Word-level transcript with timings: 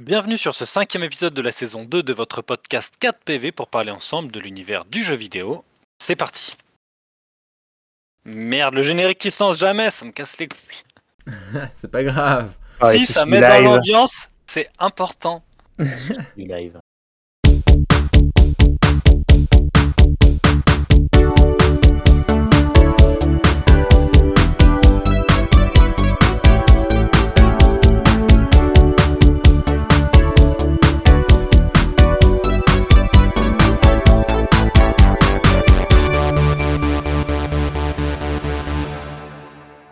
Bienvenue 0.00 0.38
sur 0.38 0.54
ce 0.54 0.64
cinquième 0.64 1.02
épisode 1.02 1.34
de 1.34 1.42
la 1.42 1.52
saison 1.52 1.84
2 1.84 2.02
de 2.02 2.14
votre 2.14 2.40
podcast 2.40 2.94
4PV 3.02 3.52
pour 3.52 3.68
parler 3.68 3.90
ensemble 3.90 4.32
de 4.32 4.40
l'univers 4.40 4.86
du 4.86 5.04
jeu 5.04 5.14
vidéo. 5.14 5.62
C'est 5.98 6.16
parti 6.16 6.56
Merde, 8.24 8.76
le 8.76 8.82
générique 8.82 9.18
qui 9.18 9.30
se 9.30 9.42
lance 9.42 9.58
jamais, 9.58 9.90
ça 9.90 10.06
me 10.06 10.10
casse 10.12 10.38
les 10.38 10.48
couilles. 10.48 11.26
c'est 11.74 11.90
pas 11.90 12.02
grave. 12.02 12.56
Si, 12.92 13.04
ça 13.04 13.26
met 13.26 13.42
dans 13.42 13.60
l'ambiance, 13.60 14.30
c'est 14.46 14.70
important. 14.78 15.44
Du 15.78 16.44
live. 16.44 16.80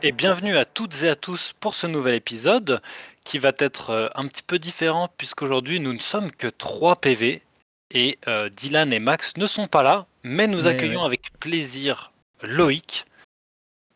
Et 0.03 0.13
bienvenue 0.13 0.57
à 0.57 0.65
toutes 0.65 1.03
et 1.03 1.09
à 1.09 1.17
tous 1.17 1.55
pour 1.61 1.75
ce 1.75 1.87
nouvel 1.87 2.15
épisode 2.15 2.81
qui 3.25 3.39
va 3.39 3.53
être 3.59 3.91
euh, 3.91 4.09
un 4.15 4.27
petit 4.29 4.43
peu 4.43 4.59
différent 4.59 5.09
puisqu'aujourd'hui 5.19 5.81
nous 5.81 5.93
ne 5.93 5.99
sommes 5.99 6.31
que 6.31 6.47
3 6.47 6.97
PV 6.97 7.43
et 7.91 8.19
euh, 8.29 8.49
Dylan 8.49 8.93
et 8.93 9.01
Max 9.01 9.37
ne 9.37 9.47
sont 9.47 9.67
pas 9.67 9.83
là, 9.83 10.07
mais 10.23 10.47
nous 10.47 10.63
Mais 10.63 10.67
accueillons 10.69 11.01
ouais. 11.01 11.07
avec 11.07 11.33
plaisir 11.41 12.13
Loïc. 12.43 13.07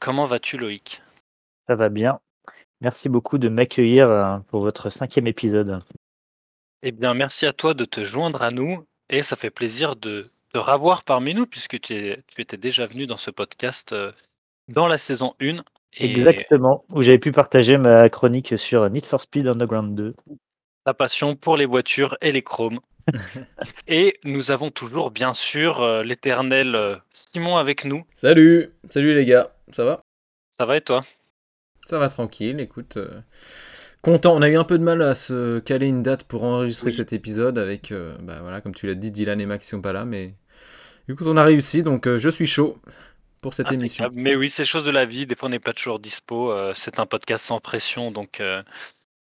Comment 0.01 0.24
vas-tu 0.27 0.57
Loïc? 0.59 1.02
Ça 1.69 1.77
va 1.77 1.88
bien. 1.88 2.19
Merci 2.80 3.09
beaucoup 3.09 3.38
de 3.38 3.48
m'accueillir 3.48 4.09
euh, 4.09 4.38
pour 4.48 4.60
votre 4.62 4.91
cinquième 4.91 5.29
épisode. 5.29 5.79
Eh 6.82 6.91
bien 6.91 7.15
merci 7.15 7.46
à 7.46 7.52
toi 7.52 7.74
de 7.74 7.84
te 7.84 8.02
joindre 8.02 8.43
à 8.43 8.51
nous 8.51 8.84
et 9.09 9.23
ça 9.23 9.37
fait 9.37 9.51
plaisir 9.51 9.95
de 9.95 10.30
te 10.52 10.59
revoir 10.59 11.04
parmi 11.04 11.32
nous 11.35 11.46
puisque 11.46 11.80
tu, 11.80 11.95
es- 11.95 12.23
tu 12.26 12.41
étais 12.41 12.57
déjà 12.57 12.87
venu 12.87 13.07
dans 13.07 13.16
ce 13.16 13.30
podcast 13.30 13.95
dans 14.69 14.88
la 14.88 14.98
saison 14.98 15.35
1. 15.41 15.63
Et 15.96 16.04
Exactement. 16.04 16.85
Où 16.95 17.01
j'avais 17.02 17.18
pu 17.18 17.32
partager 17.32 17.79
ma 17.79 18.09
chronique 18.10 18.59
sur 18.59 18.88
Need 18.90 19.07
for 19.07 19.21
Speed 19.21 19.46
Underground 19.48 19.95
2. 19.95 20.15
ta 20.85 20.95
passion 20.95 21.35
pour 21.35 21.57
les 21.57 21.66
voitures 21.66 22.16
et 22.21 22.30
les 22.30 22.43
chromes. 22.43 22.79
et 23.87 24.18
nous 24.24 24.51
avons 24.51 24.70
toujours, 24.70 25.10
bien 25.10 25.35
sûr, 25.35 25.80
euh, 25.82 26.02
l'éternel 26.02 26.74
euh, 26.74 26.96
Simon 27.13 27.57
avec 27.57 27.85
nous. 27.85 28.04
Salut 28.15 28.70
Salut 28.88 29.15
les 29.15 29.26
gars, 29.26 29.54
ça 29.68 29.85
va? 29.85 30.01
Ça 30.51 30.66
va 30.66 30.76
et 30.76 30.80
toi? 30.82 31.02
Ça 31.87 31.98
va 31.98 32.09
tranquille, 32.09 32.60
écoute. 32.60 32.96
euh, 32.96 33.20
Content, 34.02 34.35
on 34.37 34.43
a 34.43 34.48
eu 34.48 34.57
un 34.57 34.65
peu 34.65 34.79
de 34.79 34.85
mal 34.85 35.02
à 35.02 35.15
se 35.15 35.60
caler 35.60 35.88
une 35.88 36.02
date 36.02 36.24
pour 36.24 36.45
enregistrer 36.45 36.90
Oui. 36.90 36.93
cet 36.93 37.13
épisode 37.13 37.59
avec, 37.59 37.93
euh, 37.93 38.16
bah 38.23 38.38
voilà, 38.43 38.60
comme 38.60 38.74
tu 38.74 38.87
l'as 38.87 38.95
dit, 38.95 39.10
Dylan 39.13 39.40
et 39.40 39.46
Max 39.46 39.66
qui 39.66 39.70
sont 39.70 39.82
pas 39.82 39.93
là, 39.93 40.04
mais 40.04 40.35
écoute, 41.09 41.26
on 41.29 41.37
a 41.38 41.45
réussi, 41.45 41.82
donc 41.82 42.07
euh, 42.09 42.18
je 42.18 42.29
suis 42.30 42.46
chaud 42.46 42.79
pour 43.43 43.52
cette 43.52 43.71
émission. 43.73 44.09
Mais 44.16 44.35
oui, 44.37 44.48
c'est 44.48 44.65
chose 44.65 44.85
de 44.85 44.90
la 44.90 45.04
vie. 45.04 45.26
Des 45.26 45.35
fois, 45.35 45.48
on 45.48 45.51
n'est 45.51 45.59
pas 45.59 45.74
toujours 45.74 45.98
dispo. 45.98 46.52
euh, 46.52 46.73
c'est 46.74 46.98
un 46.98 47.07
podcast 47.07 47.45
sans 47.45 47.60
pression, 47.60 48.10
donc 48.10 48.40
euh, 48.40 48.62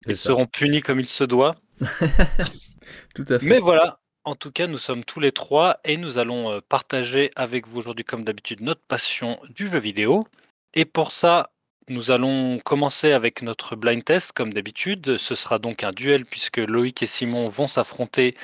ils 0.07 0.17
ça. 0.17 0.29
seront 0.29 0.47
punis 0.47 0.81
comme 0.81 0.99
il 0.99 1.05
se 1.07 1.23
doit. 1.23 1.55
Tout 3.15 3.25
à 3.30 3.39
fait. 3.39 3.45
Mais 3.45 3.59
voilà, 3.59 3.99
en 4.25 4.35
tout 4.35 4.52
cas, 4.52 4.67
nous 4.67 4.80
sommes 4.80 5.05
tous 5.05 5.19
les 5.19 5.31
trois 5.31 5.80
et 5.85 5.95
nous 5.95 6.17
allons 6.17 6.52
euh, 6.52 6.59
partager 6.67 7.31
avec 7.35 7.67
vous 7.67 7.77
aujourd'hui, 7.77 8.03
comme 8.03 8.23
d'habitude, 8.25 8.61
notre 8.61 8.81
passion 8.81 9.39
du 9.49 9.69
jeu 9.69 9.77
vidéo. 9.80 10.27
Et 10.73 10.85
pour 10.85 11.11
ça, 11.11 11.52
nous 11.87 12.09
allons 12.09 12.59
commencer 12.59 13.11
avec 13.13 13.43
notre 13.43 13.75
blind 13.75 14.03
test, 14.03 14.33
comme 14.33 14.52
d'habitude. 14.52 15.17
Ce 15.17 15.35
sera 15.35 15.59
donc 15.59 15.83
un 15.83 15.91
duel 15.91 16.25
puisque 16.25 16.57
Loïc 16.57 17.03
et 17.03 17.07
Simon 17.07 17.47
vont 17.49 17.67
s'affronter 17.67 18.35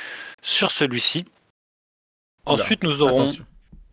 sur 0.43 0.71
celui-ci. 0.71 1.25
Ensuite, 2.45 2.83
nous 2.83 3.01
aurons. 3.01 3.23
Attention. 3.23 3.45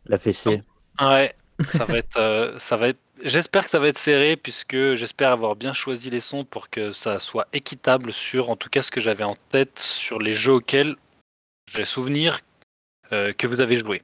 La 0.06 0.18
fessée. 0.18 0.62
Ouais, 1.00 1.34
ça 1.68 1.84
va 1.84 1.98
être, 1.98 2.16
euh, 2.16 2.58
ça 2.58 2.76
va 2.76 2.88
être. 2.88 2.98
J'espère 3.22 3.64
que 3.64 3.70
ça 3.70 3.78
va 3.78 3.88
être 3.88 3.98
serré 3.98 4.36
puisque 4.36 4.94
j'espère 4.94 5.30
avoir 5.30 5.54
bien 5.56 5.72
choisi 5.72 6.10
les 6.10 6.20
sons 6.20 6.44
pour 6.44 6.70
que 6.70 6.92
ça 6.92 7.18
soit 7.18 7.46
équitable 7.52 8.12
sur, 8.12 8.50
en 8.50 8.56
tout 8.56 8.68
cas, 8.68 8.82
ce 8.82 8.90
que 8.90 9.00
j'avais 9.00 9.24
en 9.24 9.36
tête 9.50 9.78
sur 9.78 10.18
les 10.18 10.32
jeux 10.32 10.54
auxquels 10.54 10.96
j'ai 11.72 11.84
souvenir 11.84 12.40
euh, 13.12 13.32
que 13.32 13.46
vous 13.46 13.60
avez 13.60 13.78
joué. 13.78 14.02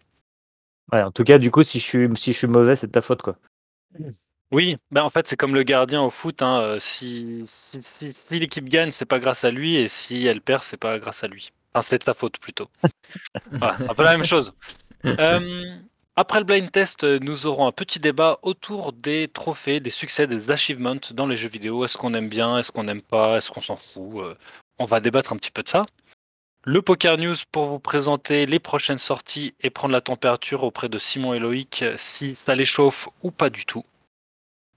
Ouais, 0.92 1.02
en 1.02 1.10
tout 1.10 1.24
cas, 1.24 1.38
du 1.38 1.50
coup, 1.50 1.62
si 1.62 1.80
je 1.80 1.84
suis, 1.84 2.08
si 2.16 2.32
je 2.32 2.38
suis 2.38 2.46
mauvais, 2.46 2.76
c'est 2.76 2.86
de 2.86 2.92
ta 2.92 3.00
faute, 3.02 3.22
quoi. 3.22 3.36
Oui, 4.50 4.78
ben 4.90 5.02
en 5.02 5.10
fait 5.10 5.26
c'est 5.28 5.36
comme 5.36 5.54
le 5.54 5.62
gardien 5.62 6.02
au 6.02 6.08
foot. 6.08 6.40
hein, 6.40 6.60
euh, 6.62 6.78
si 6.78 7.42
si, 7.44 7.82
si- 7.82 8.12
si 8.12 8.38
l'équipe 8.38 8.64
gagne, 8.66 8.90
c'est 8.90 9.04
pas 9.04 9.18
grâce 9.18 9.44
à 9.44 9.50
lui, 9.50 9.76
et 9.76 9.88
si 9.88 10.26
elle 10.26 10.40
perd, 10.40 10.62
c'est 10.62 10.78
pas 10.78 10.98
grâce 10.98 11.22
à 11.22 11.28
lui. 11.28 11.52
Enfin, 11.74 11.82
c'est 11.82 11.98
de 11.98 12.04
sa 12.04 12.14
faute 12.14 12.38
plutôt. 12.38 12.68
voilà, 13.52 13.76
c'est 13.78 13.90
un 13.90 13.94
peu 13.94 14.04
la 14.04 14.12
même 14.16 14.24
chose. 14.24 14.54
Euh, 15.20 15.76
après 16.18 16.40
le 16.40 16.44
blind 16.44 16.68
test, 16.72 17.04
euh, 17.04 17.20
nous 17.22 17.46
aurons 17.46 17.68
un 17.68 17.70
petit 17.70 18.00
débat 18.00 18.40
autour 18.42 18.92
des 18.92 19.28
trophées, 19.28 19.78
des 19.78 19.90
succès, 19.90 20.26
des 20.26 20.50
achievements 20.50 20.96
dans 21.12 21.28
les 21.28 21.36
jeux 21.36 21.48
vidéo. 21.48 21.84
Est-ce 21.84 21.96
qu'on 21.96 22.12
aime 22.12 22.28
bien, 22.28 22.58
est-ce 22.58 22.72
qu'on 22.72 22.82
n'aime 22.82 23.02
pas, 23.02 23.36
est-ce 23.36 23.52
qu'on 23.52 23.60
s'en 23.60 23.76
fout 23.76 24.16
euh, 24.16 24.34
On 24.80 24.84
va 24.84 24.98
débattre 24.98 25.32
un 25.32 25.36
petit 25.36 25.52
peu 25.52 25.62
de 25.62 25.68
ça. 25.68 25.86
Le 26.64 26.82
Poker 26.82 27.18
News 27.18 27.36
pour 27.52 27.66
vous 27.66 27.78
présenter 27.78 28.46
les 28.46 28.58
prochaines 28.58 28.98
sorties 28.98 29.54
et 29.60 29.70
prendre 29.70 29.92
la 29.92 30.00
température 30.00 30.64
auprès 30.64 30.88
de 30.88 30.98
Simon 30.98 31.34
et 31.34 31.38
Loïc 31.38 31.82
euh, 31.82 31.94
si 31.96 32.34
ça 32.34 32.56
les 32.56 32.64
chauffe 32.64 33.08
ou 33.22 33.30
pas 33.30 33.48
du 33.48 33.64
tout. 33.64 33.84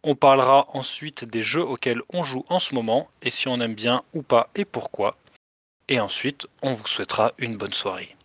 On 0.03 0.13
parlera 0.13 0.68
ensuite 0.75 1.25
des 1.25 1.41
jeux 1.41 1.63
auxquels 1.63 2.03
on 2.13 2.23
joue 2.23 2.46
en 2.50 2.59
ce 2.59 2.75
moment 2.75 3.09
et 3.23 3.31
si 3.31 3.47
on 3.47 3.59
aime 3.62 3.73
bien 3.73 4.03
ou 4.13 4.22
pas 4.22 4.52
et 4.53 4.63
pourquoi. 4.63 5.18
Et 5.88 6.00
ensuite, 6.00 6.46
on 6.62 6.73
vous 6.73 6.85
souhaitera 6.85 7.34
une 7.40 7.58
bonne 7.58 7.73
soirée. 7.73 8.16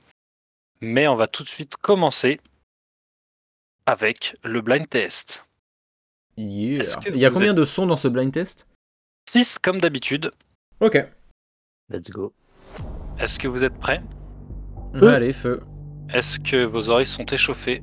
Mais 0.83 1.09
on 1.09 1.17
va 1.17 1.29
tout 1.29 1.45
de 1.45 1.49
suite 1.49 1.77
commencer 1.77 2.41
avec 3.87 4.35
le 4.45 4.61
blind 4.61 4.89
test. 4.89 5.47
Yeah. 6.37 6.83
Il 7.09 7.17
y 7.17 7.25
a 7.25 7.31
combien 7.31 7.55
de 7.55 7.65
sons 7.65 7.87
dans 7.87 7.97
ce 7.97 8.09
blind 8.09 8.33
test? 8.33 8.67
6 9.31 9.59
comme 9.59 9.81
d'habitude. 9.81 10.31
Ok. 10.81 10.99
Let's 11.89 12.11
go. 12.11 12.35
Est-ce 13.19 13.39
que 13.39 13.49
vous 13.49 13.63
êtes 13.63 13.79
prêts? 13.79 14.03
Feu. 14.95 15.09
Allez, 15.09 15.33
feu. 15.33 15.61
Est-ce 16.13 16.39
que 16.39 16.65
vos 16.65 16.89
oreilles 16.91 17.07
sont 17.07 17.25
échauffées? 17.25 17.83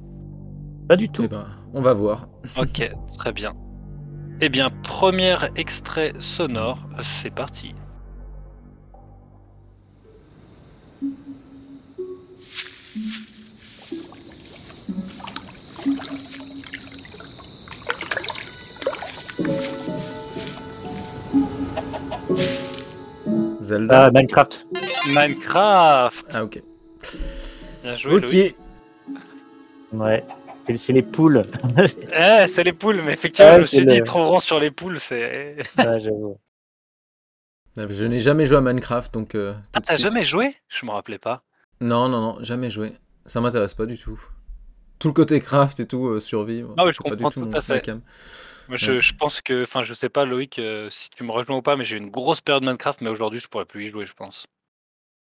Pas 0.87 0.95
du 0.95 1.05
Eh 1.05 1.09
tout. 1.09 1.27
ben, 1.27 1.47
on 1.73 1.81
va 1.81 1.93
voir. 1.93 2.27
Ok, 2.57 2.89
très 3.17 3.31
bien. 3.31 3.53
Eh 4.41 4.49
bien, 4.49 4.69
premier 4.69 5.37
extrait 5.55 6.13
sonore, 6.19 6.79
c'est 7.01 7.29
parti. 7.33 7.73
Zelda 23.73 24.05
Ah, 24.05 24.11
Minecraft. 24.11 24.67
Minecraft 25.07 26.25
Ah, 26.33 26.43
ok. 26.43 26.61
Bien 27.83 27.95
joué, 27.95 28.13
Ok. 28.15 28.55
Ouais. 29.93 30.23
C'est 30.77 30.93
les 30.93 31.01
poules. 31.01 31.41
Eh, 32.15 32.47
c'est 32.47 32.63
les 32.63 32.71
poules, 32.73 33.01
mais 33.03 33.13
effectivement, 33.13 33.49
Ouais, 33.51 33.55
je 33.55 33.59
me 33.61 33.65
suis 33.65 33.79
dit, 33.79 33.85
le- 33.85 33.97
ils 33.97 34.03
trouveront 34.03 34.39
sur 34.39 34.59
les 34.59 34.71
poules, 34.71 34.99
c'est... 34.99 35.57
Ah, 35.77 35.97
j'avoue. 35.97 36.37
Je 37.89 38.05
n'ai 38.05 38.19
jamais 38.19 38.45
joué 38.45 38.57
à 38.57 38.61
Minecraft, 38.61 39.11
donc... 39.13 39.33
euh, 39.33 39.53
Ah, 39.73 39.81
t'as 39.81 39.97
suite. 39.97 40.03
jamais 40.13 40.23
joué? 40.23 40.55
Je 40.69 40.85
me 40.85 40.91
rappelais 40.91 41.17
pas. 41.17 41.41
Non, 41.81 42.07
non, 42.07 42.21
non, 42.21 42.37
jamais 42.43 42.69
joué. 42.69 42.93
Ça 43.25 43.41
m'intéresse 43.41 43.73
pas 43.73 43.87
du 43.87 43.97
tout. 43.97 44.21
Tout 45.03 45.09
le 45.09 45.13
côté 45.13 45.41
craft 45.41 45.79
et 45.81 45.87
tout, 45.87 46.07
euh, 46.07 46.19
survie. 46.21 46.63
Je 46.91 46.97
c'est 46.97 47.05
pas 47.07 47.15
du 47.15 47.23
comprends 47.23 47.29
tout 47.29 47.41
tout 47.41 47.45
mon- 47.45 47.53
à 47.53 47.61
fait. 47.61 47.73
ma 47.73 47.79
cam. 47.79 48.01
Moi, 48.67 48.77
je, 48.77 48.99
Ouais. 48.99 49.01
je 49.01 49.13
pense 49.13 49.41
que... 49.41 49.63
Enfin, 49.63 49.83
je 49.85 49.93
sais 49.93 50.09
pas, 50.09 50.25
Loïc, 50.25 50.59
euh, 50.59 50.89
si 50.91 51.09
tu 51.11 51.23
me 51.23 51.31
rejoins 51.31 51.57
ou 51.57 51.61
pas, 51.63 51.75
mais 51.77 51.85
j'ai 51.85 51.97
une 51.97 52.11
grosse 52.11 52.41
période 52.41 52.63
Minecraft, 52.63 53.01
mais 53.01 53.09
aujourd'hui, 53.11 53.39
je 53.41 53.47
pourrais 53.49 53.65
plus 53.65 53.85
y 53.87 53.91
jouer, 53.91 54.05
je 54.07 54.13
pense. 54.13 54.47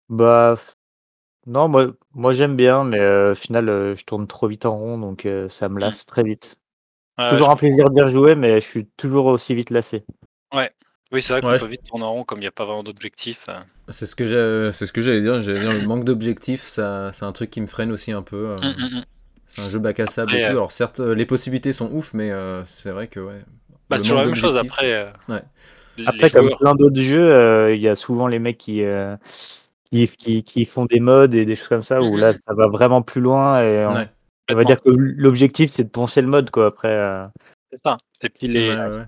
Bah. 0.09 0.55
Non, 1.47 1.69
moi, 1.69 1.93
moi 2.13 2.33
j'aime 2.33 2.55
bien, 2.57 2.83
mais 2.85 2.99
euh, 2.99 3.31
au 3.33 3.35
final, 3.35 3.69
euh, 3.69 3.95
je 3.95 4.05
tourne 4.05 4.27
trop 4.27 4.47
vite 4.47 4.65
en 4.65 4.77
rond, 4.77 4.97
donc 4.99 5.25
euh, 5.25 5.49
ça 5.49 5.69
me 5.69 5.79
lasse 5.79 6.05
très 6.05 6.23
vite. 6.23 6.57
Ouais, 7.17 7.25
toujours 7.27 7.51
un 7.51 7.55
plaisir 7.57 7.89
d'y 7.91 8.01
rejouer, 8.01 8.35
mais 8.35 8.61
je 8.61 8.67
suis 8.67 8.87
toujours 8.97 9.27
aussi 9.27 9.55
vite 9.55 9.69
lassé. 9.71 10.05
Oui, 11.11 11.21
c'est 11.21 11.33
vrai 11.33 11.41
qu'on 11.43 11.53
Ouais, 11.53 11.55
peut 11.55 11.65
je- 11.65 11.67
vite 11.67 11.83
tourner 11.83 12.05
en 12.05 12.11
rond 12.13 12.23
comme 12.25 12.39
il 12.39 12.41
n'y 12.41 12.47
a 12.47 12.51
pas 12.51 12.65
vraiment 12.65 12.83
d'objectif. 12.83 13.47
C'est 13.89 14.05
ce 14.05 14.15
que 14.15 14.25
j'ai, 14.25 14.71
c'est 14.73 14.85
ce 14.85 14.93
que 14.93 15.01
j'allais 15.01 15.21
dire. 15.21 15.41
J'allais 15.41 15.59
dire 15.59 15.73
le 15.73 15.81
manque 15.81 16.05
d'objectifs, 16.05 16.61
ça, 16.67 17.11
c'est 17.11 17.25
un 17.25 17.31
truc 17.33 17.49
qui 17.49 17.61
me 17.61 17.67
freine 17.67 17.91
aussi 17.91 18.11
un 18.11 18.21
peu. 18.23 18.47
hum, 18.61 18.73
hum. 18.79 19.03
C'est 19.55 19.61
un 19.61 19.69
jeu 19.69 19.77
bac 19.77 19.99
à 19.99 20.07
sable 20.07 20.33
et 20.33 20.37
Après, 20.37 20.47
tout. 20.49 20.55
euh, 20.55 20.57
Alors 20.57 20.71
certes, 20.71 20.99
euh, 20.99 21.13
les 21.13 21.27
possibilités 21.27 21.73
sont 21.73 21.87
ouf, 21.91 22.13
mais 22.15 22.31
euh, 22.31 22.65
c'est 22.65 22.89
vrai 22.89 23.07
que 23.07 23.19
ouais. 23.19 23.41
Bah, 23.87 23.97
c'est 23.97 24.03
toujours 24.03 24.19
la 24.21 24.25
même 24.25 24.35
chose 24.35 24.55
après. 24.57 24.93
euh, 24.93 25.11
Ouais. 25.29 25.43
Après, 26.07 26.31
comme 26.31 26.47
joueurs- 26.47 26.57
plein 26.57 26.73
d'autres 26.75 26.99
jeux, 26.99 27.31
euh, 27.31 27.75
il 27.75 27.79
y 27.81 27.87
a 27.87 27.95
souvent 27.95 28.25
les 28.27 28.39
mecs 28.39 28.57
qui, 28.57 28.83
euh, 28.83 29.15
qui, 29.91 30.07
qui, 30.07 30.43
qui 30.43 30.65
font 30.65 30.85
des 30.85 30.99
modes 30.99 31.35
et 31.35 31.45
des 31.45 31.55
choses 31.55 31.67
comme 31.69 31.83
ça, 31.83 32.01
où 32.01 32.15
Mhm. 32.15 32.19
là, 32.21 32.33
ça 32.33 32.53
va 32.55 32.67
vraiment 32.67 33.03
plus 33.03 33.21
loin. 33.21 33.61
Et 33.61 33.85
on, 33.85 33.93
Ouais. 33.93 34.09
on 34.49 34.55
va 34.55 34.63
dire 34.63 34.81
que 34.81 34.89
l'objectif, 34.89 35.71
c'est 35.71 35.83
de 35.83 35.89
poncer 35.89 36.21
le 36.21 36.27
mode, 36.27 36.49
quoi. 36.49 36.65
Après, 36.65 36.87
euh, 36.95 37.27
C'est 37.71 37.79
ça. 37.83 37.97
Et 38.23 38.29
puis 38.29 38.47
les, 38.47 38.69
Ouais, 38.69 38.75
ouais, 38.75 38.87
ouais. 38.97 39.05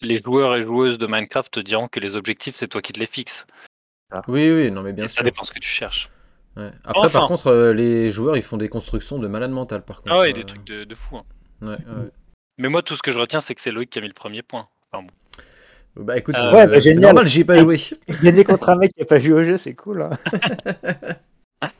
les 0.00 0.18
joueurs 0.22 0.56
et 0.56 0.64
joueuses 0.64 0.96
de 0.96 1.06
Minecraft 1.06 1.52
te 1.52 1.60
diront 1.60 1.88
que 1.88 2.00
les 2.00 2.16
objectifs, 2.16 2.56
c'est 2.56 2.68
toi 2.68 2.80
qui 2.80 2.94
te 2.94 2.98
les 3.00 3.04
fixes. 3.06 3.46
Oui, 4.26 4.50
oui, 4.50 4.70
non, 4.70 4.82
mais 4.82 4.94
bien 4.94 5.04
Et 5.04 5.08
sûr. 5.08 5.18
ça 5.18 5.22
dépend 5.24 5.44
ce 5.44 5.52
que 5.52 5.58
tu 5.58 5.68
cherches. 5.68 6.08
Ouais. 6.56 6.70
Après, 6.84 7.08
par 7.10 7.26
contre, 7.26 7.46
euh, 7.48 7.72
les 7.72 8.10
joueurs, 8.10 8.36
ils 8.36 8.42
font 8.42 8.56
des 8.58 8.68
constructions 8.68 9.18
de 9.18 9.26
malade 9.26 9.50
mental, 9.50 9.82
par 9.84 10.02
contre. 10.02 10.14
Ah 10.14 10.20
ouais, 10.20 10.30
euh, 10.30 10.32
des 10.34 10.44
trucs 10.44 10.64
de, 10.64 10.84
de 10.84 10.94
fou. 10.94 11.16
hein. 11.16 11.22
ouais, 11.62 11.68
ouais. 11.68 12.10
Mais 12.58 12.68
moi, 12.68 12.82
tout 12.82 12.94
ce 12.94 13.02
que 13.02 13.10
je 13.10 13.18
retiens, 13.18 13.40
c'est 13.40 13.54
que 13.54 13.60
c'est 13.62 13.70
Loïc 13.70 13.88
qui 13.90 13.98
a 13.98 14.02
mis 14.02 14.08
le 14.08 14.12
premier 14.14 14.42
point. 14.42 14.68
Enfin, 14.92 15.04
bon. 15.04 16.04
Bah 16.04 16.16
écoute, 16.18 16.34
Euh, 16.38 16.52
Ouais, 16.52 16.66
bah, 16.66 16.74
c'est 16.74 16.92
génial. 16.92 17.02
normal, 17.14 17.26
j'y 17.26 17.40
ai 17.40 17.44
pas 17.44 17.56
joué. 17.58 17.76
Gagner 18.22 18.44
contre 18.44 18.68
un 18.70 18.76
mec 18.76 18.92
qui 18.94 19.02
a 19.02 19.06
pas 19.06 19.18
joué 19.18 19.32
au 19.34 19.42
jeu, 19.42 19.56
c'est 19.56 19.74
cool. 19.74 20.02
Hein. 20.02 20.10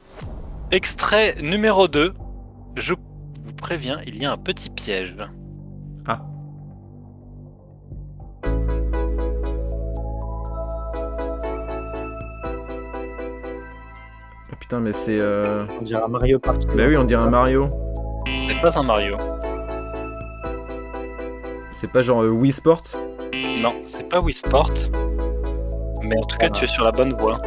Extrait 0.70 1.36
numéro 1.42 1.86
2. 1.88 2.14
Je 2.76 2.94
vous 2.94 3.52
préviens, 3.56 3.98
il 4.06 4.16
y 4.20 4.24
a 4.24 4.32
un 4.32 4.38
petit 4.38 4.70
piège. 4.70 5.16
Ah. 6.06 6.22
Putain, 14.72 14.80
mais 14.80 14.92
c'est. 14.92 15.18
euh, 15.20 15.64
On 15.78 15.82
dirait 15.82 16.02
un 16.02 16.08
Mario 16.08 16.38
Party. 16.38 16.66
Bah 16.68 16.84
oui, 16.88 16.96
on 16.96 17.04
dirait 17.04 17.22
un 17.22 17.28
Mario. 17.30 17.68
C'est 18.48 18.60
pas 18.62 18.78
un 18.78 18.82
Mario. 18.82 19.18
C'est 21.70 21.90
pas 21.90 22.00
genre 22.00 22.22
euh, 22.22 22.30
Wii 22.30 22.52
Sport? 22.52 22.80
Non, 23.60 23.74
c'est 23.86 24.08
pas 24.08 24.20
Wii 24.20 24.32
Sport. 24.34 24.70
Mais 26.02 26.16
en 26.16 26.24
tout 26.24 26.36
cas, 26.38 26.46
Ah. 26.48 26.50
tu 26.54 26.64
es 26.64 26.66
sur 26.66 26.84
la 26.84 26.92
bonne 26.92 27.12
voie. 27.14 27.40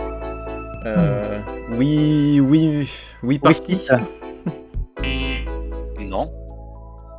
euh... 0.85 1.39
Wii. 1.77 2.39
Wii. 2.41 2.87
Wii 3.23 3.39
Party? 3.39 3.75
Fit. 3.75 3.95
Non. 5.99 6.31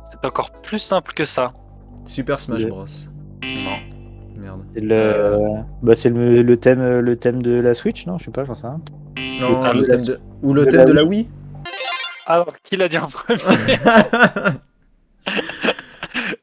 C'est 0.05 0.25
encore 0.25 0.51
plus 0.51 0.79
simple 0.79 1.11
que 1.13 1.25
ça. 1.25 1.51
Super 2.05 2.39
Smash 2.39 2.65
Bros. 2.67 2.85
Non. 3.43 3.77
Merde. 4.47 4.65
C'est 4.73 4.81
le, 4.81 5.37
bah, 5.81 5.95
c'est 5.95 6.09
le, 6.09 6.41
le 6.41 6.57
thème, 6.57 6.99
le 6.99 7.15
thème 7.17 7.41
de 7.41 7.59
la 7.59 7.73
Switch, 7.73 8.05
non? 8.07 8.17
Je 8.17 8.25
sais 8.25 8.31
pas, 8.31 8.43
j'en 8.45 8.55
sais 8.55 8.67
rien. 8.67 8.79
Non, 9.41 9.63
thème 9.63 9.73
le 9.77 9.81
de 9.81 9.87
la- 9.87 9.95
thème 9.97 10.05
de... 10.05 10.19
Ou 10.41 10.53
le 10.53 10.65
de 10.65 10.69
thème 10.71 10.79
la 10.79 10.85
de 10.85 10.91
la 10.93 11.03
Wii 11.03 11.29
Alors, 12.25 12.53
qui 12.63 12.77
l'a 12.77 12.87
dit 12.87 12.97
en 12.97 13.07
premier? 13.07 13.37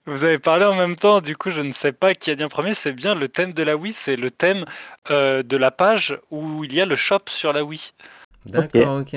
Vous 0.06 0.22
avez 0.24 0.38
parlé 0.38 0.64
en 0.66 0.74
même 0.74 0.96
temps, 0.96 1.20
du 1.22 1.34
coup, 1.36 1.48
je 1.50 1.60
ne 1.62 1.72
sais 1.72 1.92
pas 1.92 2.14
qui 2.14 2.30
a 2.30 2.34
dit 2.34 2.44
en 2.44 2.48
premier. 2.48 2.74
C'est 2.74 2.92
bien 2.92 3.14
le 3.14 3.26
thème 3.28 3.52
de 3.54 3.62
la 3.62 3.74
Wii, 3.76 3.92
c'est 3.92 4.16
le 4.16 4.30
thème 4.30 4.64
euh, 5.10 5.42
de 5.42 5.56
la 5.56 5.70
page 5.70 6.18
où 6.30 6.62
il 6.64 6.74
y 6.74 6.80
a 6.80 6.86
le 6.86 6.94
shop 6.94 7.20
sur 7.28 7.52
la 7.52 7.64
Wii. 7.64 7.92
D'accord, 8.46 9.00
ok. 9.00 9.16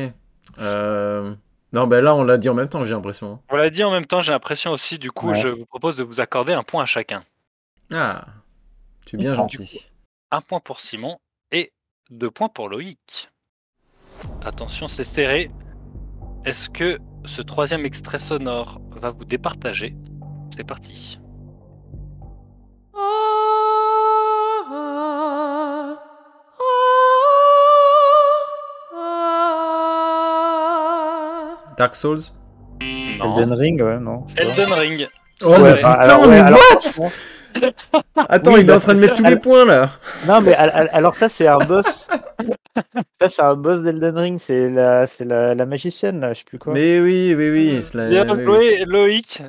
Euh... 0.60 1.34
Non, 1.74 1.86
bah 1.86 2.00
là, 2.00 2.16
on 2.16 2.24
l'a 2.24 2.38
dit 2.38 2.48
en 2.48 2.54
même 2.54 2.70
temps, 2.70 2.86
j'ai 2.86 2.94
l'impression. 2.94 3.40
On 3.52 3.58
l'a 3.58 3.70
dit 3.70 3.84
en 3.84 3.92
même 3.92 4.06
temps, 4.06 4.22
j'ai 4.22 4.32
l'impression 4.32 4.72
aussi. 4.72 4.98
Du 4.98 5.12
coup, 5.12 5.32
Ouais. 5.32 5.36
je 5.36 5.50
vous 5.50 5.66
propose 5.66 5.98
de 5.98 6.04
vous 6.04 6.22
accorder 6.22 6.54
un 6.54 6.64
point 6.64 6.84
à 6.84 6.86
chacun. 6.86 7.24
Ah, 7.94 8.24
tu 9.08 9.16
es 9.16 9.20
bien 9.20 9.34
gentil. 9.34 9.90
Un 10.32 10.42
point 10.42 10.60
pour 10.60 10.82
Simon 10.82 11.18
et 11.54 11.72
deux 12.10 12.30
points 12.30 12.50
pour 12.50 12.68
Loïc. 12.68 13.30
Attention, 14.44 14.88
c'est 14.88 15.06
serré. 15.06 15.50
Est-ce 16.44 16.70
que 16.70 17.00
ce 17.24 17.42
troisième 17.42 17.86
extrait 17.86 18.20
sonore 18.20 18.82
va 18.92 19.12
vous 19.12 19.24
départager? 19.24 19.96
C'est 20.54 20.66
parti. 20.66 21.20
Dark 31.78 31.96
Souls? 31.96 32.20
Non. 32.82 33.32
Elden 33.32 33.54
Ring, 33.54 33.82
ouais, 33.82 34.00
non. 34.00 34.26
Elden 34.36 34.74
Ring. 34.74 35.08
Oh, 35.44 35.50
Ouais, 35.50 35.76
putain, 35.76 36.20
ouais, 36.22 36.28
mais 36.28 36.40
alors, 36.40 36.60
what? 36.98 37.12
Attends, 38.30 38.54
Oui, 38.54 38.60
il 38.60 38.64
est 38.64 38.68
bah, 38.68 38.76
en 38.78 38.80
train 38.80 38.94
de 38.94 39.00
mettre 39.00 39.18
ça. 39.18 39.24
tous 39.24 39.30
les 39.30 39.40
points, 39.40 39.66
là 39.66 39.90
Non, 40.28 40.42
mais 40.42 40.54
al- 40.56 40.72
al- 40.74 40.90
alors 40.94 41.16
ça, 41.16 41.30
c'est 41.30 41.48
un 41.48 41.58
boss. 41.60 42.08
ça, 43.22 43.30
c'est 43.30 43.42
un 43.42 43.56
boss 43.56 43.82
d'Elden 43.82 44.18
Ring. 44.18 44.40
C'est 44.40 44.70
la, 44.70 45.08
c'est 45.08 45.26
la, 45.26 45.54
la 45.56 45.66
magicienne, 45.66 46.20
là, 46.20 46.34
je 46.34 46.40
sais 46.40 46.46
plus 46.46 46.60
quoi. 46.60 46.74
Mais 46.74 47.00
oui, 47.00 47.34
oui, 47.36 47.50
oui. 47.50 47.84
la- 47.94 48.10
Bien 48.10 48.36
oui, 48.36 48.44
joué, 48.44 48.86
Loïc. 48.86 49.44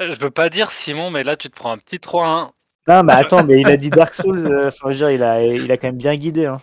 Je 0.00 0.14
peux 0.14 0.30
pas 0.30 0.48
dire 0.48 0.70
Simon, 0.70 1.10
mais 1.10 1.24
là 1.24 1.34
tu 1.36 1.50
te 1.50 1.56
prends 1.56 1.72
un 1.72 1.78
petit 1.78 1.96
3-1. 1.98 2.50
Non, 2.86 3.02
mais 3.02 3.12
attends, 3.12 3.44
mais 3.44 3.60
il 3.60 3.66
a 3.68 3.76
dit 3.76 3.90
Dark 3.90 4.14
Souls. 4.14 4.46
euh, 4.46 4.68
Enfin, 4.68 4.86
je 4.86 4.88
veux 4.90 4.94
dire, 4.94 5.10
il 5.10 5.22
a, 5.22 5.42
il 5.42 5.70
a 5.72 5.76
quand 5.76 5.88
même 5.88 5.96
bien 5.98 6.14
guidé. 6.14 6.46
Hein. 6.46 6.60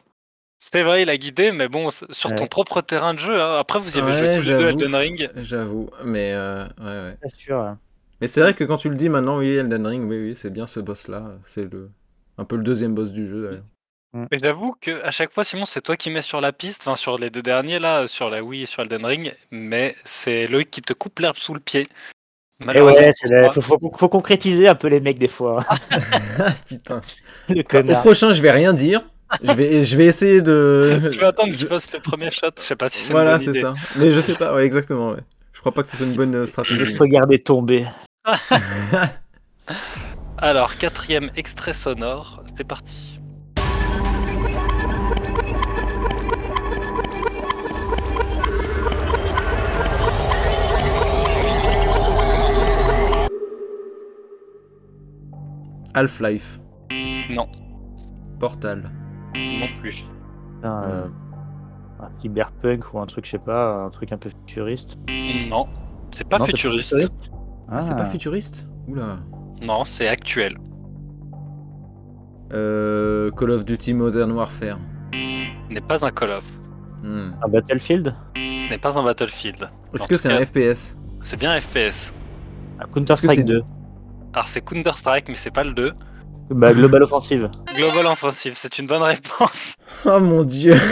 C'est 0.57 0.83
vrai, 0.83 1.01
il 1.01 1.09
a 1.09 1.17
guidé, 1.17 1.51
mais 1.51 1.67
bon, 1.67 1.89
sur 1.91 2.33
ton 2.33 2.43
Ouais. 2.43 2.49
propre 2.49 2.79
terrain 2.81 3.13
de 3.13 3.19
jeu. 3.19 3.39
hein. 3.39 3.57
Après, 3.59 3.77
vous 3.77 3.97
y 3.97 3.99
avez 4.01 4.11
Ouais, 4.13 4.17
joué 4.17 4.35
tous 4.37 4.49
les 4.49 4.57
deux 4.57 4.65
j'avoue. 4.65 4.79
Elden 4.79 4.95
Ring. 4.95 5.29
J'avoue, 5.35 5.89
mais 6.05 6.31
euh, 6.33 6.63
ouais, 6.79 6.85
ouais. 6.85 7.17
Bien 7.21 7.29
sûr. 7.37 7.59
hein. 7.59 7.77
Mais 8.21 8.27
c'est 8.27 8.41
vrai 8.41 8.53
que 8.53 8.63
quand 8.63 8.77
tu 8.77 8.89
le 8.89 8.95
dis 8.95 9.09
maintenant, 9.09 9.39
oui, 9.39 9.49
Elden 9.55 9.85
Ring, 9.85 10.09
oui, 10.09 10.21
oui, 10.29 10.35
c'est 10.35 10.49
bien 10.49 10.67
ce 10.67 10.79
boss-là. 10.79 11.33
C'est 11.43 11.71
le 11.71 11.89
un 12.37 12.45
peu 12.45 12.55
le 12.57 12.63
deuxième 12.63 12.93
boss 12.95 13.11
du 13.13 13.27
jeu, 13.29 13.43
d'ailleurs. 13.47 13.63
Mais 14.31 14.37
j'avoue 14.41 14.73
que 14.79 15.03
à 15.03 15.11
chaque 15.11 15.33
fois, 15.33 15.43
Simon, 15.43 15.65
c'est 15.65 15.81
toi 15.81 15.97
qui 15.97 16.09
mets 16.09 16.21
sur 16.21 16.39
la 16.39 16.53
piste, 16.53 16.83
enfin 16.85 16.95
sur 16.95 17.17
les 17.17 17.29
deux 17.29 17.41
derniers 17.41 17.79
là, 17.79 18.07
sur 18.07 18.29
la 18.29 18.41
Wii 18.43 18.63
et 18.63 18.65
sur 18.65 18.81
Elden 18.83 19.05
Ring, 19.05 19.33
mais 19.51 19.93
c'est 20.05 20.47
Loïc 20.47 20.71
qui 20.71 20.81
te 20.81 20.93
coupe 20.93 21.19
l'herbe 21.19 21.35
sous 21.35 21.53
le 21.53 21.59
pied. 21.59 21.81
Et 21.81 22.65
Malheureusement 22.65 23.01
ouais, 23.01 23.11
la- 23.25 23.43
toi. 23.45 23.53
faut, 23.53 23.61
faut, 23.61 23.91
faut 23.97 24.07
concrétiser 24.09 24.69
un 24.69 24.75
peu 24.75 24.87
les 24.87 25.01
mecs 25.01 25.19
des 25.19 25.27
fois. 25.27 25.59
hein. 25.69 25.99
Putain. 26.67 27.01
le 27.49 27.59
Au 27.59 27.63
connard. 27.63 28.01
prochain, 28.01 28.31
je 28.31 28.41
vais 28.41 28.51
rien 28.51 28.73
dire. 28.73 29.01
Je 29.43 29.51
vais, 29.51 29.83
je 29.83 29.97
vais 29.97 30.05
essayer 30.05 30.41
de. 30.41 31.09
Tu 31.11 31.19
vas 31.19 31.27
attendre 31.27 31.49
qu'il 31.51 31.59
Je- 31.59 31.65
fasse 31.67 31.91
le 31.93 31.99
premier 31.99 32.29
shot, 32.31 32.47
je 32.57 32.61
sais 32.61 32.75
pas 32.77 32.87
si 32.87 32.99
c'est 32.99 33.11
Voilà, 33.11 33.37
c'est 33.39 33.59
ça. 33.59 33.73
Mais 33.97 34.11
je 34.11 34.21
sais 34.21 34.35
pas, 34.35 34.53
ouais, 34.55 34.65
exactement. 34.65 35.11
Ouais. 35.11 35.19
Je 35.51 35.59
crois 35.59 35.73
pas 35.73 35.81
que 35.81 35.89
ce 35.89 35.97
soit 35.97 36.05
une 36.05 36.15
bonne 36.15 36.33
euh, 36.35 36.45
Je 36.45 36.45
vais 36.45 36.45
te 36.45 36.51
stratégie. 36.51 36.97
regarder 36.97 37.39
tomber. 37.39 37.85
Alors, 40.37 40.77
quatrième 40.77 41.29
extrait 41.35 41.73
sonore, 41.73 42.43
c'est 42.57 42.63
parti. 42.63 43.19
Half-Life. 55.93 56.59
Non, 57.29 57.47
Portal. 58.39 58.91
non 59.35 59.67
plus. 59.79 60.05
Putain, 60.55 60.83
euh, 60.83 61.07
un 62.01 62.09
cyberpunk 62.21 62.93
ou 62.93 62.99
un 62.99 63.05
truc, 63.05 63.25
je 63.25 63.31
sais 63.31 63.39
pas, 63.39 63.85
un 63.85 63.89
truc 63.89 64.11
un 64.11 64.17
peu 64.17 64.29
futuriste. 64.29 64.97
Non, 65.47 65.67
c'est 66.11 66.27
pas 66.27 66.39
Non, 66.39 66.45
futuriste. 66.47 66.95
Ah, 67.69 67.81
c'est 67.81 67.95
pas 67.95 68.01
Ah. 68.03 68.05
futuriste 68.05 68.67
Oula. 68.87 69.17
Non, 69.61 69.83
c'est 69.85 70.07
actuel. 70.07 70.57
Euh, 72.53 73.31
Call 73.31 73.49
of 73.51 73.65
Duty 73.65 73.93
Modern 73.93 74.31
Warfare. 74.31 74.77
N'est 75.69 75.81
pas 75.81 76.05
un 76.05 76.11
Call 76.11 76.31
of. 76.31 76.45
Hmm. 77.03 77.31
Un 77.43 77.47
Battlefield 77.49 78.15
N'est 78.35 78.77
pas 78.77 78.97
un 78.97 79.03
Battlefield. 79.03 79.69
Est-ce 79.93 80.07
que 80.07 80.15
c'est 80.15 80.31
un 80.31 80.43
FPS 80.45 80.97
C'est 81.25 81.37
bien 81.37 81.51
un 81.51 81.59
FPS. 81.61 82.13
Un 82.79 82.85
Counter-Strike 82.87 83.39
c'est- 83.39 83.43
2 83.43 83.61
Alors 84.33 84.47
c'est 84.47 84.61
Counter-Strike, 84.61 85.29
mais 85.29 85.35
c'est 85.35 85.51
pas 85.51 85.63
le 85.63 85.73
2. 85.73 85.93
Bah, 86.51 86.73
Global 86.73 87.01
Offensive. 87.03 87.49
Global 87.75 88.05
Offensive, 88.07 88.53
c'est 88.55 88.77
une 88.79 88.85
bonne 88.87 89.01
réponse. 89.01 89.75
Oh 90.05 90.19
mon 90.19 90.43
dieu 90.43 90.75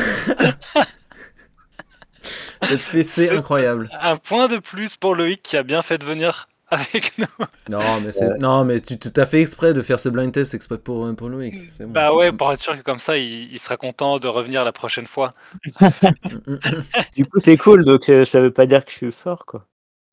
Cette 2.64 2.80
fessée 2.80 3.28
C'est- 3.28 3.38
incroyable. 3.38 3.90
Un 4.02 4.16
point 4.18 4.48
de 4.48 4.58
plus 4.58 4.96
pour 4.98 5.14
Loïc 5.16 5.42
qui 5.44 5.58
a 5.58 5.64
bien 5.64 5.82
fait 5.82 5.98
de 5.98 6.06
venir 6.06 6.48
avec 6.74 7.18
nous. 7.18 7.26
Non 7.70 7.80
mais, 8.04 8.12
c'est... 8.12 8.28
Ouais. 8.28 8.38
non, 8.40 8.66
mais 8.66 8.82
tu 8.82 8.98
t'as 8.98 9.26
fait 9.26 9.42
exprès 9.42 9.74
de 9.74 9.82
faire 9.82 10.00
ce 10.00 10.10
blind 10.10 10.32
test 10.32 10.54
exprès 10.54 10.78
pour, 10.78 11.14
pour 11.16 11.30
Loïc. 11.30 11.56
c'est 11.78 11.86
bon. 11.86 11.92
Bah 11.92 12.14
ouais, 12.14 12.32
pour 12.32 12.52
être 12.52 12.62
sûr 12.62 12.78
que 12.78 12.84
comme 12.84 13.00
ça, 13.00 13.18
il, 13.18 13.52
il 13.52 13.60
sera 13.60 13.78
content 13.78 14.20
de 14.20 14.28
revenir 14.28 14.64
la 14.64 14.72
prochaine 14.72 15.08
fois. 15.08 15.34
Du 17.16 17.26
coup, 17.26 17.40
c'est 17.40 17.58
cool, 17.58 17.86
donc 17.86 18.10
euh, 18.10 18.26
ça 18.26 18.42
veut 18.42 18.52
pas 18.52 18.66
dire 18.66 18.84
que 18.86 18.92
je 18.92 18.98
suis 18.98 19.12
fort, 19.12 19.46
quoi. 19.46 19.66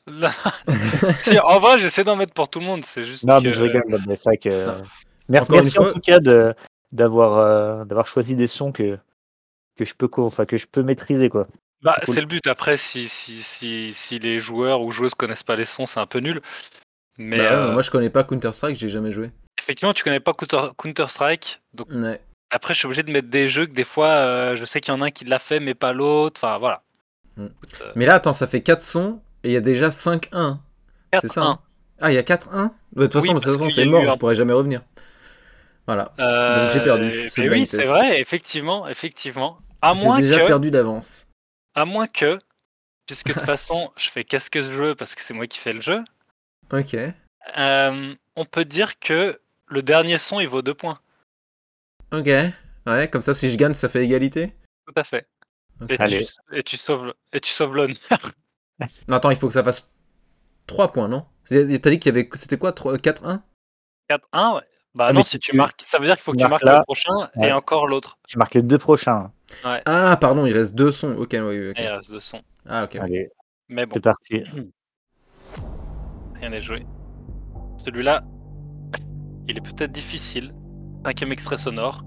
Si, 1.23 1.38
en 1.38 1.59
vrai, 1.59 1.79
j'essaie 1.79 2.05
d'en 2.05 2.17
mettre 2.17 2.33
pour 2.33 2.49
tout 2.49 2.61
le 2.61 2.67
monde. 2.67 2.85
C'est 2.85 3.02
juste 3.02 3.25
Non, 3.25 3.38
que... 3.38 3.45
mais 3.45 3.52
je 3.52 3.62
rigole, 3.62 3.85
mais 4.07 4.17
c'est 4.17 4.29
vrai 4.31 4.37
que. 4.38 4.69
Merci 5.29 5.79
en 5.79 5.93
tout 5.93 6.00
cas 6.00 6.19
de 6.19 6.55
d'avoir 6.93 7.38
euh, 7.38 7.85
d'avoir 7.85 8.07
choisi 8.09 8.35
des 8.35 8.49
sons 8.49 8.73
que 8.73 8.99
que 9.76 9.85
je 9.85 9.95
peux 9.95 10.09
enfin 10.19 10.45
que 10.45 10.59
je 10.59 10.67
peux 10.67 10.83
maîtriser 10.83 11.29
quoi. 11.29 11.47
Bah, 11.83 11.97
Cool. 12.05 12.15
c'est 12.15 12.21
le 12.21 12.27
but. 12.27 12.47
Après, 12.47 12.77
si, 12.77 13.09
si, 13.09 13.37
si, 13.43 13.93
si 13.95 14.19
les 14.19 14.39
joueurs 14.39 14.83
ou 14.83 14.91
joueuses 14.91 15.15
connaissent 15.15 15.43
pas 15.43 15.57
les 15.57 15.65
sons, 15.65 15.87
c'est 15.87 16.01
un 16.01 16.07
peu 16.07 16.19
nul. 16.21 16.43
Mais 17.19 17.39
Bah 17.39 17.53
euh, 17.69 17.73
Moi 17.73 17.83
je 17.83 17.91
connais 17.91 18.11
pas 18.11 18.25
Counter-Strike, 18.25 18.77
j'ai 18.77 18.89
jamais 18.89 19.13
joué. 19.13 19.31
effectivement, 19.59 19.93
tu 19.93 20.03
connais 20.05 20.21
pas 20.21 20.33
Counter- 20.33 20.71
Counter-Strike. 20.77 21.61
Donc 21.75 21.89
Ouais. 21.91 22.21
après, 22.51 22.75
je 22.75 22.79
suis 22.79 22.87
obligé 22.87 23.03
de 23.03 23.11
mettre 23.13 23.29
des 23.29 23.47
jeux 23.49 23.67
que 23.67 23.73
des 23.73 23.85
fois, 23.85 24.09
euh, 24.09 24.57
je 24.57 24.65
sais 24.65 24.81
qu'il 24.81 24.93
y 24.93 24.97
en 24.97 25.03
a 25.03 25.07
un 25.07 25.11
qui 25.11 25.25
l'a 25.25 25.39
fait, 25.39 25.61
mais 25.61 25.75
pas 25.75 25.93
l'autre. 25.93 26.41
Enfin, 26.43 26.59
voilà. 26.59 26.83
Mm. 27.37 27.47
Écoute, 27.47 27.83
euh, 27.83 27.93
Mais 27.97 28.07
là 28.07 28.15
attends, 28.15 28.33
ça 28.33 28.47
fait 28.47 28.61
4 28.63 28.83
sons 28.83 29.21
et 29.45 29.49
il 29.51 29.53
y 29.53 29.57
a 29.57 29.61
déjà 29.61 29.91
5-1. 29.91 30.59
C'est 31.21 31.29
ça 31.29 31.41
4-1. 31.43 31.45
hein 31.47 31.59
Ah, 32.01 32.11
il 32.13 32.15
y 32.15 32.19
a 32.19 32.23
4-1 32.23 32.73
Bah, 32.93 33.03
De 33.03 33.07
toute 33.07 33.23
Oui, 33.23 33.29
façon, 33.41 33.67
y 33.67 33.71
c'est 33.71 33.85
eu 33.85 33.89
mort, 33.89 34.11
je 34.11 34.19
pourrais 34.19 34.35
jamais 34.35 34.53
revenir. 34.55 34.83
Voilà. 35.87 36.05
Donc 36.19 36.71
j'ai 36.73 36.81
perdu, 36.83 37.31
mais 37.39 37.49
oui, 37.49 37.67
c'est 37.67 37.83
vrai, 37.85 38.21
effectivement, 38.21 38.87
effectivement. 38.89 39.59
À 39.83 39.95
J'ai 39.95 40.05
moins 40.05 40.19
déjà 40.21 40.39
que, 40.41 40.47
perdu 40.47 40.71
d'avance. 40.71 41.27
À 41.75 41.85
moins 41.85 42.07
que, 42.07 42.39
puisque 43.07 43.29
de 43.29 43.33
toute 43.35 43.43
façon, 43.45 43.93
je 43.97 44.11
fais 44.11 44.25
qu'est-ce 44.25 44.50
que 44.50 44.62
je 44.62 44.71
veux 44.71 44.95
parce 44.95 45.15
que 45.15 45.23
c'est 45.23 45.35
moi 45.35 45.47
qui 45.47 45.59
fais 45.59 45.73
le 45.73 45.81
jeu. 45.81 46.03
Ok. 46.73 46.95
euh, 47.59 48.15
on 48.37 48.45
peut 48.45 48.65
dire 48.65 48.99
que 48.99 49.41
le 49.67 49.83
dernier 49.83 50.19
son 50.19 50.41
il 50.41 50.49
vaut 50.49 50.62
deux 50.62 50.75
points. 50.75 51.00
Ok. 52.12 52.27
Ouais, 52.87 53.09
comme 53.11 53.23
ça, 53.23 53.35
si 53.35 53.50
je 53.50 53.57
gagne, 53.57 53.75
ça 53.75 53.89
fait 53.89 54.05
égalité? 54.05 54.55
Tout 54.87 54.95
à 54.97 55.05
fait. 55.05 55.29
Et 55.89 55.97
tu, 55.97 56.03
Allez. 56.03 56.27
et 56.53 56.62
tu 56.62 56.77
sauves, 56.77 57.15
et 57.33 57.41
tu 57.41 57.50
sauves 57.53 57.75
l'honneur. 57.75 57.97
Non, 59.09 59.17
attends, 59.17 59.31
il 59.31 59.37
faut 59.37 59.47
que 59.47 59.53
ça 59.53 59.62
fasse 59.62 59.93
3 60.67 60.93
points, 60.93 61.09
non? 61.09 61.27
T'as 61.47 61.62
dit 61.65 61.99
qu'il 61.99 62.07
y 62.07 62.09
avait. 62.19 62.29
C'était 62.33 62.57
quoi 62.57 62.73
3 62.73 62.97
4-1 62.97 63.43
4-1, 64.09 64.57
ouais. 64.57 64.62
Bah 64.94 65.06
Ah, 65.09 65.12
non, 65.12 65.20
mais 65.20 65.23
si 65.23 65.38
tu 65.38 65.54
marques, 65.56 65.82
ça 65.85 65.99
veut 65.99 66.04
dire 66.06 66.16
qu'il 66.16 66.23
faut 66.25 66.32
que 66.32 66.37
tu 66.38 66.42
marques 66.49 66.64
marques 66.64 66.64
là. 66.64 66.78
le 66.78 66.85
prochain 66.85 67.12
Ouais. 67.37 67.49
et 67.49 67.52
encore 67.52 67.87
l'autre. 67.87 68.18
Tu 68.28 68.38
marques 68.38 68.54
les 68.54 68.62
deux 68.62 68.78
prochains. 68.78 69.30
Ah, 69.64 70.16
pardon, 70.20 70.47
il 70.47 70.52
reste 70.52 70.75
deux 70.75 70.90
sons. 70.90 71.14
Ok, 71.16 71.30
oui, 71.40 71.73
il 71.76 71.87
reste 71.88 72.11
deux 72.11 72.20
sons. 72.20 72.42
Ah, 72.68 72.85
ok. 72.85 72.97
Allez, 72.97 73.30
Mais 73.68 73.87
bon, 73.87 73.92
c'est 73.94 74.00
parti. 74.02 74.42
rien 76.35 76.49
n'est 76.50 76.61
joué. 76.61 76.85
Celui-là, 77.78 78.25
il 79.49 79.56
est 79.56 79.61
peut-être 79.61 79.92
difficile. 79.92 80.52
Cinquième 81.04 81.32
extrait 81.32 81.56
sonore. 81.56 82.02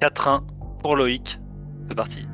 4-1 0.00 0.42
pour 0.80 0.96
Loïc. 0.96 1.40
C'est 1.88 1.94
parti. 1.94 2.26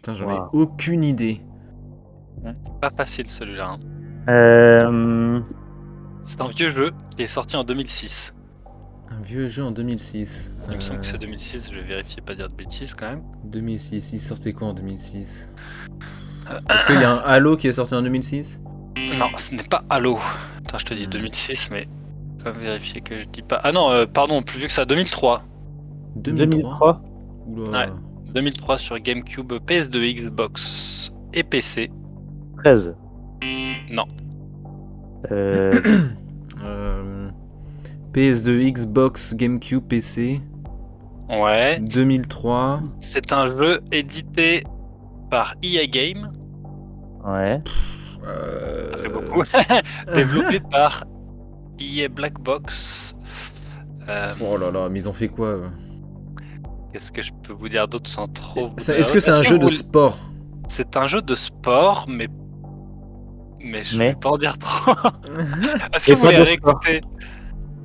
Putain, 0.00 0.14
j'en 0.14 0.30
ai 0.30 0.40
aucune 0.54 1.04
idée. 1.04 1.42
Pas 2.80 2.90
facile 2.90 3.26
celui-là. 3.26 3.72
hein. 3.72 3.78
Euh, 4.30 5.40
C'est 6.22 6.40
un 6.40 6.48
vieux 6.48 6.72
jeu 6.74 6.92
qui 7.14 7.22
est 7.24 7.26
sorti 7.26 7.54
en 7.56 7.64
2006. 7.64 8.32
Un 9.10 9.20
vieux 9.20 9.46
jeu 9.48 9.62
en 9.62 9.72
2006. 9.72 10.54
Il 10.70 10.76
me 10.76 10.80
semble 10.80 11.00
que 11.00 11.06
Euh, 11.06 11.10
c'est 11.10 11.18
2006, 11.18 11.68
je 11.70 11.74
vais 11.76 11.82
vérifier, 11.82 12.22
pas 12.22 12.34
dire 12.34 12.48
de 12.48 12.54
bêtises 12.54 12.94
quand 12.94 13.10
même. 13.10 13.22
2006, 13.44 14.12
il 14.14 14.20
sortait 14.20 14.54
quoi 14.54 14.68
en 14.68 14.72
2006 14.72 15.52
Euh, 16.50 16.58
Est-ce 16.70 16.86
qu'il 16.86 17.00
y 17.00 17.04
a 17.04 17.12
un 17.12 17.16
Halo 17.18 17.56
qui 17.58 17.68
est 17.68 17.72
sorti 17.74 17.94
en 17.94 18.00
2006 18.02 18.62
Non, 19.18 19.26
ce 19.36 19.54
n'est 19.54 19.62
pas 19.64 19.84
Halo. 19.90 20.18
Attends, 20.64 20.78
je 20.78 20.86
te 20.86 20.94
dis 20.94 21.06
2006, 21.08 21.68
mais 21.70 21.88
je 22.38 22.44
vais 22.44 22.58
vérifier 22.58 23.02
que 23.02 23.18
je 23.18 23.24
dis 23.26 23.42
pas. 23.42 23.60
Ah 23.62 23.72
non, 23.72 23.90
euh, 23.90 24.06
pardon, 24.06 24.40
plus 24.42 24.58
vieux 24.60 24.68
que 24.68 24.72
ça, 24.72 24.86
2003. 24.86 25.42
2003 26.16 27.02
Oula. 27.48 27.70
Ouais. 27.70 27.92
2003 28.34 28.78
sur 28.78 28.98
GameCube, 28.98 29.52
PS2, 29.66 30.14
Xbox 30.24 31.12
et 31.32 31.42
PC. 31.42 31.90
13. 32.64 32.96
Non. 33.90 34.04
Euh, 35.30 35.72
Euh, 36.62 37.30
PS2, 38.12 38.70
Xbox, 38.70 39.34
GameCube, 39.34 39.82
PC. 39.82 40.42
Ouais. 41.30 41.78
2003. 41.80 42.82
C'est 43.00 43.32
un 43.32 43.56
jeu 43.56 43.80
édité 43.92 44.64
par 45.30 45.54
EA 45.62 45.86
Game. 45.86 46.30
ouais. 47.26 47.62
Euh... 48.26 48.88
Ça 48.90 48.96
fait 48.98 49.08
beaucoup. 49.08 49.42
Développé 50.14 50.60
par 50.70 51.04
EA 51.80 52.08
Black 52.08 52.38
Box. 52.40 53.14
Euh, 54.08 54.34
Oh 54.42 54.58
là 54.58 54.70
là, 54.70 54.88
mais 54.90 54.98
ils 54.98 55.08
ont 55.08 55.14
fait 55.14 55.28
quoi 55.28 55.48
euh 55.48 55.68
Qu'est-ce 56.92 57.12
que 57.12 57.22
je 57.22 57.32
peux 57.42 57.52
vous 57.52 57.68
dire 57.68 57.86
d'autre 57.86 58.10
sans 58.10 58.26
trop. 58.28 58.72
Est-ce 58.76 59.12
que 59.12 59.20
c'est 59.20 59.30
un 59.30 59.42
jeu 59.42 59.58
de 59.58 59.68
sport? 59.68 60.18
C'est 60.68 60.96
un 60.96 61.06
jeu 61.06 61.22
de 61.22 61.34
sport, 61.34 62.06
mais. 62.08 62.28
Mais 63.62 63.84
je 63.84 63.98
Mais? 63.98 64.08
vais 64.10 64.14
pas 64.16 64.30
en 64.30 64.38
dire 64.38 64.56
trop. 64.58 64.92
Est-ce 65.94 66.06
que 66.06 66.12
vous 66.12 66.24
voulez 66.24 66.36
réécouter 66.42 67.00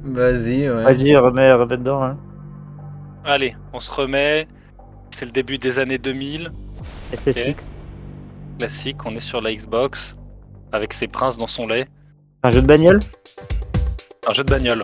Vas-y, 0.03 0.69
ouais. 0.69 0.83
Vas-y, 0.83 1.15
remets, 1.15 1.51
remets 1.51 1.77
dedans. 1.77 2.03
Hein. 2.03 2.17
Allez, 3.25 3.55
on 3.73 3.79
se 3.79 3.91
remet. 3.91 4.47
C'est 5.11 5.25
le 5.25 5.31
début 5.31 5.57
des 5.57 5.79
années 5.79 5.97
2000. 5.97 6.51
FSX. 7.25 7.55
Classique, 8.57 9.05
on 9.05 9.15
est 9.15 9.19
sur 9.19 9.41
la 9.41 9.53
Xbox. 9.53 10.15
Avec 10.71 10.93
ses 10.93 11.07
princes 11.07 11.37
dans 11.37 11.47
son 11.47 11.67
lait. 11.67 11.87
Un 12.43 12.49
jeu 12.49 12.61
de 12.61 12.67
bagnole? 12.67 12.99
Un 14.27 14.33
jeu 14.33 14.43
de 14.43 14.49
bagnole. 14.49 14.83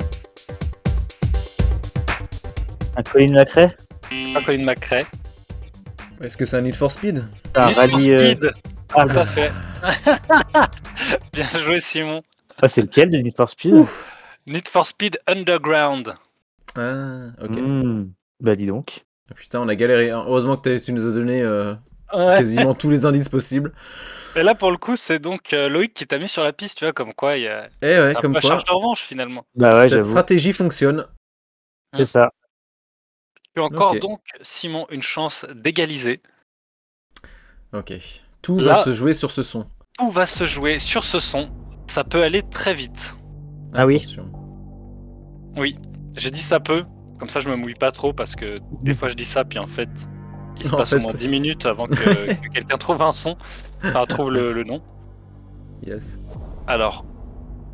Un 2.97 3.03
Colin 3.03 3.33
McRae 3.33 3.71
Pas 4.33 4.41
Colin 4.43 4.63
McRae. 4.63 5.05
Est-ce 6.21 6.37
que 6.37 6.45
c'est 6.45 6.57
un 6.57 6.61
Need 6.61 6.75
for 6.75 6.91
Speed? 6.91 7.23
Un 7.55 7.65
Need 7.67 7.73
for 7.75 7.81
rallye. 7.83 8.11
euh, 8.11 8.31
Speed, 8.31 8.51
Ah, 8.93 9.05
Tout 9.07 9.19
à 9.19 9.25
fait. 9.25 9.51
Bien 11.33 11.47
joué, 11.57 11.79
Simon. 11.79 12.21
ah, 12.61 12.69
c'est 12.69 12.81
lequel 12.81 13.09
de 13.09 13.17
Need 13.17 13.35
for 13.35 13.49
Speed? 13.49 13.85
Need 14.47 14.67
for 14.67 14.85
Speed 14.85 15.19
Underground. 15.27 16.13
Ah, 16.75 17.27
ok. 17.41 17.57
Hmm, 17.57 18.05
Bah 18.39 18.55
dis 18.55 18.65
donc. 18.67 19.03
Ah, 19.29 19.33
Putain, 19.33 19.59
on 19.61 19.67
a 19.69 19.75
galéré. 19.75 20.09
Heureusement 20.11 20.57
que 20.57 20.77
tu 20.77 20.91
nous 20.93 21.07
as 21.07 21.11
donné 21.13 21.41
euh, 21.41 21.73
Ouais. 22.13 22.35
quasiment 22.37 22.73
tous 22.73 22.89
les 22.89 23.05
indices 23.05 23.29
possibles. 23.29 23.71
Et 24.35 24.43
là, 24.43 24.53
pour 24.55 24.71
le 24.71 24.77
coup, 24.77 24.95
c'est 24.97 25.19
donc 25.19 25.53
euh, 25.53 25.69
Loïc 25.69 25.93
qui 25.93 26.05
t'a 26.07 26.17
mis 26.17 26.27
sur 26.27 26.43
la 26.43 26.51
piste, 26.53 26.77
tu 26.77 26.85
vois, 26.85 26.93
comme 26.93 27.13
quoi 27.13 27.37
il 27.37 27.43
y 27.43 27.47
a 27.47 27.67
Eh 27.81 27.99
ouais, 27.99 28.13
comme 28.19 28.31
quoi, 28.33 28.41
charge 28.41 28.63
de 28.65 28.71
revanche 28.71 29.01
finalement. 29.01 29.45
Bah 29.55 29.77
ouais, 29.79 29.89
cette 29.89 30.05
stratégie 30.05 30.53
fonctionne. 30.53 31.05
C'est 31.95 32.05
ça. 32.05 32.31
Tu 33.55 33.61
as 33.61 33.65
encore 33.65 33.95
donc, 33.99 34.21
Simon, 34.41 34.85
une 34.91 35.01
chance 35.01 35.45
d'égaliser. 35.55 36.21
Ok. 37.73 37.93
Tout 38.41 38.57
Là- 38.59 38.73
va 38.75 38.81
se 38.83 38.91
jouer 38.93 39.13
sur 39.13 39.31
ce 39.31 39.43
son. 39.43 39.65
Tout 39.97 40.09
va 40.09 40.25
se 40.25 40.45
jouer 40.45 40.79
sur 40.79 41.03
ce 41.03 41.19
son. 41.19 41.49
Ça 41.87 42.03
peut 42.03 42.23
aller 42.23 42.43
très 42.43 42.73
vite. 42.73 43.15
Ah 43.73 43.85
oui. 43.85 43.95
Attention. 43.97 44.31
Oui, 45.57 45.75
j'ai 46.15 46.31
dit 46.31 46.41
ça 46.41 46.59
peut. 46.59 46.85
Comme 47.19 47.29
ça, 47.29 47.39
je 47.39 47.49
me 47.49 47.55
mouille 47.55 47.75
pas 47.75 47.91
trop 47.91 48.13
parce 48.13 48.35
que 48.35 48.59
des 48.81 48.93
fois 48.93 49.07
je 49.09 49.15
dis 49.15 49.25
ça, 49.25 49.43
puis 49.43 49.59
en 49.59 49.67
fait, 49.67 49.89
il 50.57 50.65
se 50.65 50.73
En 50.73 50.77
passe 50.77 50.91
fait, 50.91 50.95
au 50.95 50.99
moins 51.01 51.11
c'est- 51.11 51.19
10 51.19 51.27
minutes 51.27 51.65
avant 51.65 51.87
que, 51.87 51.93
que 52.41 52.47
quelqu'un 52.49 52.77
trouve 52.77 53.01
un 53.01 53.11
son, 53.11 53.37
enfin 53.83 54.05
trouve 54.05 54.31
le, 54.31 54.53
le 54.53 54.63
nom. 54.63 54.81
Yes. 55.85 56.17
Alors, 56.67 57.05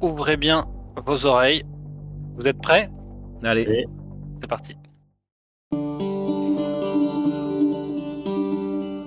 ouvrez 0.02 0.38
bien 0.38 0.68
vos 1.06 1.26
oreilles. 1.26 1.64
Vous 2.36 2.48
êtes 2.48 2.58
prêts? 2.62 2.90
Allez. 3.44 3.86
C'est 4.42 4.48
parti. 4.48 4.76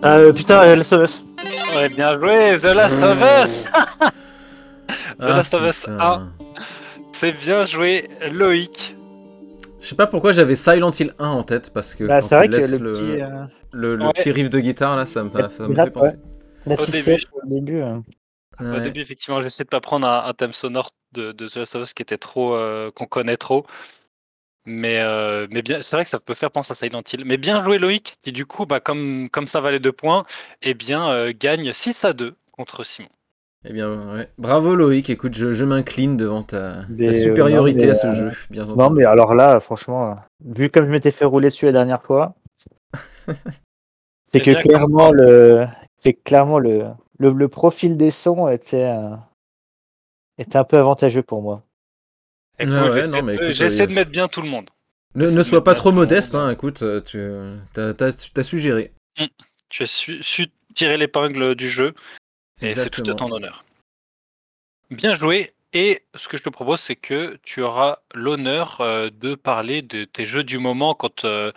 Euh, 0.04 0.32
putain, 0.32 0.62
euh, 0.62 0.76
Last 0.76 0.92
of 0.92 1.04
Us. 1.04 1.22
Ouais, 1.76 1.88
bien 1.88 2.18
joué, 2.18 2.56
The 2.56 2.74
Last 2.74 3.02
of 3.02 3.18
Us 3.44 3.64
The 4.88 4.92
Ah, 5.20 5.28
Last 5.28 5.54
of 5.54 5.62
Us 5.68 5.80
putain. 5.82 5.98
1. 6.00 6.32
C'est 7.12 7.32
bien 7.32 7.64
joué, 7.66 8.08
Loïc. 8.30 8.96
Je 9.80 9.86
sais 9.86 9.94
pas 9.94 10.06
pourquoi 10.06 10.32
j'avais 10.32 10.56
Silent 10.56 10.90
Hill 10.98 11.14
1 11.18 11.28
en 11.28 11.42
tête 11.42 11.72
parce 11.72 11.94
que 11.94 12.04
Bah, 12.04 12.20
quand 12.20 12.28
c'est 12.28 12.36
vrai 12.36 12.44
tu 12.46 12.50
que 12.50 12.56
laisses 12.56 12.78
le, 12.78 12.88
le, 12.88 12.92
petit. 12.92 13.22
euh, 13.22 13.44
le, 13.72 13.96
le 13.96 14.06
Ouais. 14.06 14.12
petit 14.12 14.30
riff 14.32 14.50
de 14.50 14.60
guitare 14.60 14.96
là, 14.96 15.06
ça 15.06 15.22
me, 15.24 15.30
ça 15.30 15.38
me 15.68 15.74
Rap, 15.74 15.86
fait 15.86 15.90
penser. 15.90 16.16
La 16.66 16.76
petite 16.76 16.92
début. 16.92 17.04
flèche 17.04 17.24
au 17.32 17.40
début. 17.46 17.80
hein. 17.82 18.04
Au 18.60 18.64
Ouais. 18.64 18.80
début, 18.82 19.00
effectivement, 19.00 19.40
j'essaie 19.42 19.64
de 19.64 19.68
pas 19.70 19.80
prendre 19.80 20.06
un, 20.06 20.24
un 20.26 20.32
thème 20.34 20.52
sonore 20.52 20.90
de, 21.12 21.32
de 21.32 21.48
The 21.48 21.56
Last 21.56 21.76
of 21.76 21.82
Us 21.84 21.94
qui 21.94 22.02
était 22.02 22.18
trop, 22.18 22.54
euh, 22.54 22.90
qu'on 22.94 23.06
connaît 23.06 23.38
trop. 23.38 23.64
Mais, 24.66 25.00
euh, 25.00 25.46
mais 25.50 25.62
bien, 25.62 25.82
c'est 25.82 25.96
vrai 25.96 26.04
que 26.04 26.10
ça 26.10 26.20
peut 26.20 26.34
faire 26.34 26.50
penser 26.50 26.72
à 26.72 26.74
Silent 26.74 27.02
Hill. 27.12 27.24
Mais 27.24 27.38
bien 27.38 27.64
joué 27.64 27.78
Loïc, 27.78 28.18
qui 28.22 28.32
du 28.32 28.46
coup, 28.46 28.66
bah, 28.66 28.80
comme, 28.80 29.28
comme 29.30 29.46
ça 29.46 29.60
valait 29.60 29.80
deux 29.80 29.92
points, 29.92 30.24
eh 30.62 30.74
bien, 30.74 31.10
euh, 31.10 31.32
gagne 31.38 31.72
6 31.72 32.04
à 32.04 32.12
2 32.12 32.36
contre 32.52 32.84
Simon. 32.84 33.08
Eh 33.64 33.72
bien, 33.74 34.14
ouais. 34.14 34.28
Bravo 34.38 34.74
Loïc, 34.74 35.10
écoute, 35.10 35.34
je, 35.34 35.52
je 35.52 35.64
m'incline 35.66 36.16
devant 36.16 36.42
ta, 36.42 36.86
supériorité 37.12 37.84
euh, 37.84 37.86
non, 37.88 37.92
à 37.92 37.94
ce 37.94 38.12
jeu, 38.12 38.30
bien 38.48 38.64
entendu. 38.64 38.78
Non, 38.78 38.90
mais 38.90 39.04
alors 39.04 39.34
là, 39.34 39.60
franchement, 39.60 40.12
euh, 40.12 40.14
vu 40.56 40.70
comme 40.70 40.86
je 40.86 40.90
m'étais 40.90 41.10
fait 41.10 41.26
rouler 41.26 41.48
dessus 41.48 41.66
la 41.66 41.72
dernière 41.72 42.02
fois, 42.02 42.34
c'est 44.32 44.40
que 44.40 44.58
clairement 44.58 45.12
le, 45.12 45.66
c'est 46.02 46.14
que 46.14 46.22
clairement 46.22 46.58
le, 46.58 46.86
le, 47.18 47.32
le 47.32 47.48
profil 47.48 47.98
des 47.98 48.10
sons 48.10 48.48
était, 48.48 48.86
euh, 48.86 49.14
était 50.38 50.56
un 50.56 50.64
peu 50.64 50.78
avantageux 50.78 51.22
pour 51.22 51.42
moi. 51.42 51.62
Écoute, 52.60 52.74
Ah 52.76 52.90
ouais, 52.90 53.02
j'essaie 53.02 53.20
non, 53.20 53.26
mais 53.26 53.36
de- 53.36 53.42
écoute, 53.42 53.54
j'essaie 53.54 53.82
euh, 53.82 53.86
de 53.86 53.92
mettre 53.94 54.10
bien 54.10 54.28
tout 54.28 54.42
le 54.42 54.48
monde. 54.48 54.70
Ne, 55.14 55.42
sois 55.42 55.64
pas 55.64 55.74
trop 55.74 55.90
modeste, 55.90 56.34
hein. 56.36 56.50
écoute, 56.50 56.82
euh, 56.82 57.00
tu 57.00 57.18
t'as 58.32 58.42
suggéré. 58.42 58.92
Tu 59.68 59.82
as 59.82 59.86
su, 59.86 60.22
su 60.22 60.48
tirer 60.74 60.96
l'épingle 60.96 61.54
du 61.56 61.68
jeu 61.68 61.94
et 62.60 62.74
c'est 62.74 62.90
tout 62.90 63.02
à 63.08 63.14
ton 63.14 63.30
honneur. 63.32 63.64
Bien 64.90 65.16
joué. 65.16 65.52
Et 65.72 66.04
ce 66.16 66.26
que 66.26 66.36
je 66.36 66.42
te 66.42 66.48
propose, 66.48 66.80
c'est 66.80 66.96
que 66.96 67.38
tu 67.42 67.62
auras 67.62 68.00
l'honneur 68.12 68.80
euh, 68.80 69.08
de 69.12 69.36
parler 69.36 69.82
de 69.82 70.04
tes 70.04 70.24
jeux 70.24 70.42
du 70.42 70.58
moment 70.58 70.94
quand 70.94 71.24
euh, 71.24 71.52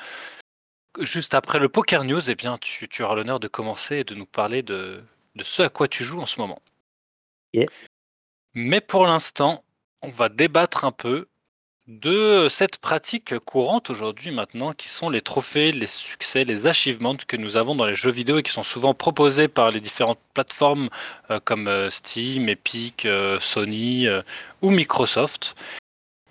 juste 0.99 1.33
après 1.33 1.57
le 1.57 1.67
Poker 1.67 2.03
News, 2.03 2.29
eh 2.29 2.35
bien, 2.35 2.59
tu, 2.59 2.87
tu 2.87 3.01
auras 3.01 3.15
l'honneur 3.15 3.39
de 3.39 3.47
commencer 3.47 3.97
et 3.97 4.03
de 4.03 4.13
nous 4.13 4.27
parler 4.27 4.61
de, 4.61 5.01
de 5.35 5.43
ce 5.43 5.63
à 5.63 5.69
quoi 5.69 5.87
tu 5.87 6.03
joues 6.03 6.21
en 6.21 6.27
ce 6.27 6.39
moment. 6.39 6.61
Yeah. 7.53 7.65
Mais 8.53 8.81
pour 8.81 9.05
l'instant, 9.05 9.62
on 10.03 10.09
va 10.09 10.29
débattre 10.29 10.85
un 10.85 10.91
peu 10.91 11.27
de 11.87 12.47
cette 12.49 12.77
pratique 12.77 13.37
courante 13.39 13.89
aujourd'hui 13.89 14.31
maintenant 14.31 14.71
qui 14.73 14.87
sont 14.87 15.09
les 15.09 15.21
trophées, 15.21 15.71
les 15.71 15.87
succès, 15.87 16.45
les 16.45 16.67
achievements 16.67 17.17
que 17.27 17.35
nous 17.35 17.57
avons 17.57 17.75
dans 17.75 17.85
les 17.85 17.95
jeux 17.95 18.11
vidéo 18.11 18.37
et 18.37 18.43
qui 18.43 18.51
sont 18.51 18.63
souvent 18.63 18.93
proposés 18.93 19.47
par 19.47 19.69
les 19.69 19.81
différentes 19.81 20.19
plateformes 20.33 20.89
euh, 21.29 21.39
comme 21.43 21.67
euh, 21.67 21.89
Steam, 21.89 22.47
Epic, 22.47 23.05
euh, 23.05 23.39
Sony 23.39 24.07
ou 24.61 24.69
Microsoft. 24.69 25.55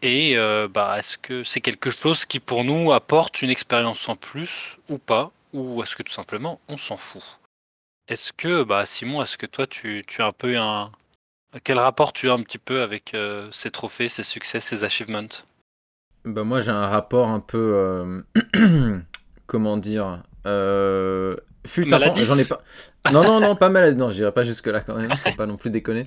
Et 0.04 0.34
bah, 0.74 0.98
est-ce 0.98 1.16
que 1.16 1.44
c'est 1.44 1.60
quelque 1.60 1.90
chose 1.90 2.24
qui 2.24 2.40
pour 2.40 2.64
nous 2.64 2.92
apporte 2.92 3.40
une 3.40 3.50
expérience 3.50 4.08
en 4.08 4.16
plus 4.16 4.76
ou 4.88 4.98
pas? 4.98 5.30
Ou 5.52 5.80
est-ce 5.80 5.94
que 5.94 6.02
tout 6.02 6.12
simplement 6.12 6.60
on 6.66 6.76
s'en 6.76 6.96
fout? 6.96 7.22
Est-ce 8.08 8.32
que, 8.32 8.64
bah, 8.64 8.84
Simon, 8.84 9.22
est-ce 9.22 9.38
que 9.38 9.46
toi 9.46 9.68
tu, 9.68 10.02
tu 10.08 10.20
as 10.20 10.26
un 10.26 10.32
peu 10.32 10.58
un. 10.58 10.90
Quel 11.64 11.78
rapport 11.78 12.12
tu 12.12 12.30
as 12.30 12.32
un 12.32 12.42
petit 12.42 12.58
peu 12.58 12.82
avec 12.82 13.16
ces 13.50 13.70
trophées, 13.70 14.08
ces 14.08 14.22
succès, 14.22 14.60
ces 14.60 14.84
achievements? 14.84 15.28
Bah, 16.24 16.44
Moi 16.44 16.60
j'ai 16.60 16.70
un 16.70 16.86
rapport 16.86 17.28
un 17.28 17.40
peu. 17.40 18.22
comment 19.46 19.76
dire 19.76 20.22
Fut 21.64 21.94
un 21.94 22.00
temps, 22.00 22.14
j'en 22.14 22.38
ai 22.38 22.44
pas. 22.44 22.60
Non, 23.12 23.22
non, 23.22 23.40
non, 23.40 23.54
pas 23.54 23.68
mal. 23.68 23.94
Non, 23.94 24.10
j'irai 24.10 24.32
pas 24.32 24.42
jusque-là 24.42 24.80
quand 24.80 24.96
même. 24.96 25.10
Faut 25.16 25.36
pas 25.36 25.46
non 25.46 25.56
plus 25.56 25.70
déconner. 25.70 26.04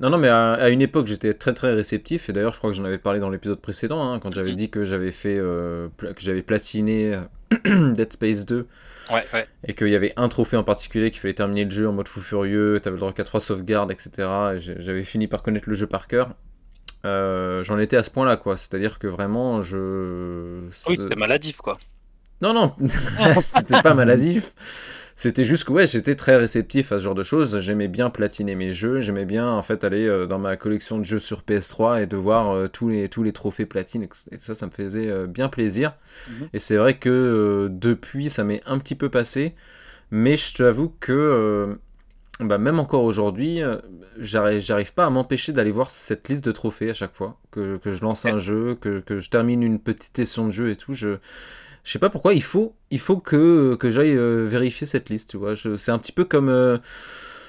Non, 0.00 0.08
non, 0.08 0.16
mais 0.16 0.28
à, 0.28 0.70
une 0.70 0.80
époque, 0.80 1.06
j'étais 1.06 1.34
très, 1.34 1.52
très 1.52 1.74
réceptif. 1.74 2.30
Et 2.30 2.32
d'ailleurs, 2.32 2.52
je 2.52 2.58
crois 2.58 2.70
que 2.70 2.76
j'en 2.76 2.84
avais 2.84 2.98
parlé 2.98 3.20
dans 3.20 3.28
l'épisode 3.28 3.60
précédent, 3.60 4.12
hein, 4.12 4.18
quand 4.18 4.32
j'avais 4.32 4.50
mhm. 4.50 4.56
dit 4.56 4.70
que 4.70 4.84
j'avais 4.84 5.12
fait, 5.12 5.36
euh, 5.36 5.88
que 5.98 6.20
j'avais 6.20 6.42
platiné 6.42 7.14
euh, 7.14 7.92
Dead 7.92 8.12
Space 8.12 8.46
2. 8.46 8.66
Ouais, 9.10 9.22
ouais. 9.32 9.46
Et 9.66 9.74
qu'il 9.74 9.88
y 9.88 9.94
avait 9.94 10.12
un 10.16 10.28
trophée 10.28 10.56
en 10.56 10.64
particulier 10.64 11.10
qu'il 11.10 11.20
fallait 11.20 11.34
terminer 11.34 11.64
le 11.64 11.70
jeu 11.70 11.88
en 11.88 11.92
mode 11.92 12.08
fou 12.08 12.20
furieux. 12.20 12.80
T'avais 12.80 12.94
le 12.94 13.00
droit 13.00 13.12
qu'à 13.12 13.24
3 13.24 13.40
sauvegardes, 13.40 13.90
etc. 13.90 14.28
Et 14.54 14.58
j'avais 14.58 15.04
fini 15.04 15.26
par 15.26 15.42
connaître 15.42 15.68
le 15.68 15.74
jeu 15.74 15.86
par 15.86 16.08
cœur. 16.08 16.34
Euh, 17.04 17.62
j'en 17.64 17.78
étais 17.78 17.96
à 17.96 18.02
ce 18.02 18.10
point-là, 18.10 18.36
quoi. 18.36 18.56
C'est-à-dire 18.56 18.98
que 18.98 19.06
vraiment, 19.06 19.62
je. 19.62 20.62
Oui, 20.88 20.98
c'était 21.00 21.16
maladif, 21.16 21.58
quoi. 21.58 21.78
Non, 22.40 22.52
non, 22.52 22.74
c'était 23.42 23.80
pas 23.82 23.94
maladif. 23.94 24.54
C'était 25.16 25.44
juste 25.44 25.64
que 25.64 25.72
ouais, 25.72 25.86
j'étais 25.86 26.16
très 26.16 26.36
réceptif 26.36 26.90
à 26.90 26.98
ce 26.98 27.04
genre 27.04 27.14
de 27.14 27.22
choses. 27.22 27.60
J'aimais 27.60 27.86
bien 27.86 28.10
platiner 28.10 28.56
mes 28.56 28.72
jeux. 28.72 29.00
J'aimais 29.00 29.24
bien 29.24 29.48
en 29.48 29.62
fait 29.62 29.84
aller 29.84 30.06
euh, 30.06 30.26
dans 30.26 30.40
ma 30.40 30.56
collection 30.56 30.98
de 30.98 31.04
jeux 31.04 31.20
sur 31.20 31.42
PS3 31.42 32.02
et 32.02 32.06
de 32.06 32.16
voir 32.16 32.50
euh, 32.50 32.68
tous, 32.68 32.88
les, 32.88 33.08
tous 33.08 33.22
les 33.22 33.32
trophées 33.32 33.66
platine. 33.66 34.08
Et 34.32 34.38
ça, 34.38 34.56
ça 34.56 34.66
me 34.66 34.72
faisait 34.72 35.08
euh, 35.08 35.26
bien 35.26 35.48
plaisir. 35.48 35.94
Mhm. 36.28 36.48
Et 36.52 36.58
c'est 36.58 36.76
vrai 36.76 36.98
que 36.98 37.68
depuis, 37.70 38.28
ça 38.28 38.42
m'est 38.42 38.62
un 38.66 38.78
petit 38.78 38.96
peu 38.96 39.08
passé. 39.08 39.54
Mais 40.10 40.36
je 40.36 40.54
t'avoue 40.54 40.92
que 41.00 41.78
bah, 42.40 42.58
même 42.58 42.78
encore 42.78 43.04
aujourd'hui, 43.04 43.60
j'arrive 44.18 44.94
pas 44.94 45.06
à 45.06 45.10
m'empêcher 45.10 45.52
d'aller 45.52 45.70
voir 45.70 45.90
cette 45.90 46.28
liste 46.28 46.44
de 46.44 46.52
trophées 46.52 46.90
à 46.90 46.94
chaque 46.94 47.14
fois. 47.14 47.38
Que, 47.50 47.78
que 47.78 47.92
je 47.92 48.02
lance 48.02 48.26
un 48.26 48.38
jeu, 48.38 48.76
que, 48.80 49.00
que, 49.00 49.18
je 49.18 49.30
termine 49.30 49.62
une 49.62 49.80
petite 49.80 50.16
session 50.16 50.46
de 50.46 50.52
jeu 50.52 50.70
et 50.70 50.76
tout. 50.76 50.92
Je, 50.92 51.16
je 51.84 51.92
sais 51.92 51.98
pas 51.98 52.08
pourquoi, 52.08 52.32
il 52.32 52.42
faut, 52.42 52.74
il 52.90 52.98
faut 52.98 53.18
que, 53.18 53.76
que 53.76 53.90
j'aille 53.90 54.16
euh, 54.16 54.46
vérifier 54.48 54.86
cette 54.86 55.10
liste, 55.10 55.30
tu 55.30 55.36
vois. 55.36 55.54
C'est 55.54 55.92
un 55.92 55.98
petit 55.98 56.12
peu 56.12 56.24
comme, 56.24 56.48
euh, 56.48 56.78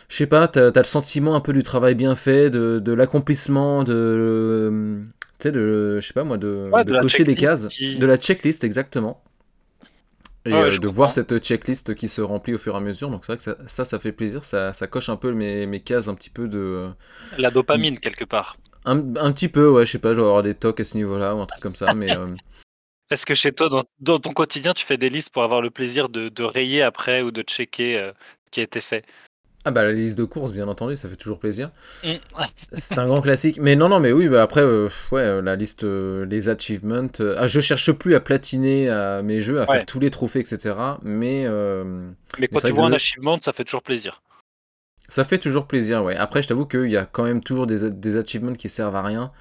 je 0.10 0.18
sais 0.18 0.28
pas, 0.28 0.50
t'as 0.50 0.68
as 0.68 0.78
le 0.78 0.84
sentiment 0.84 1.36
un 1.36 1.40
peu 1.40 1.54
du 1.54 1.64
travail 1.64 1.96
bien 1.96 2.16
fait, 2.16 2.50
de, 2.50 2.80
de 2.80 2.92
l'accomplissement, 2.92 3.86
de, 3.86 3.94
euh, 3.94 5.02
tu 5.40 5.44
sais, 5.44 5.52
de, 5.54 6.02
je 6.02 6.06
sais 6.06 6.14
pas 6.14 6.26
moi, 6.26 6.38
de, 6.38 6.70
de, 6.84 7.00
cocher 7.00 7.24
des 7.24 7.36
cases, 7.36 7.70
de 7.80 8.06
la 8.06 8.18
checklist, 8.18 8.66
exactement. 8.66 9.24
Et 10.48 10.52
de 10.52 10.88
voir 10.88 11.12
cette 11.12 11.40
checklist 11.40 11.96
qui 11.96 12.08
se 12.08 12.22
remplit 12.22 12.54
au 12.54 12.60
fur 12.60 12.76
et 12.76 12.78
à 12.78 12.80
mesure. 12.80 13.10
Donc 13.10 13.26
c'est 13.26 13.32
vrai 13.32 13.38
que 13.38 13.44
ça, 13.44 13.56
ça, 13.66 13.84
ça, 13.84 13.98
fait 13.98 14.12
plaisir, 14.12 14.44
ça, 14.44 14.74
ça 14.74 14.86
coche 14.86 15.10
un 15.10 15.16
peu 15.16 15.32
mes, 15.32 15.66
mes 15.66 15.80
cases 15.80 16.08
un 16.08 16.14
petit 16.14 16.30
peu 16.30 16.48
de... 16.48 16.90
La 17.40 17.50
dopamine, 17.50 17.98
quelque 17.98 18.26
part. 18.26 18.58
Un, 18.84 19.16
un, 19.16 19.32
petit 19.32 19.48
peu, 19.48 19.68
ouais, 19.68 19.88
je 19.88 19.94
sais 19.94 19.98
pas, 19.98 20.14
je 20.14 20.22
vais 20.22 20.28
avoir 20.28 20.44
des 20.44 20.54
tocs 20.54 20.80
à 20.80 20.84
ce 20.84 20.98
niveau-là 20.98 21.34
ou 21.34 21.42
un 21.42 21.46
truc 21.48 21.64
comme 21.64 21.74
ça, 21.74 21.96
mais... 21.96 22.10
Est-ce 23.12 23.26
que 23.26 23.36
chez 23.36 23.52
toi, 23.52 23.70
dans, 24.00 24.20
ton 24.20 24.34
quotidien, 24.34 24.74
tu 24.74 24.86
fais 24.86 24.98
des 24.98 25.10
listes 25.10 25.30
pour 25.30 25.44
avoir 25.44 25.62
le 25.62 25.70
plaisir 25.70 26.10
de, 26.10 26.44
rayer 26.44 26.82
après 26.82 27.22
ou 27.22 27.32
de 27.32 27.42
checker 27.44 27.98
euh, 27.98 28.12
ce 28.46 28.52
qui 28.52 28.60
a 28.62 28.64
été 28.64 28.82
fait? 28.82 29.06
Ah 29.68 29.72
bah 29.72 29.84
la 29.84 29.94
liste 29.94 30.16
de 30.16 30.26
courses 30.26 30.54
bien 30.54 30.68
entendu 30.68 30.96
ça 30.96 31.10
fait 31.10 31.16
toujours 31.16 31.40
plaisir. 31.40 31.72
Mmh, 32.04 32.10
c'est 32.72 33.00
un 33.00 33.08
grand 33.08 33.20
classique. 33.20 33.58
Mais 33.60 33.76
non 33.76 33.90
non 33.90 34.00
mais 34.00 34.12
oui 34.12 34.28
bah 34.28 34.44
après 34.44 34.62
euh, 34.62 34.90
ouais 35.12 35.22
euh, 35.22 35.42
la 35.42 35.56
liste 35.56 35.84
les 35.84 36.50
achievements 36.50 37.08
ah, 37.36 37.48
je 37.48 37.60
cherche 37.62 37.92
plus 37.94 38.14
à 38.14 38.20
platiner 38.20 38.90
à 38.90 39.24
mes 39.24 39.42
jeux 39.42 39.60
à 39.60 39.66
faire 39.66 39.84
tous 39.88 40.00
les 40.00 40.12
trophées 40.12 40.42
etc 40.42 40.76
mais 41.02 41.48
mais 42.38 42.48
quand 42.48 42.60
tu 42.60 42.74
vois 42.74 42.86
un 42.86 42.94
achievement 42.94 43.40
ça 43.42 43.54
fait 43.54 43.64
toujours 43.64 43.82
plaisir. 43.82 44.22
Ça 45.10 45.24
fait 45.24 45.40
toujours 45.40 45.66
plaisir 45.66 46.04
ouais. 46.04 46.16
Après 46.16 46.44
je 46.44 46.48
t'avoue 46.48 46.68
qu'il 46.68 46.92
y 46.92 46.98
a 46.98 47.08
quand 47.08 47.24
même 47.24 47.42
toujours 47.42 47.66
des, 47.66 47.90
des 47.90 48.18
achievements 48.18 48.54
qui 48.54 48.70
servent 48.70 48.96
à 48.96 49.02
rien 49.02 49.32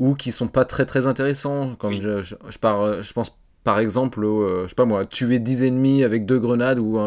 ou 0.00 0.14
qui 0.14 0.32
sont 0.32 0.48
pas 0.48 0.64
très 0.64 0.86
très 0.86 1.06
intéressants. 1.06 1.76
Comme 1.76 2.00
je, 2.00 2.22
je, 2.22 2.34
je, 2.50 3.12
pense 3.12 3.38
par 3.62 3.78
exemple, 3.78 4.24
euh, 4.24 4.62
je 4.62 4.68
sais 4.68 4.74
pas 4.74 4.86
moi, 4.86 5.04
tuer 5.04 5.38
10 5.38 5.64
ennemis 5.64 6.02
avec 6.02 6.24
deux 6.24 6.38
grenades 6.38 6.78
ou 6.78 6.98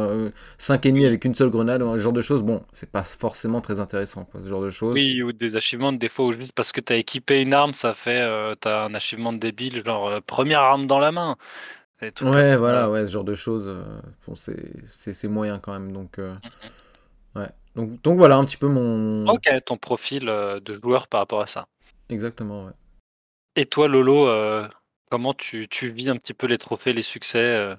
5 0.60 0.86
ennemis 0.86 1.06
avec 1.06 1.26
une 1.26 1.34
seule 1.34 1.50
grenade, 1.50 1.82
ou 1.82 1.90
un 1.90 1.98
genre 1.98 2.14
de 2.14 2.22
choses, 2.22 2.44
bon, 2.44 2.64
c'est 2.72 2.92
pas 2.92 3.02
forcément 3.02 3.60
très 3.60 3.80
intéressant, 3.80 4.26
quoi, 4.26 4.42
ce 4.44 4.48
genre 4.48 4.62
de 4.62 4.70
choses. 4.70 4.94
Oui, 4.94 5.22
ou 5.24 5.34
des 5.34 5.56
achievements, 5.56 5.92
des 5.92 6.10
fois, 6.10 6.32
juste 6.38 6.54
parce 6.54 6.72
que 6.72 6.80
tu 6.80 6.94
as 6.94 6.98
équipé 6.98 7.42
une 7.42 7.54
arme, 7.54 7.74
ça 7.74 7.96
fait, 7.96 8.22
euh, 8.22 8.54
tu 8.62 8.68
as 8.68 8.84
un 8.84 8.94
achievement 8.94 9.34
débile, 9.34 9.84
genre 9.84 10.08
euh, 10.08 10.20
première 10.22 10.62
arme 10.62 10.86
dans 10.86 11.00
la 11.00 11.12
main. 11.12 11.36
Ouais, 12.22 12.58
voilà, 12.58 12.92
ouais, 12.92 13.08
ce 13.08 13.14
genre 13.14 13.24
de 13.24 13.34
choses, 13.34 13.74
bon, 14.28 14.36
c'est 14.36 15.28
moyen 15.28 15.58
quand 15.58 15.74
même, 15.74 15.92
donc, 15.92 16.20
ouais. 17.36 17.48
Donc, 17.76 18.00
donc 18.04 18.18
voilà 18.18 18.36
un 18.36 18.46
petit 18.46 18.58
peu 18.58 18.68
mon. 18.68 19.26
Ok, 19.28 19.50
ton 19.66 19.78
profil 19.78 20.26
de 20.26 20.74
joueur 20.84 21.08
par 21.08 21.22
rapport 21.22 21.42
à 21.42 21.48
ça. 21.48 21.66
Exactement, 22.10 22.66
ouais. 22.66 22.74
Et 23.56 23.66
toi, 23.66 23.88
Lolo, 23.88 24.28
euh, 24.28 24.68
comment 25.12 25.34
tu, 25.34 25.68
tu 25.68 25.90
vis 25.90 26.10
un 26.10 26.18
petit 26.18 26.34
peu 26.34 26.48
les 26.48 26.58
trophées, 26.58 26.94
les 26.94 27.04
succès 27.04 27.38
euh, 27.38 27.76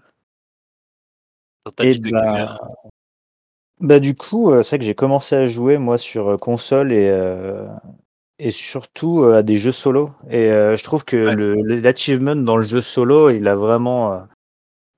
dans 1.64 1.72
ta 1.72 1.84
vie 1.84 1.98
de 1.98 2.10
bah, 2.10 2.58
bah, 3.80 3.98
du 3.98 4.14
coup, 4.14 4.52
euh, 4.52 4.62
c'est 4.62 4.76
vrai 4.76 4.78
que 4.78 4.84
j'ai 4.84 4.94
commencé 4.94 5.34
à 5.34 5.46
jouer 5.48 5.78
moi 5.78 5.98
sur 5.98 6.38
console 6.38 6.92
et, 6.92 7.12
et 8.38 8.50
surtout 8.50 9.24
à 9.24 9.42
des 9.42 9.56
jeux 9.56 9.72
solo. 9.72 10.10
Et 10.30 10.48
je 10.48 10.84
trouve 10.84 11.04
que 11.04 11.34
l'achievement 11.82 12.36
dans 12.36 12.56
le 12.56 12.62
jeu 12.62 12.80
solo, 12.80 13.30
il 13.30 13.48
a 13.48 13.56
vraiment, 13.56 14.28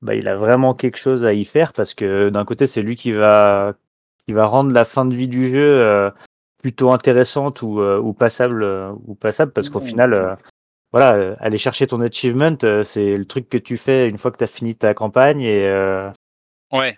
bah, 0.02 0.14
il 0.14 0.28
a 0.28 0.36
vraiment 0.36 0.74
quelque 0.74 0.98
chose 0.98 1.24
à 1.24 1.32
y 1.32 1.46
faire 1.46 1.72
parce 1.72 1.94
que 1.94 2.28
d'un 2.28 2.44
côté, 2.44 2.66
c'est 2.66 2.82
lui 2.82 2.96
qui 2.96 3.12
va 3.12 3.74
qui 4.26 4.34
va 4.34 4.44
rendre 4.46 4.72
la 4.72 4.84
fin 4.84 5.06
de 5.06 5.14
vie 5.14 5.28
du 5.28 5.54
jeu 5.54 6.12
plutôt 6.58 6.92
intéressante 6.92 7.62
ou, 7.62 7.80
ou 7.80 8.12
passable 8.12 8.62
ou 9.06 9.14
passable 9.14 9.52
parce 9.52 9.70
qu'au 9.70 9.80
final 9.80 10.36
voilà, 10.92 11.14
euh, 11.14 11.36
aller 11.40 11.58
chercher 11.58 11.86
ton 11.86 12.00
achievement, 12.00 12.56
euh, 12.64 12.84
c'est 12.84 13.16
le 13.16 13.24
truc 13.24 13.48
que 13.48 13.58
tu 13.58 13.76
fais 13.76 14.08
une 14.08 14.18
fois 14.18 14.30
que 14.30 14.38
tu 14.38 14.44
as 14.44 14.48
fini 14.48 14.76
ta 14.76 14.94
campagne 14.94 15.42
et, 15.42 15.68
euh, 15.68 16.10
ouais. 16.72 16.96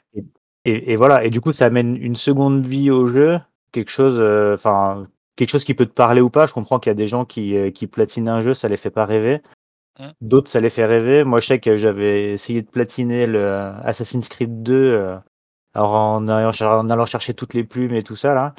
Et, 0.65 0.97
voilà. 0.97 1.25
Et 1.25 1.31
du 1.31 1.41
coup, 1.41 1.53
ça 1.55 1.67
amène 1.67 1.97
une 1.97 2.15
seconde 2.15 2.67
vie 2.67 2.91
au 2.91 3.09
jeu, 3.09 3.41
quelque 3.73 3.91
chose, 3.91 4.21
enfin, 4.53 5.07
quelque 5.37 5.49
chose 5.49 5.65
qui 5.65 5.73
peut 5.73 5.87
te 5.87 5.93
parler 5.93 6.21
ou 6.21 6.29
pas. 6.29 6.47
Je 6.47 6.53
comprends 6.53 6.79
qu'il 6.79 6.91
y 6.91 6.93
a 6.93 6.97
des 6.97 7.09
gens 7.09 7.25
qui, 7.25 7.73
qui 7.73 7.87
platinent 7.87 8.29
un 8.29 8.43
jeu, 8.43 8.53
ça 8.53 8.69
les 8.69 8.77
fait 8.77 8.91
pas 8.91 9.07
rêver. 9.07 9.41
Mmh. 9.99 10.09
D'autres, 10.21 10.51
ça 10.51 10.61
les 10.61 10.69
fait 10.69 10.85
rêver. 10.85 11.25
Moi, 11.25 11.41
je 11.41 11.47
sais 11.47 11.59
que 11.59 11.79
j'avais 11.79 12.33
essayé 12.33 12.61
de 12.61 12.69
platiner 12.69 13.27
le 13.27 13.73
Assassin's 13.83 14.29
Creed 14.29 14.63
2 14.63 15.19
alors 15.75 15.93
en, 15.93 16.27
en 16.29 16.89
allant 16.89 17.07
chercher 17.07 17.35
toutes 17.35 17.55
les 17.55 17.65
plumes 17.65 17.95
et 17.95 18.03
tout 18.03 18.17
ça 18.17 18.35
là. 18.35 18.55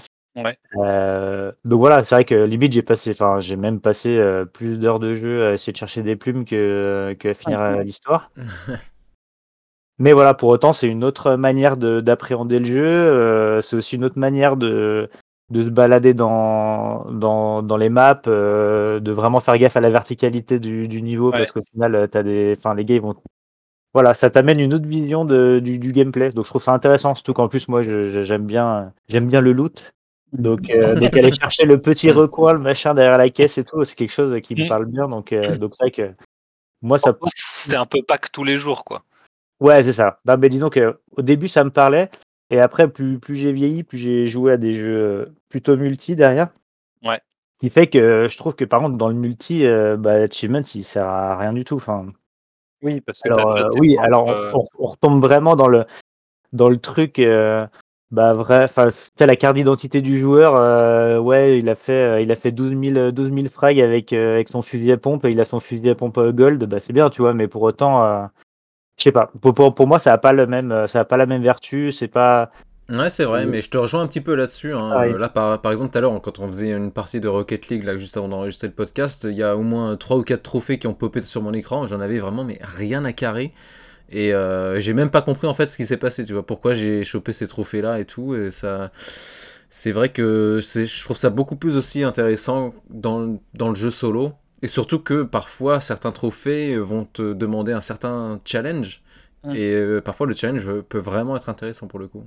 Euh, 0.78 1.52
donc 1.66 1.80
voilà, 1.80 2.04
c'est 2.04 2.16
vrai 2.16 2.26
que 2.26 2.36
limite 2.46 2.72
j'ai 2.72 2.82
passé, 2.82 3.12
enfin 3.12 3.40
j'ai 3.40 3.56
même 3.56 3.80
passé 3.80 4.18
euh, 4.18 4.46
plus 4.46 4.80
d'heures 4.80 5.00
de 5.00 5.16
jeu 5.16 5.48
à 5.48 5.54
essayer 5.54 5.74
de 5.74 5.78
chercher 5.78 6.04
des 6.04 6.16
plumes 6.16 6.46
que, 6.46 7.16
que 7.20 7.30
à 7.30 7.34
finir 7.34 7.60
euh, 7.60 7.84
l'histoire. 7.84 8.32
Mais 9.98 10.14
voilà, 10.14 10.34
pour 10.34 10.50
autant 10.50 10.72
c'est 10.72 10.88
une 10.88 11.04
autre 11.04 11.36
manière 11.36 11.76
d'appréhender 11.76 12.60
le 12.60 12.66
jeu. 12.66 13.62
c'est 13.62 13.76
aussi 13.76 13.98
une 13.98 14.06
autre 14.06 14.18
manière 14.18 14.56
de, 14.56 15.10
de 15.50 15.64
se 15.64 15.68
balader 15.68 16.14
dans, 16.14 17.12
dans, 17.12 17.62
dans 17.62 17.76
les 17.76 17.90
maps, 17.90 18.22
de 18.24 19.12
vraiment 19.12 19.42
faire 19.42 19.58
gaffe 19.58 19.76
à 19.76 19.82
la 19.82 19.90
verticalité 19.90 20.60
du, 20.60 20.88
du 20.88 21.02
niveau 21.02 21.32
parce 21.32 21.52
qu'au 21.52 21.62
final 21.62 22.08
t'as 22.10 22.24
des, 22.24 22.56
enfin 22.58 22.76
les 22.76 22.86
gars 22.86 22.96
ils 22.96 23.02
vont 23.02 23.16
voilà, 23.94 24.14
ça 24.14 24.30
t'amène 24.30 24.60
une 24.60 24.74
autre 24.76 24.88
vision 24.88 25.26
de, 25.26 25.60
du, 25.60 25.80
du, 25.80 25.92
gameplay. 25.92 26.30
Donc 26.30 26.46
je 26.46 26.52
trouve 26.52 26.62
ça 26.62 26.74
intéressant, 26.74 27.16
surtout 27.16 27.34
qu'en 27.34 27.48
plus 27.48 27.68
moi 27.68 27.82
j'aime 27.82 28.46
bien 28.46 28.94
j'aime 29.10 29.28
bien 29.28 29.42
le 29.42 29.52
loot. 29.52 29.84
Donc, 30.34 30.70
euh, 30.70 30.96
donc 30.96 31.16
aller 31.16 31.32
chercher 31.32 31.66
le 31.66 31.82
petit 31.82 32.12
recoin, 32.12 32.54
le 32.54 32.60
machin 32.60 32.94
derrière 32.94 33.18
la 33.18 33.30
caisse 33.30 33.58
et 33.58 33.64
tout, 33.64 33.84
c'est 33.84 33.96
quelque 33.96 34.12
chose 34.12 34.40
qui 34.42 34.56
me 34.56 34.66
mm. 34.66 34.68
parle 34.68 34.86
bien. 34.86 35.08
Donc, 35.08 35.34
euh, 35.34 35.58
donc 35.58 35.74
c'est 35.74 35.86
vrai 35.86 35.92
que 35.92 36.14
moi, 36.82 37.00
ça. 37.00 37.16
C'est 37.34 37.76
un 37.76 37.86
peu 37.86 38.02
pack 38.04 38.32
tous 38.32 38.44
les 38.44 38.56
jours, 38.56 38.86
quoi. 38.86 39.04
Ouais, 39.60 39.84
c'est 39.84 39.94
ça. 39.94 40.18
Non, 40.26 40.38
mais 40.38 40.50
dis 40.50 40.60
donc, 40.60 40.80
au 41.12 41.22
début, 41.22 41.48
ça 41.48 41.64
me 41.64 41.72
parlait. 41.72 42.10
Et 42.50 42.60
après, 42.60 42.88
plus, 42.88 43.20
plus 43.20 43.36
j'ai 43.36 43.52
vieilli, 43.52 43.84
plus 43.84 43.98
j'ai 43.98 44.26
joué 44.26 44.54
à 44.54 44.58
des 44.58 44.74
jeux 44.74 45.34
plutôt 45.50 45.76
multi 45.78 46.16
derrière. 46.16 46.50
Ouais. 47.04 47.20
Ce 47.56 47.68
qui 47.68 47.70
fait 47.70 47.88
que 47.88 48.28
je 48.28 48.38
trouve 48.38 48.56
que 48.56 48.66
par 48.66 48.80
contre, 48.80 48.98
dans 48.98 49.10
le 49.10 49.16
multi, 49.16 49.66
euh, 49.66 49.98
bah, 49.98 50.18
l'achievement, 50.18 50.62
il 50.74 50.84
sert 50.84 51.06
à 51.06 51.38
rien 51.38 51.54
du 51.54 51.64
tout. 51.64 51.76
Enfin, 51.76 52.08
oui, 52.82 53.02
parce 53.02 53.22
que. 53.22 53.32
Alors, 53.32 53.56
euh, 53.56 53.70
oui, 53.78 53.98
alors 54.00 54.28
on, 54.28 54.66
on, 54.80 54.86
retombe 54.86 55.22
vraiment 55.22 55.56
dans 55.56 55.68
le, 55.68 55.86
dans 56.54 56.70
le 56.70 56.78
truc. 56.78 57.20
Bah 58.12 58.34
vrai, 58.34 58.64
enfin, 58.64 58.90
la 59.20 59.36
carte 59.36 59.56
d'identité 59.56 60.02
du 60.02 60.20
joueur, 60.20 60.56
euh, 60.56 61.20
ouais, 61.20 61.60
il 61.60 61.70
a 61.70 61.76
fait, 61.76 61.94
euh, 61.94 62.22
il 62.22 62.32
a 62.32 62.36
fait 62.36 62.52
12 62.52 62.72
000, 62.72 63.12
12 63.12 63.32
000 63.32 63.48
frags 63.50 63.80
avec, 63.80 64.14
euh, 64.14 64.34
avec 64.34 64.50
son 64.50 64.64
fusil 64.64 64.92
à 64.92 64.98
pompe, 64.98 65.26
et 65.26 65.32
il 65.32 65.40
a 65.40 65.46
son 65.46 65.60
fusil 65.60 65.92
à 65.92 65.96
pompe 65.96 66.20
gold, 66.20 66.64
bah 66.66 66.80
c'est 66.84 66.92
bien, 66.92 67.12
tu 67.12 67.22
vois, 67.22 67.36
mais 67.36 67.48
pour 67.48 67.62
autant, 67.62 68.28
je 68.98 69.04
sais 69.04 69.12
pas, 69.12 69.32
pour, 69.42 69.76
pour, 69.76 69.88
moi, 69.88 70.00
ça 70.00 70.12
a 70.12 70.18
pas 70.18 70.34
le 70.34 70.48
même, 70.48 70.88
ça 70.88 71.02
a 71.02 71.06
pas 71.06 71.18
la 71.18 71.28
même 71.28 71.44
vertu, 71.44 71.92
c'est 71.92 72.08
pas, 72.08 72.50
Ouais, 72.90 73.12
c'est 73.12 73.26
vrai, 73.26 73.46
mais 73.46 73.62
je 73.62 73.70
te 73.70 73.78
rejoins 73.78 74.02
un 74.02 74.08
petit 74.08 74.22
peu 74.22 74.34
là-dessus. 74.34 74.74
Hein. 74.74 75.06
Là, 75.18 75.30
par, 75.30 75.62
par 75.62 75.72
exemple, 75.72 75.92
tout 75.92 76.00
à 76.00 76.02
l'heure, 76.02 76.20
quand 76.24 76.40
on 76.40 76.48
faisait 76.48 76.72
une 76.72 76.92
partie 76.92 77.20
de 77.20 77.28
Rocket 77.28 77.68
League, 77.68 77.84
là, 77.84 77.96
juste 77.98 78.18
avant 78.18 78.28
d'enregistrer 78.28 78.68
le 78.68 78.74
podcast, 78.74 79.28
il 79.30 79.38
y 79.38 79.44
a 79.44 79.56
au 79.56 79.62
moins 79.62 79.96
3 79.96 80.18
ou 80.18 80.24
4 80.24 80.42
trophées 80.42 80.80
qui 80.80 80.88
ont 80.88 80.96
popé 80.96 81.22
sur 81.22 81.44
mon 81.44 81.54
écran. 81.54 81.86
J'en 81.86 82.00
avais 82.02 82.18
vraiment 82.18 82.44
mais 82.44 82.58
rien 82.64 83.06
à 83.06 83.14
carrer. 83.14 83.54
Et 84.12 84.34
euh, 84.34 84.80
j'ai 84.80 84.94
même 84.94 85.12
pas 85.12 85.22
compris 85.22 85.48
en 85.48 85.54
fait 85.54 85.68
ce 85.68 85.78
qui 85.78 85.86
s'est 85.86 85.98
passé, 85.98 86.26
tu 86.26 86.34
vois, 86.34 86.46
pourquoi 86.46 86.74
j'ai 86.74 87.04
chopé 87.04 87.34
ces 87.34 87.48
trophées-là 87.48 88.00
et 88.00 88.06
tout. 88.06 88.36
Et 88.36 88.52
ça, 88.52 88.92
c'est 89.70 89.92
vrai 89.92 90.10
que 90.10 90.60
je 90.62 91.04
trouve 91.04 91.18
ça 91.18 91.30
beaucoup 91.30 91.56
plus 91.56 91.78
aussi 91.78 92.04
intéressant 92.04 92.74
dans, 92.90 93.40
dans 93.54 93.70
le 93.70 93.76
jeu 93.76 93.90
solo. 93.90 94.34
Et 94.62 94.68
surtout 94.68 95.00
que 95.00 95.24
parfois 95.24 95.80
certains 95.80 96.12
trophées 96.12 96.78
vont 96.78 97.06
te 97.06 97.34
demander 97.34 97.72
un 97.72 97.82
certain 97.82 98.40
challenge. 98.46 99.02
Et 99.54 99.74
euh, 99.74 100.02
parfois 100.02 100.28
le 100.28 100.34
challenge 100.34 100.70
peut 100.90 100.98
vraiment 100.98 101.38
être 101.38 101.50
intéressant 101.50 101.88
pour 101.88 102.00
le 102.00 102.08
coup. 102.08 102.26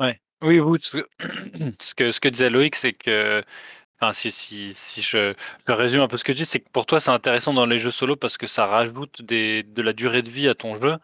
Ouais. 0.00 0.20
Oui, 0.42 0.58
oui, 0.60 0.78
ce 0.80 0.98
que, 1.96 2.10
ce 2.10 2.20
que 2.20 2.28
disait 2.28 2.50
Loïc, 2.50 2.74
c'est 2.76 2.92
que. 2.92 3.42
Enfin, 4.04 4.12
si, 4.12 4.30
si, 4.30 4.74
si 4.74 5.00
je, 5.00 5.32
je 5.66 5.72
résume 5.72 6.02
un 6.02 6.08
peu 6.08 6.18
ce 6.18 6.24
que 6.24 6.34
je 6.34 6.38
dis, 6.38 6.44
c'est 6.44 6.60
que 6.60 6.68
pour 6.70 6.84
toi, 6.84 7.00
c'est 7.00 7.10
intéressant 7.10 7.54
dans 7.54 7.64
les 7.64 7.78
jeux 7.78 7.90
solo 7.90 8.16
parce 8.16 8.36
que 8.36 8.46
ça 8.46 8.66
rajoute 8.66 9.22
des, 9.22 9.62
de 9.62 9.80
la 9.80 9.94
durée 9.94 10.20
de 10.20 10.28
vie 10.28 10.46
à 10.46 10.54
ton 10.54 10.78
jeu. 10.78 10.96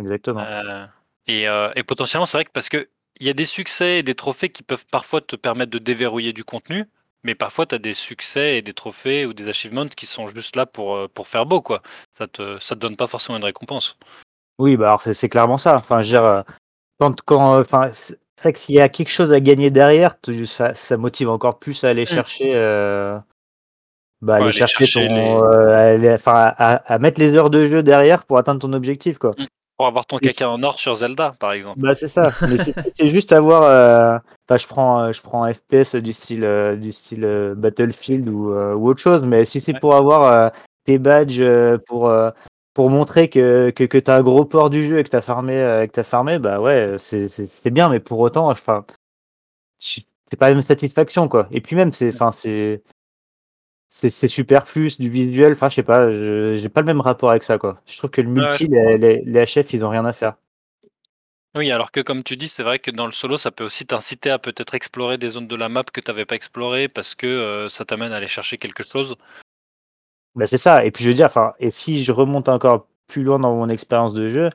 Exactement. 0.00 0.42
Euh, 0.42 0.86
et, 1.26 1.48
euh, 1.48 1.72
et 1.74 1.82
potentiellement, 1.82 2.24
c'est 2.24 2.38
vrai 2.38 2.44
que 2.44 2.52
parce 2.52 2.68
que 2.68 2.88
il 3.18 3.26
y 3.26 3.30
a 3.30 3.32
des 3.32 3.46
succès 3.46 3.98
et 3.98 4.02
des 4.04 4.14
trophées 4.14 4.50
qui 4.50 4.62
peuvent 4.62 4.86
parfois 4.86 5.20
te 5.20 5.34
permettre 5.34 5.72
de 5.72 5.78
déverrouiller 5.78 6.32
du 6.32 6.44
contenu, 6.44 6.84
mais 7.24 7.34
parfois 7.34 7.66
tu 7.66 7.74
as 7.74 7.78
des 7.78 7.94
succès 7.94 8.58
et 8.58 8.62
des 8.62 8.74
trophées 8.74 9.26
ou 9.26 9.32
des 9.32 9.48
achievements 9.48 9.86
qui 9.86 10.06
sont 10.06 10.28
juste 10.28 10.54
là 10.54 10.66
pour, 10.66 10.94
euh, 10.94 11.08
pour 11.08 11.26
faire 11.26 11.46
beau, 11.46 11.60
quoi. 11.60 11.82
Ça 12.16 12.28
te, 12.28 12.60
ça 12.60 12.76
te 12.76 12.80
donne 12.80 12.96
pas 12.96 13.08
forcément 13.08 13.38
une 13.38 13.44
récompense. 13.44 13.98
Oui, 14.60 14.76
bah 14.76 14.86
alors 14.86 15.02
c'est 15.02 15.28
clairement 15.28 15.58
ça. 15.58 15.74
Enfin, 15.74 16.00
je 16.00 16.14
veux 16.14 16.22
dire, 16.22 16.44
quand, 17.00 17.20
quand, 17.22 17.58
enfin, 17.58 17.90
c'est 18.36 18.42
vrai 18.42 18.52
que 18.52 18.58
s'il 18.58 18.74
y 18.74 18.80
a 18.80 18.88
quelque 18.88 19.08
chose 19.08 19.32
à 19.32 19.40
gagner 19.40 19.70
derrière, 19.70 20.16
ça, 20.44 20.74
ça 20.74 20.96
motive 20.98 21.30
encore 21.30 21.58
plus 21.58 21.84
à 21.84 21.88
aller 21.88 22.02
mmh. 22.02 22.06
chercher, 22.06 22.50
euh, 22.52 23.18
bah, 24.20 24.36
aller, 24.36 24.52
chercher, 24.52 24.86
ton, 24.86 25.42
euh, 25.42 26.14
enfin, 26.14 26.52
à, 26.58 26.98
mettre 26.98 27.18
les 27.18 27.32
heures 27.32 27.48
de 27.48 27.66
jeu 27.66 27.82
derrière 27.82 28.24
pour 28.24 28.36
atteindre 28.36 28.60
ton 28.60 28.74
objectif, 28.74 29.18
quoi. 29.18 29.30
Mmh. 29.38 29.46
Pour 29.78 29.86
avoir 29.86 30.06
ton 30.06 30.18
caca 30.18 30.48
en 30.48 30.62
or 30.62 30.78
sur 30.78 30.94
Zelda, 30.94 31.34
par 31.38 31.52
exemple. 31.52 31.80
Bah, 31.80 31.94
c'est 31.94 32.08
ça. 32.08 32.30
c'est 32.94 33.08
juste 33.08 33.32
avoir. 33.32 33.62
Euh, 33.64 34.18
je 34.50 34.66
prends, 34.66 35.12
je 35.12 35.20
prends 35.22 35.44
un 35.44 35.52
FPS 35.52 35.96
du 35.96 36.12
style, 36.12 36.78
du 36.80 36.92
style 36.92 37.54
Battlefield 37.56 38.28
ou, 38.28 38.52
ou, 38.52 38.88
autre 38.88 39.00
chose, 39.00 39.24
mais 39.24 39.44
si 39.44 39.60
c'est 39.60 39.78
pour 39.78 39.94
avoir 39.94 40.52
tes 40.84 40.98
badges 40.98 41.42
pour 41.86 42.10
pour 42.76 42.90
montrer 42.90 43.30
que, 43.30 43.70
que, 43.70 43.84
que 43.84 43.96
tu 43.96 44.10
as 44.10 44.16
un 44.16 44.22
gros 44.22 44.44
port 44.44 44.68
du 44.68 44.82
jeu 44.82 44.98
et 44.98 45.04
que 45.04 45.08
tu 45.08 45.16
as 45.16 45.22
farmé, 45.22 45.54
euh, 45.54 45.86
que 45.86 45.98
as 45.98 46.04
farmé, 46.04 46.38
bah 46.38 46.60
ouais, 46.60 46.96
c'est 46.98 47.48
bien, 47.70 47.88
mais 47.88 48.00
pour 48.00 48.18
autant, 48.18 48.50
enfin, 48.50 48.84
c'est 49.78 50.04
pas 50.38 50.48
la 50.48 50.56
même 50.56 50.62
satisfaction, 50.62 51.26
quoi. 51.26 51.48
Et 51.52 51.62
puis 51.62 51.74
même, 51.74 51.94
c'est 51.94 52.12
c'est 52.34 52.82
c'est 53.88 54.28
superflu, 54.28 54.90
du 54.98 55.08
visuel, 55.08 55.54
enfin, 55.54 55.70
je 55.70 55.76
sais 55.76 55.82
pas, 55.82 56.10
j'ai 56.10 56.68
pas 56.68 56.82
le 56.82 56.86
même 56.86 57.00
rapport 57.00 57.30
avec 57.30 57.44
ça, 57.44 57.56
quoi. 57.56 57.80
Je 57.86 57.96
trouve 57.96 58.10
que 58.10 58.20
le 58.20 58.28
multi, 58.28 58.68
les, 58.68 58.98
les, 58.98 59.44
HF, 59.46 59.72
ils 59.72 59.82
ont 59.82 59.88
rien 59.88 60.04
à 60.04 60.12
faire. 60.12 60.34
Oui, 61.54 61.70
alors 61.70 61.90
que 61.90 62.00
comme 62.00 62.22
tu 62.22 62.36
dis, 62.36 62.48
c'est 62.48 62.62
vrai 62.62 62.78
que 62.78 62.90
dans 62.90 63.06
le 63.06 63.12
solo, 63.12 63.38
ça 63.38 63.50
peut 63.50 63.64
aussi 63.64 63.86
t'inciter 63.86 64.28
à 64.28 64.38
peut-être 64.38 64.74
explorer 64.74 65.16
des 65.16 65.30
zones 65.30 65.48
de 65.48 65.56
la 65.56 65.70
map 65.70 65.84
que 65.84 66.02
tu 66.02 66.10
n'avais 66.10 66.26
pas 66.26 66.34
explorées 66.34 66.88
parce 66.88 67.14
que 67.14 67.26
euh, 67.26 67.70
ça 67.70 67.86
t'amène 67.86 68.12
à 68.12 68.16
aller 68.16 68.28
chercher 68.28 68.58
quelque 68.58 68.82
chose. 68.82 69.16
Bah, 70.36 70.46
c'est 70.46 70.58
ça. 70.58 70.84
Et 70.84 70.90
puis 70.90 71.02
je 71.02 71.08
veux 71.08 71.14
dire, 71.14 71.26
enfin, 71.26 71.54
et 71.58 71.70
si 71.70 72.04
je 72.04 72.12
remonte 72.12 72.48
encore 72.48 72.86
plus 73.08 73.22
loin 73.22 73.38
dans 73.38 73.54
mon 73.56 73.68
expérience 73.68 74.12
de 74.12 74.28
jeu, 74.28 74.50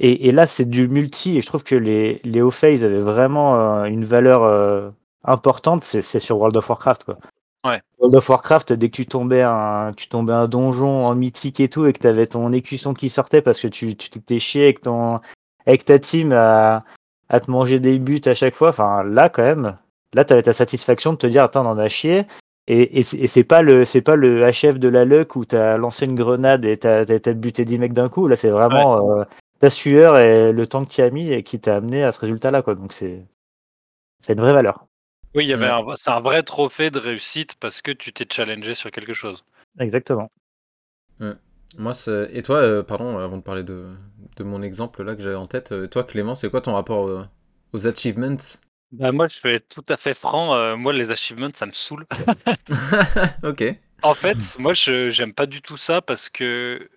et, 0.00 0.28
et 0.28 0.32
là 0.32 0.46
c'est 0.46 0.68
du 0.68 0.88
multi, 0.88 1.38
et 1.38 1.40
je 1.40 1.46
trouve 1.46 1.64
que 1.64 1.76
les, 1.76 2.20
les 2.24 2.42
O-Phase 2.42 2.84
avaient 2.84 2.96
vraiment 2.96 3.54
euh, 3.54 3.84
une 3.84 4.04
valeur 4.04 4.42
euh, 4.42 4.90
importante, 5.24 5.84
c'est 5.84 6.02
sur 6.20 6.38
World 6.38 6.56
of 6.56 6.68
Warcraft. 6.68 7.04
Quoi. 7.04 7.18
Ouais. 7.64 7.80
World 7.98 8.16
of 8.16 8.28
Warcraft, 8.28 8.72
dès 8.72 8.90
que 8.90 8.96
tu 8.96 9.06
tombais 9.06 9.42
un, 9.42 9.92
tu 9.96 10.08
tombais 10.08 10.32
un 10.32 10.48
donjon 10.48 11.06
en 11.06 11.14
mythique 11.14 11.60
et 11.60 11.68
tout, 11.68 11.86
et 11.86 11.92
que 11.92 12.00
tu 12.00 12.08
avais 12.08 12.26
ton 12.26 12.52
écusson 12.52 12.92
qui 12.92 13.08
sortait 13.08 13.42
parce 13.42 13.60
que 13.60 13.68
tu 13.68 13.94
t'étais 13.94 14.38
chié 14.38 14.64
avec, 14.64 14.82
ton, 14.82 15.20
avec 15.66 15.84
ta 15.84 15.98
team 15.98 16.32
à, 16.32 16.84
à 17.28 17.40
te 17.40 17.50
manger 17.50 17.78
des 17.78 17.98
buts 17.98 18.20
à 18.26 18.34
chaque 18.34 18.54
fois, 18.56 18.70
enfin 18.70 19.04
là 19.04 19.28
quand 19.28 19.42
même, 19.42 19.76
là 20.14 20.24
tu 20.24 20.32
avais 20.32 20.42
ta 20.42 20.52
satisfaction 20.52 21.12
de 21.12 21.18
te 21.18 21.26
dire, 21.26 21.44
attends, 21.44 21.64
on 21.64 21.70
en 21.70 21.78
a 21.78 21.88
chié, 21.88 22.26
et, 22.68 22.98
et 22.98 23.02
c'est 23.02 23.44
pas 23.44 23.62
le 23.62 23.84
c'est 23.84 24.02
pas 24.02 24.16
le 24.16 24.40
HF 24.50 24.78
de 24.78 24.88
la 24.88 25.04
luck 25.04 25.36
où 25.36 25.44
t'as 25.44 25.76
lancé 25.76 26.06
une 26.06 26.16
grenade 26.16 26.64
et 26.64 26.76
t'as 26.76 27.00
as, 27.02 27.32
buté 27.32 27.64
10 27.64 27.78
mecs 27.78 27.92
d'un 27.92 28.08
coup. 28.08 28.26
Là, 28.26 28.34
c'est 28.34 28.50
vraiment 28.50 29.18
euh, 29.18 29.24
ta 29.60 29.70
sueur 29.70 30.18
et 30.18 30.52
le 30.52 30.66
temps 30.66 30.84
que 30.84 30.90
tu 30.90 31.00
as 31.00 31.10
mis 31.10 31.32
et 31.32 31.42
qui 31.42 31.60
t'a 31.60 31.76
amené 31.76 32.02
à 32.02 32.10
ce 32.10 32.20
résultat-là. 32.20 32.62
Quoi. 32.62 32.74
Donc 32.74 32.92
c'est 32.92 33.24
c'est 34.20 34.32
une 34.32 34.40
vraie 34.40 34.52
valeur. 34.52 34.86
Oui, 35.34 35.44
il 35.44 35.48
y 35.48 35.52
avait 35.52 35.70
c'est 35.94 36.10
un 36.10 36.20
vrai 36.20 36.42
trophée 36.42 36.90
de 36.90 36.98
réussite 36.98 37.54
parce 37.60 37.82
que 37.82 37.92
tu 37.92 38.12
t'es 38.12 38.26
challengé 38.28 38.74
sur 38.74 38.90
quelque 38.90 39.14
chose. 39.14 39.44
Exactement. 39.78 40.28
Moi, 41.78 41.92
et 42.32 42.42
toi, 42.42 42.56
euh, 42.58 42.82
pardon, 42.82 43.18
avant 43.18 43.36
de 43.36 43.42
parler 43.42 43.62
de, 43.62 43.86
de 44.36 44.44
mon 44.44 44.62
exemple 44.62 45.02
là 45.02 45.14
que 45.14 45.22
j'avais 45.22 45.34
en 45.36 45.46
tête, 45.46 45.72
euh, 45.72 45.86
toi 45.86 46.04
Clément, 46.04 46.34
c'est 46.34 46.48
quoi 46.48 46.62
ton 46.62 46.74
rapport 46.74 47.28
aux 47.72 47.86
achievements? 47.86 48.38
Bah, 48.92 49.12
moi, 49.12 49.28
je 49.28 49.40
vais 49.42 49.56
être 49.56 49.68
tout 49.68 49.84
à 49.88 49.96
fait 49.96 50.14
franc. 50.14 50.54
Euh, 50.54 50.76
moi, 50.76 50.92
les 50.92 51.10
achievements, 51.10 51.50
ça 51.54 51.66
me 51.66 51.72
saoule. 51.72 52.06
ok. 53.42 53.64
En 54.02 54.14
fait, 54.14 54.58
moi, 54.58 54.74
je 54.74 55.10
j'aime 55.10 55.32
pas 55.32 55.46
du 55.46 55.60
tout 55.62 55.76
ça 55.76 56.00
parce 56.00 56.28
que, 56.28 56.88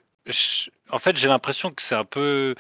en 0.92 1.00
fait, 1.00 1.16
j'ai 1.16 1.28
l'impression 1.28 1.72
que 1.72 1.82
c'est 1.82 1.96
un 1.96 2.06
peu. 2.06 2.56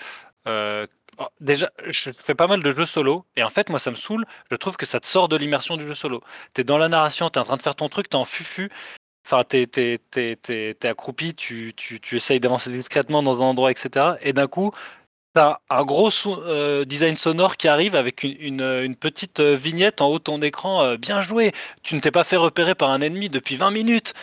Euh, 0.47 0.87
oh, 1.19 1.27
déjà, 1.39 1.71
je 1.87 2.11
fais 2.17 2.35
pas 2.35 2.47
mal 2.47 2.63
de 2.63 2.73
jeux 2.73 2.85
solo 2.85 3.25
et 3.35 3.43
en 3.43 3.49
fait, 3.49 3.69
moi, 3.69 3.79
ça 3.79 3.91
me 3.91 3.95
saoule. 3.95 4.25
Je 4.49 4.55
trouve 4.55 4.77
que 4.77 4.85
ça 4.85 4.99
te 4.99 5.07
sort 5.07 5.27
de 5.29 5.35
l'immersion 5.37 5.77
du 5.77 5.85
jeu 5.85 5.95
solo. 5.95 6.21
T'es 6.53 6.63
dans 6.63 6.77
la 6.77 6.89
narration, 6.89 7.29
t'es 7.29 7.39
en 7.39 7.43
train 7.43 7.57
de 7.57 7.61
faire 7.61 7.75
ton 7.75 7.89
truc, 7.89 8.09
t'es 8.09 8.15
en 8.15 8.25
fufu. 8.25 8.69
Enfin, 9.25 9.43
t'es 9.43 9.69
es, 10.15 10.85
accroupi, 10.87 11.35
tu, 11.35 11.73
tu, 11.75 11.99
tu 11.99 12.15
essayes 12.15 12.39
d'avancer 12.39 12.71
discrètement 12.71 13.21
dans 13.21 13.37
un 13.37 13.45
endroit, 13.45 13.69
etc. 13.69 14.13
Et 14.21 14.33
d'un 14.33 14.47
coup, 14.47 14.71
T'as 15.35 15.59
un 15.69 15.83
gros 15.83 16.09
euh, 16.27 16.85
design 16.85 17.15
sonore 17.15 17.55
qui 17.55 17.67
arrive 17.67 17.95
avec 17.95 18.23
une, 18.23 18.61
une, 18.61 18.95
petite 18.95 19.39
euh, 19.39 19.55
vignette 19.55 20.01
en 20.01 20.07
haut 20.07 20.17
de 20.17 20.23
ton 20.23 20.41
écran. 20.41 20.83
Euh, 20.83 20.97
bien 20.97 21.21
joué, 21.21 21.51
tu 21.83 21.93
ne 21.93 21.99
t'es 21.99 22.09
pas 22.09 22.23
fait 22.23 22.35
repérer 22.35 22.73
par 22.73 22.89
un 22.89 22.99
ennemi 23.01 23.29
depuis 23.29 23.55
20 23.55 23.69
minutes. 23.69 24.13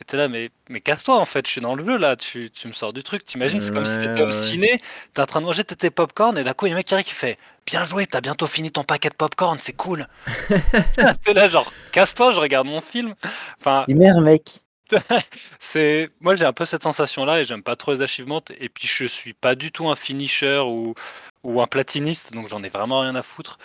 Et 0.00 0.04
t'es 0.04 0.16
là, 0.16 0.26
mais, 0.26 0.50
mais 0.68 0.80
casse-toi 0.80 1.16
en 1.16 1.24
fait, 1.24 1.46
je 1.46 1.52
suis 1.52 1.60
dans 1.60 1.74
le 1.74 1.84
jeu 1.86 1.96
là, 1.96 2.16
tu, 2.16 2.50
tu 2.50 2.66
me 2.66 2.72
sors 2.72 2.92
du 2.92 3.04
truc. 3.04 3.24
T'imagines, 3.24 3.60
c'est 3.60 3.72
comme 3.72 3.86
si 3.86 4.00
t'étais 4.00 4.22
au 4.22 4.32
ciné, 4.32 4.80
t'es 5.14 5.22
en 5.22 5.26
train 5.26 5.40
de 5.40 5.46
manger 5.46 5.64
tes 5.64 5.90
popcorn 5.90 6.36
et 6.36 6.44
d'un 6.44 6.52
coup, 6.52 6.66
il 6.66 6.70
y 6.70 6.72
a 6.72 6.74
un 6.74 6.78
mec 6.78 6.86
qui 6.86 6.94
arrive 6.94 7.06
qui 7.06 7.14
fait 7.14 7.38
Bien 7.64 7.84
joué, 7.84 8.06
t'as 8.06 8.20
bientôt 8.20 8.46
fini 8.46 8.70
ton 8.70 8.84
paquet 8.84 9.08
de 9.08 9.14
popcorn, 9.14 9.58
c'est 9.60 9.72
cool. 9.72 10.06
t'es 11.24 11.32
là, 11.32 11.48
genre, 11.48 11.72
casse-toi, 11.92 12.32
je 12.32 12.40
regarde 12.40 12.66
mon 12.66 12.80
film. 12.80 13.14
Enfin. 13.60 13.84
Merde, 13.88 14.22
mec. 14.22 14.60
c'est 15.58 16.10
moi 16.20 16.34
j'ai 16.36 16.44
un 16.44 16.52
peu 16.52 16.64
cette 16.64 16.82
sensation 16.82 17.24
là 17.24 17.40
et 17.40 17.44
j'aime 17.44 17.62
pas 17.62 17.76
trop 17.76 17.92
les 17.92 18.02
achievements 18.02 18.42
et 18.58 18.68
puis 18.68 18.86
je 18.86 19.06
suis 19.06 19.34
pas 19.34 19.54
du 19.54 19.72
tout 19.72 19.88
un 19.88 19.96
finisher 19.96 20.62
ou, 20.66 20.94
ou 21.42 21.60
un 21.60 21.66
platiniste 21.66 22.32
donc 22.32 22.48
j'en 22.48 22.62
ai 22.62 22.68
vraiment 22.68 23.00
rien 23.00 23.14
à 23.14 23.22
foutre. 23.22 23.58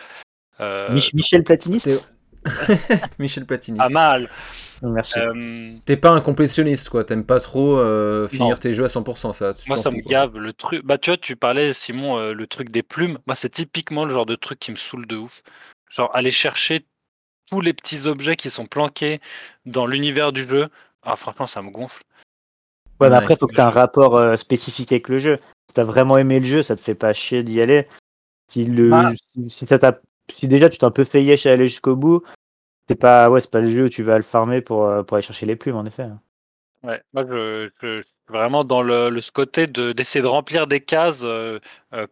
Euh, 0.60 1.00
Michel 1.14 1.44
Platiniste 1.44 2.08
Michel 3.20 3.46
Platiniste. 3.46 3.84
Pas 3.84 3.90
mal. 3.90 4.30
Merci. 4.82 5.20
Euh, 5.20 5.74
T'es 5.86 5.96
pas 5.96 6.10
un 6.10 6.22
complétionniste 6.22 6.90
quoi, 6.90 7.04
t'aimes 7.04 7.26
pas 7.26 7.40
trop 7.40 7.78
euh, 7.78 8.28
finir 8.28 8.60
tes 8.60 8.74
jeux 8.74 8.86
à 8.86 8.88
100% 8.88 9.34
ça. 9.34 9.54
Moi 9.68 9.78
ça 9.78 9.92
me 9.92 10.02
gave 10.02 10.38
le 10.38 10.54
truc. 10.54 10.84
Bah 10.84 10.98
tu 10.98 11.12
vois 11.12 11.18
tu 11.18 11.36
parlais 11.36 11.74
Simon 11.74 12.32
le 12.32 12.48
truc 12.48 12.72
des 12.72 12.84
plumes. 12.84 13.20
Moi 13.28 13.36
c'est 13.36 13.50
typiquement 13.50 14.06
le 14.06 14.14
genre 14.14 14.26
de 14.26 14.36
truc 14.36 14.60
qui 14.60 14.72
me 14.72 14.76
saoule 14.76 15.06
de 15.06 15.18
ouf. 15.18 15.44
Genre 15.90 16.10
aller 16.16 16.32
chercher 16.32 16.86
tous 17.52 17.62
les 17.62 17.74
petits 17.74 18.08
objets 18.08 18.36
qui 18.36 18.50
sont 18.50 18.66
planqués 18.66 19.20
dans 19.66 19.86
l'univers 19.86 20.32
du 20.32 20.48
jeu 20.48 20.70
ah, 21.04 21.16
franchement, 21.16 21.48
ça 21.48 21.62
me 21.62 21.70
gonfle. 21.70 22.04
Ouais, 23.00 23.10
mais 23.10 23.16
après, 23.16 23.34
il 23.34 23.38
faut 23.38 23.48
que 23.48 23.54
tu 23.56 23.60
aies 23.60 23.64
un 23.64 23.72
rapport 23.72 24.16
euh, 24.16 24.36
spécifique 24.36 24.92
avec 24.92 25.10
le 25.10 25.18
jeu. 25.18 25.38
Si 25.68 25.76
t'as 25.76 25.84
vraiment 25.84 26.18
aimé 26.18 26.40
le 26.40 26.46
jeu, 26.46 26.62
ça 26.62 26.76
te 26.76 26.82
fait 26.82 26.96
pas 26.96 27.14
chier 27.14 27.44
d'y 27.44 27.60
aller. 27.60 27.88
Si, 28.48 28.66
le, 28.66 28.92
ah. 28.94 29.12
si, 29.34 29.66
si, 30.30 30.48
déjà 30.48 30.70
tu 30.70 30.78
t'es 30.78 30.86
un 30.86 30.92
peu 30.92 31.04
fait 31.04 31.24
yesh 31.24 31.46
à 31.46 31.54
aller 31.54 31.68
jusqu'au 31.68 31.96
bout, 31.96 32.22
c'est 32.88 32.96
pas, 32.96 33.30
ouais, 33.30 33.42
pas 33.52 33.62
le 33.62 33.70
jeu 33.70 33.86
où 33.86 33.90
tu 33.90 34.04
vas 34.04 34.18
le 34.18 34.24
farmer 34.24 34.62
pour, 34.62 34.86
euh, 34.86 35.02
pour 35.02 35.16
aller 35.16 35.24
chercher 35.24 35.48
les 35.48 35.56
plumes, 35.56 35.78
en 35.78 35.86
effet. 35.86 36.08
Ouais, 36.84 37.02
moi, 37.14 37.26
je, 37.28 37.70
suis 37.80 38.04
vraiment 38.28 38.64
dans 38.64 38.84
le, 38.84 39.20
ce 39.20 39.32
côté 39.32 39.66
d'essayer 39.66 40.22
de, 40.22 40.28
remplir 40.28 40.68
des 40.68 40.82
cases 40.82 41.22
euh, 41.24 41.60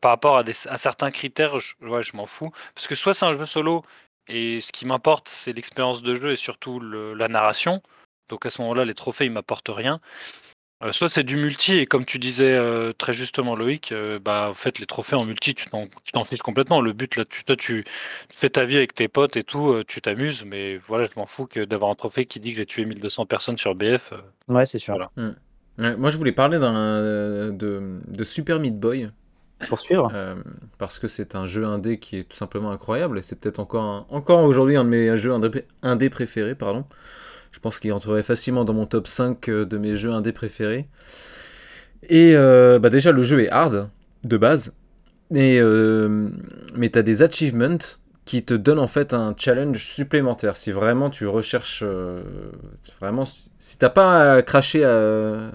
par 0.01 0.11
rapport 0.11 0.37
à, 0.37 0.43
des, 0.43 0.53
à 0.67 0.77
certains 0.77 1.11
critères. 1.11 1.59
Je, 1.59 1.73
ouais, 1.81 2.01
je 2.01 2.15
m'en 2.15 2.25
fous. 2.25 2.51
Parce 2.73 2.87
que 2.87 2.95
soit 2.95 3.13
c'est 3.13 3.25
un 3.25 3.37
jeu 3.37 3.45
solo, 3.45 3.83
et 4.27 4.59
ce 4.59 4.71
qui 4.71 4.85
m'importe, 4.85 5.27
c'est 5.27 5.53
l'expérience 5.53 6.01
de 6.01 6.19
jeu 6.19 6.31
et 6.31 6.35
surtout 6.35 6.79
la 6.79 7.27
narration. 7.27 7.81
Donc 8.29 8.45
à 8.45 8.49
ce 8.49 8.61
moment-là, 8.61 8.85
les 8.85 8.93
trophées, 8.93 9.25
ils 9.25 9.31
m'apportent 9.31 9.71
rien. 9.73 9.99
Euh, 10.81 10.93
soit 10.93 11.09
c'est 11.09 11.23
du 11.23 11.35
multi, 11.35 11.75
et 11.75 11.85
comme 11.85 12.05
tu 12.05 12.19
disais 12.19 12.53
euh, 12.53 12.93
très 12.93 13.11
justement 13.11 13.53
Loïc, 13.53 13.91
euh, 13.91 14.17
bah 14.17 14.47
en 14.49 14.53
fait 14.53 14.79
les 14.79 14.85
trophées 14.85 15.17
en 15.17 15.25
multi, 15.25 15.53
tu 15.53 15.65
t'en 15.69 16.23
fiches 16.23 16.41
complètement. 16.41 16.79
Le 16.79 16.93
but 16.93 17.17
là, 17.17 17.25
tu, 17.25 17.43
toi, 17.43 17.57
tu 17.57 17.83
fais 18.33 18.49
ta 18.49 18.63
vie 18.63 18.77
avec 18.77 18.95
tes 18.95 19.09
potes 19.09 19.35
et 19.35 19.43
tout, 19.43 19.83
tu 19.87 20.01
t'amuses, 20.01 20.45
mais 20.45 20.77
voilà, 20.77 21.09
je 21.13 21.19
m'en 21.19 21.25
fous 21.25 21.47
que 21.47 21.65
d'avoir 21.65 21.91
un 21.91 21.95
trophée 21.95 22.25
qui 22.25 22.39
dit 22.39 22.51
que 22.51 22.59
j'ai 22.59 22.65
tué 22.65 22.85
1200 22.85 23.25
personnes 23.25 23.57
sur 23.57 23.75
BF. 23.75 24.13
ouais, 24.47 24.65
c'est 24.65 24.79
sûr. 24.79 24.95
Mmh. 25.17 25.95
moi 25.97 26.11
je 26.11 26.17
voulais 26.17 26.31
parler 26.31 26.59
de, 26.59 27.51
de, 27.51 28.23
Super 28.23 28.59
Meat 28.59 28.79
Boy. 28.79 29.09
Poursuivre. 29.67 30.09
Euh, 30.15 30.35
parce 30.77 30.99
que 30.99 31.07
c'est 31.07 31.35
un 31.35 31.45
jeu 31.45 31.65
indé 31.65 31.99
qui 31.99 32.19
est 32.19 32.23
tout 32.23 32.37
simplement 32.37 32.71
incroyable 32.71 33.19
et 33.19 33.21
c'est 33.21 33.37
peut-être 33.39 33.59
encore, 33.59 34.05
encore 34.09 34.43
aujourd'hui 34.43 34.77
un 34.77 34.85
de 34.85 34.89
mes 34.89 35.17
jeux 35.17 35.33
indé, 35.33 35.65
indé 35.81 36.09
préférés. 36.09 36.55
Pardon. 36.55 36.85
Je 37.51 37.59
pense 37.59 37.79
qu'il 37.79 37.91
entrerait 37.93 38.23
facilement 38.23 38.65
dans 38.65 38.73
mon 38.73 38.85
top 38.85 39.07
5 39.07 39.49
de 39.49 39.77
mes 39.77 39.95
jeux 39.95 40.11
indé 40.11 40.31
préférés. 40.31 40.87
Et 42.03 42.35
euh, 42.35 42.79
bah 42.79 42.89
déjà, 42.89 43.11
le 43.11 43.23
jeu 43.23 43.41
est 43.43 43.49
hard 43.49 43.89
de 44.23 44.37
base. 44.37 44.75
Et, 45.33 45.59
euh, 45.59 46.29
mais 46.75 46.89
tu 46.89 46.99
as 46.99 47.03
des 47.03 47.21
achievements 47.21 47.77
qui 48.25 48.43
te 48.43 48.53
donnent 48.53 48.79
en 48.79 48.87
fait 48.87 49.13
un 49.13 49.33
challenge 49.37 49.83
supplémentaire. 49.83 50.55
Si 50.55 50.71
vraiment 50.71 51.09
tu 51.09 51.27
recherches. 51.27 51.83
Euh, 51.85 52.23
vraiment, 52.99 53.25
si 53.25 53.77
t'as 53.77 53.89
pas 53.89 54.41
craché 54.41 54.83
à, 54.85 55.51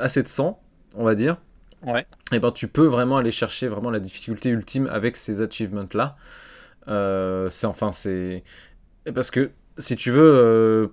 assez 0.00 0.22
de 0.22 0.28
sang, 0.28 0.60
on 0.94 1.04
va 1.04 1.14
dire. 1.14 1.36
Ouais. 1.84 2.06
Et 2.32 2.38
ben 2.38 2.52
tu 2.52 2.68
peux 2.68 2.86
vraiment 2.86 3.16
aller 3.16 3.32
chercher 3.32 3.66
vraiment 3.66 3.90
la 3.90 3.98
difficulté 3.98 4.50
ultime 4.50 4.88
avec 4.92 5.16
ces 5.16 5.42
achievements 5.42 5.88
là. 5.94 6.16
c'est 7.50 7.66
enfin 7.66 7.90
c'est 7.90 8.44
parce 9.12 9.32
que 9.32 9.50
si 9.78 9.96
tu 9.96 10.12
veux 10.12 10.92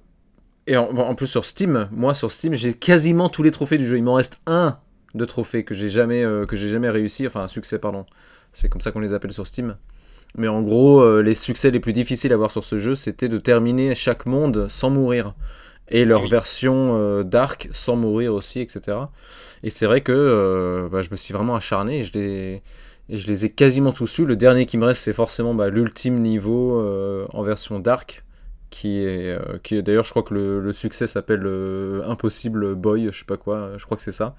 et 0.69 0.77
en, 0.77 1.15
plus 1.15 1.25
sur 1.25 1.45
Steam, 1.45 1.89
moi 1.91 2.13
sur 2.13 2.31
Steam, 2.31 2.53
j'ai 2.53 2.75
quasiment 2.75 3.27
tous 3.27 3.41
les 3.41 3.49
trophées 3.49 3.79
du 3.79 3.87
jeu. 3.87 3.97
Il 3.97 4.03
m'en 4.03 4.13
reste 4.13 4.39
un 4.45 4.77
de 5.15 5.25
trophées 5.25 5.63
que 5.63 5.73
j'ai 5.73 5.89
jamais, 5.89 6.23
euh, 6.23 6.45
que 6.45 6.55
j'ai 6.55 6.69
jamais 6.69 6.91
réussi, 6.91 7.25
enfin 7.25 7.41
un 7.41 7.47
succès, 7.47 7.79
pardon. 7.79 8.05
C'est 8.53 8.69
comme 8.69 8.79
ça 8.79 8.91
qu'on 8.91 8.99
les 8.99 9.15
appelle 9.15 9.31
sur 9.33 9.47
Steam. 9.47 9.77
Mais 10.37 10.47
en 10.47 10.61
gros, 10.61 11.01
euh, 11.01 11.23
les 11.23 11.33
succès 11.33 11.71
les 11.71 11.79
plus 11.79 11.91
difficiles 11.91 12.31
à 12.31 12.35
avoir 12.35 12.51
sur 12.51 12.63
ce 12.63 12.77
jeu, 12.77 12.93
c'était 12.93 13.29
de 13.29 13.39
terminer 13.39 13.95
chaque 13.95 14.27
monde 14.27 14.67
sans 14.69 14.91
mourir. 14.91 15.33
Et 15.87 16.05
leur 16.05 16.27
version 16.27 16.95
euh, 16.95 17.23
dark 17.23 17.67
sans 17.71 17.95
mourir 17.95 18.35
aussi, 18.35 18.59
etc. 18.59 18.95
Et 19.63 19.71
c'est 19.71 19.87
vrai 19.87 20.01
que 20.01 20.87
bah, 20.91 21.01
je 21.01 21.09
me 21.09 21.15
suis 21.15 21.33
vraiment 21.33 21.55
acharné 21.55 22.01
et 22.01 22.03
je 22.03 22.13
les, 22.13 22.61
et 23.09 23.17
je 23.17 23.25
les 23.25 23.45
ai 23.45 23.49
quasiment 23.49 23.91
tous 23.91 24.19
eus. 24.19 24.25
Le 24.25 24.35
dernier 24.35 24.67
qui 24.67 24.77
me 24.77 24.85
reste, 24.85 25.01
c'est 25.01 25.13
forcément 25.13 25.55
bah, 25.55 25.69
l'ultime 25.69 26.21
niveau 26.21 26.79
en 27.33 27.41
version 27.41 27.79
dark 27.79 28.23
qui 28.69 29.03
est, 29.03 29.31
euh, 29.31 29.57
qui 29.63 29.75
est 29.75 29.81
d'ailleurs, 29.81 30.03
je 30.03 30.11
crois 30.11 30.23
que 30.23 30.33
le, 30.33 30.73
succès 30.73 31.07
s'appelle 31.07 31.43
euh, 31.45 32.03
Impossible 32.05 32.75
Boy, 32.75 33.09
je 33.11 33.19
sais 33.19 33.25
pas 33.25 33.37
quoi, 33.37 33.71
je 33.77 33.85
crois 33.85 33.97
que 33.97 34.03
c'est 34.03 34.11
ça. 34.11 34.35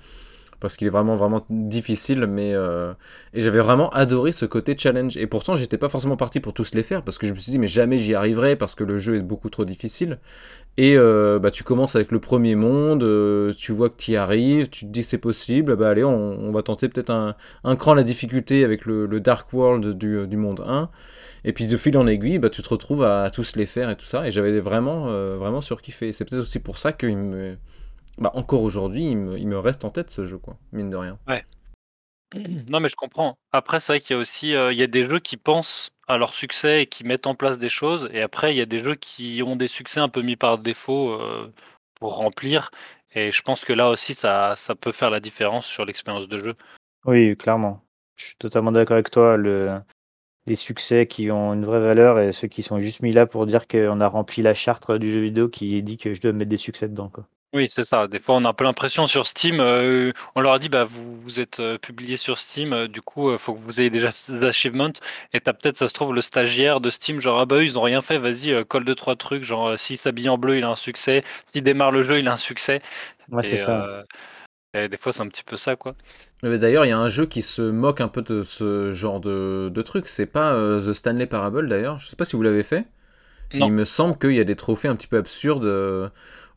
Parce 0.61 0.77
qu'il 0.77 0.87
est 0.87 0.91
vraiment, 0.91 1.17
vraiment 1.17 1.47
difficile, 1.49 2.27
mais. 2.27 2.53
Euh, 2.53 2.93
et 3.33 3.41
j'avais 3.41 3.61
vraiment 3.61 3.89
adoré 3.91 4.31
ce 4.31 4.45
côté 4.45 4.77
challenge. 4.77 5.17
Et 5.17 5.27
pourtant, 5.27 5.57
j'étais 5.57 5.79
pas 5.79 5.89
forcément 5.89 6.19
parti 6.19 6.39
pour 6.39 6.53
tous 6.53 6.75
les 6.75 6.83
faire, 6.83 7.03
parce 7.03 7.17
que 7.17 7.27
je 7.27 7.33
me 7.33 7.39
suis 7.39 7.51
dit, 7.51 7.59
mais 7.59 7.67
jamais 7.67 7.97
j'y 7.97 8.15
arriverai, 8.15 8.57
parce 8.57 8.75
que 8.75 8.85
le 8.85 8.99
jeu 8.99 9.17
est 9.17 9.23
beaucoup 9.23 9.49
trop 9.49 9.65
difficile. 9.65 10.19
Et 10.77 10.97
bah, 10.97 11.51
tu 11.51 11.65
commences 11.65 11.97
avec 11.97 12.13
le 12.13 12.21
premier 12.21 12.57
monde, 12.57 13.07
tu 13.57 13.73
vois 13.73 13.89
que 13.89 13.97
tu 13.97 14.13
y 14.13 14.17
arrives, 14.17 14.69
tu 14.69 14.85
te 14.85 14.91
dis 14.91 15.03
c'est 15.03 15.19
possible, 15.19 15.77
bah 15.77 15.89
allez, 15.89 16.05
on, 16.05 16.53
va 16.53 16.63
tenter 16.63 16.91
peut-être 16.91 17.11
un, 17.11 17.37
un, 17.65 17.77
cran 17.77 17.95
la 17.95 18.03
difficulté 18.03 18.63
avec 18.63 18.85
le, 18.85 19.09
Dark 19.19 19.51
World 19.55 19.97
du, 19.97 20.27
du 20.27 20.37
monde 20.37 20.63
1. 20.67 20.91
Et 21.45 21.53
puis 21.53 21.67
de 21.67 21.77
fil 21.77 21.97
en 21.97 22.07
aiguille, 22.07 22.39
bah, 22.39 22.51
tu 22.51 22.63
te 22.63 22.69
retrouves 22.69 23.05
à, 23.05 23.31
tous 23.31 23.57
les 23.57 23.67
faire 23.67 23.91
et 23.91 23.97
tout 23.97 24.07
ça. 24.07 24.27
Et 24.27 24.31
j'avais 24.31 24.61
vraiment, 24.61 25.09
euh, 25.09 25.37
vraiment 25.37 25.61
surkiffé. 25.61 26.13
C'est 26.13 26.25
peut-être 26.25 26.43
aussi 26.43 26.61
pour 26.61 26.79
ça 26.79 26.93
que 26.93 27.07
me, 27.07 27.57
bah, 28.19 28.31
encore 28.35 28.63
aujourd'hui, 28.63 29.07
il 29.07 29.17
me, 29.17 29.59
reste 29.59 29.85
en 29.85 29.91
tête 29.91 30.11
ce 30.11 30.27
jeu, 30.27 30.39
quoi, 30.39 30.59
mine 30.73 30.91
de 30.91 30.97
rien. 30.97 31.19
Ouais. 31.27 31.45
Non, 32.69 32.79
mais 32.79 32.89
je 32.89 32.97
comprends. 32.97 33.39
Après, 33.53 33.81
c'est 33.81 33.95
vrai 33.95 34.01
qu'il 34.01 34.15
y 34.15 34.19
a 34.19 34.21
aussi 34.21 34.55
euh, 34.55 34.73
il 34.73 34.79
y 34.79 34.83
a 34.83 34.87
des 34.87 35.07
jeux 35.07 35.19
qui 35.19 35.37
pensent 35.37 35.91
à 36.07 36.17
leur 36.17 36.35
succès 36.35 36.83
et 36.83 36.87
qui 36.87 37.05
mettent 37.05 37.27
en 37.27 37.35
place 37.35 37.59
des 37.59 37.69
choses. 37.69 38.09
Et 38.13 38.23
après, 38.23 38.55
il 38.55 38.59
y 38.59 38.61
a 38.61 38.67
des 38.67 38.79
jeux 38.79 38.95
qui 38.95 39.43
ont 39.45 39.57
des 39.57 39.67
succès 39.67 40.01
un 40.01 40.09
peu 40.09 40.23
mis 40.23 40.37
par 40.37 40.59
défaut 40.59 41.11
euh, 41.11 41.53
pour 41.99 42.15
remplir. 42.17 42.71
Et 43.15 43.33
je 43.33 43.43
pense 43.43 43.65
que 43.65 43.73
là 43.73 43.89
aussi, 43.91 44.15
ça, 44.15 44.55
ça 44.57 44.77
peut 44.77 44.93
faire 44.93 45.11
la 45.11 45.19
différence 45.19 45.67
sur 45.67 45.85
l'expérience 45.85 46.29
de 46.29 46.39
jeu. 46.39 46.55
Oui, 47.05 47.37
clairement. 47.37 47.83
Je 48.17 48.27
suis 48.27 48.37
totalement 48.37 48.71
d'accord 48.71 48.95
avec 48.95 49.11
toi. 49.11 49.37
Le, 49.37 49.81
les 50.51 50.57
succès 50.57 51.07
qui 51.07 51.31
ont 51.31 51.55
une 51.55 51.65
vraie 51.65 51.79
valeur 51.79 52.19
et 52.19 52.33
ceux 52.33 52.49
qui 52.49 52.65
sont 52.65 52.81
juste 52.81 53.03
mis 53.03 53.13
là 53.13 53.25
pour 53.25 53.47
dire 53.47 53.69
qu'on 53.69 54.01
a 54.01 54.09
rempli 54.09 54.43
la 54.43 54.53
charte 54.53 54.91
du 54.91 55.11
jeu 55.11 55.21
vidéo 55.21 55.49
qui 55.49 55.81
dit 55.83 55.97
que 55.97 56.13
je 56.13 56.21
dois 56.21 56.33
mettre 56.33 56.51
des 56.51 56.57
succès 56.57 56.89
dedans. 56.89 57.09
Quoi. 57.09 57.25
Oui, 57.53 57.69
c'est 57.69 57.85
ça. 57.85 58.09
Des 58.09 58.19
fois, 58.19 58.35
on 58.35 58.45
a 58.45 58.49
un 58.49 58.53
peu 58.53 58.65
l'impression 58.65 59.07
sur 59.07 59.27
Steam, 59.27 59.61
euh, 59.61 60.13
on 60.35 60.41
leur 60.41 60.55
a 60.55 60.59
dit, 60.59 60.69
bah, 60.69 60.83
vous, 60.83 61.21
vous 61.21 61.39
êtes 61.39 61.61
euh, 61.61 61.79
publié 61.79 62.17
sur 62.17 62.37
Steam, 62.37 62.73
euh, 62.73 62.89
du 62.89 63.01
coup, 63.01 63.31
il 63.31 63.39
faut 63.39 63.55
que 63.55 63.61
vous 63.61 63.81
ayez 63.81 63.91
déjà 63.91 64.11
des 64.29 64.47
achievements. 64.47 64.93
Et 65.33 65.41
t'as 65.41 65.53
peut-être, 65.53 65.77
ça 65.77 65.87
se 65.87 65.95
trouve, 65.95 66.15
le 66.15 66.21
stagiaire 66.21 66.81
de 66.81 66.91
Steam, 66.91 67.21
genre, 67.21 67.39
ah 67.39 67.47
bah, 67.47 67.63
ils 67.63 67.75
n'ont 67.75 67.83
rien 67.83 68.03
fait, 68.03 68.19
vas-y, 68.19 68.65
colle 68.67 68.85
deux, 68.85 68.97
trois 68.97 69.15
trucs, 69.15 69.45
genre, 69.45 69.79
s'il 69.79 69.99
s'habille 69.99 70.29
en 70.29 70.39
bleu, 70.39 70.59
il 70.59 70.65
a 70.65 70.71
un 70.71 70.77
succès, 70.77 71.23
s'il 71.53 71.63
démarre 71.63 71.93
le 71.93 72.03
jeu, 72.03 72.19
il 72.19 72.27
a 72.27 72.33
un 72.33 72.37
succès. 72.37 72.83
Ouais, 73.31 73.45
c'est 73.45 73.57
ça. 73.57 74.05
Et 74.73 74.89
des 74.89 74.97
fois, 74.97 75.13
c'est 75.13 75.23
un 75.23 75.29
petit 75.29 75.43
peu 75.43 75.57
ça, 75.57 75.75
quoi. 75.77 75.95
D'ailleurs, 76.43 76.85
il 76.85 76.89
y 76.89 76.93
a 76.93 76.99
un 76.99 77.09
jeu 77.09 77.27
qui 77.27 77.43
se 77.43 77.63
moque 77.63 78.01
un 78.01 78.09
peu 78.09 78.23
de 78.23 78.43
ce 78.45 78.93
genre 78.93 79.21
de, 79.21 79.69
de 79.73 79.83
truc. 79.83 80.07
C'est 80.07 80.27
pas 80.27 80.53
euh, 80.53 80.81
The 80.81 80.93
Stanley 80.93 81.27
Parable 81.27 81.69
d'ailleurs. 81.69 81.99
Je 81.99 82.07
sais 82.07 82.17
pas 82.17 82.25
si 82.25 82.37
vous 82.37 82.43
l'avez 82.43 82.63
fait. 82.63 82.87
Il 83.53 83.73
me 83.73 83.85
semble 83.85 84.17
qu'il 84.17 84.33
y 84.33 84.39
a 84.39 84.45
des 84.45 84.55
trophées 84.55 84.87
un 84.87 84.95
petit 84.95 85.09
peu 85.09 85.17
absurdes. 85.17 85.65
Euh, 85.65 86.09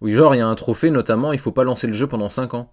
où 0.01 0.09
genre, 0.09 0.35
il 0.35 0.39
y 0.39 0.41
a 0.41 0.47
un 0.47 0.55
trophée 0.55 0.91
notamment, 0.91 1.33
il 1.33 1.39
faut 1.39 1.51
pas 1.51 1.63
lancer 1.63 1.87
le 1.87 1.93
jeu 1.93 2.07
pendant 2.07 2.29
5 2.29 2.53
ans. 2.53 2.69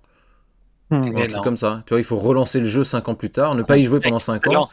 Hmm. 0.90 1.16
un 1.16 1.26
truc 1.26 1.44
comme 1.44 1.56
ça. 1.56 1.82
Tu 1.86 1.94
vois, 1.94 2.00
il 2.00 2.04
faut 2.04 2.18
relancer 2.18 2.60
le 2.60 2.66
jeu 2.66 2.84
5 2.84 3.08
ans 3.08 3.14
plus 3.14 3.30
tard, 3.30 3.54
ne 3.54 3.62
pas 3.62 3.78
y 3.78 3.84
jouer 3.84 4.00
pendant 4.00 4.18
5 4.18 4.46
ans. 4.48 4.68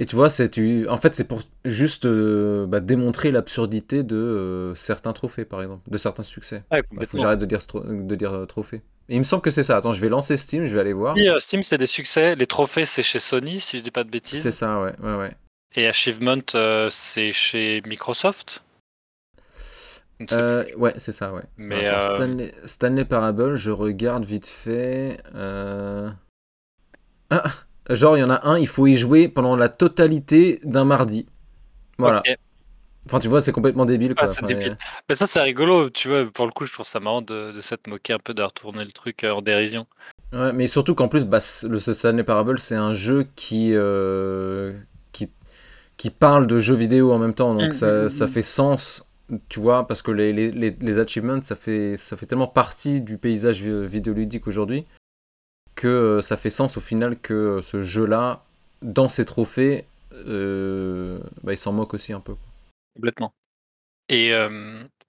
Et 0.00 0.06
tu 0.06 0.14
vois, 0.14 0.30
c'est 0.30 0.48
tu... 0.48 0.88
en 0.88 0.96
fait, 0.96 1.16
c'est 1.16 1.26
pour 1.26 1.42
juste 1.64 2.06
euh, 2.06 2.66
bah, 2.66 2.78
démontrer 2.78 3.32
l'absurdité 3.32 4.04
de 4.04 4.16
euh, 4.16 4.74
certains 4.76 5.12
trophées, 5.12 5.44
par 5.44 5.60
exemple, 5.60 5.90
de 5.90 5.98
certains 5.98 6.22
succès. 6.22 6.62
il 6.72 7.04
faut 7.04 7.16
que 7.16 7.22
j'arrête 7.22 7.40
de 7.40 7.46
dire, 7.46 7.58
de 7.74 8.14
dire 8.14 8.32
euh, 8.32 8.46
trophée. 8.46 8.80
Et 9.08 9.16
il 9.16 9.18
me 9.18 9.24
semble 9.24 9.42
que 9.42 9.50
c'est 9.50 9.64
ça. 9.64 9.76
Attends, 9.76 9.92
je 9.92 10.00
vais 10.00 10.08
lancer 10.08 10.36
Steam, 10.36 10.66
je 10.66 10.74
vais 10.74 10.80
aller 10.80 10.92
voir. 10.92 11.16
Steam, 11.40 11.64
c'est 11.64 11.78
des 11.78 11.88
succès. 11.88 12.36
Les 12.36 12.46
trophées, 12.46 12.84
c'est 12.84 13.02
chez 13.02 13.18
Sony, 13.18 13.58
si 13.58 13.78
je 13.78 13.82
dis 13.82 13.90
pas 13.90 14.04
de 14.04 14.10
bêtises. 14.10 14.40
C'est 14.40 14.52
ça, 14.52 14.80
ouais. 14.80 14.92
ouais, 15.02 15.16
ouais. 15.16 15.32
Et 15.74 15.88
Achievement, 15.88 16.42
c'est 16.90 17.32
chez 17.32 17.82
Microsoft? 17.84 18.62
Ouais, 20.20 20.94
c'est 20.98 21.12
ça, 21.12 21.32
ouais. 21.32 21.42
Mais 21.56 22.00
Stanley, 22.00 22.52
Stanley, 22.66 23.04
Parable, 23.04 23.56
je 23.56 23.72
regarde 23.72 24.24
vite 24.24 24.46
fait. 24.46 25.18
Ah, 27.30 27.50
Genre, 27.88 28.16
il 28.16 28.20
y 28.20 28.22
en 28.22 28.30
a 28.30 28.46
un, 28.46 28.58
il 28.58 28.66
faut 28.66 28.86
y 28.86 28.94
jouer 28.94 29.28
pendant 29.28 29.56
la 29.56 29.68
totalité 29.68 30.60
d'un 30.64 30.84
mardi. 30.84 31.26
Voilà. 31.98 32.22
Enfin, 33.06 33.20
tu 33.20 33.28
vois, 33.28 33.40
c'est 33.40 33.52
complètement 33.52 33.86
débile. 33.86 34.14
Quoi. 34.14 34.28
Mais 35.08 35.14
ça, 35.14 35.26
c'est 35.26 35.40
rigolo, 35.40 35.88
tu 35.88 36.08
vois. 36.08 36.26
Pour 36.30 36.44
le 36.44 36.52
coup, 36.52 36.66
je 36.66 36.72
trouve 36.72 36.86
ça 36.86 37.00
marrant 37.00 37.22
de, 37.22 37.52
de 37.52 37.60
s'être 37.62 37.86
moqué 37.86 38.12
un 38.12 38.18
peu, 38.18 38.34
de 38.34 38.42
retourner 38.42 38.84
le 38.84 38.92
truc 38.92 39.24
euh, 39.24 39.30
en 39.30 39.40
dérision. 39.40 39.86
Ouais, 40.34 40.52
mais 40.52 40.66
surtout 40.66 40.94
qu'en 40.94 41.08
plus, 41.08 41.24
bah, 41.24 41.38
le 41.64 41.78
Stanley 41.78 42.22
Parable, 42.22 42.58
c'est 42.58 42.74
un 42.74 42.92
jeu 42.92 43.26
qui, 43.34 43.70
euh, 43.72 44.74
qui, 45.12 45.30
qui 45.96 46.10
parle 46.10 46.46
de 46.46 46.58
jeux 46.58 46.74
vidéo 46.74 47.12
en 47.12 47.18
même 47.18 47.32
temps. 47.32 47.54
Donc, 47.54 47.70
mm, 47.70 47.72
ça, 47.72 48.04
mm, 48.04 48.08
ça, 48.10 48.24
mm. 48.26 48.28
fait 48.28 48.42
sens, 48.42 49.08
tu 49.48 49.60
vois, 49.60 49.86
parce 49.86 50.02
que 50.02 50.10
les, 50.10 50.34
les, 50.34 50.50
les, 50.50 50.98
achievements, 50.98 51.40
ça 51.40 51.56
fait, 51.56 51.96
ça 51.96 52.14
fait 52.18 52.26
tellement 52.26 52.46
partie 52.46 53.00
du 53.00 53.16
paysage 53.16 53.62
vidéoludique 53.62 54.46
aujourd'hui 54.46 54.84
que 55.78 55.86
euh, 55.86 56.22
ça 56.22 56.36
fait 56.36 56.50
sens 56.50 56.76
au 56.76 56.80
final 56.80 57.16
que 57.16 57.34
euh, 57.34 57.62
ce 57.62 57.82
jeu-là, 57.82 58.42
dans 58.82 59.08
ses 59.08 59.24
trophées, 59.24 59.84
euh, 60.12 61.20
bah, 61.44 61.52
il 61.52 61.56
s'en 61.56 61.72
moque 61.72 61.94
aussi 61.94 62.12
un 62.12 62.18
peu. 62.18 62.34
Complètement. 62.96 63.32
Et, 64.08 64.32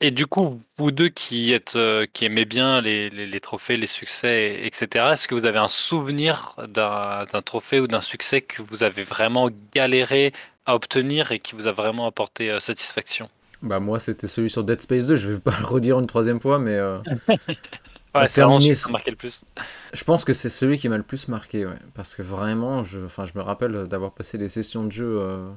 et 0.02 0.12
du 0.12 0.28
coup, 0.28 0.62
vous 0.78 0.92
deux 0.92 1.08
qui 1.08 1.54
êtes 1.54 1.78
qui 2.12 2.26
aimez 2.26 2.44
bien 2.44 2.82
les, 2.82 3.10
les, 3.10 3.40
trophées, 3.40 3.78
les 3.78 3.88
succès, 3.88 4.60
etc., 4.66 5.12
est-ce 5.14 5.26
que 5.26 5.36
vous 5.36 5.46
avez 5.46 5.58
un 5.58 5.70
souvenir 5.70 6.54
d'un 6.68 7.42
trophée 7.46 7.80
ou 7.80 7.88
d'un 7.88 8.02
succès 8.02 8.42
que 8.42 8.62
vous 8.62 8.84
avez 8.84 9.06
vraiment 9.06 9.50
galéré 9.74 10.34
à 10.66 10.76
obtenir 10.76 11.32
et 11.32 11.40
qui 11.40 11.56
vous 11.56 11.66
a 11.66 11.72
vraiment 11.72 12.08
apporté 12.08 12.60
satisfaction? 12.60 13.30
Bah 13.62 13.80
moi, 13.80 14.00
c'était 14.00 14.28
celui 14.28 14.50
sur 14.50 14.66
Dead 14.66 14.82
Space 14.82 15.08
2. 15.08 15.16
Je 15.16 15.32
vais 15.32 15.40
pas 15.40 15.58
le 15.62 15.66
redire 15.66 15.98
une 15.98 16.08
troisième 16.08 16.42
fois, 16.42 16.60
mais 16.60 16.78
Ouais, 18.16 18.28
c'est 18.28 18.44
marqué 18.92 19.12
le 19.12 19.18
plus. 19.18 19.46
Je 19.94 20.04
pense 20.04 20.26
que 20.26 20.34
c'est 20.34 20.50
celui 20.50 20.78
qui 20.78 20.90
m'a 20.90 20.98
le 20.98 21.04
plus 21.04 21.28
marqué, 21.28 21.66
ouais. 21.66 21.78
Parce 21.94 22.16
que 22.16 22.22
vraiment, 22.22 22.84
je, 22.84 23.06
enfin, 23.06 23.26
je 23.26 23.34
me 23.36 23.42
rappelle 23.42 23.88
d'avoir 23.88 24.14
passé 24.14 24.38
des 24.38 24.50
sessions 24.50 24.84
de 24.84 24.92
jeu 24.92 25.20
euh, 25.22 25.50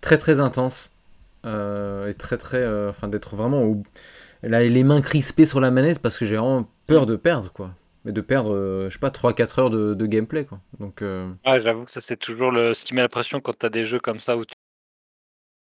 très 0.00 0.18
très 0.18 0.40
intenses. 0.40 0.92
Euh, 1.46 2.08
et 2.08 2.14
très 2.14 2.36
très. 2.36 2.62
Euh, 2.62 2.90
enfin, 2.90 3.08
d'être 3.08 3.36
vraiment 3.36 3.82
là, 4.42 4.62
les 4.62 4.84
mains 4.84 5.00
crispées 5.00 5.46
sur 5.46 5.60
la 5.60 5.70
manette 5.70 6.00
parce 6.00 6.18
que 6.18 6.26
j'ai 6.26 6.36
vraiment 6.36 6.68
peur 6.86 7.06
de 7.06 7.16
perdre, 7.16 7.50
quoi. 7.50 7.70
Mais 8.04 8.12
de 8.12 8.20
perdre, 8.20 8.86
je 8.88 8.92
sais 8.92 8.98
pas, 8.98 9.08
3-4 9.08 9.60
heures 9.60 9.70
de, 9.70 9.94
de, 9.94 10.06
gameplay, 10.06 10.44
quoi. 10.44 10.60
Donc, 10.78 11.00
Ouais, 11.00 11.60
j'avoue 11.62 11.86
que 11.86 11.90
ça, 11.90 12.02
c'est 12.02 12.18
toujours 12.18 12.50
le... 12.50 12.74
ce 12.74 12.84
qui 12.84 12.94
met 12.94 13.00
la 13.00 13.08
pression 13.08 13.40
quand 13.40 13.54
t'as 13.54 13.70
des 13.70 13.86
jeux 13.86 13.98
comme 13.98 14.20
ça 14.20 14.36
où 14.36 14.42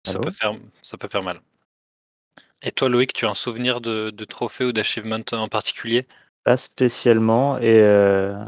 ça, 0.06 0.20
peut 0.20 0.32
faire... 0.32 0.52
ça 0.82 0.98
peut 0.98 1.08
faire 1.08 1.24
mal. 1.24 1.40
Et 2.64 2.72
toi, 2.72 2.88
Loïc, 2.88 3.12
tu 3.12 3.26
as 3.26 3.30
un 3.30 3.36
souvenir 3.36 3.82
de, 3.82 4.10
de 4.10 4.26
trophée 4.26 4.64
ou 4.64 4.72
d'achievement 4.72 5.20
en 5.34 5.50
particulier? 5.50 6.08
Pas 6.46 6.56
spécialement. 6.56 7.58
Et, 7.58 7.82
euh, 7.82 8.42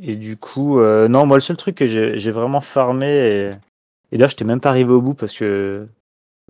et 0.00 0.16
du 0.16 0.36
coup, 0.36 0.80
euh, 0.80 1.06
non, 1.06 1.24
moi, 1.24 1.36
le 1.36 1.40
seul 1.40 1.56
truc 1.56 1.76
que 1.76 1.86
j'ai 1.86 2.30
vraiment 2.32 2.60
farmé, 2.60 3.06
et, 3.08 3.50
et 4.10 4.16
là, 4.16 4.26
je 4.26 4.34
n'étais 4.34 4.44
même 4.44 4.60
pas 4.60 4.70
arrivé 4.70 4.92
au 4.92 5.00
bout 5.00 5.14
parce 5.14 5.32
que, 5.32 5.86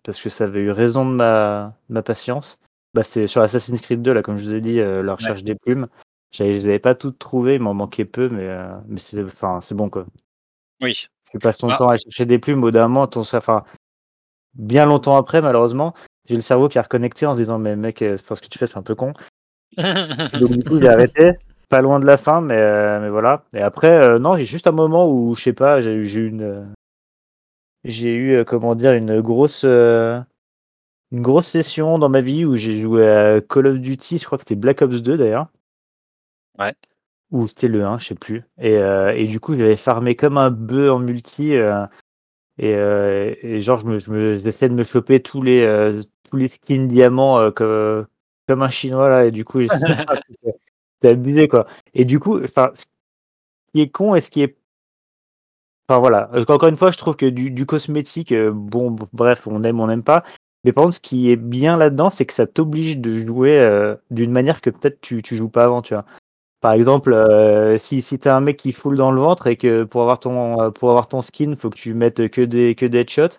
parce 0.05 0.21
que 0.21 0.31
ça 0.31 0.45
avait 0.45 0.61
eu 0.61 0.71
raison 0.71 1.05
de 1.05 1.15
ma, 1.15 1.75
ma 1.91 2.03
patience, 2.03 2.59
bah, 2.95 3.03
c'était 3.03 3.27
sur 3.27 3.43
Assassin's 3.43 3.83
Creed 3.83 4.01
2, 4.01 4.15
là, 4.15 4.23
comme 4.23 4.37
je 4.37 4.45
vous 4.45 4.55
ai 4.55 4.63
dit, 4.63 4.81
euh, 4.81 5.03
la 5.03 5.15
recherche 5.15 5.45
des 5.45 5.55
plumes. 5.55 5.87
Je 6.33 6.45
les 6.45 6.65
avais 6.65 6.79
pas 6.79 6.95
toutes 6.95 7.19
trouvées, 7.19 7.57
il 7.57 7.61
m'en 7.61 7.75
manquait 7.75 8.07
peu, 8.07 8.29
mais, 8.29 8.49
mais 8.89 8.99
c'est 8.99 9.23
enfin, 9.23 9.61
bon, 9.73 9.91
quoi. 9.91 10.07
Oui. 10.81 11.09
Tu 11.31 11.39
passes 11.39 11.59
ton 11.59 11.69
Bah 11.69 11.77
temps 11.77 11.89
à 11.89 11.97
chercher 11.97 12.27
des 12.27 12.39
plumes, 12.39 12.59
au 12.59 12.63
bout 12.63 12.71
d'un 12.71 12.89
moment, 12.89 13.07
ton 13.07 13.21
enfin, 13.21 13.65
bien 14.55 14.87
longtemps 14.87 15.17
après, 15.17 15.41
malheureusement, 15.43 15.95
j'ai 16.27 16.37
le 16.37 16.41
cerveau 16.43 16.69
qui 16.69 16.79
a 16.79 16.83
reconnecté 16.83 17.27
en 17.27 17.35
se 17.35 17.39
disant: 17.39 17.59
«Mais 17.59 17.77
mec, 17.77 18.03
heu, 18.03 18.17
ce 18.17 18.23
que 18.23 18.49
tu 18.49 18.59
fais, 18.59 18.67
c'est 18.67 18.79
un 18.79 18.83
peu 18.83 18.95
con». 18.95 19.13
Donc 19.77 20.51
du 20.53 20.65
coup, 20.65 20.81
j'ai 20.81 20.89
arrêté, 20.89 21.33
pas 21.69 21.81
loin 21.81 21.99
de 22.01 22.07
la 22.07 22.17
fin, 22.17 22.41
mais, 22.41 23.01
mais 23.01 23.11
voilà. 23.11 23.45
Et 23.53 23.61
après, 23.61 24.19
non, 24.19 24.37
j'ai 24.37 24.45
juste 24.45 24.67
un 24.67 24.73
moment 24.73 25.09
où, 25.11 25.35
je 25.35 25.43
sais 25.43 25.53
pas, 25.53 25.81
j'ai 25.81 25.95
eu 25.95 26.05
j'ai 26.05 26.21
eu 26.21 26.29
une, 26.29 26.73
j'ai 27.85 28.15
eu, 28.15 28.45
comment 28.45 28.75
dire? 28.75 28.93
Une 28.93 29.21
grosse, 29.21 29.65
une 29.65 30.25
grosse 31.13 31.49
session 31.49 31.99
dans 31.99 32.09
ma 32.09 32.21
vie 32.21 32.45
où 32.45 32.57
j'ai 32.57 32.81
joué 32.81 33.09
à 33.09 33.41
Call 33.41 33.67
of 33.67 33.81
Duty, 33.81 34.19
je 34.19 34.25
crois 34.25 34.39
que 34.39 34.45
c'était 34.45 34.55
Black 34.55 34.81
Ops 34.83 35.03
2 35.03 35.17
d'ailleurs. 35.17 35.49
Ouais. 36.59 36.75
Ou 37.33 37.49
c'était 37.49 37.69
le 37.69 37.85
1, 37.85 37.99
je 37.99 38.07
sais 38.07 38.15
plus. 38.15 38.45
Et, 38.59 38.75
et 38.77 39.25
du 39.27 39.41
coup, 39.41 39.57
j'avais 39.57 39.77
farmé 39.77 40.15
comme 40.15 40.39
un 40.39 40.51
bœuf 40.51 40.93
en 40.93 41.01
multi, 41.01 41.55
et, 42.59 42.71
et 43.43 43.61
genre, 43.61 43.81
je 43.81 43.87
me, 43.87 43.99
je 43.99 44.11
me, 44.11 44.39
j'essayais 44.39 44.69
de 44.69 44.75
me 44.75 44.85
choper 44.85 45.21
tous 45.21 45.43
les, 45.43 45.67
tous 46.35 46.41
les 46.41 46.49
skins 46.49 46.89
diamants 46.89 47.51
comme, 47.53 48.07
comme 48.49 48.63
un 48.63 48.71
chinois 48.71 49.09
là. 49.09 49.25
Et 49.27 49.31
du 49.31 49.45
coup, 49.45 49.61
c'était 49.63 51.09
abusé 51.09 51.49
quoi. 51.49 51.67
Et 51.95 52.05
du 52.05 52.19
coup, 52.19 52.43
enfin, 52.43 52.73
ce 52.77 52.87
qui 53.73 53.83
est 53.83 53.91
con 53.91 54.15
et 54.15 54.21
ce 54.21 54.31
qui 54.31 54.43
est 54.43 54.57
Enfin 55.87 56.01
voilà, 56.01 56.31
encore 56.49 56.71
une 56.71 56.79
fois, 56.79 56.91
je 56.93 56.97
trouve 56.97 57.15
que 57.15 57.27
du, 57.27 57.51
du 57.51 57.67
cosmétique, 57.67 58.33
bon, 58.35 58.97
bref, 59.13 59.47
on 59.47 59.63
aime, 59.65 59.81
on 59.81 59.87
n'aime 59.87 60.03
pas. 60.03 60.25
Mais 60.65 60.73
par 60.73 60.85
contre, 60.85 60.97
ce 60.97 61.01
qui 61.01 61.31
est 61.31 61.37
bien 61.37 61.77
là-dedans, 61.77 62.09
c'est 62.09 62.25
que 62.25 62.33
ça 62.33 62.47
t'oblige 62.47 62.99
de 62.99 63.23
jouer 63.23 63.95
d'une 64.11 64.33
manière 64.33 64.63
que 64.63 64.71
peut-être 64.71 65.03
tu, 65.03 65.21
tu 65.21 65.37
joues 65.37 65.51
pas 65.51 65.65
avant, 65.65 65.83
tu 65.83 65.93
vois. 65.93 66.07
Par 66.63 66.73
exemple, 66.73 67.15
si, 67.79 68.01
si 68.01 68.19
t'es 68.19 68.31
un 68.31 68.41
mec 68.41 68.57
qui 68.57 68.73
foule 68.73 68.97
dans 68.97 69.13
le 69.13 69.21
ventre 69.21 69.47
et 69.47 69.57
que 69.57 69.85
pour 69.85 70.01
avoir 70.01 70.19
ton, 70.19 70.73
pour 70.73 70.89
avoir 70.89 71.07
ton 71.07 71.21
skin, 71.21 71.55
faut 71.55 71.69
que 71.69 71.77
tu 71.77 71.93
mettes 71.93 72.31
que 72.31 72.41
des, 72.41 72.75
que 72.75 72.87
des 72.87 73.01
headshots, 73.01 73.39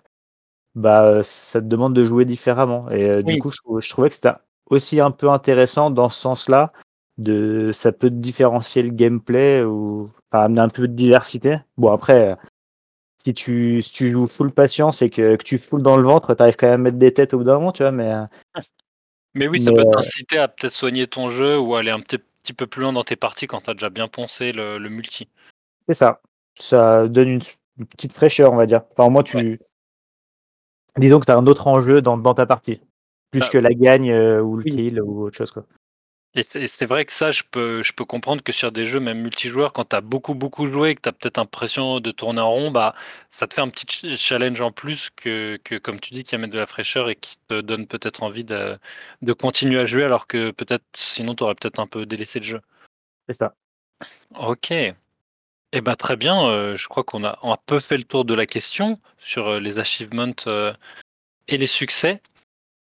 bah, 0.76 1.22
ça 1.24 1.60
te 1.60 1.66
demande 1.66 1.94
de 1.94 2.04
jouer 2.04 2.24
différemment. 2.24 2.88
Et 2.90 3.22
du 3.22 3.32
Oui. 3.32 3.38
coup, 3.38 3.50
je, 3.50 3.80
je 3.80 3.90
trouvais 3.90 4.08
que 4.08 4.14
c'était 4.14 4.32
aussi 4.70 5.00
un 5.00 5.10
peu 5.10 5.30
intéressant 5.30 5.90
dans 5.90 6.08
ce 6.08 6.20
sens-là. 6.20 6.72
De, 7.18 7.72
ça 7.72 7.92
peut 7.92 8.10
différencier 8.10 8.82
le 8.82 8.90
gameplay 8.90 9.62
ou 9.62 10.10
enfin, 10.30 10.44
amener 10.44 10.60
un 10.60 10.68
peu 10.68 10.86
de 10.86 10.92
diversité. 10.94 11.58
Bon, 11.78 11.90
après, 11.90 12.36
si 13.24 13.32
tu, 13.32 13.80
si 13.80 13.92
tu 13.92 14.12
joues 14.12 14.28
full 14.28 14.52
patience 14.52 15.00
et 15.00 15.08
que, 15.08 15.36
que 15.36 15.42
tu 15.42 15.58
foules 15.58 15.82
dans 15.82 15.96
le 15.96 16.02
ventre, 16.02 16.34
t'arrives 16.34 16.56
quand 16.56 16.66
même 16.68 16.80
à 16.80 16.84
mettre 16.84 16.98
des 16.98 17.14
têtes 17.14 17.32
au 17.32 17.38
bout 17.38 17.44
d'un 17.44 17.54
moment, 17.54 17.72
tu 17.72 17.82
vois. 17.82 17.90
Mais, 17.90 18.12
Mais 19.34 19.48
oui, 19.48 19.60
ça 19.60 19.70
mais, 19.70 19.76
peut 19.76 19.88
euh, 19.88 19.92
t'inciter 19.92 20.38
à 20.38 20.48
peut-être 20.48 20.72
soigner 20.72 21.06
ton 21.06 21.28
jeu 21.28 21.58
ou 21.58 21.74
aller 21.74 21.90
un 21.90 22.00
petit, 22.00 22.18
petit 22.18 22.54
peu 22.54 22.66
plus 22.66 22.82
loin 22.82 22.92
dans 22.92 23.02
tes 23.02 23.16
parties 23.16 23.46
quand 23.46 23.60
t'as 23.60 23.74
déjà 23.74 23.90
bien 23.90 24.08
poncé 24.08 24.52
le, 24.52 24.78
le 24.78 24.88
multi. 24.88 25.28
c'est 25.86 25.94
ça. 25.94 26.20
Ça 26.54 27.06
donne 27.06 27.28
une, 27.28 27.40
une 27.78 27.86
petite 27.86 28.14
fraîcheur, 28.14 28.52
on 28.52 28.56
va 28.56 28.64
dire. 28.64 28.82
Enfin, 28.92 29.10
moi, 29.10 29.22
tu. 29.22 29.58
Disons 30.96 31.20
que 31.20 31.26
tu 31.26 31.32
as 31.32 31.36
un 31.36 31.46
autre 31.46 31.66
enjeu 31.66 32.00
dans, 32.00 32.16
dans 32.16 32.34
ta 32.34 32.46
partie. 32.46 32.80
Plus 33.30 33.40
Bah, 33.40 33.48
que 33.52 33.58
la 33.58 33.70
gagne 33.70 34.10
euh, 34.10 34.40
ou 34.40 34.56
le 34.56 34.62
oui. 34.64 34.70
kill 34.70 35.00
ou 35.00 35.24
autre 35.24 35.36
chose. 35.36 35.52
Quoi. 35.52 35.64
Et 36.34 36.42
c'est- 36.66 36.84
vrai 36.86 37.06
que 37.06 37.12
ça, 37.12 37.30
je 37.30 37.42
peux, 37.50 37.82
je 37.82 37.94
peux 37.94 38.04
comprendre 38.04 38.42
que 38.42 38.52
sur 38.52 38.70
des 38.70 38.84
jeux, 38.84 39.00
même 39.00 39.22
multijoueurs, 39.22 39.72
quand 39.72 39.86
tu 39.88 39.96
as 39.96 40.02
beaucoup, 40.02 40.34
beaucoup 40.34 40.70
joué 40.70 40.90
et 40.90 40.94
que 40.94 41.00
tu 41.00 41.08
as 41.08 41.12
peut-être 41.12 41.38
l'impression 41.38 41.98
de 41.98 42.10
tourner 42.10 42.42
en 42.42 42.50
rond, 42.50 42.70
bah, 42.70 42.94
ça 43.30 43.46
te 43.46 43.54
fait 43.54 43.62
un 43.62 43.70
petit 43.70 43.86
ch- 43.88 44.18
challenge 44.18 44.60
en 44.60 44.70
plus 44.70 45.08
que, 45.16 45.58
que, 45.64 45.76
comme 45.76 45.98
tu 45.98 46.12
dis, 46.12 46.24
qui 46.24 46.34
amène 46.34 46.50
de 46.50 46.58
la 46.58 46.66
fraîcheur 46.66 47.08
et 47.08 47.16
qui 47.16 47.38
te 47.48 47.62
donne 47.62 47.86
peut-être 47.86 48.22
envie 48.22 48.44
de, 48.44 48.78
de 49.22 49.32
continuer 49.32 49.78
à 49.80 49.86
jouer 49.86 50.04
alors 50.04 50.26
que 50.26 50.50
peut-être 50.50 50.84
sinon 50.94 51.34
tu 51.34 51.42
aurais 51.42 51.54
peut-être 51.54 51.80
un 51.80 51.86
peu 51.86 52.04
délaissé 52.04 52.38
le 52.40 52.44
jeu. 52.44 52.60
C'est 53.26 53.36
ça. 53.38 53.54
Ok. 54.34 54.74
Eh 55.72 55.80
ben, 55.80 55.96
très 55.96 56.16
bien, 56.16 56.46
euh, 56.46 56.76
je 56.76 56.88
crois 56.88 57.04
qu'on 57.04 57.24
a 57.24 57.38
un 57.42 57.56
peu 57.66 57.80
fait 57.80 57.96
le 57.96 58.04
tour 58.04 58.24
de 58.24 58.34
la 58.34 58.46
question 58.46 59.00
sur 59.18 59.48
euh, 59.48 59.60
les 59.60 59.78
achievements 59.78 60.32
euh, 60.46 60.72
et 61.48 61.58
les 61.58 61.66
succès. 61.66 62.22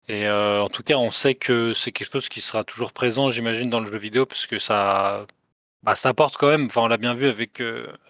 Et 0.09 0.29
en 0.29 0.69
tout 0.69 0.83
cas, 0.83 0.97
on 0.97 1.11
sait 1.11 1.35
que 1.35 1.73
c'est 1.73 1.93
quelque 1.93 2.13
chose 2.13 2.29
qui 2.29 2.41
sera 2.41 2.63
toujours 2.65 2.93
présent, 2.93 3.31
j'imagine, 3.31 3.69
dans 3.69 3.79
le 3.79 3.89
jeu 3.91 3.97
vidéo, 3.97 4.25
parce 4.25 4.47
que 4.47 4.59
ça, 4.59 5.25
bah, 5.83 5.95
ça 5.95 6.09
apporte 6.09 6.37
quand 6.37 6.49
même, 6.49 6.65
enfin, 6.65 6.81
on 6.81 6.87
l'a 6.87 6.97
bien 6.97 7.13
vu 7.13 7.27
avec, 7.27 7.63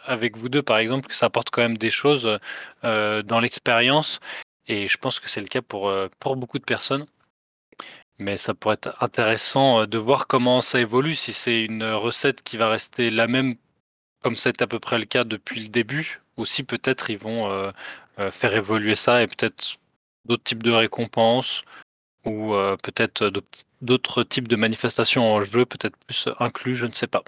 avec 0.05 0.37
vous 0.37 0.49
deux, 0.49 0.63
par 0.63 0.79
exemple, 0.79 1.07
que 1.07 1.15
ça 1.15 1.27
apporte 1.27 1.51
quand 1.51 1.61
même 1.61 1.77
des 1.77 1.91
choses 1.91 2.39
dans 2.83 3.39
l'expérience. 3.41 4.19
Et 4.67 4.87
je 4.87 4.97
pense 4.97 5.19
que 5.19 5.29
c'est 5.29 5.41
le 5.41 5.47
cas 5.47 5.61
pour, 5.61 5.93
pour 6.19 6.35
beaucoup 6.35 6.59
de 6.59 6.65
personnes. 6.65 7.05
Mais 8.17 8.37
ça 8.37 8.55
pourrait 8.55 8.75
être 8.75 8.95
intéressant 9.03 9.85
de 9.85 9.97
voir 9.99 10.27
comment 10.27 10.61
ça 10.61 10.79
évolue, 10.79 11.15
si 11.15 11.31
c'est 11.33 11.63
une 11.63 11.83
recette 11.83 12.43
qui 12.43 12.57
va 12.57 12.69
rester 12.69 13.11
la 13.11 13.27
même, 13.27 13.55
comme 14.23 14.35
c'est 14.35 14.61
à 14.61 14.67
peu 14.67 14.79
près 14.79 14.97
le 14.97 15.05
cas 15.05 15.23
depuis 15.23 15.61
le 15.61 15.67
début, 15.67 16.21
ou 16.37 16.45
si 16.45 16.63
peut-être 16.63 17.09
ils 17.09 17.17
vont 17.17 17.51
euh, 17.51 17.71
euh, 18.19 18.31
faire 18.31 18.55
évoluer 18.55 18.95
ça 18.95 19.21
et 19.21 19.27
peut-être 19.27 19.77
d'autres 20.25 20.43
types 20.43 20.63
de 20.63 20.71
récompenses 20.71 21.63
ou 22.25 22.53
euh, 22.53 22.77
peut-être 22.81 23.29
d'autres- 23.81 24.23
types 24.23 24.47
de 24.47 24.55
manifestations 24.55 25.25
en 25.33 25.43
jeu, 25.43 25.65
peut-être 25.65 25.97
plus 26.07 26.29
inclus, 26.39 26.75
je 26.75 26.85
ne 26.85 26.93
sais 26.93 27.07
pas. 27.07 27.23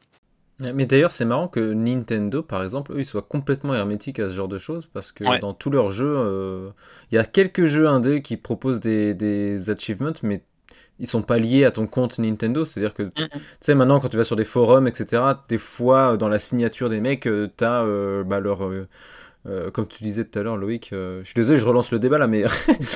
Mais 0.62 0.86
d'ailleurs, 0.86 1.12
c'est 1.12 1.25
marrant 1.25 1.49
que 1.49 1.60
Nintendo, 1.60 2.41
par 2.41 2.63
exemple, 2.63 2.93
eux, 2.93 2.99
ils 2.99 3.05
soient 3.05 3.21
complètement 3.21 3.75
hermétiques 3.75 4.19
à 4.19 4.29
ce 4.29 4.36
genre 4.36 4.47
de 4.47 4.58
choses, 4.58 4.88
parce 4.88 5.12
que 5.12 5.25
Ouais. 5.25 5.39
dans 5.39 5.53
tous 5.53 5.69
leurs 5.69 5.91
jeux, 5.91 6.73
il 7.12 7.15
y 7.15 7.17
a 7.17 7.25
quelques 7.25 7.65
jeux 7.65 7.89
indés 7.89 8.21
qui 8.21 8.38
proposent 8.38 8.79
des, 8.79 9.13
des 9.13 9.69
achievements, 9.69 10.13
mais 10.23 10.45
ils 10.99 11.08
sont 11.08 11.21
pas 11.23 11.38
liés 11.39 11.65
à 11.65 11.71
ton 11.71 11.88
compte 11.88 12.19
Nintendo. 12.19 12.65
C'est-à-dire 12.65 12.93
que, 12.93 13.03
tu 13.03 13.13
sais, 13.62 13.75
maintenant, 13.75 13.99
quand 13.99 14.10
tu 14.10 14.17
vas 14.17 14.23
sur 14.23 14.36
des 14.36 14.45
forums, 14.45 14.88
etc., 14.88 15.23
des 15.49 15.58
fois, 15.58 16.17
dans 16.17 16.29
la 16.29 16.39
signature 16.39 16.89
des 16.89 17.01
mecs, 17.01 17.27
euh, 17.27 17.49
t'as 17.58 17.84
euh, 17.84 18.23
bah, 18.23 18.39
leur... 18.39 18.65
euh, 18.65 18.88
euh, 19.47 19.71
comme 19.71 19.88
tu 19.88 20.03
disais 20.03 20.25
tout 20.25 20.39
à 20.39 20.43
l'heure, 20.43 20.58
Loïc, 20.58 20.91
euh, 20.93 21.19
je 21.21 21.25
suis 21.27 21.36
désolé, 21.36 21.60
je 21.60 21.65
relance 21.67 21.91
le 21.91 21.99
débat 21.99 22.17
là, 22.19 22.27
mais 22.27 22.45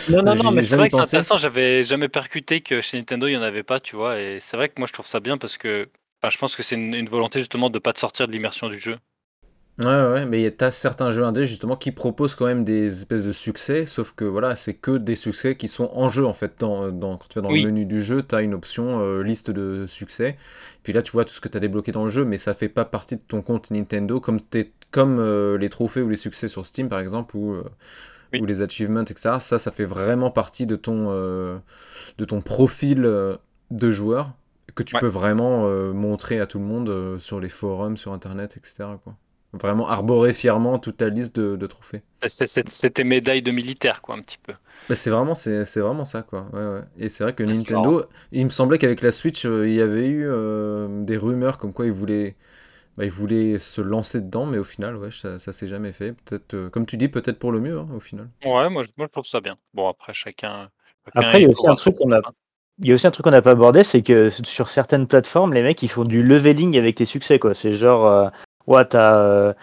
Non, 0.08 0.24
non, 0.24 0.36
non, 0.44 0.52
ai 0.52 0.52
mais 0.52 0.64
c'est 0.64 0.76
vrai 0.76 0.90
que 0.90 0.96
c'est 0.96 1.02
intéressant. 1.02 1.38
J'avais 1.38 1.84
jamais 1.84 2.10
percuté 2.10 2.62
que 2.62 2.82
chez 2.82 2.98
Nintendo, 2.98 3.28
il 3.28 3.32
n'y 3.32 3.38
en 3.38 3.42
avait 3.44 3.64
pas, 3.64 3.80
tu 3.80 3.96
vois. 3.96 4.20
Et 4.20 4.40
c'est 4.40 4.58
vrai 4.58 4.70
que 4.70 4.76
moi, 4.80 4.88
je 4.88 4.94
trouve 4.94 5.06
ça 5.06 5.20
bien 5.20 5.38
parce 5.38 5.58
que 5.58 5.90
enfin, 6.22 6.30
je 6.32 6.38
pense 6.38 6.56
que 6.56 6.64
c'est 6.64 6.76
une, 6.76 6.94
une 6.96 7.10
volonté 7.10 7.40
justement 7.40 7.70
de 7.70 7.80
pas 7.80 7.94
te 7.94 8.00
sortir 8.00 8.28
de 8.28 8.32
l'immersion 8.32 8.68
du 8.70 8.80
jeu. 8.80 8.98
Ouais, 9.80 9.86
ouais, 9.86 10.26
mais 10.26 10.52
t'as 10.52 10.72
certains 10.72 11.10
jeux 11.12 11.24
indés 11.24 11.46
justement 11.46 11.78
qui 11.78 11.92
proposent 11.94 12.36
quand 12.36 12.46
même 12.48 12.66
des 12.66 12.88
espèces 12.88 13.24
de 13.26 13.32
succès, 13.32 13.86
sauf 13.86 14.12
que 14.12 14.26
voilà, 14.26 14.56
c'est 14.58 14.74
que 14.74 14.98
des 14.98 15.16
succès 15.16 15.56
qui 15.56 15.70
sont 15.70 15.90
en 15.94 16.10
jeu 16.10 16.26
en 16.26 16.34
fait. 16.34 16.56
Dans, 16.60 16.90
dans- 16.92 17.16
quand 17.18 17.28
tu 17.30 17.36
vas 17.40 17.44
dans 17.44 17.50
Oui. 17.52 17.62
le 17.62 17.70
menu 17.70 17.86
du 17.86 18.02
jeu, 18.02 18.22
t'as 18.22 18.42
une 18.42 18.54
option 18.54 19.00
euh, 19.02 19.22
liste 19.24 19.52
de 19.52 19.86
succès. 19.88 20.38
Puis 20.84 20.92
là, 20.92 21.02
tu 21.02 21.14
vois 21.14 21.24
tout 21.24 21.34
ce 21.34 21.40
que 21.40 21.48
t'as 21.48 21.60
débloqué 21.60 21.94
dans 21.94 22.04
le 22.04 22.10
jeu, 22.10 22.26
mais 22.26 22.36
ça 22.38 22.54
fait 22.54 22.68
pas 22.68 22.84
partie 22.84 23.16
de 23.16 23.22
ton 23.26 23.42
compte 23.42 23.72
Nintendo 23.72 24.20
comme, 24.20 24.42
t'es- 24.42 24.74
comme 24.92 25.18
euh, 25.20 25.58
les 25.58 25.70
trophées 25.70 26.02
ou 26.02 26.10
les 26.10 26.18
succès 26.18 26.50
sur 26.50 26.66
Steam 26.66 26.90
par 26.90 27.00
exemple, 27.00 27.38
ou, 27.38 27.54
euh, 27.54 27.64
Oui. 28.34 28.42
ou 28.42 28.46
les 28.46 28.62
achievements, 28.62 29.02
etc. 29.04 29.36
Ça, 29.40 29.60
ça 29.60 29.72
fait 29.72 29.86
vraiment 29.86 30.30
partie 30.30 30.66
de 30.66 30.76
ton, 30.76 31.10
de 31.10 32.26
ton 32.28 32.42
profil 32.42 33.02
de 33.72 33.92
joueur 33.92 34.34
que 34.76 34.84
tu 34.84 34.96
Ouais. 34.96 35.00
peux 35.00 35.08
vraiment 35.08 35.68
montrer 35.94 36.42
à 36.42 36.48
tout 36.48 36.60
le 36.60 36.66
monde 36.66 37.18
sur 37.18 37.40
les 37.40 37.50
forums, 37.50 37.96
sur 37.96 38.12
internet, 38.12 38.58
etc. 38.58 38.84
Quoi. 39.04 39.16
Vraiment 39.54 39.90
arborer 39.90 40.34
fièrement 40.34 40.80
toute 40.80 40.98
ta 40.98 41.10
liste 41.10 41.36
de, 41.36 41.56
de 41.56 41.68
trophées. 41.68 42.02
C'est- 42.28 42.70
C'est 42.70 42.90
tes 42.92 43.04
médailles 43.04 43.42
de 43.42 43.52
militaire, 43.52 44.02
quoi, 44.02 44.16
un 44.16 44.22
petit 44.22 44.38
peu. 44.38 44.54
Bah, 44.88 44.96
c'est 44.96 45.10
vraiment, 45.12 45.36
c'est, 45.36 45.66
c'est 45.66 45.82
vraiment 45.82 46.06
ça, 46.06 46.24
quoi. 46.24 46.48
Ouais, 46.52 46.60
ouais. 46.66 46.82
Et 46.98 47.10
c'est 47.10 47.24
vrai 47.24 47.36
que 47.36 47.44
Nintendo, 47.44 48.04
il 48.32 48.46
me 48.46 48.50
semblait 48.50 48.78
qu'avec 48.80 49.02
la 49.02 49.12
Switch, 49.12 49.46
euh, 49.46 49.68
il 49.68 49.76
y 49.76 49.82
avait 49.82 50.08
eu 50.08 50.26
euh, 50.28 51.04
des 51.04 51.16
rumeurs 51.18 51.58
comme 51.60 51.74
quoi 51.74 51.86
ils 51.86 51.92
voulaient, 51.92 52.36
bah, 52.98 53.06
ils 53.06 53.12
voulaient 53.12 53.58
se 53.60 53.82
lancer 53.82 54.22
dedans, 54.22 54.46
mais 54.46 54.58
au 54.60 54.64
final, 54.66 54.98
ouais, 54.98 55.12
ça, 55.12 55.40
ça 55.40 55.52
s'est 55.54 55.68
jamais 55.68 55.94
fait. 55.94 56.14
Peut-être, 56.14 56.56
euh, 56.56 56.70
comme 56.70 56.86
tu 56.86 56.98
dis, 56.98 57.10
peut-être 57.10 57.40
pour 57.40 57.52
le 57.52 57.60
mieux, 57.62 57.80
hein, 57.80 57.90
au 57.96 58.00
final. 58.00 58.30
Ouais, 58.44 58.70
moi, 58.70 58.84
je- 58.84 58.92
moi, 58.98 59.08
je 59.08 59.12
trouve 59.12 59.26
ça 59.26 59.42
bien. 59.42 59.58
Bon, 59.74 59.88
après, 59.88 60.14
chacun, 60.14 60.70
chacun 61.06 61.20
Après, 61.20 61.40
il 61.40 61.44
y 61.44 61.46
a 61.46 61.50
aussi 61.50 61.68
un 61.68 61.76
truc 61.76 61.96
qu'on 61.96 62.12
a. 62.12 62.22
Il 62.82 62.88
y 62.88 62.92
a 62.92 62.96
aussi 62.96 63.08
un 63.08 63.12
truc 63.12 63.26
qu'on 63.26 63.32
n'a 63.32 63.42
pas 63.42 63.52
abordé, 63.52 63.84
c'est 63.84 64.02
que 64.02 64.30
sur 64.30 64.70
certaines 64.70 65.06
plateformes, 65.08 65.54
les 65.54 65.64
mecs 65.64 65.84
ils 65.84 65.90
font 65.90 66.06
du 66.06 66.24
leveling 66.24 66.78
avec 66.78 66.96
tes 66.96 67.06
succès 67.06 67.38
quoi. 67.38 67.54
C'est 67.54 67.74
genre, 67.74 68.06
euh, 68.08 68.30
ouais, 68.70 68.86
t'as 68.86 69.18
euh, 69.18 69.54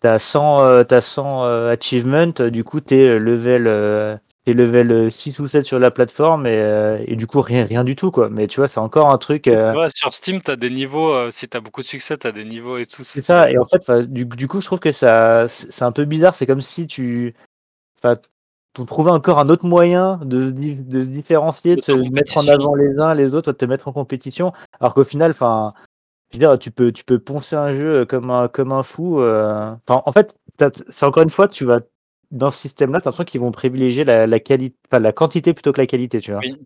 t'as 0.00 0.18
100, 0.18 0.62
euh, 0.62 0.84
t'as 0.84 1.00
100 1.00 1.44
euh, 1.44 1.72
achievements, 1.72 2.32
du 2.50 2.64
coup 2.64 2.80
t'es 2.80 3.18
level, 3.18 4.20
t'es 4.44 4.54
level 4.54 4.90
euh, 4.92 5.10
6 5.10 5.38
ou 5.40 5.46
7 5.46 5.64
sur 5.64 5.78
la 5.78 5.90
plateforme 5.90 6.46
et, 6.46 7.04
et 7.06 7.16
du 7.16 7.26
coup 7.26 7.40
rien, 7.40 7.64
rien 7.64 7.84
du 7.84 7.96
tout 7.96 8.10
quoi. 8.10 8.28
Mais 8.30 8.46
tu 8.46 8.60
vois, 8.60 8.68
c'est 8.68 8.80
encore 8.80 9.10
un 9.10 9.18
truc. 9.18 9.48
Euh, 9.48 9.72
vrai, 9.72 9.88
sur 9.94 10.12
Steam, 10.12 10.40
tu 10.42 10.50
as 10.50 10.56
des 10.56 10.70
niveaux. 10.70 11.30
si 11.30 11.48
tu 11.48 11.56
as 11.56 11.60
beaucoup 11.60 11.82
de 11.82 11.86
succès, 11.86 12.16
tu 12.16 12.26
as 12.26 12.32
des 12.32 12.44
niveaux 12.44 12.78
et 12.78 12.86
tout. 12.86 13.04
C'est 13.04 13.20
ça, 13.20 13.50
et 13.50 13.58
en 13.58 13.64
fait, 13.64 13.90
du, 14.10 14.24
du 14.24 14.48
coup, 14.48 14.60
je 14.60 14.66
trouve 14.66 14.80
que 14.80 14.92
ça, 14.92 15.48
c'est 15.48 15.84
un 15.84 15.92
peu 15.92 16.04
bizarre. 16.04 16.36
C'est 16.36 16.46
comme 16.46 16.60
si 16.60 16.86
tu, 16.86 17.34
enfin, 17.98 18.16
pour 18.72 18.86
trouver 18.86 19.10
encore 19.10 19.38
un 19.38 19.48
autre 19.48 19.66
moyen 19.66 20.18
de 20.22 20.50
de 20.50 21.02
se 21.02 21.10
différencier, 21.10 21.72
de 21.72 21.76
D'être 21.76 21.84
se 21.86 22.10
mettre 22.10 22.38
en 22.38 22.46
avant 22.48 22.74
les 22.74 22.98
uns 22.98 23.14
les 23.14 23.34
autres, 23.34 23.52
de 23.52 23.56
te 23.56 23.64
mettre 23.64 23.88
en 23.88 23.92
compétition, 23.92 24.52
alors 24.80 24.94
qu'au 24.94 25.04
final, 25.04 25.32
enfin, 25.32 25.74
je 26.32 26.38
veux 26.38 26.40
dire, 26.40 26.58
tu 26.58 26.70
peux, 26.70 26.92
tu 26.92 27.04
peux 27.04 27.18
poncer 27.18 27.56
un 27.56 27.72
jeu 27.72 28.04
comme 28.06 28.30
un, 28.30 28.48
comme 28.48 28.72
un 28.72 28.82
fou. 28.82 29.20
euh, 29.20 29.74
Enfin, 29.88 30.02
en 30.06 30.12
fait, 30.12 30.36
c'est 30.90 31.06
encore 31.06 31.22
une 31.22 31.30
fois, 31.30 31.48
tu 31.48 31.64
vas 31.64 31.80
dans 32.30 32.50
ce 32.50 32.60
système-là, 32.60 33.00
t'as 33.00 33.10
l'impression 33.10 33.24
qu'ils 33.24 33.40
vont 33.40 33.50
privilégier 33.50 34.04
la, 34.04 34.26
la 34.26 34.40
qualité, 34.40 34.76
enfin, 34.88 35.00
la 35.00 35.12
quantité 35.12 35.52
plutôt 35.52 35.72
que 35.72 35.80
la 35.80 35.86
qualité, 35.86 36.20
tu 36.20 36.30
vois. 36.30 36.40
Oui. 36.40 36.56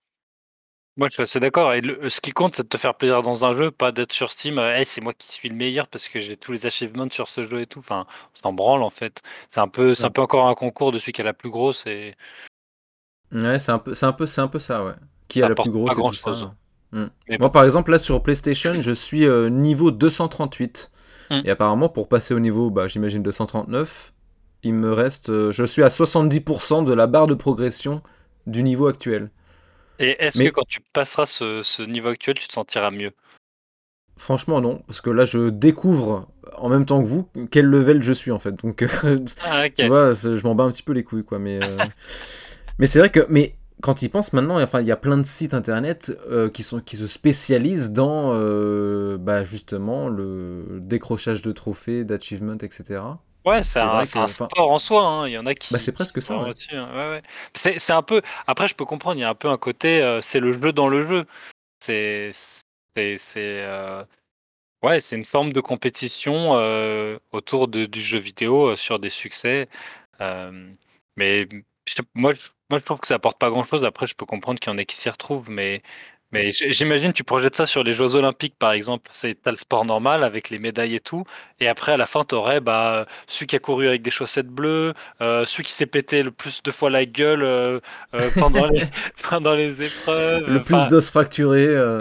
Moi, 0.97 1.09
je 1.09 1.15
suis 1.15 1.23
assez 1.25 1.41
d'accord. 1.41 1.73
Et 1.75 1.83
ce 2.09 2.21
qui 2.21 2.31
compte, 2.31 2.55
c'est 2.55 2.63
de 2.63 2.69
te 2.69 2.77
faire 2.77 2.95
plaisir 2.95 3.23
dans 3.23 3.45
un 3.45 3.57
jeu, 3.57 3.73
pas 3.73 3.91
d'être 3.91 4.13
sur 4.13 4.31
Steam. 4.31 4.59
Euh, 4.59 4.81
c'est 4.85 5.01
moi 5.01 5.13
qui 5.13 5.33
suis 5.33 5.49
le 5.49 5.57
meilleur 5.57 5.89
parce 5.89 6.09
que 6.09 6.21
j'ai 6.21 6.37
tous 6.37 6.53
les 6.53 6.67
achievements 6.67 7.09
sur 7.11 7.27
ce 7.27 7.49
jeu 7.49 7.63
et 7.63 7.67
tout. 7.67 7.81
Enfin, 7.81 8.07
on 8.37 8.41
s'en 8.41 8.53
branle 8.53 8.83
en 8.83 8.91
fait. 8.91 9.23
C'est 9.51 9.61
un 9.61 9.67
peu, 9.67 9.95
c'est 9.95 10.05
un 10.05 10.11
peu 10.11 10.23
encore 10.23 10.47
un 10.47 10.55
concours 10.55 10.93
de 10.93 10.99
celui 10.99 11.13
qui 11.13 11.21
a 11.21 11.25
la 11.25 11.35
plus 11.35 11.51
grosse 11.51 11.85
et. 11.87 12.15
Ouais, 13.33 13.59
c'est 13.59 13.73
un 13.73 13.81
peu, 13.81 13.95
c'est 13.95 14.07
un 14.07 14.13
peu, 14.13 14.27
c'est 14.27 14.41
un 14.41 14.49
peu 14.49 14.61
ça, 14.61 14.85
ouais. 14.85 14.93
Qui 15.27 15.43
a 15.43 15.49
la 15.49 15.57
plus 15.57 15.71
grosse 15.71 15.99
et 15.99 16.03
tout 16.03 16.13
chose. 16.13 16.51
Hmm. 16.95 17.09
Moi, 17.41 17.51
par 17.51 17.65
exemple, 17.65 17.91
là 17.91 17.99
sur 17.99 18.23
PlayStation, 18.23 18.81
je 18.81 18.93
suis 18.93 19.27
euh, 19.27 19.51
niveau 19.51 19.91
238. 19.91 20.93
Hmm. 21.31 21.41
Et 21.45 21.51
apparemment, 21.51 21.89
pour 21.89 22.09
passer 22.09 22.35
au 22.35 22.41
niveau, 22.41 22.71
bah, 22.71 22.87
j'imagine 22.87 23.23
239, 23.23 24.13
il 24.63 24.75
me 24.75 24.93
reste, 24.93 25.29
euh, 25.29 25.51
je 25.51 25.65
suis 25.65 25.83
à 25.83 25.89
70% 25.89 26.85
de 26.85 26.93
la 26.93 27.09
barre 27.09 27.27
de 27.27 27.35
progression 27.35 28.01
du 28.47 28.63
niveau 28.63 28.87
actuel. 28.87 29.31
Et 29.99 30.17
est-ce 30.25 30.43
que 30.43 30.49
quand 30.51 30.67
tu 30.69 30.81
passeras 30.93 31.27
ce, 31.27 31.83
niveau 31.83 32.09
actuel, 32.09 32.39
tu 32.39 32.47
te 32.47 32.53
sentiras 32.53 32.91
mieux? 32.93 33.13
Franchement, 34.17 34.61
non, 34.61 34.83
parce 34.87 35.01
que 35.01 35.11
là, 35.11 35.25
je 35.25 35.51
découvre 35.51 36.29
en 36.57 36.69
même 36.69 36.87
temps 36.87 37.03
que 37.03 37.09
vous 37.09 37.29
quel 37.51 37.67
level 37.67 38.03
je 38.03 38.13
suis 38.13 38.31
en 38.31 38.39
fait. 38.39 38.53
Donc, 38.63 38.85
ah, 39.45 39.69
tu 39.69 39.87
vois, 39.89 40.13
je 40.13 40.41
m'en 40.45 40.55
bats 40.55 40.65
un 40.65 40.71
petit 40.71 40.85
peu 40.85 40.93
les 40.93 41.03
couilles, 41.03 41.25
quoi. 41.25 41.41
Mais, 41.41 41.59
euh, 41.63 41.77
mais 42.79 42.87
c'est 42.87 43.01
vrai 43.01 43.11
que, 43.11 43.27
mais 43.29 43.57
quand 43.83 44.03
ils 44.03 44.09
pensent 44.09 44.33
maintenant, 44.33 44.61
enfin, 44.63 44.81
il 44.81 44.87
y 44.87 44.93
a 44.93 44.97
plein 44.97 45.17
de 45.19 45.27
sites 45.27 45.55
internet 45.55 46.17
euh, 46.31 46.49
qui 46.49 46.63
sont 46.63 46.81
qui 46.81 46.97
se 46.97 47.07
spécialisent 47.07 47.91
dans, 47.91 48.33
euh, 48.33 49.19
bah, 49.19 49.43
justement, 49.45 50.09
le 50.09 50.79
décrochage 50.81 51.43
de 51.43 51.53
trophées, 51.53 52.05
d'achievements, 52.05 52.57
etc. 52.59 53.01
Ouais, 53.45 53.63
c'est 53.63 53.81
un, 53.81 54.05
sport 54.05 54.71
en 54.71 54.79
soi. 54.79 55.05
Hein. 55.05 55.29
Il 55.29 55.33
y 55.33 55.39
en 55.39 55.47
a 55.47 55.55
qui. 55.55 55.73
Bah, 55.73 55.79
c'est 55.79 55.93
presque 55.93 56.23
ça. 56.23 56.39
Ouais. 56.39 57.23
C'est 57.55 57.93
un 57.93 58.03
peu. 58.03 58.23
Après, 58.47 58.69
je 58.69 58.75
peux 58.75 58.87
comprendre. 58.87 59.19
Il 59.19 59.21
y 59.21 59.25
a 59.25 59.29
un 59.29 59.35
peu 59.35 59.49
un 59.49 59.59
côté. 59.59 60.01
Euh, 60.01 60.21
c'est 60.23 60.41
le 60.41 60.53
jeu 60.53 60.73
dans 60.73 60.89
le 60.89 61.07
jeu. 61.07 61.25
C'est. 61.81 62.31
C'est. 62.95 63.67
Ouais, 64.83 65.01
c'est 65.01 65.17
une 65.17 65.25
forme 65.25 65.53
de 65.53 65.61
compétition 65.61 66.53
autour 67.33 67.69
de, 67.69 67.87
du 67.87 68.01
jeu 68.01 68.19
vidéo 68.19 68.77
sur 68.77 68.99
des 68.99 69.11
succès. 69.11 69.69
mais 71.17 71.49
moi, 72.15 72.35
je, 72.35 72.49
moi, 72.71 72.79
je 72.79 72.85
trouve 72.85 72.99
que 72.99 73.07
ça 73.07 73.15
apporte 73.15 73.39
pas 73.39 73.51
grand-chose. 73.51 73.85
Après, 73.85 74.07
je 74.07 74.15
peux 74.15 74.27
comprendre 74.27 74.59
qu'il 74.59 74.73
y 74.73 74.75
en 74.75 74.79
a 74.79 74.85
qui 74.85 74.97
s'y 74.97 75.09
retrouvent, 75.11 75.51
mais 75.51 75.83
mais 76.35 76.51
j'imagine, 76.51 77.13
tu 77.13 77.23
projettes 77.23 77.55
ça 77.55 77.65
sur 77.65 77.85
les 77.85 77.93
Jeux 77.93 78.17
Olympiques, 78.17 78.57
par 78.59 78.73
exemple. 78.73 79.09
C'est 79.15 79.47
as 79.47 79.51
le 79.51 79.57
sport 79.57 79.85
normal 79.85 80.25
avec 80.25 80.51
les 80.51 80.59
médailles 80.59 80.97
et 80.97 81.01
tout. 81.01 81.25
Et 81.61 81.69
après, 81.69 81.93
à 81.93 81.97
la 81.97 82.07
fin, 82.07 82.25
tu 82.25 82.35
aurais 82.35 82.61
bah, 82.61 83.07
celui 83.29 83.47
qui 83.47 83.55
a 83.55 83.61
couru 83.61 83.87
avec 83.87 84.03
des 84.03 84.11
chaussettes 84.11 84.49
bleues, 84.49 84.95
euh, 85.21 85.45
celui 85.45 85.63
qui 85.63 85.73
s'est 85.73 85.87
pété 85.87 86.25
le 86.25 86.33
plus 86.33 86.61
de 86.61 86.73
fois 86.73 86.91
la 86.91 87.07
gueule 87.07 87.45
euh, 87.45 87.79
euh, 88.15 88.31
pendant, 88.37 88.67
les, 88.67 88.83
pendant 89.31 89.55
les 89.55 89.81
épreuves. 89.81 90.51
Le 90.51 90.61
plus 90.61 90.85
d'os 90.89 91.09
fracturés. 91.09 91.69
ouais, 91.79 91.99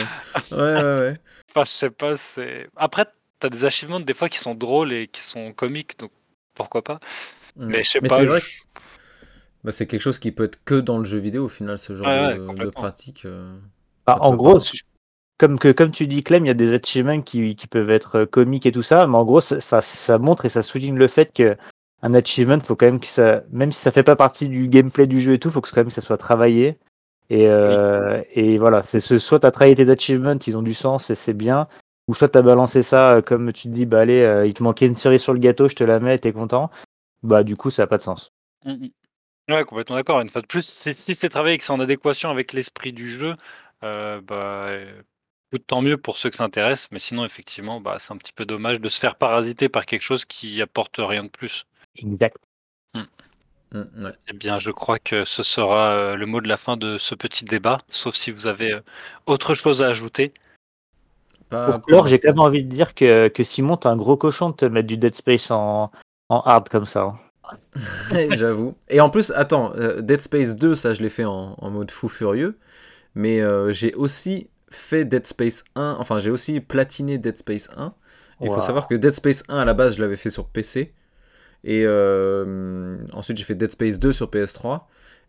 ouais, 0.52 0.58
ouais. 0.58 1.18
Enfin, 1.52 1.66
je 1.66 1.72
sais 1.72 1.92
pas. 1.92 2.18
c'est 2.18 2.70
Après, 2.76 3.06
tu 3.40 3.46
as 3.46 3.50
des 3.52 3.66
achievements 3.66 4.00
des 4.00 4.16
fois 4.16 4.30
qui 4.30 4.40
sont 4.40 4.56
drôles 4.56 4.94
et 4.94 5.08
qui 5.08 5.22
sont 5.22 5.54
comiques, 5.54 6.00
donc 6.00 6.12
pourquoi 6.56 6.84
pas. 6.84 7.00
Mm. 7.56 7.68
Mais 7.68 7.84
je 7.84 7.90
sais 7.90 8.02
pas. 8.02 8.16
C'est 8.16 8.26
vrai 8.26 8.42
bah, 9.64 9.72
c'est 9.72 9.88
quelque 9.88 10.02
chose 10.02 10.20
qui 10.20 10.32
peut 10.32 10.46
être 10.46 10.64
que 10.64 10.76
dans 10.76 10.98
le 10.98 11.06
jeu 11.06 11.20
vidéo 11.20 11.46
au 11.46 11.50
final, 11.50 11.78
ce 11.78 11.94
genre 11.94 12.08
de, 12.08 12.64
de, 12.64 12.70
pratique. 12.70 13.26
Bah, 14.06 14.18
en 14.20 14.36
gros, 14.36 14.60
comme, 15.38 15.60
que, 15.60 15.72
comme 15.72 15.92
tu 15.92 16.08
dis, 16.08 16.24
Clem, 16.24 16.46
il 16.46 16.48
y 16.48 16.52
a 16.52 16.56
des 16.56 16.74
achievements 16.74 17.22
qui, 17.22 17.56
qui 17.56 17.68
peuvent 17.68 17.90
être 17.90 18.20
euh, 18.20 18.26
comiques 18.26 18.66
et 18.66 18.72
tout 18.72 18.84
ça, 18.84 19.08
mais 19.08 19.18
en 19.18 19.26
gros, 19.26 19.42
ça, 19.42 19.82
ça, 19.82 20.18
montre 20.18 20.46
et 20.46 20.50
ça 20.50 20.64
souligne 20.64 20.96
le 20.96 21.08
fait 21.08 21.34
qu'un 21.34 22.14
achievement, 22.14 22.60
faut 22.60 22.76
quand 22.76 22.86
même 22.86 23.00
que 23.00 23.08
ça, 23.08 23.44
même 23.52 23.72
si 23.72 23.82
ça 23.82 23.92
fait 23.92 24.04
pas 24.04 24.16
partie 24.16 24.48
du 24.48 24.68
gameplay 24.68 25.08
du 25.08 25.20
jeu 25.20 25.34
et 25.34 25.40
tout, 25.40 25.52
faut 25.52 25.62
que 25.62 25.70
quand 25.70 25.82
même 25.82 25.90
ça 25.90 26.02
soit 26.02 26.18
travaillé. 26.18 26.78
Et, 27.30 27.48
euh, 27.48 28.22
et 28.32 28.58
voilà, 28.58 28.84
c'est 28.84 29.00
ce, 29.00 29.18
soit 29.18 29.40
tu 29.40 29.48
as 29.48 29.52
travaillé 29.52 29.76
tes 29.76 29.90
achievements, 29.90 30.38
ils 30.46 30.58
ont 30.58 30.62
du 30.62 30.74
sens 30.74 31.10
et 31.10 31.16
c'est 31.16 31.34
bien, 31.34 31.68
ou 32.08 32.14
soit 32.14 32.30
tu 32.30 32.38
as 32.38 32.42
balancé 32.42 32.84
ça, 32.84 33.16
euh, 33.16 33.22
comme 33.22 33.52
tu 33.54 33.70
te 33.70 33.74
dis, 33.74 33.86
bah 33.86 34.02
allez, 34.02 34.44
il 34.46 34.54
te 34.54 34.62
manquait 34.62 34.86
une 34.86 34.96
cerise 34.96 35.22
sur 35.22 35.34
le 35.34 35.40
gâteau, 35.40 35.68
je 35.68 35.76
te 35.76 35.84
la 35.84 36.00
mets, 36.00 36.20
t'es 36.20 36.34
content. 36.34 36.70
Bah 37.24 37.44
du 37.44 37.56
coup, 37.56 37.70
ça 37.70 37.84
n'a 37.84 37.88
pas 37.88 37.98
de 37.98 38.04
sens. 38.04 38.32
Mmh, 38.66 38.72
mmh. 38.72 38.90
Ouais, 39.50 39.66
complètement 39.66 39.98
d'accord. 39.98 40.22
Une 40.22 40.30
fois 40.30 40.42
de 40.42 40.48
plus, 40.48 40.66
si 40.66 41.16
c'est 41.16 41.30
travaillé 41.30 41.56
et 41.56 41.58
que 41.58 41.64
c'est 41.64 41.74
en 41.74 41.80
adéquation 41.80 42.30
avec 42.30 42.54
l'esprit 42.54 42.94
du 42.94 43.10
jeu, 43.10 43.36
euh, 43.84 44.22
bah, 44.22 44.70
tant 45.68 45.82
mieux 45.82 45.98
pour 45.98 46.18
ceux 46.18 46.30
que 46.30 46.38
ça 46.38 46.46
intéresse, 46.46 46.88
mais 46.92 47.00
sinon 47.00 47.26
effectivement, 47.26 47.82
bah, 47.82 47.98
c'est 48.00 48.14
un 48.14 48.18
petit 48.18 48.34
peu 48.34 48.46
dommage 48.46 48.80
de 48.80 48.90
se 48.90 49.00
faire 49.00 49.16
parasiter 49.16 49.70
par 49.70 49.86
quelque 49.86 50.02
chose 50.02 50.26
qui 50.26 50.62
apporte 50.62 50.96
rien 50.98 51.24
de 51.24 51.30
plus. 51.30 51.66
Exact. 51.98 52.38
Mmh. 52.94 53.02
Mmh, 53.74 54.12
eh 54.28 54.34
bien, 54.34 54.60
je 54.60 54.70
crois 54.70 55.00
que 55.00 55.26
ce 55.26 55.42
sera, 55.42 55.94
euh, 55.94 56.16
le 56.16 56.26
mot 56.28 56.42
de 56.42 56.48
la 56.48 56.58
fin 56.58 56.78
de 56.78 56.98
ce 56.98 57.16
petit 57.16 57.44
débat, 57.44 57.80
sauf 57.90 58.16
si 58.16 58.32
vous 58.32 58.48
avez, 58.48 58.74
euh, 58.74 58.82
autre 59.26 59.56
chose 59.56 59.82
à 59.82 59.88
ajouter? 59.88 60.34
Pour 61.50 62.08
j'ai 62.08 62.18
quand 62.20 62.30
même 62.30 62.40
envie 62.40 62.64
de 62.64 62.70
dire 62.70 62.96
que 62.96 63.28
que 63.28 63.44
Simon, 63.44 63.78
tu 63.78 63.88
un 63.88 63.96
gros 63.96 64.18
cochon 64.18 64.50
de 64.50 64.56
te 64.56 64.66
mettre 64.66 64.88
du 64.88 64.98
Dead 64.98 65.14
Space 65.14 65.52
en 65.52 65.92
en 66.30 66.40
hard 66.42 66.70
comme 66.70 66.86
ça, 66.86 67.02
hein. 67.04 67.20
J'avoue 68.32 68.76
et 68.90 69.02
en 69.02 69.10
plus, 69.10 69.32
attends, 69.36 69.74
Dead 70.00 70.22
Space 70.22 70.56
2, 70.58 70.76
ça 70.76 70.94
je 70.94 71.02
l'ai 71.02 71.10
fait 71.10 71.26
en 71.26 71.56
en 71.58 71.70
mode 71.70 71.92
fou 71.92 72.08
furieux. 72.08 72.58
Mais 73.16 73.42
euh, 73.42 73.72
j'ai 73.72 73.94
aussi 73.94 74.50
fait 74.70 75.06
Dead 75.06 75.26
Space 75.26 75.64
1, 75.76 75.98
enfin 76.00 76.20
j'ai 76.20 76.32
aussi 76.32 76.60
platiné 76.60 77.18
Dead 77.18 77.38
Space 77.38 77.70
1. 77.78 77.94
Il 78.42 78.50
faut 78.50 78.62
savoir 78.62 78.88
que 78.88 78.96
Dead 78.96 79.14
Space 79.14 79.44
1 79.48 79.58
à 79.58 79.66
la 79.66 79.74
base 79.74 79.96
je 79.96 80.02
l'avais 80.02 80.18
fait 80.18 80.30
sur 80.30 80.48
PC. 80.48 80.94
Et 81.64 81.84
euh, 81.86 82.98
ensuite 83.14 83.38
j'ai 83.38 83.44
fait 83.44 83.56
Dead 83.56 83.72
Space 83.72 84.00
2 84.00 84.12
sur 84.12 84.30
PS3. 84.30 84.82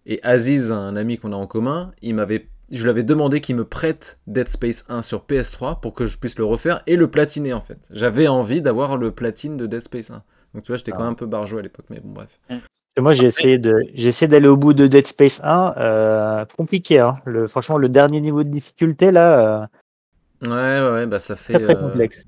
Et 0.07 0.21
Aziz, 0.23 0.73
un 0.73 0.97
ami 0.97 1.19
qu'on 1.19 1.33
a 1.33 1.37
en 1.37 1.47
commun, 1.47 1.93
il 2.03 2.15
m'avait, 2.15 2.49
je 2.71 2.83
lui 2.83 2.91
avais 2.91 3.05
demandé 3.05 3.41
qu'il 3.41 3.57
me 3.57 3.65
prête 3.65 4.19
Dead 4.27 4.49
Space 4.49 4.85
1 4.89 5.03
sur 5.03 5.25
PS3 5.27 5.81
pour 5.81 5.95
que 5.95 6.07
je 6.07 6.19
puisse 6.19 6.39
le 6.39 6.45
refaire 6.45 6.83
et 6.87 6.97
le 6.97 7.09
platiner 7.09 7.53
en 7.53 7.61
fait. 7.61 7.79
J'avais 7.91 8.27
envie 8.27 8.63
d'avoir 8.63 8.97
le 8.97 9.13
platine 9.13 9.57
de 9.57 9.67
Dead 9.67 9.81
Space 9.81 10.11
1. 10.11 10.23
Donc 10.55 10.63
tu 10.63 10.69
vois, 10.69 10.77
j'étais 10.77 10.93
quand 10.93 11.01
même 11.01 11.13
un 11.13 11.15
peu 11.15 11.27
barjou 11.27 11.59
à 11.59 11.63
l'époque, 11.63 11.87
mais 11.91 12.01
bon 12.01 12.13
bref. 12.13 12.39
Moi, 12.97 13.13
j'ai 13.13 13.27
essayé 13.27 13.59
de, 13.59 13.75
j'ai 13.93 14.09
essayé 14.09 14.29
d'aller 14.29 14.47
au 14.47 14.57
bout 14.57 14.73
de 14.73 14.87
Dead 14.87 15.05
Space 15.07 15.41
1. 15.43 15.75
Euh, 15.79 16.45
compliqué, 16.57 17.01
hein. 17.01 17.19
Le, 17.25 17.49
franchement, 17.49 17.77
le 17.77 17.89
dernier 17.89 18.21
niveau 18.21 18.45
de 18.45 18.49
difficulté 18.49 19.11
là. 19.11 19.67
Euh, 20.43 20.47
ouais, 20.47 20.93
ouais, 20.95 21.07
bah 21.07 21.19
ça 21.19 21.35
fait. 21.35 21.55
Très, 21.55 21.65
très 21.65 21.77
euh, 21.77 21.89
complexe. 21.89 22.25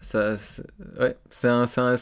Ça, 0.00 0.34
ouais, 0.98 1.16
c'est 1.30 1.48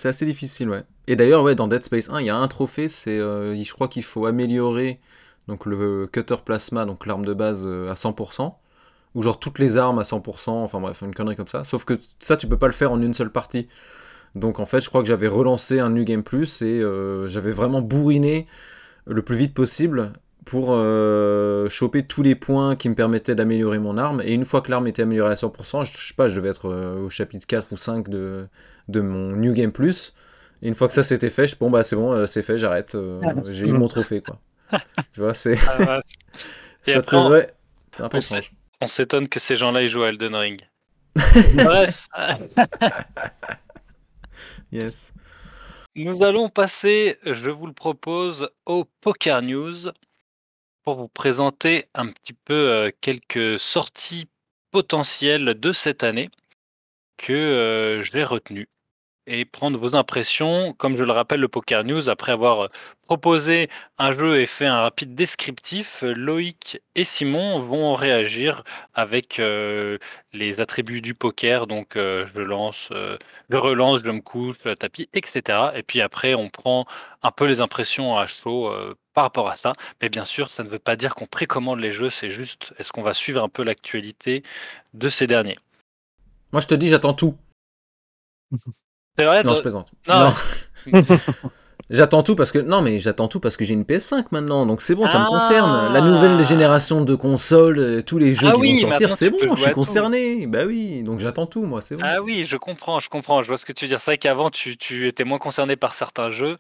assez 0.09 0.27
difficile, 0.27 0.71
ouais. 0.71 0.83
Et 1.07 1.17
d'ailleurs, 1.17 1.43
ouais, 1.43 1.55
dans 1.55 1.69
Dead 1.69 1.85
Space 1.85 2.09
1, 2.09 2.21
il 2.21 2.27
y 2.27 2.31
a 2.31 2.37
un 2.37 2.49
trophée, 2.49 2.89
c'est, 2.89 3.19
je 3.19 3.73
crois 3.73 3.89
qu'il 3.89 4.05
faut 4.05 4.27
améliorer 4.27 5.01
donc 5.49 5.65
le 5.65 6.07
cutter 6.07 6.37
plasma, 6.45 6.85
donc 6.85 7.07
l'arme 7.07 7.25
de 7.25 7.33
base 7.33 7.67
à 7.67 7.95
100%, 7.95 8.55
ou 9.15 9.23
genre 9.23 9.39
toutes 9.39 9.59
les 9.59 9.77
armes 9.77 9.99
à 9.99 10.03
100%, 10.03 10.51
enfin 10.51 10.81
bref, 10.81 11.03
une 11.03 11.15
connerie 11.15 11.37
comme 11.37 11.47
ça. 11.47 11.65
Sauf 11.65 11.85
que 11.85 11.99
ça, 12.19 12.37
tu 12.37 12.47
peux 12.47 12.59
pas 12.59 12.67
le 12.67 12.75
faire 12.75 12.93
en 12.93 13.01
une 13.01 13.15
seule 13.15 13.31
partie. 13.31 13.69
Donc 14.35 14.61
en 14.61 14.67
fait, 14.67 14.81
je 14.81 14.89
crois 14.89 15.03
que 15.03 15.09
j'avais 15.09 15.29
relancé 15.29 15.81
un 15.81 15.91
New 15.91 16.05
Game 16.05 16.23
Plus 16.23 16.63
et 16.63 16.81
euh, 16.81 17.29
j'avais 17.29 17.53
vraiment 17.53 17.81
bourriné 17.81 18.47
le 19.07 19.23
plus 19.23 19.37
vite 19.37 19.55
possible 19.55 20.13
pour 20.45 20.69
euh, 20.71 21.69
choper 21.69 22.05
tous 22.05 22.23
les 22.23 22.35
points 22.35 22.77
qui 22.77 22.89
me 22.89 22.95
permettaient 22.95 23.35
d'améliorer 23.35 23.79
mon 23.79 23.99
arme. 23.99 24.23
Et 24.25 24.33
une 24.33 24.45
fois 24.45 24.61
que 24.61 24.71
l'arme 24.71 24.87
était 24.87 25.03
améliorée 25.03 25.33
à 25.33 25.35
100%, 25.35 25.85
je, 25.85 25.97
sais 26.09 26.15
pas, 26.15 26.29
je 26.29 26.37
devais 26.37 26.51
être 26.51 26.71
euh, 26.71 27.05
au 27.05 27.09
chapitre 27.09 27.47
4 27.47 27.73
ou 27.73 27.77
5 27.77 28.09
de, 28.09 28.47
de 28.89 29.01
mon 29.01 29.37
New 29.37 29.55
Game 29.55 29.73
Plus. 29.73 30.15
Et 30.63 30.69
une 30.69 30.75
fois 30.75 30.89
que 30.89 30.95
ça 30.95 31.03
s'était 31.03 31.31
fait, 31.31 31.47
je 31.47 31.57
bon 31.57 31.71
bah 31.71 31.83
c'est 31.83 31.97
bon, 31.97 32.27
c'est 32.27 32.43
fait, 32.43 32.57
j'arrête, 32.57 32.97
j'ai 33.51 33.67
eu 33.67 33.73
mon 33.73 33.89
trophée 33.89 34.23
quoi. 34.23 34.39
tu 35.13 35.21
vois, 35.21 35.35
c'est. 35.35 35.59
Ah, 35.87 36.01
ça 36.83 37.03
te... 37.03 37.15
ouais, 37.15 37.53
un 37.99 38.09
peu 38.09 38.21
on 38.81 38.87
s'étonne 38.87 39.29
que 39.29 39.41
ces 39.41 39.57
gens-là 39.57 39.83
ils 39.83 39.89
jouent 39.89 40.03
à 40.03 40.09
Elden 40.09 40.35
Ring. 40.35 40.61
Bref. 41.55 42.09
Yes. 44.73 45.13
Nous 45.95 46.23
allons 46.23 46.49
passer, 46.49 47.19
je 47.25 47.49
vous 47.49 47.67
le 47.67 47.73
propose, 47.73 48.51
au 48.67 48.85
Poker 49.01 49.41
News 49.43 49.91
pour 50.83 50.97
vous 50.97 51.09
présenter 51.09 51.87
un 51.95 52.09
petit 52.09 52.33
peu 52.33 52.55
euh, 52.55 52.91
quelques 53.01 53.59
sorties 53.59 54.29
potentielles 54.71 55.59
de 55.59 55.73
cette 55.73 56.03
année 56.03 56.31
que 57.17 57.33
euh, 57.33 58.03
j'ai 58.03 58.25
retenues 58.25 58.69
et 59.27 59.45
prendre 59.45 59.79
vos 59.79 59.97
impressions. 59.97 60.73
Comme 60.75 60.97
je 60.97 61.03
le 61.03 61.13
rappelle, 61.13 61.41
le 61.41 61.49
Poker 61.49 61.85
News, 61.85 62.09
après 62.09 62.33
avoir 62.33 62.65
euh, 62.65 62.69
proposé 63.07 63.69
un 63.99 64.15
jeu 64.15 64.41
et 64.41 64.47
fait 64.47 64.67
un 64.67 64.81
rapide 64.81 65.15
descriptif, 65.15 66.03
euh, 66.03 66.13
Loïc 66.13 66.81
et 66.95 67.05
Simon 67.05 67.59
vont 67.59 67.95
réagir 67.95 68.65
avec 68.95 69.39
euh, 69.39 69.99
les 70.33 70.61
attributs 70.61 71.01
du 71.01 71.15
poker. 71.15 71.67
Donc, 71.67 71.95
je 71.97 72.41
lance, 72.41 72.91
je 73.51 73.57
relance, 73.57 74.01
je 74.05 74.11
me 74.11 74.21
couche, 74.21 74.57
le 74.65 74.77
tapis, 74.77 75.09
etc. 75.15 75.71
Et 75.75 75.83
puis 75.83 76.01
après, 76.01 76.35
on 76.35 76.49
prend 76.49 76.87
un 77.23 77.31
peu 77.31 77.47
les 77.47 77.61
impressions 77.61 78.17
à 78.17 78.27
chaud 78.27 78.71
par 79.15 79.25
rapport 79.25 79.49
à 79.49 79.57
ça. 79.57 79.73
Mais 80.03 80.09
bien 80.09 80.25
sûr, 80.25 80.53
ça 80.53 80.63
ne 80.63 80.69
veut 80.69 80.79
pas 80.79 80.97
dire 80.97 81.15
qu'on 81.15 81.27
précommande 81.27 81.81
les 81.81 81.91
jeux, 81.91 82.11
c'est 82.11 82.31
juste 82.31 82.75
est-ce 82.79 82.93
qu'on 82.93 83.03
va 83.03 83.15
suivre 83.15 83.43
un 83.43 83.49
peu 83.49 83.63
l'actualité 83.65 84.43
de 84.95 85.09
ces 85.09 85.27
derniers? 85.27 85.59
Moi, 86.53 86.61
je 86.61 86.69
te 86.69 86.75
dis, 86.75 86.89
j'attends 86.89 87.15
tout. 87.15 87.37
C'est 89.19 89.25
vrai 89.25 89.43
Non, 89.43 89.55
je 89.55 89.61
plaisante. 89.63 89.89
Non. 90.09 90.31
J'attends 91.89 92.25
tout 92.25 92.35
parce 92.35 92.51
que 92.51 92.59
non 92.59 92.81
mais 92.83 92.99
j'attends 92.99 93.29
tout 93.29 93.39
parce 93.39 93.57
que 93.57 93.65
j'ai 93.65 93.75
une 93.75 93.85
PS5 93.85 94.25
maintenant 94.33 94.67
donc 94.67 94.81
c'est 94.81 94.97
bon 94.97 95.07
ça 95.07 95.21
me 95.21 95.27
concerne 95.27 95.93
la 95.93 96.01
nouvelle 96.01 96.37
Ah. 96.41 96.43
génération 96.43 97.03
de 97.05 97.15
consoles 97.15 97.79
euh, 97.79 98.03
tous 98.03 98.19
les 98.19 98.35
jeux 98.35 98.49
Ah 98.49 98.53
qui 98.55 98.61
oui, 98.61 98.83
vont 98.83 98.89
sortir 98.91 99.13
c'est 99.13 99.31
bon 99.31 99.39
je 99.55 99.61
suis 99.61 99.69
tout. 99.71 99.75
concerné 99.77 100.47
bah 100.49 100.65
oui 100.67 101.05
donc 101.05 101.21
j'attends 101.21 101.47
tout 101.47 101.63
moi 101.63 101.81
c'est 101.83 101.95
bon 101.95 102.03
Ah 102.05 102.21
oui, 102.23 102.45
je 102.45 102.57
comprends, 102.57 102.99
je 102.99 103.09
comprends. 103.09 103.43
Je 103.45 103.49
vois 103.49 103.57
ce 103.57 103.65
que 103.65 103.73
tu 103.73 103.85
veux 103.85 103.89
dire. 103.89 104.01
C'est 104.01 104.11
vrai 104.13 104.19
qu'avant, 104.19 104.51
tu, 104.51 104.77
tu 104.77 105.07
étais 105.07 105.23
moins 105.23 105.39
concerné 105.39 105.77
par 105.77 105.95
certains 105.95 106.31
jeux. 106.31 106.57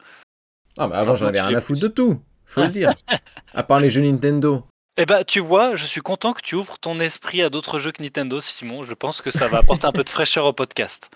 ah 0.78 0.86
bah 0.86 0.98
avant 0.98 1.16
j'en 1.16 1.26
avais 1.26 1.40
rien 1.40 1.56
à 1.56 1.60
foutre 1.60 1.80
de 1.80 1.88
tout 1.88 2.20
faut 2.44 2.62
le 2.62 2.68
dire 2.68 2.92
à 3.54 3.64
part 3.64 3.80
les 3.80 3.88
jeux 3.88 4.02
Nintendo 4.02 4.62
Eh 4.96 5.06
ben, 5.06 5.24
tu 5.24 5.40
vois, 5.40 5.74
je 5.74 5.86
suis 5.86 6.02
content 6.02 6.34
que 6.34 6.42
tu 6.42 6.54
ouvres 6.54 6.78
ton 6.78 7.00
esprit 7.00 7.42
à 7.42 7.50
d'autres 7.50 7.80
jeux 7.80 7.90
que 7.90 8.00
Nintendo, 8.02 8.40
Simon. 8.40 8.84
Je 8.84 8.94
pense 8.94 9.20
que 9.22 9.32
ça 9.32 9.48
va 9.48 9.58
apporter 9.58 9.86
un 9.86 9.92
peu 9.92 10.04
de 10.04 10.08
fraîcheur 10.08 10.44
au 10.46 10.52
podcast. 10.52 11.10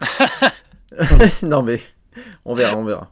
non 1.42 1.62
mais 1.62 1.78
on 2.44 2.54
verra 2.54 2.76
on 2.76 2.84
verra 2.84 3.10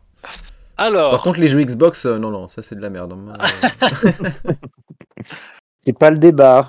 Alors, 0.77 1.11
par 1.11 1.23
contre 1.23 1.39
les 1.41 1.49
jeux 1.49 1.63
Xbox 1.63 2.07
euh, 2.07 2.19
non 2.19 2.31
non 2.31 2.49
ça 2.49 2.63
c'est 2.63 2.75
de 2.77 2.81
la 2.81 2.91
merde 2.91 3.13
C'est 5.85 5.93
pas 5.99 6.11
le 6.11 6.19
débat. 6.19 6.69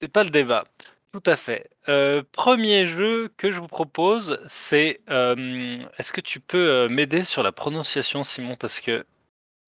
c'est 0.00 0.08
pas 0.08 0.24
le 0.24 0.30
débat. 0.30 0.64
Tout 1.12 1.22
à 1.26 1.36
fait. 1.36 1.70
Euh, 1.88 2.22
premier 2.32 2.86
jeu 2.86 3.30
que 3.38 3.50
je 3.52 3.58
vous 3.58 3.66
propose, 3.68 4.38
c'est. 4.46 5.00
euh, 5.10 5.78
Est-ce 5.98 6.12
que 6.12 6.20
tu 6.20 6.38
peux 6.40 6.68
euh, 6.68 6.88
m'aider 6.88 7.24
sur 7.24 7.42
la 7.42 7.50
prononciation, 7.52 8.24
Simon? 8.24 8.56
Parce 8.56 8.80
que. 8.80 9.04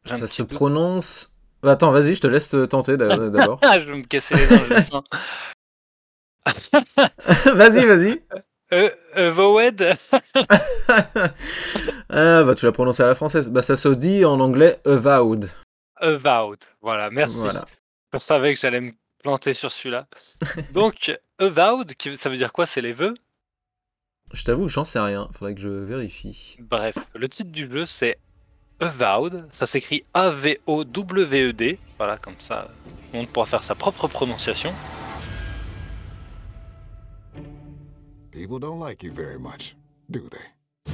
ça 0.07 0.27
se 0.27 0.43
doute. 0.43 0.53
prononce 0.53 1.37
attends 1.63 1.91
vas-y 1.93 2.15
je 2.15 2.21
te 2.23 2.27
laisse 2.27 2.49
te 2.49 2.65
tenter 2.65 2.97
d'a- 2.97 3.17
d'abord 3.31 3.59
Ah, 3.63 3.79
je 3.79 3.85
vais 3.85 3.97
me 3.97 4.03
casser 4.05 4.35
les 4.35 4.47
dents, 4.47 4.65
le 4.69 4.81
vas-y 7.55 7.85
vas-y 7.87 8.21
Euh, 8.73 8.91
euh, 9.17 9.31
Vowed 9.33 9.97
ah 12.09 12.45
bah 12.45 12.55
tu 12.55 12.67
l'as 12.67 12.73
prononcé 12.73 13.03
à 13.03 13.07
la 13.07 13.17
française? 13.17 13.51
Bah 13.51 13.63
ça 13.63 13.75
se 13.75 13.89
dit 13.89 14.25
en 14.25 14.39
anglais 14.39 14.79
avowed 14.85 15.51
Avowed. 15.97 16.61
Voilà, 16.81 17.11
merci. 17.11 17.41
Voilà. 17.41 17.65
Je 18.13 18.19
savais 18.19 18.55
que 18.55 18.61
j'allais 18.61 18.81
me 18.81 18.93
planter 19.23 19.53
sur 19.53 19.71
celui-là. 19.71 20.07
Donc, 20.73 21.17
Avowed, 21.39 21.93
ça 22.17 22.29
veut 22.29 22.37
dire 22.37 22.53
quoi? 22.53 22.67
C'est 22.67 22.81
les 22.81 22.93
vœux? 22.93 23.15
Je 24.33 24.45
t'avoue, 24.45 24.69
j'en 24.69 24.85
sais 24.85 25.01
rien. 25.01 25.29
Faudrait 25.33 25.55
que 25.55 25.61
je 25.61 25.69
vérifie. 25.69 26.57
Bref, 26.61 26.97
le 27.15 27.29
titre 27.29 27.51
du 27.51 27.71
jeu, 27.71 27.87
c'est 27.87 28.19
Avowed. 28.81 29.47
Ça 29.51 29.67
s'écrit 29.67 30.05
A-V-O-W-E-D. 30.15 31.79
Voilà, 31.99 32.17
comme 32.17 32.41
ça, 32.41 32.69
monde 33.13 33.29
pourra 33.29 33.47
faire 33.47 33.63
sa 33.63 33.75
propre 33.75 34.09
prononciation. 34.09 34.73
People 38.33 38.61
don't 38.61 38.79
like 38.79 39.03
you 39.03 39.11
very 39.11 39.41
much, 39.41 39.75
do 40.09 40.21
they? 40.21 40.93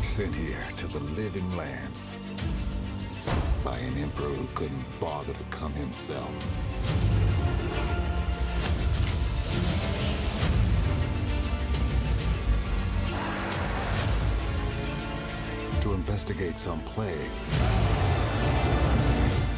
Sent 0.00 0.32
here 0.32 0.64
to 0.76 0.86
the 0.86 1.00
living 1.00 1.56
lands 1.56 2.18
by 3.64 3.76
an 3.78 3.98
emperor 3.98 4.28
who 4.28 4.46
couldn't 4.54 4.84
bother 5.00 5.32
to 5.32 5.44
come 5.46 5.72
himself. 5.72 6.32
To 15.80 15.94
investigate 15.94 16.56
some 16.56 16.80
plague 16.82 17.30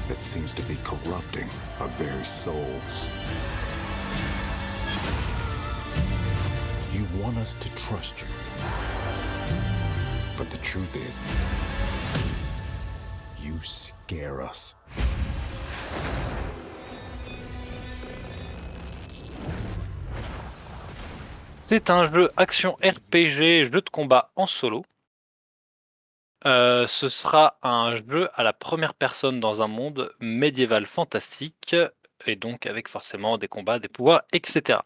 that 0.09 0.23
seems 0.23 0.55
to 0.55 0.63
be 0.63 0.77
corrupting 0.85 1.49
our 1.81 1.89
very 1.89 2.25
souls. 2.25 3.11
Want 7.19 7.39
us 7.39 7.55
to 7.55 7.69
trust 7.75 8.21
you. 8.21 8.27
But 10.37 10.51
the 10.51 10.59
truth 10.59 10.95
is. 10.97 11.23
C'est 21.63 21.91
un 21.91 22.13
jeu 22.13 22.31
action 22.37 22.77
RPG, 22.83 23.71
jeu 23.73 23.81
de 23.81 23.91
combat 23.91 24.31
en 24.37 24.47
solo. 24.47 24.85
Euh, 26.47 26.87
ce 26.87 27.09
sera 27.09 27.59
un 27.63 27.97
jeu 27.97 28.29
à 28.35 28.43
la 28.43 28.53
première 28.53 28.95
personne 28.95 29.41
dans 29.41 29.63
un 29.63 29.69
monde 29.69 30.15
médiéval 30.21 30.87
fantastique, 30.87 31.77
et 32.27 32.37
donc 32.37 32.67
avec 32.67 32.89
forcément 32.89 33.39
des 33.39 33.49
combats, 33.49 33.79
des 33.79 33.89
pouvoirs, 33.89 34.23
etc. 34.33 34.81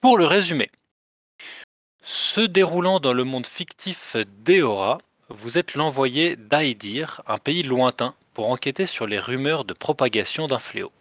Pour 0.00 0.18
le 0.18 0.26
résumer, 0.26 0.70
se 2.02 2.40
déroulant 2.40 3.00
dans 3.00 3.12
le 3.12 3.24
monde 3.24 3.46
fictif 3.46 4.16
d'Eora, 4.44 4.98
vous 5.28 5.58
êtes 5.58 5.74
l'envoyé 5.74 6.36
d'Aedir, 6.36 7.22
un 7.26 7.38
pays 7.38 7.62
lointain, 7.62 8.14
pour 8.34 8.50
enquêter 8.50 8.86
sur 8.86 9.06
les 9.06 9.18
rumeurs 9.18 9.64
de 9.64 9.74
propagation 9.74 10.46
d'un 10.46 10.58
fléau. 10.58 10.92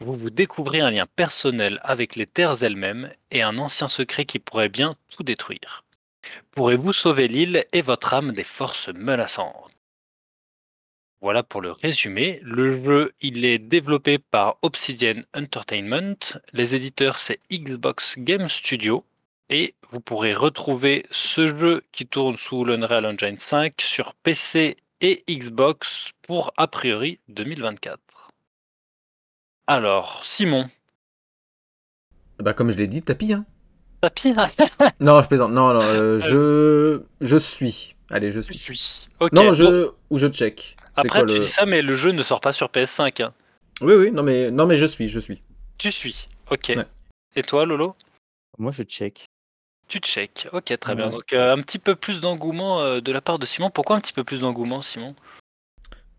Vous 0.00 0.14
vous 0.14 0.30
découvrez 0.30 0.80
un 0.80 0.90
lien 0.90 1.06
personnel 1.06 1.80
avec 1.82 2.16
les 2.16 2.26
terres 2.26 2.62
elles-mêmes 2.62 3.12
et 3.30 3.42
un 3.42 3.56
ancien 3.58 3.88
secret 3.88 4.24
qui 4.24 4.38
pourrait 4.38 4.68
bien 4.68 4.96
tout 5.08 5.22
détruire. 5.22 5.84
Pourrez-vous 6.50 6.92
sauver 6.92 7.28
l'île 7.28 7.64
et 7.72 7.82
votre 7.82 8.12
âme 8.14 8.32
des 8.32 8.44
forces 8.44 8.88
menaçantes? 8.88 9.70
Voilà 11.20 11.44
pour 11.44 11.60
le 11.60 11.70
résumé. 11.70 12.40
Le 12.42 12.82
jeu, 12.82 13.12
il 13.20 13.44
est 13.44 13.60
développé 13.60 14.18
par 14.18 14.56
Obsidian 14.62 15.22
Entertainment. 15.36 16.16
Les 16.52 16.74
éditeurs, 16.74 17.20
c'est 17.20 17.38
Xbox 17.50 18.16
Game 18.18 18.48
Studio. 18.48 19.04
Et 19.54 19.74
vous 19.90 20.00
pourrez 20.00 20.32
retrouver 20.32 21.04
ce 21.10 21.54
jeu 21.58 21.82
qui 21.92 22.06
tourne 22.06 22.38
sous 22.38 22.64
l'Unreal 22.64 23.04
Engine 23.04 23.38
5 23.38 23.74
sur 23.82 24.14
PC 24.14 24.78
et 25.02 25.22
Xbox 25.28 26.12
pour 26.22 26.52
a 26.56 26.66
priori 26.66 27.20
2024. 27.28 27.98
Alors, 29.66 30.24
Simon, 30.24 30.70
Bah, 32.38 32.54
comme 32.54 32.70
je 32.70 32.78
l'ai 32.78 32.86
dit, 32.86 33.02
tapis, 33.02 33.34
hein. 33.34 33.44
t'as 34.00 34.08
pire 34.10 34.48
Non, 35.00 35.20
je 35.20 35.28
plaisante. 35.28 35.52
Non, 35.52 35.74
non, 35.74 35.82
euh, 35.82 36.18
je. 36.18 37.02
Je 37.20 37.36
suis. 37.36 37.94
Allez, 38.10 38.30
je 38.32 38.40
Je 38.40 38.52
suis. 38.52 38.58
suis. 38.58 39.08
Ok. 39.20 39.32
Non, 39.32 39.48
bon, 39.48 39.52
je. 39.52 39.90
Ou 40.10 40.16
je 40.18 40.28
check. 40.28 40.76
C'est 40.96 41.06
Après, 41.06 41.20
quoi 41.20 41.26
tu 41.28 41.34
le. 41.34 41.40
dis 41.40 41.48
ça, 41.48 41.66
mais 41.66 41.82
le 41.82 41.94
jeu 41.94 42.12
ne 42.12 42.22
sort 42.22 42.40
pas 42.40 42.52
sur 42.54 42.68
PS5. 42.68 43.22
hein. 43.22 43.34
Oui, 43.82 43.94
oui, 43.94 44.10
non, 44.12 44.22
mais, 44.22 44.50
non, 44.50 44.66
mais 44.66 44.76
je 44.76 44.86
suis, 44.86 45.08
je 45.08 45.20
suis. 45.20 45.42
Tu 45.76 45.92
suis. 45.92 46.28
Ok. 46.50 46.72
Ouais. 46.74 46.86
Et 47.36 47.42
toi, 47.42 47.66
Lolo? 47.66 47.94
Moi, 48.58 48.72
je 48.72 48.82
check. 48.82 49.24
Tu 49.92 49.98
check. 49.98 50.48
Ok, 50.54 50.74
très 50.80 50.94
bien. 50.94 51.10
Donc, 51.10 51.34
euh, 51.34 51.52
un 51.52 51.60
petit 51.60 51.78
peu 51.78 51.94
plus 51.94 52.22
d'engouement 52.22 52.80
euh, 52.80 53.02
de 53.02 53.12
la 53.12 53.20
part 53.20 53.38
de 53.38 53.44
Simon. 53.44 53.68
Pourquoi 53.68 53.94
un 53.96 54.00
petit 54.00 54.14
peu 54.14 54.24
plus 54.24 54.40
d'engouement, 54.40 54.80
Simon? 54.80 55.14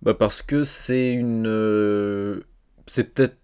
Bah, 0.04 0.14
parce 0.14 0.44
que 0.44 0.64
c'est 0.64 1.12
une. 1.12 1.48
euh, 1.48 2.42
C'est 2.86 3.16
peut-être. 3.16 3.40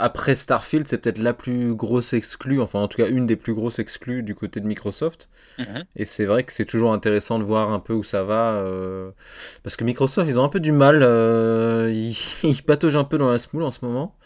Après 0.00 0.36
Starfield, 0.36 0.86
c'est 0.86 0.98
peut-être 0.98 1.18
la 1.18 1.34
plus 1.34 1.74
grosse 1.74 2.14
exclue, 2.14 2.60
enfin 2.60 2.78
en 2.78 2.86
tout 2.88 2.96
cas 2.96 3.08
une 3.08 3.26
des 3.26 3.34
plus 3.34 3.54
grosses 3.54 3.80
exclues 3.80 4.22
du 4.22 4.34
côté 4.36 4.60
de 4.60 4.66
Microsoft. 4.66 5.28
Mhm. 5.58 5.84
Et 5.96 6.04
c'est 6.06 6.24
vrai 6.24 6.44
que 6.44 6.52
c'est 6.52 6.64
toujours 6.64 6.92
intéressant 6.94 7.38
de 7.38 7.44
voir 7.44 7.72
un 7.72 7.80
peu 7.80 7.92
où 7.92 8.04
ça 8.04 8.22
va. 8.22 8.64
Parce 9.64 9.76
que 9.76 9.84
Microsoft, 9.84 10.30
ils 10.30 10.38
ont 10.38 10.44
un 10.44 10.48
peu 10.48 10.60
du 10.60 10.72
mal. 10.72 11.02
Ils... 11.92 12.16
ils 12.44 12.62
pataugent 12.62 12.96
un 12.96 13.04
peu 13.04 13.18
dans 13.18 13.30
la 13.30 13.38
smoule 13.38 13.64
en 13.64 13.70
ce 13.72 13.84
moment. 13.84 14.16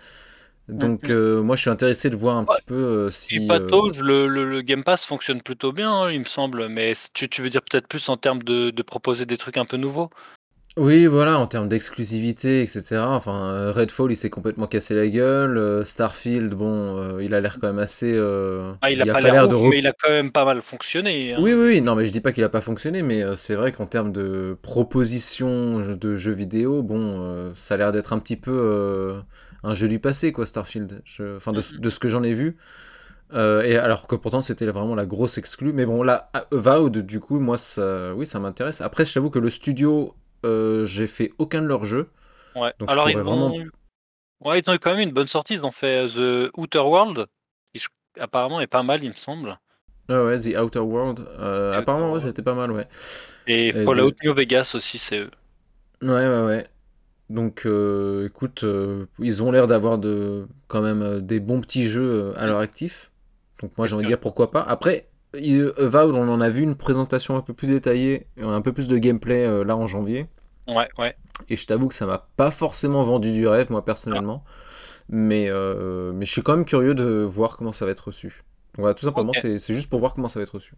Donc 0.69 1.11
euh, 1.11 1.43
moi, 1.43 1.57
je 1.57 1.63
suis 1.63 1.71
intéressé 1.71 2.11
de 2.11 2.17
voir 2.17 2.37
un 2.37 2.45
Ouais. 2.49 2.57
petit 2.57 2.63
peu 2.63 2.75
euh, 2.75 3.11
Si 3.11 3.41
euh, 3.41 3.41
patauge, 3.41 3.99
le, 4.01 4.29
le- 4.29 4.45
le 4.51 4.63
Game 4.63 4.85
Pass 4.85 5.05
fonctionne 5.07 5.43
plutôt 5.43 5.73
bien, 5.73 5.93
hein, 5.93 6.11
il 6.13 6.21
me 6.21 6.25
semble. 6.25 6.69
Mais 6.69 6.93
tu, 7.15 7.29
tu 7.29 7.43
veux 7.43 7.51
dire 7.51 7.63
peut-être 7.63 7.89
plus 7.89 8.09
en 8.09 8.17
termes 8.19 8.43
de, 8.43 8.71
de 8.71 8.83
proposer 8.83 9.27
des 9.27 9.39
trucs 9.39 9.59
un 9.59 9.67
peu 9.67 9.77
nouveaux? 9.79 10.11
Oui, 10.79 11.07
voilà, 11.07 11.39
en 11.39 11.47
termes 11.47 11.69
d'exclusivité, 11.69 12.63
etc. 12.63 13.11
Enfin, 13.15 13.71
Redfall, 13.73 14.11
il 14.11 14.17
s'est 14.17 14.31
complètement 14.31 14.67
cassé 14.67 14.95
la 14.95 15.07
gueule. 15.09 15.59
euh, 15.59 15.85
Starfield, 15.85 16.55
bon, 16.55 16.97
euh, 16.97 17.23
il 17.23 17.35
a 17.35 17.41
l'air 17.43 17.59
quand 17.61 17.67
même 17.67 17.79
assez... 17.79 18.11
euh, 18.15 18.73
ah, 18.81 18.91
Il 18.91 19.01
a 19.03 19.07
pas 19.07 19.21
l'air 19.21 19.49
de... 19.49 19.57
mais 19.69 19.79
il 19.79 19.87
a 19.87 19.93
quand 19.93 20.11
même 20.11 20.31
pas 20.33 20.45
mal 20.45 20.63
fonctionné. 20.63 21.35
hein. 21.35 21.41
Oui, 21.41 21.55
oui, 21.55 21.65
oui, 21.77 21.81
non, 21.81 21.95
mais 21.95 22.05
je 22.05 22.13
dis 22.13 22.21
pas 22.21 22.31
qu'il 22.33 22.45
a 22.45 22.51
pas 22.51 22.61
fonctionné, 22.61 23.01
mais 23.03 23.23
euh, 23.23 23.37
c'est 23.37 23.55
vrai 23.55 23.73
qu'en 23.73 23.87
termes 23.87 24.13
de 24.13 24.59
proposition 24.61 25.79
de 25.97 26.15
jeux 26.15 26.33
vidéo, 26.33 26.83
bon, 26.83 27.23
euh, 27.23 27.55
ça 27.55 27.75
a 27.75 27.77
l'air 27.79 27.91
d'être 27.93 28.13
un 28.13 28.19
petit 28.19 28.37
peu 28.37 28.51
euh, 28.53 29.23
un 29.65 29.75
jeu 29.75 29.89
du 29.89 29.99
passé, 30.01 30.33
quoi, 30.33 30.47
Starfield. 30.47 31.03
Je- 31.05 31.37
Enfin, 31.37 31.53
de, 31.53 31.59
Mhm. 31.61 31.81
de 31.81 31.91
ce 31.91 31.99
que 31.99 32.09
j'en 32.09 32.23
ai 32.23 32.35
vu. 32.35 32.57
Euh, 33.35 33.63
et 33.63 33.77
alors 33.77 34.07
que 34.09 34.15
pourtant 34.17 34.43
c'était 34.43 34.67
vraiment 34.67 34.95
la 34.95 35.07
grosse 35.07 35.39
exclue. 35.39 35.73
Mais 35.73 35.87
bon, 35.87 36.03
là, 36.03 36.31
Avowed, 36.53 36.99
du 36.99 37.19
coup, 37.21 37.41
moi, 37.41 37.57
ça, 37.59 38.15
oui, 38.15 38.27
ça 38.27 38.39
m'intéresse. 38.39 38.81
Après, 38.83 39.05
je 39.07 39.15
t'avoue 39.15 39.31
que 39.31 39.39
le 39.39 39.49
studio, 39.51 40.15
euh, 40.45 40.85
j'ai 40.85 41.07
fait 41.07 41.31
aucun 41.39 41.63
de 41.63 41.67
leurs 41.67 41.87
jeux. 41.87 42.11
Ouais. 42.55 42.75
Donc, 42.79 42.91
je 42.91 42.93
Alors, 42.93 43.09
ils 43.09 43.13
pourrais 43.15 43.25
ont... 43.25 43.49
vraiment- 43.49 43.65
ouais, 44.41 44.61
ils 44.61 44.69
ont 44.71 44.75
eu 44.75 44.79
quand 44.79 44.91
même 44.91 45.01
une 45.09 45.13
bonne 45.15 45.29
sortie. 45.29 45.55
Ils 45.55 45.65
ont 45.65 45.71
fait 45.73 46.07
The 46.09 46.51
Outer 46.59 46.81
World, 46.81 47.27
qui 47.73 47.81
je- 47.81 47.89
apparemment 48.21 48.61
est 48.61 48.67
pas 48.67 48.83
mal, 48.83 49.03
il 49.03 49.09
me 49.11 49.15
semble. 49.17 49.59
Ah 50.11 50.25
ouais, 50.25 50.37
The 50.39 50.59
Outer 50.59 50.81
World. 50.81 51.21
euh, 51.39 51.73
The 51.73 51.77
apparemment, 51.77 52.09
Outer 52.13 52.15
ouais, 52.25 52.29
c'était 52.29 52.43
pas 52.43 52.55
mal, 52.55 52.71
ouais. 52.73 52.87
Et, 53.47 53.69
Et 53.69 53.73
Fallout 53.73 54.11
de- 54.11 54.17
New 54.25 54.35
Vegas 54.35 54.73
aussi, 54.75 54.99
c'est 54.99 55.21
eux. 55.21 55.31
Ouais, 56.03 56.09
ouais, 56.11 56.45
ouais. 56.45 56.67
Donc, 57.31 57.63
euh, 57.65 58.27
écoute, 58.27 58.63
euh, 58.65 59.07
ils 59.19 59.43
ont 59.43 59.51
l'air 59.51 59.67
d'avoir 59.67 59.99
de, 59.99 60.47
quand 60.69 60.83
même 60.83 61.03
euh, 61.03 61.21
des 61.21 61.41
bons 61.41 61.61
petits 61.61 61.87
jeux 61.87 62.33
à 62.37 62.47
leur 62.47 62.59
actif. 62.59 63.11
Donc, 63.63 63.77
moi, 63.79 63.87
j'ai 63.87 63.95
envie 63.95 64.05
de 64.05 64.09
dire 64.09 64.21
pourquoi 64.21 64.51
pas. 64.51 64.63
Après, 64.63 65.09
il- 65.35 65.73
Avowed, 65.79 66.15
on 66.15 66.29
en 66.29 66.41
a 66.41 66.51
vu 66.51 66.63
une 66.63 66.77
présentation 66.77 67.37
un 67.37 67.41
peu 67.41 67.55
plus 67.55 67.69
détaillée, 67.69 68.27
un 68.41 68.61
peu 68.61 68.73
plus 68.73 68.89
de 68.89 68.99
gameplay 68.99 69.47
euh, 69.47 69.65
là 69.65 69.77
en 69.77 69.87
janvier. 69.87 70.27
Ouais, 70.69 70.89
ouais. 70.99 71.17
Et 71.49 71.57
je 71.57 71.67
t'avoue 71.67 71.89
que 71.89 71.95
ça 71.95 72.07
m'a 72.07 72.29
pas 72.37 72.51
forcément 72.51 73.03
vendu 73.03 73.33
du 73.33 73.47
rêve, 73.47 73.71
moi 73.71 73.85
personnellement. 73.85 74.45
Mais, 75.09 75.51
mais 76.13 76.27
je 76.27 76.31
suis 76.33 76.43
quand 76.43 76.57
même 76.57 76.65
curieux 76.65 76.95
de 76.95 77.23
voir 77.23 77.57
comment 77.57 77.73
ça 77.73 77.85
va 77.85 77.91
être 77.93 78.09
reçu. 78.09 78.43
Voilà, 78.79 78.95
tout 78.95 79.05
simplement, 79.05 79.33
c'est 79.35 79.59
juste 79.75 79.91
pour 79.91 80.01
voir 80.01 80.15
comment 80.15 80.29
ça 80.29 80.39
va 80.39 80.45
être 80.45 80.55
reçu. 80.55 80.75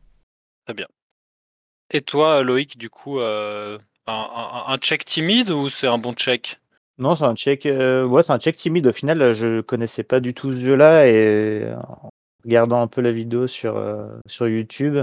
Et 1.90 2.02
toi, 2.02 2.42
Loïc, 2.42 2.78
du 2.78 2.90
coup, 2.90 3.20
euh, 3.20 3.78
un, 4.06 4.64
un- 4.68 4.78
check 4.78 5.04
timide 5.04 5.50
ou 5.50 5.68
c'est 5.70 5.86
un 5.86 5.98
bon 5.98 6.12
check 6.12 6.60
Non, 6.98 7.14
c'est 7.16 7.24
un 7.24 7.34
check. 7.34 7.66
euh, 7.66 8.04
ouais, 8.04 8.22
c'est 8.22 8.32
un 8.32 8.38
check 8.38 8.56
timide. 8.56 8.86
Au 8.86 8.92
final, 8.92 9.20
euh, 9.22 9.32
je 9.34 9.60
connaissais 9.60 10.02
pas 10.04 10.20
du 10.20 10.34
tout 10.34 10.52
ce 10.52 10.60
jeu-là 10.60 11.06
et 11.06 11.62
euh, 11.64 11.76
en 11.88 12.10
regardant 12.44 12.82
un 12.82 12.86
peu 12.86 13.00
la 13.00 13.12
vidéo 13.12 13.46
sur 13.46 13.76
euh, 13.76 14.06
sur 14.26 14.46
YouTube, 14.48 14.98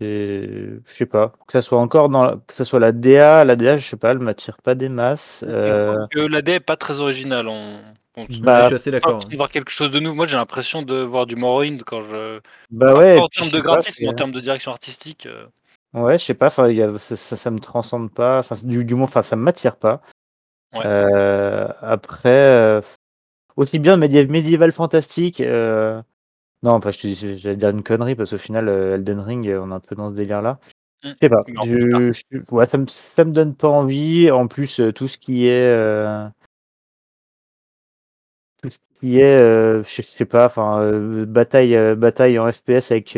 et 0.00 0.46
je 0.86 0.94
sais 0.96 1.06
pas. 1.06 1.32
Que 1.46 1.52
ça 1.52 1.62
soit 1.62 1.80
encore 1.80 2.08
dans, 2.08 2.24
la- 2.24 2.36
que 2.46 2.54
ça 2.54 2.64
soit 2.64 2.78
la 2.80 2.92
DA, 2.92 3.44
la 3.44 3.56
DA, 3.56 3.78
je 3.78 3.84
sais 3.84 3.96
pas, 3.96 4.12
elle 4.12 4.18
m'attire 4.20 4.56
pas 4.62 4.74
des 4.74 4.88
masses. 4.88 5.44
euh, 5.46 5.94
Parce 5.94 6.08
que 6.10 6.20
l'AD 6.20 6.48
est 6.50 6.60
pas 6.60 6.76
très 6.76 7.00
original. 7.00 7.48
On, 7.48 7.80
on 8.16 8.24
Ah, 8.24 8.26
bah, 8.40 8.60
je 8.62 8.66
suis 8.66 8.74
assez 8.76 8.90
d'accord. 8.90 9.24
de 9.24 9.36
voir 9.36 9.50
quelque 9.50 9.70
chose 9.70 9.90
de 9.90 9.98
nouveau. 10.00 10.14
Moi, 10.14 10.26
j'ai 10.26 10.36
l'impression 10.36 10.82
de 10.82 10.96
voir 11.02 11.26
du 11.26 11.34
Morrowind 11.36 11.82
quand 11.84 12.02
je. 12.02 12.40
bah 12.70 12.92
Pas 12.92 12.98
ouais. 12.98 13.18
en 13.18 13.28
termes 13.28 13.50
de 13.50 13.60
graphisme, 13.60 14.06
en 14.08 14.14
termes 14.14 14.32
de 14.32 14.40
direction 14.40 14.70
artistique. 14.70 15.26
Ouais, 15.94 16.18
je 16.18 16.24
sais 16.24 16.34
pas, 16.34 16.48
y 16.70 16.82
a- 16.82 16.98
ça, 16.98 17.16
ça, 17.16 17.36
ça 17.36 17.50
me 17.50 17.58
transcende 17.60 18.12
pas, 18.12 18.40
enfin, 18.40 18.56
du, 18.64 18.84
du 18.84 18.94
moins, 18.94 19.04
enfin, 19.06 19.22
ça 19.22 19.36
m'attire 19.36 19.76
pas. 19.76 20.02
Ouais. 20.74 20.82
Euh, 20.84 21.68
après, 21.80 22.30
euh, 22.30 22.80
aussi 23.56 23.78
bien 23.78 23.96
médi- 23.96 24.28
médiéval 24.28 24.72
fantastique, 24.72 25.40
euh, 25.40 26.02
non, 26.62 26.72
enfin, 26.72 26.90
je 26.90 26.98
te 27.00 27.06
dis, 27.08 27.38
j'allais 27.38 27.56
dire 27.56 27.70
une 27.70 27.82
connerie 27.82 28.14
parce 28.16 28.30
qu'au 28.30 28.38
final, 28.38 28.68
Elden 28.68 29.20
Ring, 29.20 29.46
on 29.60 29.70
est 29.70 29.74
un 29.74 29.80
peu 29.80 29.94
dans 29.96 30.10
ce 30.10 30.14
délire-là. 30.14 30.58
Mm. 31.04 31.08
Je 31.10 31.16
sais 31.22 31.28
pas, 31.30 31.42
je- 31.64 32.12
je- 32.32 32.38
ouais, 32.54 32.66
ça 32.66 32.78
me, 32.78 32.86
ça 32.86 33.24
me 33.24 33.32
donne 33.32 33.54
pas 33.54 33.68
envie. 33.68 34.30
En 34.30 34.46
plus, 34.48 34.80
tout 34.94 35.08
ce 35.08 35.18
qui 35.18 35.46
est, 35.48 35.72
tout 38.62 38.70
ce 38.70 38.78
qui 39.00 39.18
est, 39.20 39.22
euh, 39.36 39.82
je 39.84 40.02
sais 40.02 40.24
pas, 40.24 40.46
enfin, 40.46 40.80
euh, 40.82 41.24
bataille, 41.26 41.76
euh, 41.76 41.94
bataille 41.94 42.38
en 42.38 42.50
FPS 42.50 42.90
avec, 42.90 43.16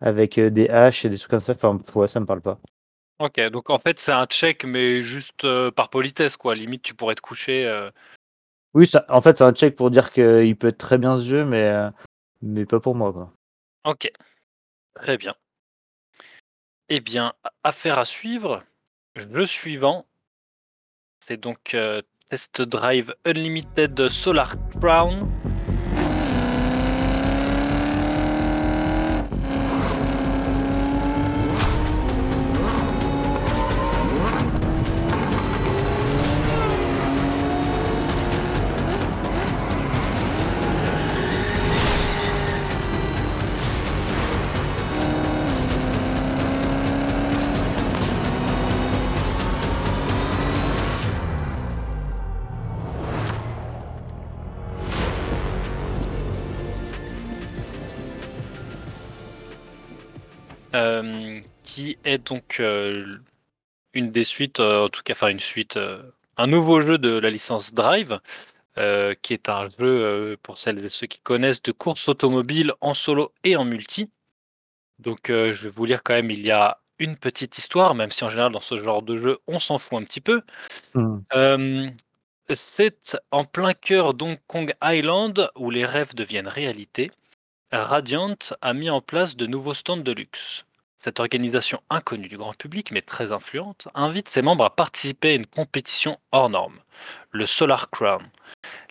avec 0.00 0.38
euh, 0.38 0.50
des 0.50 0.68
haches 0.68 1.04
et 1.04 1.08
des 1.08 1.18
trucs 1.18 1.30
comme 1.30 1.40
ça, 1.40 1.52
enfin, 1.52 1.78
ouais, 1.94 2.08
ça 2.08 2.20
me 2.20 2.26
parle 2.26 2.40
pas. 2.40 2.58
Ok, 3.18 3.38
donc 3.50 3.68
en 3.68 3.78
fait, 3.78 4.00
c'est 4.00 4.12
un 4.12 4.26
check, 4.26 4.64
mais 4.64 5.02
juste 5.02 5.44
euh, 5.44 5.70
par 5.70 5.90
politesse, 5.90 6.36
quoi. 6.36 6.54
Limite, 6.54 6.82
tu 6.82 6.94
pourrais 6.94 7.14
te 7.14 7.20
coucher. 7.20 7.66
euh, 7.66 7.90
Oui, 8.72 8.86
ça, 8.86 9.04
en 9.08 9.20
fait, 9.20 9.36
c'est 9.36 9.44
un 9.44 9.52
check 9.52 9.76
pour 9.76 9.90
dire 9.90 10.10
qu'il 10.10 10.56
peut 10.56 10.68
être 10.68 10.78
très 10.78 10.96
bien 10.96 11.18
ce 11.18 11.26
jeu, 11.26 11.44
mais, 11.44 11.64
euh, 11.64 11.90
mais 12.40 12.64
pas 12.64 12.80
pour 12.80 12.94
moi. 12.94 13.12
Quoi. 13.12 13.32
Ok, 13.84 14.10
très 14.94 15.18
bien. 15.18 15.34
Eh 16.88 17.00
bien, 17.00 17.34
affaire 17.62 17.98
à 17.98 18.04
suivre. 18.04 18.64
Le 19.16 19.44
suivant, 19.44 20.06
c'est 21.24 21.36
donc 21.36 21.76
Test 22.30 22.62
Drive 22.62 23.14
Unlimited 23.26 24.08
Solar 24.08 24.54
Crown. 24.80 25.28
Est 62.10 62.18
donc 62.18 62.60
euh, 62.60 63.18
une 63.94 64.12
des 64.12 64.24
suites, 64.24 64.60
euh, 64.60 64.84
en 64.84 64.88
tout 64.88 65.02
cas, 65.02 65.14
enfin 65.14 65.28
une 65.28 65.40
suite, 65.40 65.76
euh, 65.76 66.02
un 66.36 66.46
nouveau 66.46 66.82
jeu 66.82 66.98
de 66.98 67.18
la 67.18 67.30
licence 67.30 67.74
Drive, 67.74 68.20
euh, 68.78 69.14
qui 69.22 69.32
est 69.34 69.48
un 69.48 69.68
jeu, 69.68 69.76
euh, 69.82 70.36
pour 70.42 70.58
celles 70.58 70.84
et 70.84 70.88
ceux 70.88 71.06
qui 71.06 71.20
connaissent, 71.20 71.62
de 71.62 71.72
course 71.72 72.08
automobile 72.08 72.72
en 72.80 72.94
solo 72.94 73.32
et 73.44 73.56
en 73.56 73.64
multi. 73.64 74.10
Donc 74.98 75.30
euh, 75.30 75.52
je 75.52 75.64
vais 75.64 75.70
vous 75.70 75.84
lire 75.86 76.02
quand 76.02 76.14
même, 76.14 76.30
il 76.30 76.40
y 76.42 76.50
a 76.50 76.78
une 76.98 77.16
petite 77.16 77.56
histoire, 77.58 77.94
même 77.94 78.10
si 78.10 78.24
en 78.24 78.30
général 78.30 78.52
dans 78.52 78.60
ce 78.60 78.82
genre 78.82 79.02
de 79.02 79.18
jeu, 79.18 79.38
on 79.46 79.58
s'en 79.58 79.78
fout 79.78 79.98
un 80.00 80.04
petit 80.04 80.20
peu. 80.20 80.42
Euh, 81.34 81.90
c'est 82.52 83.16
en 83.30 83.44
plein 83.44 83.74
cœur 83.74 84.12
d'Hong 84.14 84.38
Kong 84.46 84.74
Island 84.82 85.50
où 85.56 85.70
les 85.70 85.84
rêves 85.86 86.14
deviennent 86.14 86.48
réalité. 86.48 87.10
Radiant 87.72 88.36
a 88.60 88.74
mis 88.74 88.90
en 88.90 89.00
place 89.00 89.36
de 89.36 89.46
nouveaux 89.46 89.74
stands 89.74 89.96
de 89.98 90.12
luxe. 90.12 90.64
Cette 91.02 91.18
organisation 91.18 91.80
inconnue 91.88 92.28
du 92.28 92.36
grand 92.36 92.54
public, 92.54 92.90
mais 92.92 93.00
très 93.00 93.32
influente, 93.32 93.88
invite 93.94 94.28
ses 94.28 94.42
membres 94.42 94.64
à 94.64 94.76
participer 94.76 95.30
à 95.30 95.34
une 95.34 95.46
compétition 95.46 96.18
hors 96.30 96.50
norme, 96.50 96.78
le 97.30 97.46
Solar 97.46 97.88
Crown. 97.90 98.22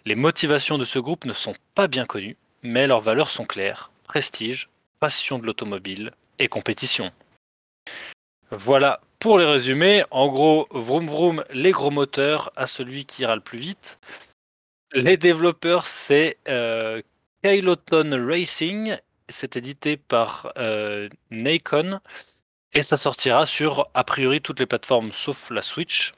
Les 0.05 0.16
motivations 0.16 0.80
de 0.80 0.86
ce 0.86 0.97
groupe 0.97 1.26
ne 1.26 1.34
sont 1.34 1.53
pas 1.76 1.88
bien 1.88 2.05
connues, 2.05 2.38
mais 2.64 2.88
leurs 2.88 3.01
valeurs 3.01 3.30
sont 3.30 3.45
claires 3.45 3.91
prestige, 4.10 4.70
passion 4.99 5.38
de 5.38 5.45
l'automobile 5.45 6.12
et 6.39 6.47
compétition. 6.47 7.12
Voilà 8.49 9.01
pour 9.20 9.38
les 9.38 9.45
résumés. 9.45 10.03
En 10.10 10.30
gros, 10.30 10.68
vroom 10.72 11.05
vroom, 11.05 11.43
les 11.51 11.72
gros 11.72 11.91
moteurs 11.91 12.51
à 12.55 12.66
celui 12.66 13.05
qui 13.05 13.22
ira 13.22 13.36
le 13.36 13.41
plus 13.41 13.60
vite. 13.60 13.99
Les 14.93 15.16
développeurs, 15.16 15.86
c'est 15.86 16.38
euh, 16.47 17.03
Kyloton 17.43 18.26
Racing. 18.28 18.97
C'est 19.30 19.56
édité 19.56 19.98
par 19.98 20.52
euh, 20.58 21.10
Nacon. 21.32 22.00
Et 22.74 22.84
ça 22.84 22.98
sortira 22.98 23.46
sur, 23.46 23.90
a 23.94 24.04
priori, 24.04 24.42
toutes 24.42 24.60
les 24.60 24.66
plateformes 24.66 25.12
sauf 25.12 25.50
la 25.50 25.62
Switch. 25.62 26.14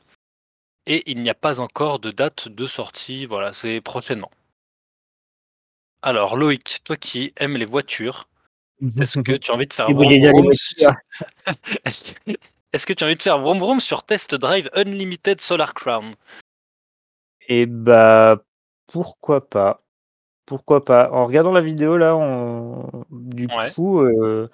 Et 0.86 1.10
il 1.10 1.22
n'y 1.22 1.30
a 1.30 1.36
pas 1.36 1.60
encore 1.60 2.00
de 2.00 2.12
date 2.12 2.48
de 2.48 2.68
sortie. 2.68 3.26
Voilà, 3.26 3.54
c'est 3.54 3.82
prochainement. 3.82 4.32
Alors, 6.02 6.36
Loïc, 6.36 6.82
toi 6.84 6.98
qui 6.98 7.32
aimes 7.38 7.58
les 7.58 7.66
voitures, 7.66 8.28
est-ce 9.00 9.20
que 9.20 9.34
tu 9.34 9.52
as 9.52 9.54
envie 9.54 9.68
de 9.68 9.74
faire 9.74 9.92
vroom 9.92 10.44
voitures 10.44 10.94
Est-ce 11.86 12.86
que, 12.86 12.94
tu 12.94 13.04
as 13.04 13.08
envie 13.08 13.16
de 13.16 13.22
faire 13.22 13.40
vroom 13.40 13.60
vroom 13.60 13.80
sur 13.80 14.04
Test 14.04 14.34
Drive 14.34 14.70
Unlimited 14.74 15.40
Solar 15.40 15.74
Crown? 15.74 16.16
Et 17.48 17.68
bah, 17.68 18.42
pourquoi 18.88 19.48
pas? 19.48 19.78
Pourquoi 20.52 20.84
pas 20.84 21.10
En 21.14 21.28
regardant 21.28 21.54
la 21.54 21.62
vidéo, 21.62 21.96
là, 21.96 22.18
on... 22.18 23.06
du 23.10 23.48
Ouais. 23.48 23.72
coup, 23.74 24.02
euh, 24.02 24.50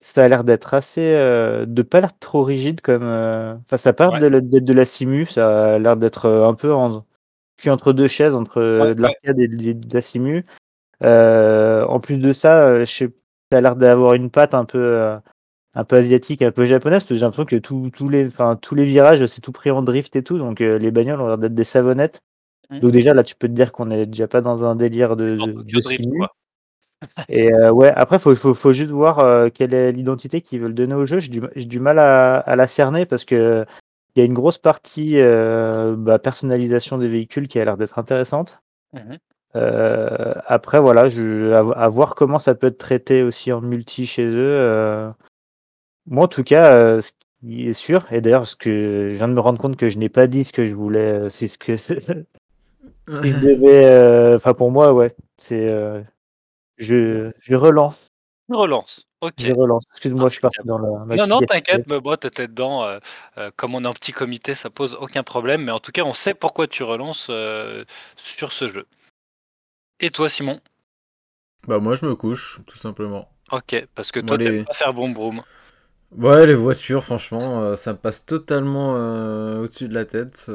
ça 0.00 0.22
a 0.24 0.28
l'air 0.28 0.44
d'être 0.44 0.72
assez. 0.72 1.00
euh, 1.16 1.66
de 1.66 1.82
pas 1.82 2.00
l'air 2.00 2.16
trop 2.16 2.44
rigide 2.44 2.80
comme. 2.80 3.02
euh, 3.02 3.56
Enfin, 3.64 3.76
ça 3.76 3.92
part 3.92 4.12
Ouais. 4.12 4.20
de 4.20 4.26
la- 4.28 4.40
d'être 4.40 4.64
de 4.64 4.72
la 4.72 4.84
simu, 4.84 5.26
ça 5.26 5.74
a 5.74 5.78
l'air 5.80 5.96
d'être 5.96 6.26
euh, 6.26 6.46
un 6.46 6.54
peu 6.54 6.72
en. 6.72 7.04
Puis 7.56 7.70
entre 7.70 7.92
deux 7.92 8.06
chaises, 8.06 8.34
entre 8.34 8.58
euh, 8.60 8.84
Ouais, 8.84 8.94
de 8.94 9.02
l'arcade 9.02 9.40
et 9.40 9.48
de, 9.48 9.72
de 9.72 9.94
la 9.94 10.00
simu. 10.00 10.46
Euh, 11.02 11.84
en 11.86 11.98
plus 11.98 12.18
de 12.18 12.32
ça, 12.32 12.68
euh, 12.68 12.80
je 12.84 12.84
sais, 12.92 13.08
ça 13.50 13.58
a 13.58 13.60
l'air 13.60 13.74
d'avoir 13.74 14.14
une 14.14 14.30
patte 14.30 14.54
un 14.54 14.64
peu, 14.64 14.78
euh, 14.78 15.18
un 15.74 15.82
peu 15.84 15.96
asiatique, 15.96 16.42
un 16.42 16.52
peu 16.52 16.66
japonaise, 16.66 17.02
parce 17.02 17.08
que 17.08 17.14
j'ai 17.16 17.22
l'impression 17.22 17.46
que 17.46 17.56
tous 17.56 17.90
tous 17.90 18.08
les, 18.08 18.28
enfin, 18.28 18.54
tous 18.54 18.76
les 18.76 18.86
virages, 18.86 19.26
c'est 19.26 19.40
tout 19.40 19.50
pris 19.50 19.72
en 19.72 19.82
drift 19.82 20.14
et 20.14 20.22
tout, 20.22 20.38
donc 20.38 20.60
euh, 20.60 20.78
les 20.78 20.92
bagnoles 20.92 21.20
ont 21.20 21.26
l'air 21.26 21.38
d'être 21.38 21.54
des 21.56 21.64
savonnettes. 21.64 22.20
Mhm. 22.70 22.80
Donc 22.80 22.92
déjà 22.92 23.14
là, 23.14 23.24
tu 23.24 23.34
peux 23.34 23.48
te 23.48 23.52
dire 23.52 23.72
qu'on 23.72 23.90
est 23.90 24.06
déjà 24.06 24.28
pas 24.28 24.40
dans 24.40 24.64
un 24.64 24.76
délire 24.76 25.16
de, 25.16 25.36
de, 25.36 25.38
Tokyo 25.38 25.62
de 25.62 25.80
Drift, 25.80 26.02
simu. 26.02 26.18
quoi. 26.18 26.34
Et 27.28 27.52
euh, 27.52 27.70
ouais, 27.70 27.92
après, 27.94 28.18
faut, 28.18 28.34
faut, 28.34 28.54
faut 28.54 28.72
juste 28.72 28.90
voir 28.90 29.20
euh, 29.20 29.48
quelle 29.52 29.72
est 29.72 29.92
l'identité 29.92 30.40
qu'ils 30.40 30.60
veulent 30.60 30.74
donner 30.74 30.94
au 30.94 31.06
jeu. 31.06 31.20
J'ai 31.20 31.40
du, 31.64 31.80
mal 31.80 31.98
à, 31.98 32.36
à 32.36 32.56
la 32.56 32.68
cerner 32.68 33.06
parce 33.06 33.24
que 33.24 33.64
il 34.14 34.20
y 34.20 34.22
a 34.22 34.24
une 34.24 34.34
grosse 34.34 34.58
partie 34.58 35.20
euh, 35.20 35.94
bah, 35.96 36.18
personnalisation 36.18 36.98
des 36.98 37.08
véhicules 37.08 37.46
qui 37.46 37.60
a 37.60 37.64
l'air 37.64 37.76
d'être 37.76 37.98
intéressante. 37.98 38.60
Euh, 39.54 40.34
après, 40.46 40.80
voilà, 40.80 41.08
je, 41.08 41.52
à, 41.52 41.60
à 41.84 41.88
voir 41.88 42.16
comment 42.16 42.40
ça 42.40 42.54
peut 42.56 42.66
être 42.66 42.78
traité 42.78 43.22
aussi 43.22 43.52
en 43.52 43.60
multi 43.60 44.06
chez 44.06 44.26
eux. 44.26 45.12
Moi, 46.06 46.24
en 46.24 46.28
tout 46.28 46.42
cas, 46.42 47.00
ce 47.00 47.12
qui 47.40 47.68
est 47.68 47.72
sûr, 47.74 48.12
et 48.12 48.20
d'ailleurs, 48.20 48.48
ce 48.48 48.56
que 48.56 49.08
je 49.10 49.14
viens 49.14 49.28
de 49.28 49.34
me 49.34 49.40
rendre 49.40 49.60
compte 49.60 49.76
que 49.76 49.88
je 49.88 49.98
n'ai 49.98 50.08
pas 50.08 50.26
dit 50.26 50.42
ce 50.42 50.52
que 50.52 50.66
je 50.66 50.74
voulais, 50.74 51.28
c'est 51.28 51.46
ce 51.46 51.58
que 51.58 51.76
il 53.22 53.34
devait. 53.40 53.84
euh, 53.86 54.36
Enfin, 54.36 54.54
pour 54.54 54.70
moi, 54.70 54.92
ouais, 54.92 55.14
c'est. 55.38 55.68
euh, 55.68 56.02
je, 56.78 57.30
je 57.40 57.54
relance. 57.54 58.08
Relance. 58.48 59.04
Ok. 59.20 59.34
Je 59.38 59.52
relance. 59.52 59.82
Excuse-moi, 59.92 60.28
je 60.28 60.34
suis 60.34 60.40
parti 60.40 60.58
dans 60.64 60.78
la. 60.78 61.16
Non, 61.16 61.26
non, 61.26 61.40
t'inquiète, 61.42 61.86
mais 61.86 62.00
bon, 62.00 62.16
t'étais 62.16 62.48
dedans. 62.48 62.84
euh, 62.84 62.98
euh, 63.38 63.50
comme 63.56 63.74
on 63.74 63.84
est 63.84 63.88
un 63.88 63.92
petit 63.92 64.12
comité, 64.12 64.54
ça 64.54 64.70
pose 64.70 64.94
aucun 65.00 65.22
problème. 65.22 65.64
Mais 65.64 65.72
en 65.72 65.80
tout 65.80 65.92
cas, 65.92 66.02
on 66.04 66.12
sait 66.14 66.34
pourquoi 66.34 66.66
tu 66.66 66.82
relances 66.82 67.28
euh, 67.30 67.84
sur 68.16 68.52
ce 68.52 68.68
jeu. 68.68 68.86
Et 70.00 70.10
toi, 70.10 70.28
Simon? 70.28 70.60
Bah 71.66 71.78
moi 71.78 71.94
je 71.94 72.06
me 72.06 72.14
couche, 72.16 72.60
tout 72.66 72.76
simplement. 72.76 73.28
Ok, 73.52 73.86
parce 73.94 74.12
que 74.12 74.20
toi, 74.20 74.36
t'aimes 74.38 74.52
les- 74.54 74.64
pas 74.64 74.74
faire 74.74 74.92
boum 74.92 75.14
boum. 75.14 75.42
Ouais, 76.16 76.46
les 76.46 76.54
voitures, 76.54 77.04
franchement, 77.04 77.60
euh, 77.62 77.76
ça 77.76 77.92
me 77.92 77.98
passe 77.98 78.24
totalement 78.24 78.96
euh, 78.96 79.62
au-dessus 79.62 79.88
de 79.88 79.94
la 79.94 80.04
tête. 80.06 80.50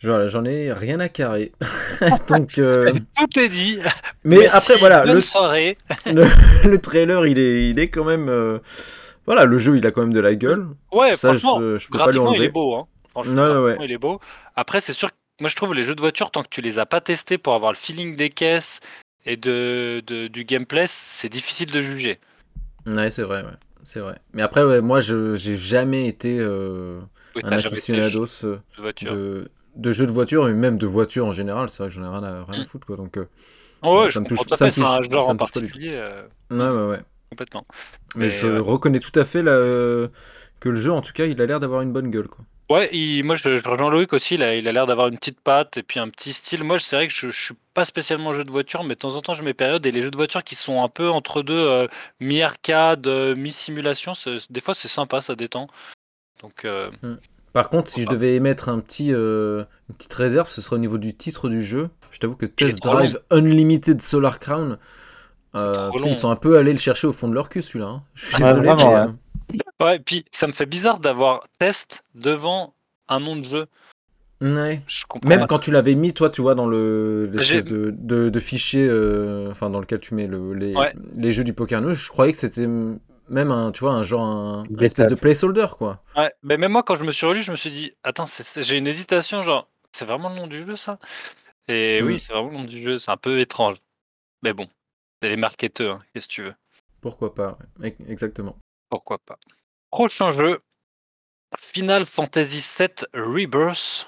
J'en 0.00 0.44
ai 0.44 0.72
rien 0.72 1.00
à 1.00 1.08
carrer. 1.08 1.52
Donc, 2.28 2.58
euh, 2.58 2.92
Tout 3.16 3.38
est 3.38 3.48
dit. 3.48 3.78
mais 4.24 4.38
Merci, 4.38 4.56
après, 4.72 4.76
voilà, 4.80 5.04
bonne 5.04 5.14
le, 5.16 5.20
soirée. 5.20 5.78
le 6.06 6.76
trailer, 6.76 7.26
il 7.26 7.38
est, 7.38 7.70
il 7.70 7.78
est 7.78 7.88
quand 7.88 8.04
même. 8.04 8.28
euh, 8.28 8.58
Voilà, 9.26 9.44
le 9.44 9.58
jeu, 9.58 9.76
il 9.76 9.86
a 9.86 9.90
quand 9.90 10.02
même 10.02 10.12
de 10.12 10.20
la 10.20 10.34
gueule. 10.34 10.66
Ouais, 10.92 11.14
Ça, 11.14 11.28
franchement, 11.28 11.60
je, 11.60 11.78
je 11.78 11.88
peux 11.88 11.98
pas 11.98 12.10
lui 12.10 12.20
il 12.36 12.42
est 12.42 12.48
beau. 12.48 12.74
Hein. 12.74 12.86
Franchement, 13.10 13.34
ouais, 13.34 13.60
graphiquement, 13.60 13.84
il 13.84 13.92
est 13.92 13.98
beau. 13.98 14.20
Après, 14.56 14.80
c'est 14.80 14.92
sûr 14.92 15.10
que 15.10 15.16
moi, 15.40 15.48
je 15.48 15.56
trouve 15.56 15.74
les 15.74 15.82
jeux 15.82 15.94
de 15.94 16.00
voiture, 16.00 16.30
tant 16.30 16.42
que 16.42 16.48
tu 16.50 16.60
les 16.60 16.78
as 16.78 16.86
pas 16.86 17.00
testés 17.00 17.38
pour 17.38 17.54
avoir 17.54 17.72
le 17.72 17.76
feeling 17.76 18.14
des 18.16 18.30
caisses 18.30 18.80
et 19.26 19.36
de, 19.36 20.02
de- 20.06 20.28
du 20.28 20.44
gameplay, 20.44 20.86
c'est 20.88 21.28
difficile 21.28 21.70
de 21.70 21.80
juger. 21.80 22.18
Ouais, 22.86 23.10
c'est 23.10 23.22
vrai, 23.22 23.42
ouais. 23.42 23.50
C'est 23.82 24.00
vrai. 24.00 24.16
Mais 24.34 24.42
après, 24.42 24.62
ouais, 24.64 24.80
moi, 24.80 25.00
je 25.00 25.36
j'ai 25.36 25.56
jamais 25.56 26.06
été 26.06 26.36
euh, 26.38 27.00
Oui, 27.34 27.42
un 27.44 27.50
t'as 27.50 27.58
jamais 27.58 27.78
été 27.78 27.98
aficionados 28.00 28.26
jeu 28.26 28.60
de 28.76 28.82
voiture. 28.82 29.12
de, 29.14 29.48
de 29.76 29.92
jeux 29.92 30.06
de 30.06 30.12
voiture, 30.12 30.48
et 30.48 30.52
même 30.52 30.78
de 30.78 30.86
voiture 30.86 31.26
en 31.26 31.32
général. 31.32 31.68
C'est 31.68 31.82
vrai 31.82 31.88
que 31.88 31.94
j'en 31.94 32.04
ai 32.04 32.08
rien 32.08 32.22
à, 32.22 32.44
rien 32.44 32.54
à 32.60 32.62
Mm. 32.62 32.64
foutre, 32.64 32.86
quoi. 32.86 32.96
Donc, 32.96 33.16
euh, 33.16 33.26
Oh, 33.82 34.02
ouais, 34.02 34.12
ça 34.12 34.20
me 34.20 34.26
touche- 34.26 34.38
ça 34.54 34.66
me 34.66 34.70
un 34.70 35.10
genre 35.10 35.24
ça 35.24 35.30
en 35.30 35.34
me 35.34 35.38
touche 35.38 35.52
particulier, 35.52 35.92
euh, 35.94 36.22
ouais, 36.50 36.58
ouais, 36.58 36.90
ouais. 36.90 37.00
complètement. 37.30 37.64
Mais, 38.14 38.28
je 38.28 38.46
ouais. 38.46 38.58
reconnais 38.58 39.00
tout 39.00 39.18
à 39.18 39.24
fait 39.24 39.42
la- 39.42 39.52
euh, 39.52 40.08
que 40.60 40.68
le 40.68 40.76
jeu, 40.76 40.92
en 40.92 41.00
tout 41.00 41.12
cas, 41.12 41.24
il 41.26 41.40
a 41.40 41.46
l'air 41.46 41.60
d'avoir 41.60 41.80
une 41.80 41.92
bonne 41.92 42.10
gueule, 42.10 42.28
quoi. 42.28 42.44
Ouais, 42.68 42.88
il- 42.92 43.24
moi 43.24 43.34
je, 43.34 43.60
je 43.60 43.68
rejoins 43.68 43.90
Loïc 43.90 44.12
aussi, 44.12 44.34
il 44.34 44.44
a 44.44 44.54
il 44.54 44.68
a 44.68 44.72
l'air 44.72 44.86
d'avoir 44.86 45.08
une 45.08 45.18
petite 45.18 45.40
patte 45.40 45.76
et 45.76 45.82
puis 45.82 45.98
un 45.98 46.08
petit 46.08 46.32
style. 46.32 46.62
Moi 46.62 46.78
c'est 46.78 46.94
vrai 46.94 47.08
que 47.08 47.12
je, 47.12 47.28
je 47.30 47.44
suis 47.46 47.54
pas 47.74 47.84
spécialement 47.84 48.32
jeu 48.32 48.44
de 48.44 48.50
voiture, 48.52 48.84
mais 48.84 48.94
de 48.94 49.00
temps 49.00 49.16
en 49.16 49.22
temps 49.22 49.34
j'ai 49.34 49.42
mes 49.42 49.54
périodes 49.54 49.84
et 49.86 49.90
les 49.90 50.02
jeux 50.02 50.10
de 50.12 50.16
voiture 50.16 50.44
qui 50.44 50.54
sont 50.54 50.80
un 50.80 50.88
peu 50.88 51.10
entre 51.10 51.42
deux, 51.42 51.52
euh, 51.52 51.88
mi-arcade, 52.20 53.08
euh, 53.08 53.34
mi-simulation, 53.34 54.12
des 54.50 54.60
fois 54.60 54.74
c'est 54.74 54.86
sympa, 54.86 55.20
ça 55.20 55.34
détend. 55.34 55.66
Donc 56.42 56.64
euh, 56.64 56.92
Par 57.52 57.68
contre, 57.70 57.90
si 57.90 58.02
je 58.02 58.08
devais 58.08 58.34
émettre 58.36 58.68
un 58.68 58.78
petit, 58.78 59.12
euh, 59.12 59.64
une 59.88 59.94
petite 59.96 60.12
réserve, 60.14 60.48
ce 60.48 60.60
serait 60.60 60.76
au 60.76 60.80
niveau 60.80 60.98
du 60.98 61.14
titre 61.14 61.48
du 61.48 61.62
jeu. 61.64 61.88
Je 62.10 62.18
t'avoue 62.18 62.36
que 62.36 62.46
est 62.46 62.54
Test 62.56 62.82
Drive 62.82 63.20
Unlimited 63.30 64.00
Solar 64.02 64.38
Crown, 64.38 64.78
euh, 65.56 65.90
ils 66.04 66.14
sont 66.14 66.30
un 66.30 66.36
peu 66.36 66.58
allés 66.58 66.72
le 66.72 66.78
chercher 66.78 67.06
au 67.08 67.12
fond 67.12 67.28
de 67.28 67.34
leur 67.34 67.48
cul, 67.48 67.62
celui-là. 67.62 67.86
hein. 67.86 68.02
Je 68.14 68.26
suis 68.26 68.36
Ouais, 68.42 68.48
désolé, 68.50 68.68
vraiment, 68.68 68.90
mais, 68.92 69.56
ouais. 69.56 69.60
euh, 69.80 69.84
ouais, 69.84 69.96
et 69.96 70.00
puis 70.00 70.24
ça 70.30 70.46
me 70.46 70.52
fait 70.52 70.66
bizarre 70.66 71.00
d'avoir 71.00 71.44
test 71.58 72.04
devant 72.14 72.74
un 73.08 73.18
nom 73.18 73.34
de 73.34 73.42
jeu. 73.42 73.66
ouais. 74.40 74.80
Je 74.86 75.04
comprends. 75.08 75.28
Même 75.28 75.40
pas. 75.40 75.46
quand 75.48 75.58
tu 75.58 75.72
l'avais 75.72 75.96
mis, 75.96 76.12
toi, 76.12 76.30
tu 76.30 76.40
vois, 76.42 76.54
dans 76.54 76.68
le 76.68 77.28
l'espèce 77.32 77.64
de, 77.64 77.92
de, 77.98 78.28
de 78.30 78.40
fichier, 78.40 78.86
euh, 78.88 79.50
enfin, 79.50 79.70
dans 79.70 79.80
lequel 79.80 79.98
tu 79.98 80.14
mets 80.14 80.28
le, 80.28 80.54
les, 80.54 80.74
Ouais. 80.76 80.94
les 81.16 81.32
jeux 81.32 81.44
du 81.44 81.52
Poker 81.52 81.82
je 81.94 82.08
croyais 82.10 82.30
que 82.32 82.38
c'était 82.38 82.68
même 83.30 83.50
un, 83.50 83.72
tu 83.72 83.80
vois, 83.80 83.92
un 83.92 84.02
genre, 84.02 84.24
un, 84.24 84.64
Une 84.68 84.78
un 84.78 84.82
espèce 84.82 85.06
de 85.06 85.14
placeholder, 85.14 85.66
quoi. 85.78 86.02
Ouais, 86.16 86.32
mais 86.42 86.58
même 86.58 86.72
moi 86.72 86.82
quand 86.82 86.96
je 86.96 87.04
me 87.04 87.12
suis 87.12 87.26
relu, 87.26 87.42
je 87.42 87.52
me 87.52 87.56
suis 87.56 87.70
dit 87.70 87.92
attends, 88.02 88.26
j'ai 88.56 88.76
une 88.76 88.86
hésitation 88.86 89.42
genre 89.42 89.68
c'est 89.92 90.04
vraiment 90.04 90.28
le 90.28 90.36
nom 90.36 90.46
du 90.46 90.64
jeu 90.66 90.76
ça? 90.76 90.98
Et 91.68 92.02
Mm. 92.02 92.06
oui, 92.06 92.18
c'est 92.18 92.32
vraiment 92.32 92.50
le 92.50 92.56
nom 92.58 92.64
du 92.64 92.82
jeu, 92.82 92.98
c'est 92.98 93.10
un 93.10 93.16
peu 93.16 93.40
étrange. 93.40 93.76
Mais 94.42 94.52
bon, 94.52 94.68
c'est 95.22 95.28
les 95.28 95.36
marketeurs, 95.36 95.96
hein, 95.96 96.02
qu'est-ce 96.12 96.28
que 96.28 96.32
tu 96.32 96.42
veux? 96.42 96.54
Pourquoi 97.00 97.34
pas, 97.34 97.58
exactement. 98.08 98.56
Pourquoi 98.90 99.18
pas. 99.18 99.38
Prochain 99.90 100.32
jeu, 100.34 100.60
Final 101.58 102.06
Fantasy 102.06 102.60
VII 102.78 103.06
Rebirth. 103.14 104.06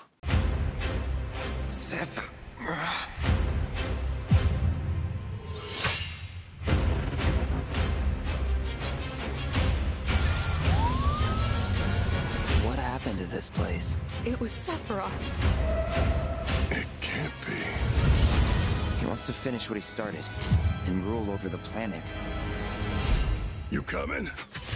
Happened 13.12 13.28
to 13.28 13.34
this 13.34 13.50
place? 13.50 13.98
It 14.24 14.38
was 14.40 14.50
Sephiroth. 14.52 15.10
It 16.70 16.86
can't 17.00 17.32
be. 17.46 17.56
He 19.00 19.06
wants 19.06 19.26
to 19.26 19.32
finish 19.32 19.68
what 19.68 19.76
he 19.76 19.82
started 19.82 20.24
and 20.86 21.02
rule 21.04 21.30
over 21.30 21.48
the 21.48 21.58
planet. 21.58 22.02
You 23.70 23.82
coming? 23.82 24.24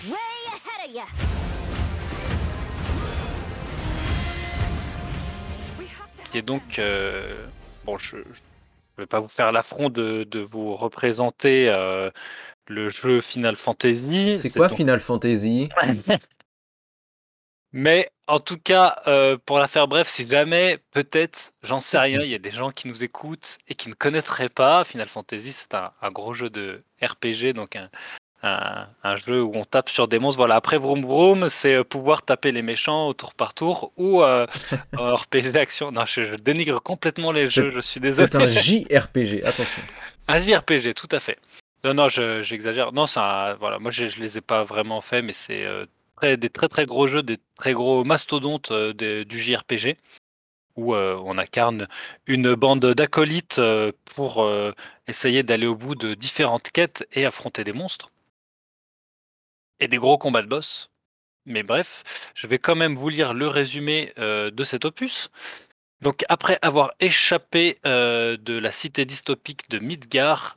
Way 0.08 0.16
ahead 0.48 0.88
of 0.88 0.94
ya. 0.94 1.04
We 5.78 5.86
have 5.86 6.12
to 6.14 6.22
qui 6.30 6.38
est 6.38 6.40
help 6.40 6.46
donc 6.46 6.78
euh, 6.78 7.46
bon 7.84 7.98
je 7.98 8.16
ne 8.16 8.22
vais 8.98 9.06
pas 9.06 9.20
vous 9.20 9.28
faire 9.28 9.52
l'affront 9.52 9.90
de, 9.90 10.24
de 10.24 10.40
vous 10.40 10.74
représenter 10.76 11.68
euh, 11.68 12.10
le 12.68 12.88
jeu 12.88 13.20
Final 13.20 13.56
Fantasy 13.56 14.32
C'est 14.36 14.50
quoi 14.56 14.68
donc- 14.68 14.76
Final 14.76 15.00
Fantasy? 15.00 15.68
Mais 17.72 18.10
en 18.28 18.40
tout 18.40 18.58
cas 18.58 18.96
euh, 19.06 19.36
pour 19.46 19.58
la 19.58 19.66
faire 19.68 19.86
bref 19.88 20.08
si 20.08 20.26
jamais 20.28 20.78
peut-être 20.92 21.52
j'en 21.62 21.80
sais 21.80 21.98
rien 21.98 22.20
il 22.22 22.30
y 22.30 22.34
a 22.34 22.38
des 22.38 22.50
gens 22.50 22.70
qui 22.70 22.88
nous 22.88 23.04
écoutent 23.04 23.58
et 23.68 23.74
qui 23.74 23.88
ne 23.88 23.94
connaîtraient 23.94 24.48
pas 24.48 24.82
Final 24.84 25.08
Fantasy 25.08 25.52
c'est 25.52 25.74
un, 25.74 25.92
un 26.02 26.10
gros 26.10 26.34
jeu 26.34 26.50
de 26.50 26.82
RPG 27.02 27.52
donc 27.54 27.76
un, 27.76 27.88
un, 28.42 28.86
un 29.02 29.16
jeu 29.16 29.42
où 29.42 29.52
on 29.54 29.64
tape 29.64 29.88
sur 29.88 30.08
des 30.08 30.18
monstres 30.18 30.38
voilà 30.38 30.56
après 30.56 30.78
Vroom 30.78 31.02
Vroom 31.02 31.48
c'est 31.48 31.74
euh, 31.74 31.84
pouvoir 31.84 32.22
taper 32.22 32.50
les 32.50 32.62
méchants 32.62 33.06
au 33.08 33.14
tour 33.14 33.34
par 33.34 33.54
tour 33.54 33.92
ou 33.96 34.22
euh, 34.22 34.46
RPG 34.96 35.50
d'action 35.52 35.92
non 35.92 36.04
je, 36.06 36.30
je 36.32 36.34
dénigre 36.36 36.82
complètement 36.82 37.30
les 37.32 37.48
jeux 37.48 37.72
je 37.74 37.80
suis 37.80 38.00
désolé 38.00 38.28
C'est 38.30 38.36
un 38.36 38.44
JRPG, 38.44 39.44
attention. 39.44 39.82
Un 40.28 40.42
JRPG, 40.42 40.92
tout 40.94 41.08
à 41.12 41.20
fait. 41.20 41.38
Non, 41.84 41.94
non, 41.94 42.08
je- 42.08 42.42
j'exagère. 42.42 42.90
non, 42.92 43.06
c'est 43.06 43.20
un- 43.20 43.54
voilà, 43.60 43.78
moi 43.78 43.92
je, 43.92 44.08
je 44.08 44.18
les 44.20 44.36
ai 44.38 44.40
pas 44.40 44.64
vraiment 44.64 45.00
fait, 45.00 45.22
mais 45.22 45.32
c'est 45.32 45.64
euh, 45.64 45.86
des 46.22 46.50
très 46.50 46.68
très 46.68 46.86
gros 46.86 47.08
jeux, 47.08 47.22
des 47.22 47.38
très 47.56 47.72
gros 47.72 48.04
mastodontes 48.04 48.70
euh, 48.70 49.24
du 49.24 49.38
JRPG 49.38 49.96
où 50.76 50.94
euh, 50.94 51.18
on 51.24 51.38
incarne 51.38 51.88
une 52.26 52.54
bande 52.54 52.84
d'acolytes 52.84 53.58
euh, 53.58 53.92
pour 54.04 54.46
essayer 55.06 55.42
d'aller 55.42 55.66
au 55.66 55.74
bout 55.74 55.94
de 55.94 56.14
différentes 56.14 56.70
quêtes 56.70 57.06
et 57.12 57.24
affronter 57.24 57.64
des 57.64 57.72
monstres 57.72 58.10
et 59.80 59.88
des 59.88 59.98
gros 59.98 60.18
combats 60.18 60.42
de 60.42 60.48
boss. 60.48 60.90
Mais 61.44 61.62
bref, 61.62 62.02
je 62.34 62.46
vais 62.46 62.58
quand 62.58 62.74
même 62.74 62.96
vous 62.96 63.08
lire 63.08 63.32
le 63.32 63.46
résumé 63.46 64.12
de 64.16 64.64
cet 64.64 64.84
opus. 64.84 65.30
Donc 66.02 66.24
après 66.28 66.58
avoir 66.60 66.92
échappé 67.00 67.78
euh, 67.86 68.36
de 68.36 68.58
la 68.58 68.70
cité 68.70 69.04
dystopique 69.04 69.70
de 69.70 69.78
Midgar, 69.78 70.56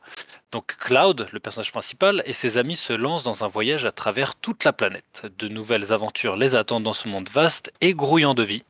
donc 0.52 0.76
Cloud, 0.78 1.28
le 1.32 1.40
personnage 1.40 1.72
principal, 1.72 2.24
et 2.26 2.34
ses 2.34 2.58
amis 2.58 2.76
se 2.76 2.92
lancent 2.92 3.24
dans 3.24 3.44
un 3.44 3.48
voyage 3.48 3.86
à 3.86 3.92
travers 3.92 4.36
toute 4.36 4.66
la 4.66 4.74
planète. 4.74 5.32
De 5.38 5.48
nouvelles 5.48 5.94
aventures 5.94 6.36
les 6.36 6.56
attendent 6.56 6.84
dans 6.84 6.94
ce 6.94 7.08
monde 7.08 7.30
vaste 7.30 7.72
et 7.80 7.94
grouillant 7.94 8.34
de 8.34 8.44
vie. 8.44 8.64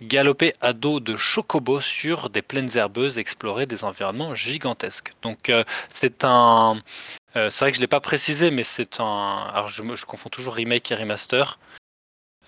Galoper 0.00 0.54
à 0.60 0.72
dos 0.72 1.00
de 1.00 1.16
chocobos 1.16 1.80
sur 1.80 2.30
des 2.30 2.42
plaines 2.42 2.74
herbeuses, 2.74 3.18
explorer 3.18 3.66
des 3.66 3.84
environnements 3.84 4.34
gigantesques. 4.34 5.12
Donc 5.22 5.50
euh, 5.50 5.64
c'est 5.92 6.24
un... 6.24 6.80
euh, 7.36 7.50
c'est 7.50 7.64
vrai 7.64 7.72
que 7.72 7.76
je 7.76 7.80
ne 7.80 7.84
l'ai 7.84 7.88
pas 7.88 8.00
précisé, 8.00 8.50
mais 8.50 8.64
c'est 8.64 9.00
un... 9.00 9.50
Alors 9.52 9.68
je, 9.68 10.04
confonds 10.06 10.30
toujours 10.30 10.54
remake 10.54 10.90
et 10.90 10.94
remaster. 10.94 11.58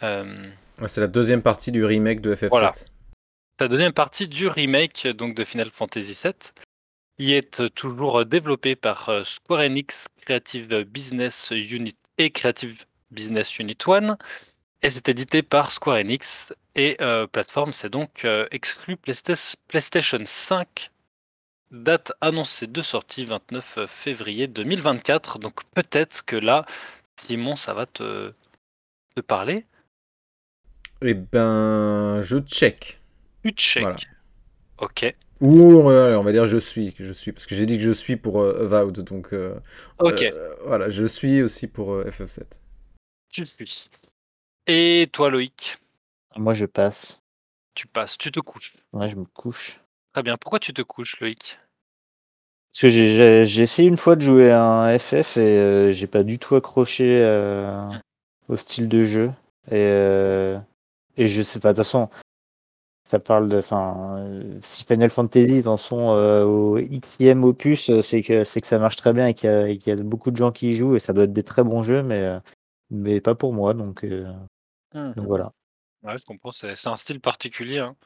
Ouais, 0.01 0.89
c'est 0.89 1.01
la 1.01 1.09
deuxième 1.09 1.43
partie 1.43 1.73
du 1.73 1.85
remake 1.85 2.21
de 2.21 2.35
FF7. 2.35 2.49
Voilà. 2.51 2.73
La 3.61 3.69
deuxième 3.69 3.93
partie 3.93 4.29
du 4.29 4.49
remake 4.49 5.07
donc 5.09 5.35
de 5.35 5.45
Final 5.45 5.71
Fantasy 5.71 6.19
VII, 6.23 6.35
qui 7.19 7.33
est 7.33 7.61
euh, 7.61 7.69
toujours 7.69 8.21
euh, 8.21 8.25
développé 8.25 8.77
par 8.77 9.09
euh, 9.09 9.25
Square 9.25 9.61
Enix 9.61 10.09
Creative 10.23 10.85
Business 10.85 11.51
Unit 11.51 11.97
et 12.19 12.31
Creative 12.31 12.85
Business 13.11 13.59
Unit 13.59 13.79
One, 13.87 14.17
et 14.83 14.91
c'est 14.91 15.09
édité 15.09 15.43
par 15.43 15.71
Square 15.71 15.97
Enix 15.99 16.53
et 16.75 16.97
euh, 17.01 17.27
plateforme, 17.27 17.73
c'est 17.73 17.89
donc 17.89 18.27
exclu 18.51 18.97
Playsta- 18.97 19.57
PlayStation 19.69 20.19
5. 20.25 20.91
Date 21.73 22.13
annoncée 22.21 22.69
de 22.69 22.81
sortie 22.81 23.25
29 23.25 23.87
février 23.89 24.47
2024. 24.47 25.41
Donc 25.41 25.65
peut-être 25.75 26.25
que 26.25 26.37
là, 26.37 26.65
Simon, 27.17 27.57
ça 27.57 27.75
va 27.75 27.87
te, 27.87 28.33
te 29.17 29.21
parler. 29.21 29.67
Eh 31.03 31.15
ben, 31.15 32.21
je 32.23 32.39
check. 32.39 33.01
Tu 33.55 33.65
check. 33.65 33.83
Voilà. 33.83 33.97
Ok. 34.79 35.15
Ou 35.41 35.83
ouais, 35.83 36.15
on 36.15 36.23
va 36.23 36.33
dire 36.33 36.47
je 36.47 36.57
suis, 36.57 36.95
je 36.99 37.13
suis, 37.13 37.33
parce 37.33 37.45
que 37.47 37.55
j'ai 37.55 37.67
dit 37.67 37.77
que 37.77 37.83
je 37.85 37.91
suis 37.91 38.17
pour 38.17 38.41
euh, 38.41 38.65
Avowed, 38.65 39.01
donc 39.01 39.33
euh, 39.35 39.55
Ok. 39.99 40.23
euh, 40.23 40.55
voilà, 40.65 40.89
je 40.89 41.05
suis 41.05 41.43
aussi 41.43 41.67
pour 41.67 41.93
euh, 41.93 42.05
FF7. 42.11 42.59
Tu 43.29 43.45
suis. 43.45 43.91
Et 44.67 45.09
toi, 45.13 45.29
Loïc, 45.31 45.79
Moi, 46.37 46.55
je 46.55 46.65
passe. 46.67 47.21
tu 47.75 47.87
passes, 47.87 48.17
tu 48.17 48.33
te 48.33 48.41
couches. 48.41 48.75
Moi, 48.95 49.07
je 49.07 49.17
me 49.17 49.25
couche. 49.27 49.81
Très 50.15 50.23
bien. 50.23 50.39
Pourquoi 50.39 50.59
tu 50.59 50.73
te 50.73 50.81
couches, 50.83 51.21
Loïc? 51.21 51.59
Parce 52.73 52.83
que 52.83 52.89
j'ai- 52.89 53.15
j'ai 53.15 53.45
j'ai 53.45 53.63
essayé 53.63 53.89
une 53.89 53.97
fois 53.97 54.17
de 54.17 54.23
jouer 54.23 54.51
à 54.51 54.63
un 54.63 54.99
FF 54.99 55.37
et 55.37 55.41
euh, 55.41 55.93
j'ai 55.93 56.07
pas 56.07 56.23
du 56.23 56.39
tout 56.39 56.55
accroché 56.57 57.21
euh, 57.23 57.91
au 58.49 58.57
style 58.57 58.89
de 58.89 59.05
jeu. 59.05 59.31
Et, 59.69 59.73
euh, 59.75 60.59
et 61.17 61.27
je 61.27 61.43
sais 61.43 61.59
pas, 61.61 61.73
de 61.73 61.77
toute 61.79 61.85
façon, 61.85 62.09
ça 63.07 63.21
parle 63.21 63.49
de. 63.49 63.59
Enfin, 63.59 64.17
euh, 64.19 64.59
si 64.61 64.85
Final 64.85 65.11
Fantasy 65.11 65.59
ils 65.59 65.69
en 65.69 65.77
sont 65.77 66.11
euh, 66.11 66.45
au 66.45 66.77
Xème 66.81 67.45
opus, 67.45 67.89
euh, 67.89 68.03
c'est 68.03 68.21
que, 68.21 68.43
c'est 68.43 68.61
que 68.61 68.67
ça 68.67 68.81
marche 68.81 68.97
très 68.97 69.13
bien 69.13 69.29
et 69.29 69.35
qu'il 69.35 69.49
y, 69.49 69.53
a, 69.53 69.69
et 69.69 69.79
qu'il 69.79 69.97
y 69.97 70.01
a 70.01 70.03
beaucoup 70.03 70.33
de 70.33 70.37
gens 70.37 70.51
qui 70.51 70.71
y 70.71 70.75
jouent 70.75 70.97
et 70.97 70.99
ça 70.99 71.13
doit 71.13 71.25
être 71.25 71.33
des 71.33 71.45
très 71.45 71.63
bons 71.63 71.85
jeux, 71.85 72.03
mais, 72.03 72.21
euh, 72.21 72.41
mais 72.91 73.21
pas 73.21 73.37
pour 73.37 73.53
moi. 73.53 73.75
Donc, 73.75 74.05
euh, 74.05 74.33
Mhm. 74.93 75.15
donc 75.15 75.27
voilà. 75.27 75.53
Ouais, 76.03 76.19
je 76.19 76.25
comprends, 76.25 76.53
c'est 76.53 76.87
un 76.87 76.97
style 76.97 77.21
particulier. 77.21 77.79
hein. 77.79 77.97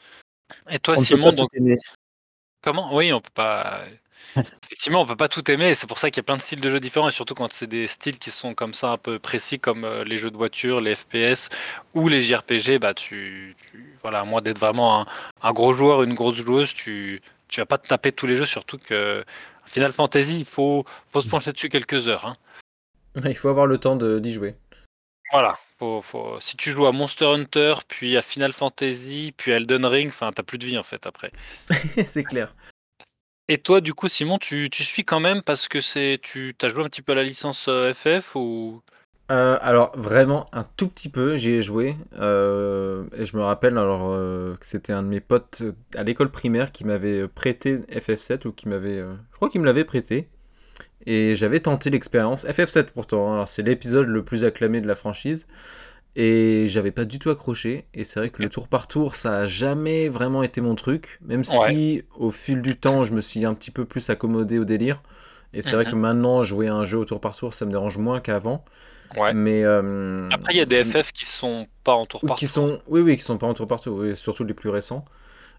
Et 0.68 0.78
toi, 0.78 0.94
On 0.98 1.03
Simon, 1.03 1.32
donc 1.32 1.51
comment? 2.61 2.94
Oui, 2.94 3.12
on 3.12 3.20
peut 3.20 3.30
pas. 3.32 3.84
Effectivement, 4.37 5.03
on 5.03 5.07
peut 5.07 5.16
pas 5.16 5.29
tout 5.29 5.49
aimer. 5.51 5.71
et 5.71 5.75
C'est 5.75 5.87
pour 5.87 5.99
ça 5.99 6.11
qu'il 6.11 6.18
y 6.18 6.21
a 6.21 6.25
plein 6.25 6.37
de 6.37 6.43
styles 6.43 6.61
de 6.61 6.71
jeux 6.71 6.81
différents, 6.81 7.09
et 7.09 7.12
surtout 7.12 7.35
quand 7.35 7.53
c'est 7.53 7.66
des 7.66 7.87
styles 7.87 8.18
qui 8.18 8.31
sont 8.31 8.55
comme 8.55 8.75
ça 8.75 8.93
un 8.93 8.97
peu 8.99 9.18
précis, 9.18 9.59
comme 9.59 9.85
euh, 9.85 10.05
les 10.05 10.18
jeux 10.18 10.31
de 10.31 10.37
voiture, 10.37 10.81
les 10.81 10.95
FPS 10.95 11.49
ou 11.95 12.09
les 12.09 12.21
JRPG. 12.21 12.79
Bah, 12.79 12.95
tu, 12.95 13.57
tu- 13.71 13.97
voilà, 14.03 14.21
à 14.21 14.25
moins 14.25 14.41
d'être 14.43 14.59
vraiment 14.61 15.01
un, 15.03 15.07
un 15.43 15.53
gros 15.53 15.75
joueur, 15.75 16.03
une 16.03 16.14
grosse 16.14 16.37
joueuse, 16.37 16.73
tu, 16.75 17.21
tu 17.49 17.61
vas 17.61 17.66
pas 17.66 17.79
te 17.79 17.89
taper 17.89 18.12
tous 18.12 18.27
les 18.27 18.35
jeux. 18.37 18.47
Surtout 18.47 18.79
que 18.79 19.25
Final 19.66 19.93
Fantasy, 19.93 20.39
il 20.41 20.45
faut, 20.45 20.85
faut 21.12 21.21
se 21.21 21.29
pencher 21.29 21.53
dessus 21.53 21.68
quelques 21.68 22.09
heures. 22.09 22.27
hein. 22.27 22.37
Il 23.25 23.35
faut 23.37 23.49
avoir 23.49 23.66
le 23.66 23.79
temps 23.79 23.97
de- 23.97 24.21
d'y 24.21 24.33
jouer. 24.33 24.55
Voilà. 25.33 25.59
Faut, 25.81 26.01
faut- 26.03 26.39
Si 26.41 26.57
tu 26.57 26.71
joues 26.73 26.87
à 26.87 26.93
Monster 26.93 27.25
Hunter, 27.27 27.75
puis 27.89 28.16
à 28.16 28.23
Final 28.23 28.53
Fantasy, 28.53 29.33
puis 29.37 29.53
à 29.53 29.57
Elden 29.57 29.85
Ring, 29.87 30.09
enfin, 30.11 30.31
t'as 30.33 30.43
plus 30.45 30.59
de 30.59 30.66
vie 30.66 30.79
en 30.79 30.83
fait 30.85 31.05
après. 31.07 31.33
c'est 32.05 32.23
clair. 32.25 32.55
Et 33.51 33.59
toi, 33.59 33.82
du 33.82 33.92
coup, 33.92 34.09
Simon, 34.09 34.38
tu, 34.38 34.70
tu 34.70 34.82
suis 34.82 35.05
quand 35.05 35.20
même 35.20 35.42
parce 35.42 35.68
que 35.68 35.82
c'est 35.82 36.18
tu 36.22 36.55
as 36.62 36.68
joué 36.68 36.82
un 36.82 36.88
petit 36.88 37.03
peu 37.03 37.12
à 37.12 37.16
la 37.16 37.22
licence 37.22 37.66
euh, 37.68 37.92
FF 37.92 38.34
ou? 38.34 38.82
Euh, 39.30 39.59
alors 39.62 39.92
vraiment 39.96 40.46
un 40.53 40.64
tout 40.76 40.88
petit 40.88 41.09
peu, 41.09 41.36
j'y 41.36 41.51
ai 41.51 41.62
joué 41.62 41.94
euh, 42.18 43.05
et 43.16 43.24
je 43.24 43.36
me 43.36 43.42
rappelle 43.42 43.78
alors 43.78 44.09
euh, 44.11 44.57
que 44.57 44.66
c'était 44.66 44.92
un 44.92 45.05
de 45.05 45.09
mes 45.09 45.20
potes 45.20 45.61
euh, 45.62 45.72
à 45.94 46.03
l'école 46.03 46.32
primaire 46.32 46.72
qui 46.72 46.84
m'avait 46.84 47.28
prêté 47.28 47.78
FF7 47.92 48.44
ou 48.48 48.53
qui 48.53 48.68
m'avait, 48.68 48.98
euh, 48.98 49.12
je 49.30 49.36
crois 49.36 49.48
qu'il 49.48 49.61
me 49.61 49.66
l'avait 49.66 49.84
prêté 49.84 50.28
et 51.07 51.34
j'avais 51.36 51.61
tenté 51.61 51.90
l'expérience 51.90 52.46
FF7 52.46 52.86
pourtant. 52.94 53.30
hein. 53.30 53.34
Alors 53.34 53.48
c'est 53.48 53.62
l'épisode 53.62 54.09
le 54.09 54.24
plus 54.24 54.44
acclamé 54.44 54.80
de 54.80 54.88
la 54.88 54.96
franchise 54.96 55.48
et 56.17 56.67
j'avais 56.69 56.91
pas 56.91 57.05
du 57.05 57.19
tout 57.19 57.31
accroché 57.31 57.87
et 57.95 58.05
c'est 58.05 58.21
vrai 58.21 58.31
que 58.31 58.43
le 58.43 58.49
tour 58.49 58.69
par 58.69 58.89
tour 58.89 59.15
ça 59.15 59.39
a 59.39 59.47
jamais 59.47 60.09
vraiment 60.09 60.43
été 60.43 60.61
mon 60.61 60.75
truc, 60.75 61.19
même 61.23 61.45
si 61.45 62.03
au 62.17 62.31
fil 62.31 62.63
du 62.63 62.77
temps 62.79 63.05
je 63.05 63.15
me 63.15 63.21
suis 63.21 63.45
un 63.45 63.55
petit 63.55 63.71
peu 63.71 63.85
plus 63.85 64.11
accommodé 64.11 64.59
au 64.59 64.65
délire. 64.65 65.03
Et 65.53 65.63
c'est 65.63 65.73
vrai 65.75 65.85
Mhm. 65.85 65.91
que 65.93 65.97
maintenant 65.97 66.43
jouer 66.43 66.69
à 66.69 66.75
un 66.75 66.85
jeu 66.85 66.99
au 66.99 67.05
tour 67.05 67.21
par 67.21 67.37
tour 67.37 67.55
ça 67.55 67.65
me 67.67 67.71
dérange 67.71 67.99
moins 67.99 68.21
qu'avant. 68.21 68.65
Ouais. 69.17 69.33
Mais 69.35 69.65
euh, 69.65 70.29
Après, 70.31 70.53
il 70.55 70.57
y 70.59 70.61
a 70.61 70.65
des 70.67 70.85
FF 70.85 71.13
qui 71.13 71.27
sont 71.27 71.67
pas 71.85 71.95
en 71.95 72.07
tour 72.07 72.25
par 72.25 72.37
qui 72.37 72.47
tour. 72.47 72.55
sont, 72.55 72.81
oui, 72.87 73.01
oui, 73.01 73.17
qui 73.17 73.23
sont 73.25 73.39
pas 73.39 73.47
en 73.49 73.55
tour 73.55 73.67
par 73.67 73.81
tour, 73.81 73.99
oui, 73.99 74.17
surtout 74.17 74.45
les 74.45 74.55
plus 74.55 74.71
récents. 74.71 75.05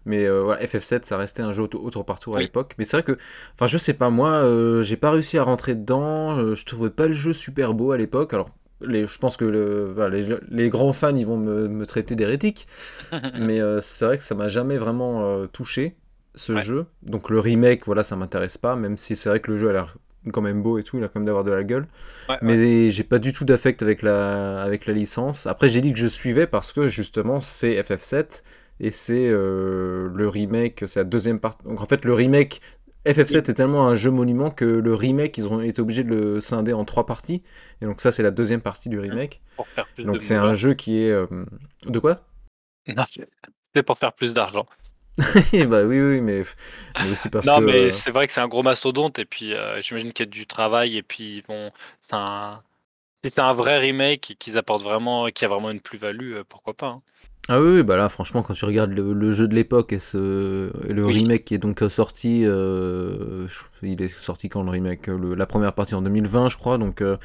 Mais 0.04 0.24
euh, 0.26 0.42
voilà, 0.42 0.62
FF7, 0.64 1.04
ça 1.04 1.16
restait 1.16 1.42
un 1.42 1.52
jeu 1.52 1.62
au, 1.64 1.68
tour 1.90 2.04
par 2.04 2.18
tour 2.18 2.36
à 2.36 2.38
Oui. 2.38 2.44
l'époque. 2.44 2.74
Mais 2.78 2.84
c'est 2.84 2.96
vrai 2.96 3.04
que, 3.04 3.18
enfin, 3.54 3.66
je 3.68 3.78
sais 3.78 3.94
pas, 3.94 4.10
moi, 4.10 4.30
euh, 4.30 4.82
j'ai 4.82 4.96
pas 4.96 5.10
réussi 5.12 5.38
à 5.38 5.44
rentrer 5.44 5.74
dedans. 5.74 6.54
je 6.54 6.64
trouvais 6.64 6.90
pas 6.90 7.06
le 7.06 7.12
jeu 7.14 7.32
super 7.32 7.74
beau 7.74 7.92
à 7.92 7.98
l'époque. 7.98 8.34
Alors, 8.34 8.48
les, 8.86 9.06
je 9.06 9.18
pense 9.18 9.36
que 9.36 9.44
le, 9.44 9.94
les, 10.10 10.36
les 10.50 10.68
grands 10.70 10.92
fans, 10.92 11.14
ils 11.14 11.26
vont 11.26 11.36
me, 11.38 11.68
me 11.68 11.86
traiter 11.86 12.14
d'hérétique. 12.16 12.66
mais 13.38 13.60
euh, 13.60 13.80
c'est 13.80 14.04
vrai 14.06 14.18
que 14.18 14.24
ça 14.24 14.34
m'a 14.34 14.48
jamais 14.48 14.78
vraiment 14.78 15.24
euh, 15.24 15.46
touché, 15.46 15.96
ce 16.34 16.52
Ouais. 16.54 16.62
jeu. 16.62 16.86
Donc, 17.02 17.30
le 17.30 17.38
remake, 17.40 17.86
voilà, 17.86 18.04
ça 18.04 18.16
m'intéresse 18.16 18.58
pas, 18.58 18.76
même 18.76 18.96
si 18.96 19.16
c'est 19.16 19.28
vrai 19.28 19.40
que 19.40 19.50
le 19.50 19.56
jeu 19.58 19.70
a 19.70 19.72
l'air 19.72 19.96
quand 20.32 20.40
même 20.42 20.62
beau 20.62 20.78
et 20.78 20.84
tout, 20.84 20.98
il 20.98 21.04
a 21.04 21.08
quand 21.08 21.18
même 21.20 21.26
d'avoir 21.26 21.44
de 21.44 21.50
la 21.52 21.64
gueule. 21.64 21.86
Ouais, 22.28 22.38
ouais. 22.46 22.58
Mais 22.58 22.90
j'ai 22.90 23.04
pas 23.04 23.18
du 23.18 23.32
tout 23.32 23.44
d'affect 23.44 23.82
avec 23.82 24.02
la, 24.02 24.62
avec 24.62 24.86
la 24.86 24.92
licence. 24.92 25.46
Après, 25.46 25.68
j'ai 25.68 25.80
dit 25.80 25.92
que 25.92 25.98
je 25.98 26.06
suivais 26.06 26.46
parce 26.46 26.72
que 26.72 26.88
justement, 26.88 27.40
c'est 27.40 27.76
FF7 27.76 28.42
et 28.80 28.90
c'est 28.90 29.28
euh, 29.28 30.08
le 30.14 30.28
remake, 30.28 30.84
c'est 30.86 31.00
la 31.00 31.04
deuxième 31.04 31.40
partie. 31.40 31.64
Donc 31.64 31.80
en 31.80 31.86
fait, 31.86 32.04
le 32.04 32.14
remake, 32.14 32.60
FF7 33.04 33.48
est 33.50 33.54
tellement 33.54 33.88
un 33.88 33.94
jeu 33.94 34.10
monument 34.10 34.50
que 34.50 34.64
le 34.64 34.94
remake, 34.94 35.36
ils 35.38 35.48
ont 35.48 35.60
été 35.60 35.80
obligés 35.80 36.04
de 36.04 36.10
le 36.14 36.40
scinder 36.40 36.72
en 36.72 36.84
trois 36.84 37.06
parties. 37.06 37.42
Et 37.80 37.86
donc, 37.86 38.00
ça, 38.00 38.12
c'est 38.12 38.22
la 38.22 38.30
deuxième 38.30 38.62
partie 38.62 38.88
du 38.88 38.98
remake. 38.98 39.42
pour 39.56 39.68
faire 39.68 39.88
plus 39.88 40.04
Donc, 40.04 40.20
c'est 40.22 40.36
un 40.36 40.54
jeu 40.54 40.74
qui 40.74 40.98
est. 41.02 41.10
euh, 41.10 41.26
De 41.86 41.98
quoi? 41.98 42.20
Non, 42.86 43.04
c'est 43.74 43.82
pour 43.82 43.98
faire 43.98 44.12
plus 44.14 44.34
d'argent. 44.34 44.66
Bah 45.68 45.84
oui, 45.84 46.00
oui, 46.00 46.20
mais, 46.20 46.42
mais 46.98 47.08
aussi 47.10 47.28
parce 47.28 47.50
non, 47.50 47.60
que. 47.60 47.60
mais 47.60 47.90
euh, 47.90 47.90
c'est 47.90 48.10
vrai 48.10 48.26
que 48.26 48.32
c'est 48.32 48.40
un 48.40 48.48
gros 48.48 48.62
mastodonte 48.62 49.18
et 49.18 49.24
puis 49.24 49.52
euh, 49.54 49.80
j'imagine 49.80 50.12
qu'il 50.12 50.26
y 50.26 50.28
a 50.28 50.30
du 50.30 50.46
travail 50.46 50.96
et 50.96 51.02
puis 51.02 51.42
bon, 51.48 51.72
c'est 52.00 52.14
un 52.14 52.62
si 53.24 53.30
c'est 53.30 53.40
un 53.42 53.54
vrai 53.54 53.78
remake 53.78 54.32
et 54.32 54.36
qu'ils 54.36 54.58
apportent 54.58 54.84
vraiment, 54.84 55.28
qui 55.30 55.44
a 55.44 55.48
vraiment 55.48 55.70
une 55.70 55.80
plus-value, 55.80 56.42
pourquoi 56.48 56.74
pas. 56.74 56.88
hein. 56.88 57.02
Ah 57.48 57.60
oui, 57.60 57.68
oui, 57.78 57.82
bah 57.82 57.96
là, 57.96 58.08
franchement, 58.08 58.42
quand 58.42 58.54
tu 58.54 58.64
regardes 58.64 58.92
le, 58.92 59.12
le 59.12 59.32
jeu 59.32 59.48
de 59.48 59.54
l'époque 59.54 59.92
et, 59.92 59.98
ce, 59.98 60.70
et 60.88 60.92
le 60.92 61.04
Oui. 61.06 61.18
remake 61.18 61.44
qui 61.44 61.54
est 61.54 61.58
donc 61.58 61.80
sorti, 61.88 62.44
euh, 62.46 63.46
il 63.82 64.00
est 64.00 64.16
sorti 64.16 64.48
quand 64.48 64.62
le 64.62 64.70
remake 64.70 65.08
le- 65.08 65.34
La 65.34 65.46
première 65.46 65.72
partie 65.72 65.96
en 65.96 66.02
2020, 66.02 66.48
je 66.48 66.56
crois. 66.56 66.78
Donc, 66.78 67.02
euh, 67.02 67.16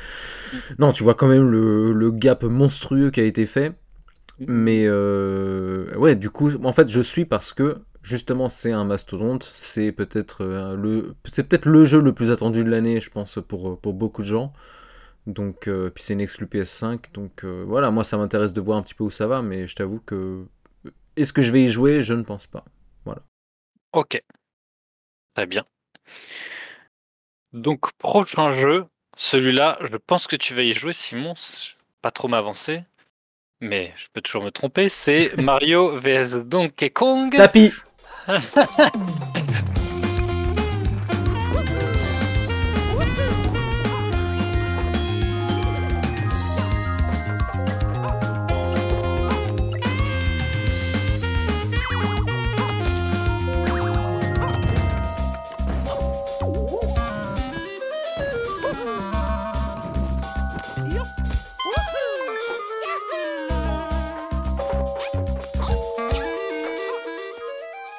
non, 0.80 0.91
tu 0.93 1.03
vois 1.03 1.15
quand 1.15 1.28
même 1.28 1.49
le, 1.49 1.93
le 1.93 2.11
gap 2.11 2.43
monstrueux 2.43 3.11
qui 3.11 3.22
a 3.22 3.26
été 3.26 3.45
fait. 3.45 3.74
Mais 4.47 4.86
euh, 4.88 5.95
ouais, 5.97 6.15
du 6.15 6.30
coup, 6.32 6.51
en 6.63 6.74
fait, 6.74 6.89
je 6.89 7.01
suis 7.01 7.26
parce 7.26 7.53
que 7.53 7.78
justement, 8.03 8.49
c'est 8.49 8.72
un 8.74 8.86
mastodonte. 8.86 9.51
C'est 9.55 9.91
peut-être 9.91 10.43
euh, 10.43 10.76
le, 10.76 11.15
c'est 11.26 11.43
peut-être 11.49 11.68
le 11.68 11.86
jeu 11.86 12.01
le 12.01 12.13
plus 12.13 12.32
attendu 12.32 12.63
de 12.63 12.70
l'année, 12.70 13.01
je 13.01 13.11
pense, 13.11 13.39
pour, 13.47 13.80
pour 13.80 13.93
beaucoup 13.93 14.22
de 14.24 14.28
gens. 14.28 14.53
Donc, 15.28 15.68
euh, 15.68 15.90
puis 15.90 16.04
c'est 16.04 16.14
une 16.14 16.22
exclu 16.22 16.46
PS5. 16.46 17.14
Donc 17.14 17.44
euh, 17.44 17.64
voilà, 17.68 17.92
moi, 17.92 18.04
ça 18.04 18.18
m'intéresse 18.18 18.54
de 18.54 18.62
voir 18.62 18.78
un 18.78 18.82
petit 18.82 18.96
peu 18.96 19.04
où 19.04 19.12
ça 19.12 19.28
va, 19.28 19.42
mais 19.42 19.68
je 19.68 19.76
t'avoue 19.76 20.00
que 20.00 20.46
est-ce 21.18 21.34
que 21.34 21.42
je 21.42 21.52
vais 21.52 21.64
y 21.64 21.68
jouer? 21.68 22.02
Je 22.02 22.14
ne 22.14 22.24
pense 22.24 22.48
pas. 22.48 22.64
Ok, 23.94 24.20
très 25.34 25.46
bien. 25.46 25.66
Donc 27.54 27.92
prochain 27.94 28.54
jeu, 28.60 28.86
celui-là, 29.16 29.80
je 29.90 29.98
pense 29.98 30.28
que 30.28 30.36
tu 30.36 30.54
vas 30.54 30.64
y 30.64 30.74
jouer, 30.74 30.94
Simon. 30.94 31.34
Pas 32.02 32.12
trop 32.12 32.28
m'avancer, 32.28 32.84
mais 33.60 33.94
je 33.96 34.08
peux 34.14 34.22
toujours 34.22 34.44
me 34.44 34.52
tromper. 34.52 34.90
C'est 34.90 35.36
Mario 35.42 35.98
vs 35.98 36.36
Donkey 36.46 36.90
Kong. 36.90 37.36
Tapis 37.36 37.74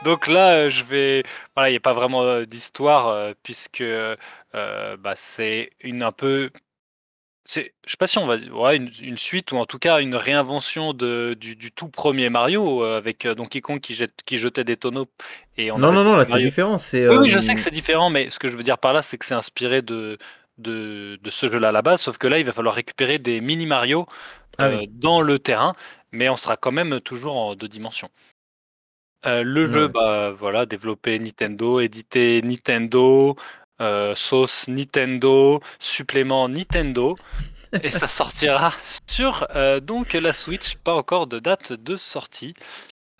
Donc 0.08 0.26
là, 0.26 0.54
euh, 0.56 0.70
je 0.70 0.84
vais. 0.84 1.22
Voilà, 1.54 1.68
il 1.70 1.72
n'y 1.72 1.76
a 1.76 1.80
pas 1.80 1.92
vraiment 1.92 2.22
euh, 2.22 2.44
d'histoire, 2.46 3.08
euh, 3.08 3.32
puisque 3.42 3.82
bah, 4.52 5.14
c'est 5.16 5.70
une 5.80 6.02
un 6.02 6.12
peu. 6.12 6.50
C'est, 7.44 7.72
je 7.86 7.92
sais 7.92 7.96
pas 7.96 8.06
si 8.06 8.18
on 8.18 8.26
va 8.26 8.36
dire 8.36 8.54
ouais, 8.54 8.76
une, 8.76 8.90
une 9.00 9.16
suite 9.16 9.52
ou 9.52 9.56
en 9.56 9.64
tout 9.64 9.78
cas 9.78 10.00
une 10.00 10.14
réinvention 10.14 10.92
de, 10.92 11.34
du, 11.40 11.56
du 11.56 11.72
tout 11.72 11.88
premier 11.88 12.28
Mario 12.28 12.84
euh, 12.84 12.98
avec 12.98 13.24
euh, 13.24 13.34
Donkey 13.34 13.62
Kong 13.62 13.80
qui, 13.80 13.94
jette, 13.94 14.22
qui 14.26 14.36
jetait 14.36 14.64
des 14.64 14.76
tonneaux 14.76 15.06
et 15.56 15.70
on 15.72 15.78
Non, 15.78 15.90
non, 15.90 16.04
non, 16.04 16.16
là, 16.16 16.26
c'est 16.26 16.40
différent. 16.40 16.76
C'est, 16.76 17.08
Oui, 17.08 17.16
oui, 17.16 17.30
je 17.30 17.40
sais 17.40 17.54
que 17.54 17.60
c'est 17.60 17.70
différent, 17.70 18.10
mais 18.10 18.28
ce 18.28 18.38
que 18.38 18.50
je 18.50 18.56
veux 18.56 18.62
dire 18.62 18.76
par 18.78 18.92
là, 18.92 19.00
c'est 19.00 19.16
que 19.16 19.24
c'est 19.24 19.34
inspiré 19.34 19.80
de, 19.80 20.18
de, 20.58 21.18
de 21.22 21.30
ce 21.30 21.50
jeu-là 21.50 21.68
à 21.70 21.72
la 21.72 21.80
base, 21.82 22.02
sauf 22.02 22.18
que 22.18 22.26
là, 22.26 22.38
il 22.38 22.44
va 22.44 22.52
falloir 22.52 22.74
récupérer 22.74 23.18
des 23.18 23.40
mini 23.40 23.64
Mario 23.66 24.06
Ah 24.58 24.68
oui. 24.70 24.88
dans 24.88 25.22
le 25.22 25.38
terrain, 25.38 25.74
mais 26.12 26.28
on 26.28 26.36
sera 26.36 26.56
quand 26.58 26.72
même 26.72 27.00
toujours 27.00 27.36
en 27.36 27.54
deux 27.54 27.68
dimensions. 27.68 28.10
Euh, 29.26 29.42
le 29.42 29.68
jeu, 29.68 29.88
bah 29.88 30.30
voilà, 30.30 30.64
développé 30.66 31.18
Nintendo, 31.18 31.80
édité 31.80 32.40
Nintendo, 32.42 33.36
euh, 33.80 34.14
sauce 34.14 34.68
Nintendo, 34.68 35.60
supplément 35.80 36.48
Nintendo, 36.48 37.16
et 37.82 37.90
ça 37.90 38.06
sortira 38.08 38.72
sur 39.08 39.46
euh, 39.56 39.80
donc 39.80 40.12
la 40.12 40.32
Switch, 40.32 40.76
pas 40.76 40.94
encore 40.94 41.26
de 41.26 41.38
date 41.40 41.72
de 41.72 41.96
sortie. 41.96 42.54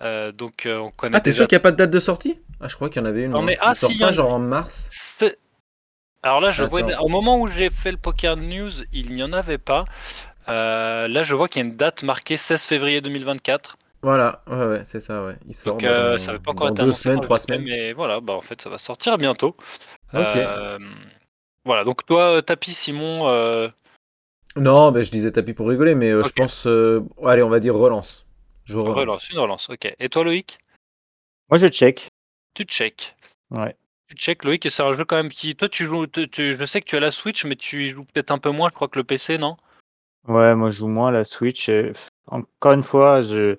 Euh, 0.00 0.30
donc 0.30 0.66
euh, 0.66 0.78
on 0.78 0.90
connaît 0.92 1.16
Ah, 1.16 1.20
t'es 1.20 1.30
déjà 1.30 1.38
sûr 1.42 1.48
qu'il 1.48 1.56
n'y 1.56 1.60
a 1.60 1.62
pas 1.62 1.72
de 1.72 1.76
date 1.76 1.90
de 1.90 1.98
sortie? 1.98 2.40
Ah, 2.60 2.68
je 2.68 2.76
crois 2.76 2.88
qu'il 2.90 3.02
y 3.02 3.04
en 3.04 3.08
avait 3.08 3.24
une. 3.24 3.32
Non, 3.32 3.42
mais- 3.42 3.58
ah, 3.60 3.70
Il 3.72 3.76
sort 3.76 3.90
si, 3.90 3.98
pas 3.98 4.08
a- 4.08 4.12
genre 4.12 4.32
en 4.32 4.38
mars. 4.38 4.90
Alors 6.22 6.40
là, 6.40 6.50
je 6.50 6.62
vois, 6.64 6.82
au 7.00 7.08
moment 7.08 7.40
où 7.40 7.48
j'ai 7.50 7.70
fait 7.70 7.90
le 7.92 7.96
Poker 7.96 8.36
News, 8.36 8.70
il 8.92 9.14
n'y 9.14 9.22
en 9.22 9.32
avait 9.32 9.58
pas. 9.58 9.84
Là, 10.46 11.22
je 11.24 11.34
vois 11.34 11.48
qu'il 11.48 11.62
y 11.62 11.64
a 11.64 11.68
une 11.68 11.76
date 11.76 12.02
marquée 12.04 12.36
16 12.36 12.64
février 12.64 13.00
2024. 13.00 13.77
Voilà, 14.02 14.42
ouais, 14.46 14.66
ouais, 14.66 14.84
c'est 14.84 15.00
ça, 15.00 15.24
ouais. 15.24 15.34
Il 15.46 15.54
sort 15.54 15.74
Donc, 15.78 15.84
euh, 15.84 16.12
dans, 16.12 16.18
ça 16.18 16.32
va 16.32 16.38
pas 16.38 16.50
encore 16.52 16.72
dans 16.72 16.84
deux 16.84 16.92
semaines, 16.92 17.20
trois 17.20 17.38
semaines. 17.38 17.64
Mais 17.64 17.92
voilà, 17.92 18.20
bah 18.20 18.34
en 18.34 18.40
fait, 18.40 18.62
ça 18.62 18.70
va 18.70 18.78
sortir 18.78 19.18
bientôt. 19.18 19.56
Ok. 20.14 20.36
Euh, 20.36 20.78
voilà, 21.64 21.84
donc 21.84 22.06
toi, 22.06 22.40
Tapi, 22.42 22.72
Simon, 22.72 23.28
euh, 23.28 23.68
Non, 24.56 24.92
mais 24.92 25.02
je 25.02 25.10
disais 25.10 25.32
tapis 25.32 25.52
pour 25.52 25.68
rigoler, 25.68 25.94
mais 25.94 26.10
euh, 26.10 26.22
je 26.24 26.32
pense. 26.32 26.66
euh, 26.66 27.00
Allez, 27.24 27.42
on 27.42 27.48
va 27.48 27.58
dire 27.60 27.74
relance. 27.74 28.24
Je 28.64 28.76
relance. 28.76 28.96
relance, 28.96 29.30
une 29.30 29.38
relance. 29.38 29.70
Ok. 29.70 29.92
Et 29.98 30.08
toi, 30.08 30.24
Loïc? 30.24 30.58
Moi, 31.50 31.58
je 31.58 31.66
check. 31.68 32.08
Tu 32.54 32.64
check. 32.64 33.16
Ouais. 33.50 33.74
Tu 34.08 34.14
check, 34.16 34.44
Loïc, 34.44 34.64
et 34.64 34.70
c'est 34.70 34.82
un 34.82 34.96
jeu 34.96 35.04
quand 35.04 35.16
même 35.16 35.30
qui. 35.30 35.56
Toi, 35.56 35.68
tu 35.68 35.86
joues. 35.86 36.06
tu- 36.06 36.28
tu- 36.28 36.56
Je 36.56 36.64
sais 36.64 36.80
que 36.80 36.86
tu 36.86 36.96
as 36.96 37.00
la 37.00 37.10
Switch, 37.10 37.44
mais 37.44 37.56
tu 37.56 37.92
joues 37.92 38.04
peut-être 38.04 38.30
un 38.30 38.38
peu 38.38 38.50
moins, 38.50 38.68
je 38.70 38.74
crois, 38.74 38.88
que 38.88 38.98
le 38.98 39.04
PC, 39.04 39.38
non? 39.38 39.56
Ouais, 40.26 40.54
moi, 40.54 40.70
je 40.70 40.76
joue 40.76 40.88
moins 40.88 41.08
à 41.08 41.12
la 41.12 41.24
Switch. 41.24 41.68
et, 41.68 41.92
Encore 42.26 42.72
une 42.72 42.82
fois, 42.82 43.22
je... 43.22 43.56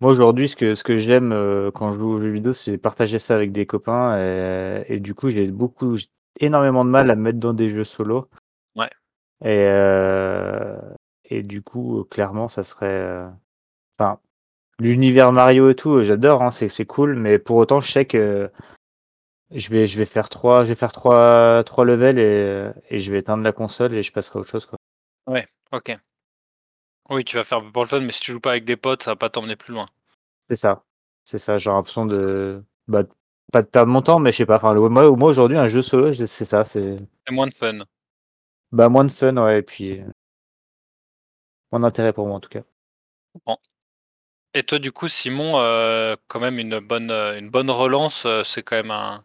moi, 0.00 0.12
aujourd'hui, 0.12 0.48
ce 0.48 0.56
que, 0.56 0.74
ce 0.74 0.84
que 0.84 0.96
j'aime 0.96 1.32
euh, 1.32 1.70
quand 1.70 1.92
je 1.92 1.98
joue 1.98 2.10
aux 2.12 2.20
jeux 2.20 2.30
vidéo, 2.30 2.52
c'est 2.52 2.78
partager 2.78 3.18
ça 3.18 3.34
avec 3.34 3.52
des 3.52 3.66
copains. 3.66 4.18
Et, 4.18 4.84
et 4.88 5.00
du 5.00 5.14
coup, 5.14 5.30
j'ai 5.30 5.48
beaucoup, 5.48 5.96
j'ai 5.96 6.08
énormément 6.40 6.84
de 6.84 6.90
mal 6.90 7.10
à 7.10 7.14
me 7.14 7.22
mettre 7.22 7.38
dans 7.38 7.54
des 7.54 7.70
jeux 7.70 7.84
solo. 7.84 8.28
Ouais. 8.74 8.90
Et, 9.44 9.64
euh, 9.66 10.78
et 11.24 11.42
du 11.42 11.62
coup, 11.62 12.04
clairement, 12.10 12.48
ça 12.48 12.64
serait. 12.64 12.86
euh, 12.86 13.28
Enfin, 13.98 14.18
l'univers 14.78 15.32
Mario 15.32 15.70
et 15.70 15.74
tout, 15.74 16.02
j'adore, 16.02 16.42
hein, 16.42 16.50
c'est, 16.50 16.68
c'est 16.68 16.84
cool, 16.84 17.16
mais 17.16 17.38
pour 17.38 17.56
autant, 17.56 17.80
je 17.80 17.90
sais 17.90 18.04
que 18.04 18.50
je 19.50 19.70
vais, 19.70 19.86
je 19.86 19.96
vais 19.96 20.04
faire 20.04 20.28
trois, 20.28 20.64
je 20.64 20.68
vais 20.68 20.74
faire 20.74 20.92
trois, 20.92 21.62
trois 21.64 21.86
levels 21.86 22.18
et, 22.18 22.70
et 22.90 22.98
je 22.98 23.10
vais 23.10 23.20
éteindre 23.20 23.42
la 23.42 23.52
console 23.52 23.94
et 23.94 24.02
je 24.02 24.12
passerai 24.12 24.38
à 24.38 24.40
autre 24.40 24.50
chose, 24.50 24.66
quoi. 24.66 24.76
Ouais, 25.26 25.48
ok. 25.72 25.96
Oui, 27.10 27.24
tu 27.24 27.34
vas 27.34 27.42
faire 27.42 27.68
pour 27.72 27.82
le 27.82 27.88
fun, 27.88 27.98
mais 27.98 28.12
si 28.12 28.20
tu 28.20 28.30
joues 28.30 28.38
pas 28.38 28.52
avec 28.52 28.64
des 28.64 28.76
potes, 28.76 29.02
ça 29.02 29.10
va 29.10 29.16
pas 29.16 29.28
t'emmener 29.28 29.56
plus 29.56 29.74
loin. 29.74 29.88
C'est 30.48 30.56
ça. 30.56 30.84
C'est 31.24 31.38
ça, 31.38 31.58
j'ai 31.58 31.70
l'impression 31.70 32.06
de. 32.06 32.64
Bah, 32.88 33.04
pas 33.52 33.62
de 33.62 33.66
perdre 33.66 33.90
mon 33.92 34.02
temps, 34.02 34.18
mais 34.20 34.32
je 34.32 34.38
sais 34.38 34.46
pas. 34.46 34.56
Enfin, 34.56 34.72
le- 34.74 34.88
moi, 34.88 35.10
moi 35.16 35.28
aujourd'hui, 35.30 35.56
un 35.56 35.66
jeu 35.66 35.82
solo, 35.82 36.12
c'est 36.12 36.44
ça. 36.44 36.64
C'est 36.64 36.98
C'est 37.26 37.32
moins 37.34 37.46
de 37.46 37.54
fun. 37.54 37.80
bah, 38.72 38.88
moins 38.88 39.04
de 39.04 39.10
fun, 39.12 39.36
ouais, 39.38 39.58
et 39.58 39.62
puis. 39.62 40.00
euh, 40.00 40.04
Moins 41.70 41.78
d'intérêt 41.78 42.12
pour 42.12 42.26
moi, 42.26 42.34
en 42.34 42.40
tout 42.40 42.48
cas. 42.48 42.64
Et 44.54 44.64
toi, 44.64 44.80
du 44.80 44.90
coup, 44.90 45.06
Simon, 45.06 45.60
euh, 45.60 46.16
quand 46.26 46.40
même 46.40 46.58
une 46.58 46.80
bonne, 46.80 47.12
euh, 47.12 47.38
une 47.38 47.48
bonne 47.48 47.70
relance, 47.70 48.26
c'est 48.44 48.64
quand 48.64 48.74
même 48.76 48.90
un, 48.90 49.24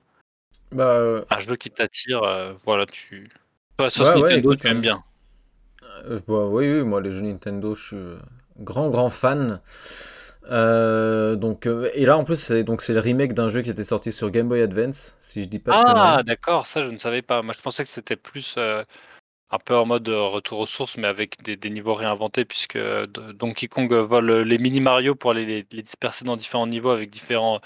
Bah, 0.71 0.84
euh, 0.99 1.25
un 1.32 1.39
jeu 1.39 1.55
qui 1.55 1.71
t'attire. 1.71 2.21
euh, 2.23 2.53
voilà, 2.63 2.86
tu. 2.86 3.32
Toi, 3.77 3.89
sur 3.89 4.05
Ouais, 4.05 4.07
ce 4.07 4.17
ouais, 4.17 4.39
Nintendo, 4.39 4.39
écoute, 4.39 4.63
tu 4.63 4.67
aimes 4.67 4.82
euh, 4.82 4.82
bien. 4.82 5.03
Euh, 6.05 6.19
bah, 6.27 6.45
oui, 6.47 6.71
oui, 6.73 6.83
moi 6.83 7.01
les 7.01 7.11
jeux 7.11 7.21
Nintendo, 7.21 7.75
je 7.75 7.85
suis 7.85 7.95
euh, 7.95 8.17
grand, 8.59 8.89
grand 8.89 9.09
fan. 9.09 9.61
Euh, 10.49 11.35
donc, 11.35 11.67
et 11.93 12.05
là 12.05 12.17
en 12.17 12.23
plus, 12.23 12.37
c'est 12.37 12.63
donc 12.63 12.81
c'est 12.81 12.93
le 12.93 12.99
remake 12.99 13.33
d'un 13.33 13.49
jeu 13.49 13.61
qui 13.61 13.69
était 13.69 13.83
sorti 13.83 14.11
sur 14.11 14.31
Game 14.31 14.47
Boy 14.47 14.61
Advance, 14.61 15.15
si 15.19 15.43
je 15.43 15.47
dis 15.47 15.59
pas 15.59 15.71
Ah, 15.73 16.23
d'accord, 16.23 16.67
ça, 16.67 16.81
je 16.81 16.87
ne 16.87 16.97
savais 16.97 17.21
pas. 17.21 17.41
Moi, 17.41 17.53
je 17.55 17.61
pensais 17.61 17.83
que 17.83 17.89
c'était 17.89 18.15
plus 18.15 18.57
un 18.57 19.59
peu 19.59 19.75
en 19.75 19.85
mode 19.85 20.07
retour 20.07 20.59
aux 20.59 20.65
sources, 20.65 20.97
mais 20.97 21.07
avec 21.07 21.43
des, 21.43 21.57
des 21.57 21.69
niveaux 21.69 21.93
réinventés, 21.93 22.45
puisque 22.45 22.79
Donkey 23.35 23.67
Kong 23.67 23.93
vole 23.93 24.31
les 24.41 24.57
mini 24.57 24.79
Mario 24.79 25.13
pour 25.13 25.31
aller 25.31 25.45
les, 25.45 25.65
les 25.71 25.83
disperser 25.83 26.25
dans 26.25 26.37
différents 26.37 26.67
niveaux 26.67 26.89
avec 26.89 27.09
différents 27.09 27.61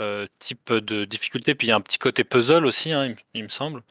euh, 0.00 0.26
types 0.40 0.72
de 0.72 1.04
difficultés. 1.04 1.54
Puis 1.54 1.68
il 1.68 1.70
y 1.70 1.72
a 1.72 1.76
un 1.76 1.80
petit 1.80 1.98
côté 1.98 2.24
puzzle 2.24 2.66
aussi, 2.66 2.92
hein, 2.92 3.14
il 3.32 3.44
me 3.44 3.48
semble. 3.48 3.82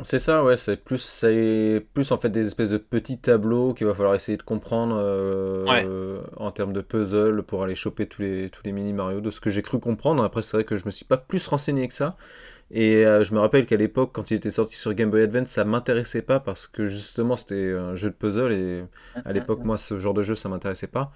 C'est 0.00 0.18
ça, 0.18 0.42
ouais, 0.42 0.56
c'est 0.56 0.78
plus, 0.78 1.02
c'est 1.02 1.84
plus 1.92 2.12
en 2.12 2.18
fait 2.18 2.30
des 2.30 2.46
espèces 2.46 2.70
de 2.70 2.78
petits 2.78 3.18
tableaux 3.18 3.74
qu'il 3.74 3.86
va 3.86 3.94
falloir 3.94 4.14
essayer 4.14 4.38
de 4.38 4.42
comprendre 4.42 4.96
euh, 4.98 6.20
en 6.36 6.50
termes 6.50 6.72
de 6.72 6.80
puzzle 6.80 7.42
pour 7.42 7.62
aller 7.62 7.74
choper 7.74 8.06
tous 8.06 8.22
les, 8.22 8.48
tous 8.48 8.62
les 8.64 8.72
mini 8.72 8.94
Mario, 8.94 9.20
de 9.20 9.30
ce 9.30 9.40
que 9.40 9.50
j'ai 9.50 9.60
cru 9.60 9.78
comprendre. 9.78 10.24
Après, 10.24 10.40
c'est 10.40 10.56
vrai 10.56 10.64
que 10.64 10.76
je 10.78 10.86
me 10.86 10.90
suis 10.90 11.04
pas 11.04 11.18
plus 11.18 11.46
renseigné 11.46 11.86
que 11.88 11.94
ça. 11.94 12.16
Et 12.70 13.04
euh, 13.04 13.22
je 13.22 13.34
me 13.34 13.38
rappelle 13.40 13.66
qu'à 13.66 13.76
l'époque, 13.76 14.10
quand 14.14 14.30
il 14.30 14.34
était 14.34 14.50
sorti 14.50 14.76
sur 14.76 14.94
Game 14.94 15.10
Boy 15.10 15.22
Advance, 15.22 15.48
ça 15.48 15.64
m'intéressait 15.64 16.22
pas 16.22 16.40
parce 16.40 16.66
que 16.66 16.88
justement 16.88 17.36
c'était 17.36 17.72
un 17.72 17.94
jeu 17.94 18.08
de 18.08 18.14
puzzle 18.14 18.50
et 18.50 18.84
à 19.26 19.32
l'époque, 19.34 19.62
moi, 19.62 19.76
ce 19.76 19.98
genre 19.98 20.14
de 20.14 20.22
jeu, 20.22 20.34
ça 20.34 20.48
m'intéressait 20.48 20.86
pas. 20.86 21.12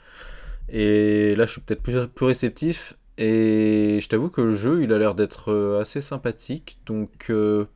Et 0.68 1.34
là, 1.36 1.46
je 1.46 1.52
suis 1.52 1.60
peut-être 1.62 1.82
plus, 1.82 2.06
plus 2.08 2.26
réceptif. 2.26 2.94
Et 3.18 3.98
je 4.00 4.08
t'avoue 4.08 4.28
que 4.28 4.42
le 4.42 4.54
jeu, 4.54 4.82
il 4.82 4.92
a 4.92 4.98
l'air 4.98 5.14
d'être 5.14 5.50
euh, 5.50 5.80
assez 5.80 6.00
sympathique. 6.00 6.78
Donc 6.86 7.30
euh, 7.30 7.66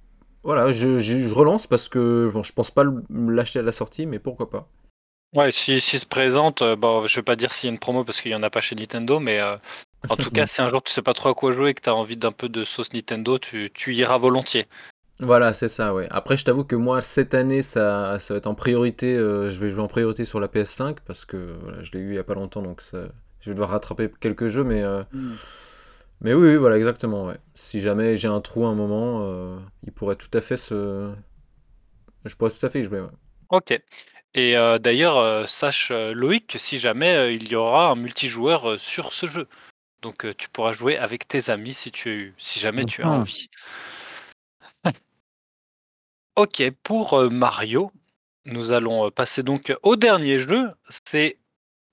voilà, 0.42 0.72
je, 0.72 0.98
je- 0.98 1.26
je 1.28 1.34
relance 1.34 1.66
parce 1.66 1.88
que 1.88 2.30
bon, 2.32 2.42
je 2.42 2.52
pense 2.52 2.70
pas 2.70 2.84
l'acheter 3.10 3.58
à 3.60 3.62
la 3.62 3.72
sortie, 3.72 4.06
mais 4.06 4.18
pourquoi 4.18 4.50
pas. 4.50 4.68
Ouais, 5.32 5.52
si, 5.52 5.80
s'il 5.80 6.00
se 6.00 6.06
présente, 6.06 6.60
euh, 6.62 6.74
bon, 6.76 7.06
je 7.06 7.16
vais 7.16 7.22
pas 7.22 7.36
dire 7.36 7.52
s'il 7.52 7.68
y 7.68 7.70
a 7.70 7.72
une 7.72 7.78
promo 7.78 8.04
parce 8.04 8.20
qu'il 8.20 8.32
y 8.32 8.34
en 8.34 8.42
a 8.42 8.50
pas 8.50 8.60
chez 8.60 8.74
Nintendo, 8.74 9.20
mais 9.20 9.38
euh, 9.38 9.56
en 10.08 10.16
tout 10.16 10.30
cas, 10.32 10.46
si 10.46 10.60
un 10.60 10.70
jour 10.70 10.82
tu 10.82 10.92
sais 10.92 11.02
pas 11.02 11.14
trop 11.14 11.28
à 11.30 11.34
quoi 11.34 11.52
jouer 11.54 11.70
et 11.70 11.74
que 11.74 11.82
tu 11.82 11.88
as 11.88 11.94
envie 11.94 12.16
d'un 12.16 12.32
peu 12.32 12.48
de 12.48 12.64
sauce 12.64 12.92
Nintendo, 12.92 13.38
tu, 13.38 13.70
tu 13.72 13.94
iras 13.94 14.18
volontiers. 14.18 14.66
Voilà, 15.20 15.52
c'est 15.52 15.68
ça, 15.68 15.92
ouais. 15.94 16.06
Après, 16.10 16.36
je 16.38 16.44
t'avoue 16.46 16.64
que 16.64 16.76
moi, 16.76 17.02
cette 17.02 17.34
année, 17.34 17.60
ça, 17.62 18.18
ça 18.18 18.32
va 18.34 18.38
être 18.38 18.46
en 18.46 18.54
priorité. 18.54 19.14
euh, 19.16 19.50
je 19.50 19.60
vais 19.60 19.68
jouer 19.68 19.82
en 19.82 19.86
priorité 19.88 20.24
sur 20.24 20.40
la 20.40 20.48
PS5 20.48 21.00
parce 21.04 21.26
que 21.26 21.56
voilà, 21.62 21.82
je 21.82 21.92
l'ai 21.92 21.98
eu 22.00 22.08
il 22.12 22.14
y 22.14 22.18
a 22.18 22.24
pas 22.24 22.34
longtemps, 22.34 22.62
donc 22.62 22.80
ça, 22.80 22.98
je 23.40 23.50
vais 23.50 23.54
devoir 23.54 23.68
rattraper 23.70 24.10
quelques 24.20 24.48
jeux, 24.48 24.64
mais, 24.64 24.82
euh, 24.82 25.02
mais 26.20 26.34
oui, 26.34 26.48
oui, 26.50 26.56
voilà, 26.56 26.76
exactement, 26.76 27.26
ouais. 27.26 27.38
Si 27.54 27.80
jamais 27.80 28.16
j'ai 28.16 28.28
un 28.28 28.40
trou 28.40 28.64
à 28.66 28.68
un 28.68 28.74
moment, 28.74 29.22
euh, 29.24 29.58
il 29.84 29.92
pourrait 29.92 30.16
tout 30.16 30.30
à 30.34 30.40
fait 30.40 30.56
se. 30.56 31.12
Je 32.24 32.34
pourrais 32.34 32.50
tout 32.50 32.64
à 32.64 32.70
fait 32.70 32.80
y 32.80 32.84
jouer, 32.84 33.00
ouais. 33.00 33.10
Ok. 33.50 33.72
Et 34.34 34.56
euh, 34.56 34.78
d'ailleurs, 34.78 35.18
euh, 35.18 35.46
sache 35.46 35.90
Loïc 35.92 36.46
que 36.48 36.58
si 36.58 36.78
jamais 36.78 37.14
euh, 37.16 37.32
il 37.32 37.48
y 37.50 37.56
aura 37.56 37.88
un 37.90 37.96
multijoueur 37.96 38.72
euh, 38.72 38.78
sur 38.78 39.12
ce 39.12 39.26
jeu. 39.28 39.48
Donc 40.02 40.26
euh, 40.26 40.34
tu 40.34 40.48
pourras 40.50 40.72
jouer 40.72 40.98
avec 40.98 41.28
tes 41.28 41.50
amis 41.50 41.74
si 41.74 41.92
tu 41.92 42.34
si 42.38 42.60
jamais 42.60 42.84
tu 42.86 43.04
as 43.04 43.10
Mhm. 43.10 43.12
envie. 43.12 43.48
ok, 46.36 46.70
pour 46.82 47.14
euh, 47.14 47.28
Mario, 47.28 47.92
nous 48.46 48.72
allons 48.72 49.10
passer 49.12 49.44
donc 49.44 49.74
au 49.84 49.96
dernier 49.96 50.40
jeu. 50.40 50.72
C'est, 51.06 51.38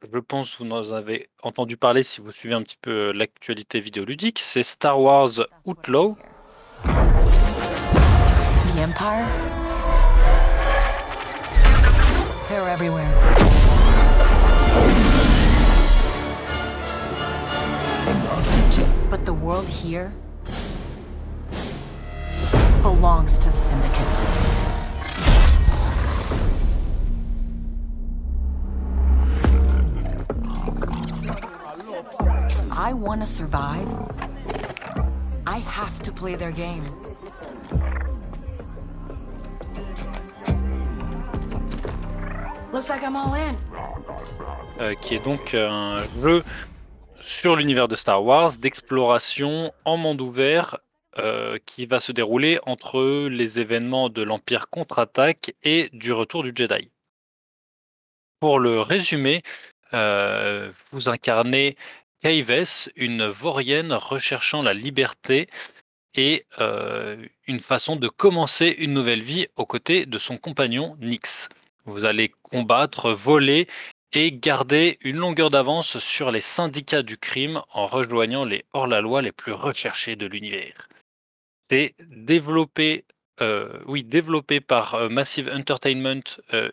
je 0.04 0.20
pense, 0.20 0.60
vous 0.60 0.72
en 0.72 0.94
avez 0.94 1.30
entendu 1.42 1.76
parler 1.76 2.04
si 2.04 2.22
vous 2.22 2.32
suivez 2.32 2.54
un 2.54 2.62
petit 2.62 2.78
peu 2.80 2.92
euh, 2.92 3.14
l'actualité 3.14 3.80
vidéoludique. 3.80 4.40
C'est 4.44 4.64
Star 4.64 5.02
Wars 5.02 5.32
Outlaw. 5.66 6.16
The 6.84 8.80
Empire? 8.80 9.26
They're 12.50 12.70
everywhere. 12.70 13.12
But 19.10 19.26
the 19.26 19.34
world 19.34 19.68
here 19.68 20.12
belongs 22.84 23.38
to 23.40 23.50
the 23.50 23.58
syndicates. 23.58 24.77
If 32.50 32.64
I 32.72 32.94
want 32.94 33.22
to 33.22 33.28
survive, 33.28 33.88
I 35.46 35.58
have 35.60 36.02
to 36.04 36.12
play 36.12 36.36
their 36.36 36.52
game. 36.52 36.84
Looks 42.72 42.90
like 42.90 43.04
I'm 43.04 43.16
all 43.16 43.34
in. 43.36 43.56
euh, 44.80 44.94
qui 44.96 45.16
est 45.16 45.24
donc 45.24 45.54
un 45.54 45.98
jeu 46.22 46.44
sur 47.20 47.56
l'univers 47.56 47.88
de 47.88 47.96
Star 47.96 48.24
Wars 48.24 48.52
d'exploration 48.60 49.74
en 49.86 49.98
monde 49.98 50.22
ouvert 50.22 50.80
euh, 51.18 51.58
qui 51.66 51.88
va 51.88 52.00
se 52.00 52.12
dérouler 52.12 52.60
entre 52.66 53.28
les 53.28 53.60
événements 53.60 54.10
de 54.10 54.22
l'Empire 54.22 54.70
contre-attaque 54.70 55.56
et 55.64 55.90
du 55.94 56.14
retour 56.14 56.44
du 56.44 56.52
Jedi. 56.56 56.92
Pour 58.40 58.60
le 58.60 58.82
résumer, 58.82 59.42
euh, 59.94 60.72
vous 60.92 61.10
incarnez 61.10 61.76
Kaives, 62.22 62.90
une 62.96 63.26
vaurienne 63.28 63.94
recherchant 63.94 64.62
la 64.62 64.74
liberté 64.74 65.48
et 66.16 66.46
euh, 66.60 67.24
une 67.46 67.60
façon 67.60 67.96
de 67.96 68.08
commencer 68.08 68.76
une 68.80 68.94
nouvelle 68.94 69.22
vie 69.22 69.48
aux 69.56 69.66
côtés 69.66 70.06
de 70.06 70.18
son 70.18 70.38
compagnon 70.38 70.98
Nyx. 71.00 71.50
Vous 71.86 72.06
allez 72.06 72.34
combattre, 72.42 73.12
voler 73.12 73.68
et 74.14 74.32
garder 74.32 74.98
une 75.02 75.18
longueur 75.18 75.50
d'avance 75.50 76.00
sur 76.00 76.32
les 76.32 76.42
syndicats 76.42 77.04
du 77.04 77.18
crime 77.18 77.62
en 77.72 77.86
rejoignant 77.86 78.46
les 78.46 78.66
hors-la-loi 78.74 79.22
les 79.22 79.32
plus 79.32 79.52
recherchés 79.52 80.16
de 80.16 80.26
l'univers. 80.26 80.88
C'est 81.70 81.94
développé, 82.00 83.06
euh, 83.42 83.80
développé 84.04 84.60
par 84.60 85.10
Massive 85.10 85.52
Entertainment 85.54 86.24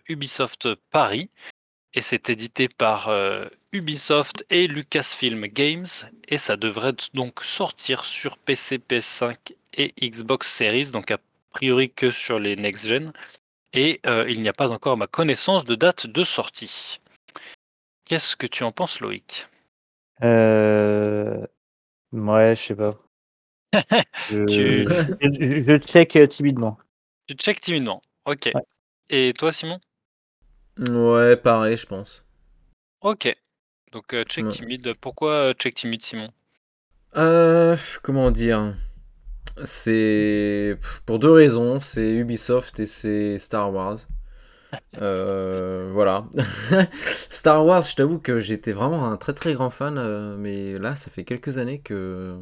Ubisoft 0.08 0.74
Paris 0.90 1.28
et 1.94 2.00
c'est 2.00 2.28
édité 2.28 2.68
par 2.68 3.08
euh, 3.08 3.46
Ubisoft 3.72 4.44
et 4.50 4.66
Lucasfilm 4.66 5.46
Games 5.46 5.86
et 6.28 6.38
ça 6.38 6.56
devrait 6.56 6.94
donc 7.14 7.42
sortir 7.42 8.04
sur 8.04 8.36
PC, 8.38 8.78
PS5 8.78 9.54
et 9.74 9.94
Xbox 10.02 10.48
Series, 10.52 10.90
donc 10.90 11.10
a 11.10 11.18
priori 11.52 11.90
que 11.90 12.10
sur 12.10 12.38
les 12.38 12.56
next-gen. 12.56 13.12
Et 13.72 14.00
euh, 14.06 14.28
il 14.28 14.40
n'y 14.40 14.48
a 14.48 14.52
pas 14.52 14.68
encore 14.70 14.96
ma 14.96 15.06
connaissance 15.06 15.64
de 15.64 15.74
date 15.74 16.06
de 16.06 16.24
sortie. 16.24 17.00
Qu'est-ce 18.04 18.36
que 18.36 18.46
tu 18.46 18.62
en 18.64 18.72
penses, 18.72 19.00
Loïc? 19.00 19.48
Euh... 20.22 21.44
Ouais, 22.12 22.54
je 22.54 22.60
sais 22.60 22.76
pas. 22.76 22.90
Je, 24.30 24.46
Tu- 24.46 25.64
je, 25.64 25.78
check 25.78 26.16
euh, 26.16 26.26
timidement. 26.26 26.78
Tu 27.26 27.34
check 27.34 27.60
timidement. 27.60 28.00
Ok. 28.24 28.50
Ouais. 28.54 28.62
Et 29.10 29.32
toi, 29.34 29.52
Simon? 29.52 29.80
Ouais, 30.78 31.36
pareil, 31.36 31.76
je 31.76 31.86
pense. 31.86 32.24
Ok. 33.02 33.28
Donc, 33.92 34.14
euh, 34.14 34.24
check 34.24 34.46
Ouais. 34.46 34.50
timide. 34.50 34.94
Pourquoi 35.00 35.32
euh, 35.32 35.54
check 35.54 35.74
timide, 35.76 36.02
Simon? 36.02 36.28
Euh, 37.16 37.76
comment 38.02 38.30
dire? 38.30 38.74
C'est 39.64 40.78
pour 41.06 41.18
deux 41.20 41.32
raisons, 41.32 41.80
c'est 41.80 42.14
Ubisoft 42.14 42.80
et 42.80 42.86
c'est 42.86 43.38
Star 43.38 43.72
Wars. 43.74 43.98
Euh, 45.02 45.90
voilà. 45.92 46.26
Star 47.30 47.64
Wars, 47.66 47.82
je 47.82 47.96
t'avoue 47.96 48.18
que 48.20 48.38
j'étais 48.38 48.72
vraiment 48.72 49.10
un 49.10 49.16
très 49.16 49.32
très 49.34 49.54
grand 49.54 49.70
fan, 49.70 49.98
euh, 49.98 50.36
mais 50.38 50.78
là, 50.78 50.96
ça 50.96 51.10
fait 51.10 51.24
quelques 51.24 51.58
années 51.58 51.80
que 51.80 52.36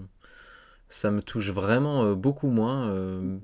ça 0.93 1.11
me 1.11 1.22
touche 1.22 1.51
vraiment 1.51 2.05
euh, 2.05 2.14
beaucoup 2.14 2.49
moins. 2.49 2.90
euh. 2.90 3.38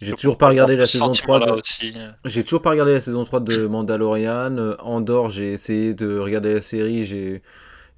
J'ai 0.00 0.14
toujours 0.14 0.38
pas 0.38 0.48
regardé 0.48 0.76
la 0.76 0.86
saison 0.86 1.14
3 1.14 1.40
sentiment-là 1.40 1.46
de... 1.46 1.62
euh. 1.98 2.12
J'ai 2.24 2.44
toujours 2.44 2.62
pas 2.62 2.70
regardé 2.70 2.92
la 2.92 3.00
saison 3.00 3.24
3 3.24 3.40
de 3.40 3.66
Mandalorian. 3.66 4.56
Euh, 4.58 4.76
Andorre, 4.80 5.30
j'ai 5.30 5.52
essayé 5.52 5.94
de 5.94 6.18
regarder 6.18 6.54
la 6.54 6.60
série, 6.60 7.04
j'ai 7.04 7.42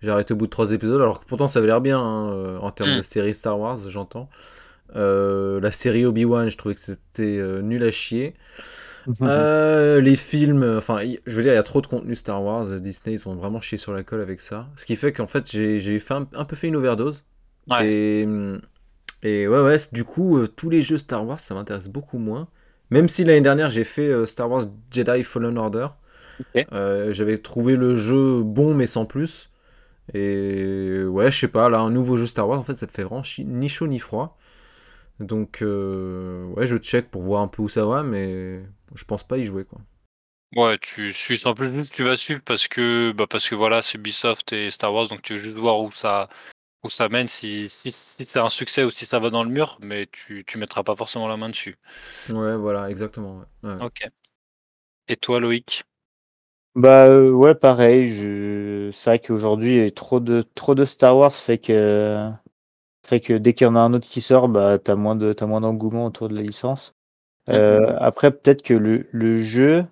j'ai 0.03 0.11
arrêté 0.11 0.35
au 0.35 0.37
bout 0.37 0.47
de 0.47 0.51
trois 0.51 0.73
épisodes, 0.73 1.01
alors 1.01 1.21
que 1.21 1.27
pourtant 1.27 1.49
ça 1.49 1.59
avait 1.61 1.69
l'air 1.69 1.81
bien 1.81 2.01
hein, 2.01 2.31
euh, 2.33 2.59
en 2.59 2.71
termes 2.73 2.95
Mm. 2.95 2.97
de 2.97 3.03
série 3.03 3.35
Star 3.35 3.59
Wars, 3.61 3.79
j'entends. 3.89 4.29
Euh, 4.97 5.61
la 5.61 5.71
série 5.73 6.07
Obi-Wan, 6.07 6.51
je 6.51 6.57
trouvais 6.57 6.75
que 6.75 6.81
c'était 6.81 7.39
euh, 7.39 7.63
nul 7.63 7.85
à 7.85 7.91
chier. 7.91 8.35
Euh, 9.23 10.01
les 10.01 10.17
films, 10.17 10.63
euh, 10.63 10.79
enfin, 10.79 11.01
je 11.27 11.37
veux 11.37 11.43
dire, 11.43 11.53
il 11.53 11.57
y 11.57 11.59
a 11.59 11.63
trop 11.63 11.81
de 11.81 11.87
contenu 11.87 12.15
Star 12.17 12.43
Wars. 12.43 12.67
euh, 12.73 12.79
Disney, 12.81 13.15
ils 13.17 13.29
ont 13.29 13.35
vraiment 13.35 13.61
chié 13.61 13.79
sur 13.79 13.93
la 13.93 14.03
colle 14.03 14.21
avec 14.21 14.41
ça. 14.41 14.69
Ce 14.77 14.87
qui 14.87 14.97
fait 14.97 15.13
qu'en 15.13 15.27
fait, 15.27 15.51
j'ai 15.51 15.99
fait 15.99 16.15
un, 16.15 16.27
un 16.35 16.45
peu 16.45 16.57
fait 16.57 16.69
une 16.69 16.77
overdose. 16.77 17.25
Ouais. 17.69 17.89
Et, 17.89 18.25
hum, 18.27 18.61
et 19.23 19.49
ouais, 19.49 19.61
ouais, 19.63 19.77
du 19.93 20.05
coup, 20.05 20.39
euh, 20.39 20.47
tous 20.47 20.71
les 20.71 20.83
jeux 20.83 20.99
Star 20.99 21.27
Wars, 21.27 21.41
ça 21.41 21.55
m'intéresse 21.55 21.89
beaucoup 21.89 22.19
moins. 22.19 22.49
Même 22.91 23.09
si 23.09 23.25
l'année 23.25 23.41
dernière, 23.41 23.71
j'ai 23.71 23.85
fait 23.85 24.09
euh, 24.09 24.27
Star 24.27 24.51
Wars 24.51 24.65
Jedi 24.91 25.23
Fallen 25.23 25.59
Order. 25.59 25.89
Euh, 26.73 27.13
J'avais 27.13 27.39
trouvé 27.39 27.77
le 27.77 27.97
jeu 27.97 28.43
bon, 28.43 28.75
mais 28.75 28.87
sans 28.87 29.07
plus. 29.07 29.51
Et 30.15 31.03
ouais, 31.05 31.31
je 31.31 31.39
sais 31.39 31.49
pas, 31.49 31.69
là, 31.69 31.81
un 31.81 31.91
nouveau 31.91 32.17
jeu 32.17 32.27
Star 32.27 32.49
Wars, 32.49 32.59
en 32.59 32.65
fait, 32.65 32.75
ça 32.75 32.87
fait 32.87 33.03
vraiment 33.05 33.23
ni 33.39 33.69
chaud 33.69 33.87
ni 33.87 33.99
froid. 33.99 34.39
Donc, 35.21 35.59
ouais, 35.61 36.67
je 36.67 36.77
check 36.79 37.11
pour 37.11 37.23
voir 37.23 37.43
un 37.43 37.49
peu 37.49 37.63
où 37.63 37.69
ça 37.69 37.85
va, 37.85 38.03
mais 38.03 38.63
je 38.95 39.05
pense 39.05 39.27
pas 39.27 39.37
y 39.39 39.45
jouer, 39.45 39.65
quoi. 39.65 39.81
Ouais, 40.57 40.79
tu 40.79 41.13
suis 41.13 41.47
en 41.47 41.55
plus 41.55 41.91
tu 41.91 42.05
vas 42.05 42.17
suivre 42.17 42.41
parce 42.43 42.69
que 42.69 43.13
bah 43.13 43.27
parce 43.29 43.49
que 43.51 43.55
voilà, 43.55 43.83
c'est 43.83 43.99
Ubisoft 43.99 44.53
et 44.55 44.71
Star 44.71 44.95
Wars, 44.95 45.09
donc 45.09 45.21
tu 45.21 45.35
veux 45.35 45.43
juste 45.43 45.59
voir 45.59 45.79
où 45.81 45.93
ça 45.93 46.31
où 46.85 46.91
ça 46.91 47.09
mène, 47.09 47.29
si, 47.29 47.69
si, 47.69 47.91
si 47.93 48.25
c'est 48.25 48.39
un 48.39 48.49
succès 48.49 48.85
ou 48.85 48.91
si 48.91 49.07
ça 49.07 49.19
va 49.19 49.31
dans 49.31 49.45
le 49.45 49.51
mur, 49.51 49.79
mais 49.81 50.07
tu, 50.13 50.45
tu 50.47 50.59
mettras 50.59 50.83
pas 50.83 50.97
forcément 50.97 51.29
la 51.29 51.37
main 51.37 51.49
dessus. 51.49 51.79
Ouais, 52.29 52.57
voilà, 52.57 52.91
exactement. 52.91 53.39
ouais. 53.63 53.71
Ouais. 53.71 53.85
Ok. 53.85 54.09
Et 55.09 55.17
toi, 55.17 55.41
Loïc? 55.41 55.85
Bah 56.75 57.07
euh, 57.07 57.31
ouais, 57.31 57.55
pareil. 57.55 58.07
Je... 58.07 58.91
C'est 58.93 59.11
vrai 59.11 59.19
qu'aujourd'hui, 59.19 59.93
trop 59.93 60.21
de 60.21 60.43
trop 60.55 60.75
de 60.75 60.85
Star 60.85 61.17
Wars 61.17 61.33
fait 61.33 61.59
que 61.59 62.31
fait 63.05 63.21
que 63.21 63.33
dès 63.33 63.55
qu'il 63.55 63.67
y 63.67 63.71
en 63.71 63.75
a 63.75 63.81
un 63.81 63.95
autre 63.95 64.09
qui 64.09 64.21
sort, 64.21 64.49
bah 64.49 64.79
t'as 64.79 64.95
moins 64.95 65.17
de 65.17 65.33
t'as 65.33 65.47
moins 65.47 65.61
d'engouement 65.61 66.05
autour 66.05 66.29
de 66.29 66.37
la 66.37 66.43
licence. 66.43 66.95
Euh, 67.49 67.97
après, 67.99 68.31
peut-être 68.31 68.63
que 68.63 68.75
le, 68.75 69.09
le 69.11 69.43
jeu, 69.43 69.85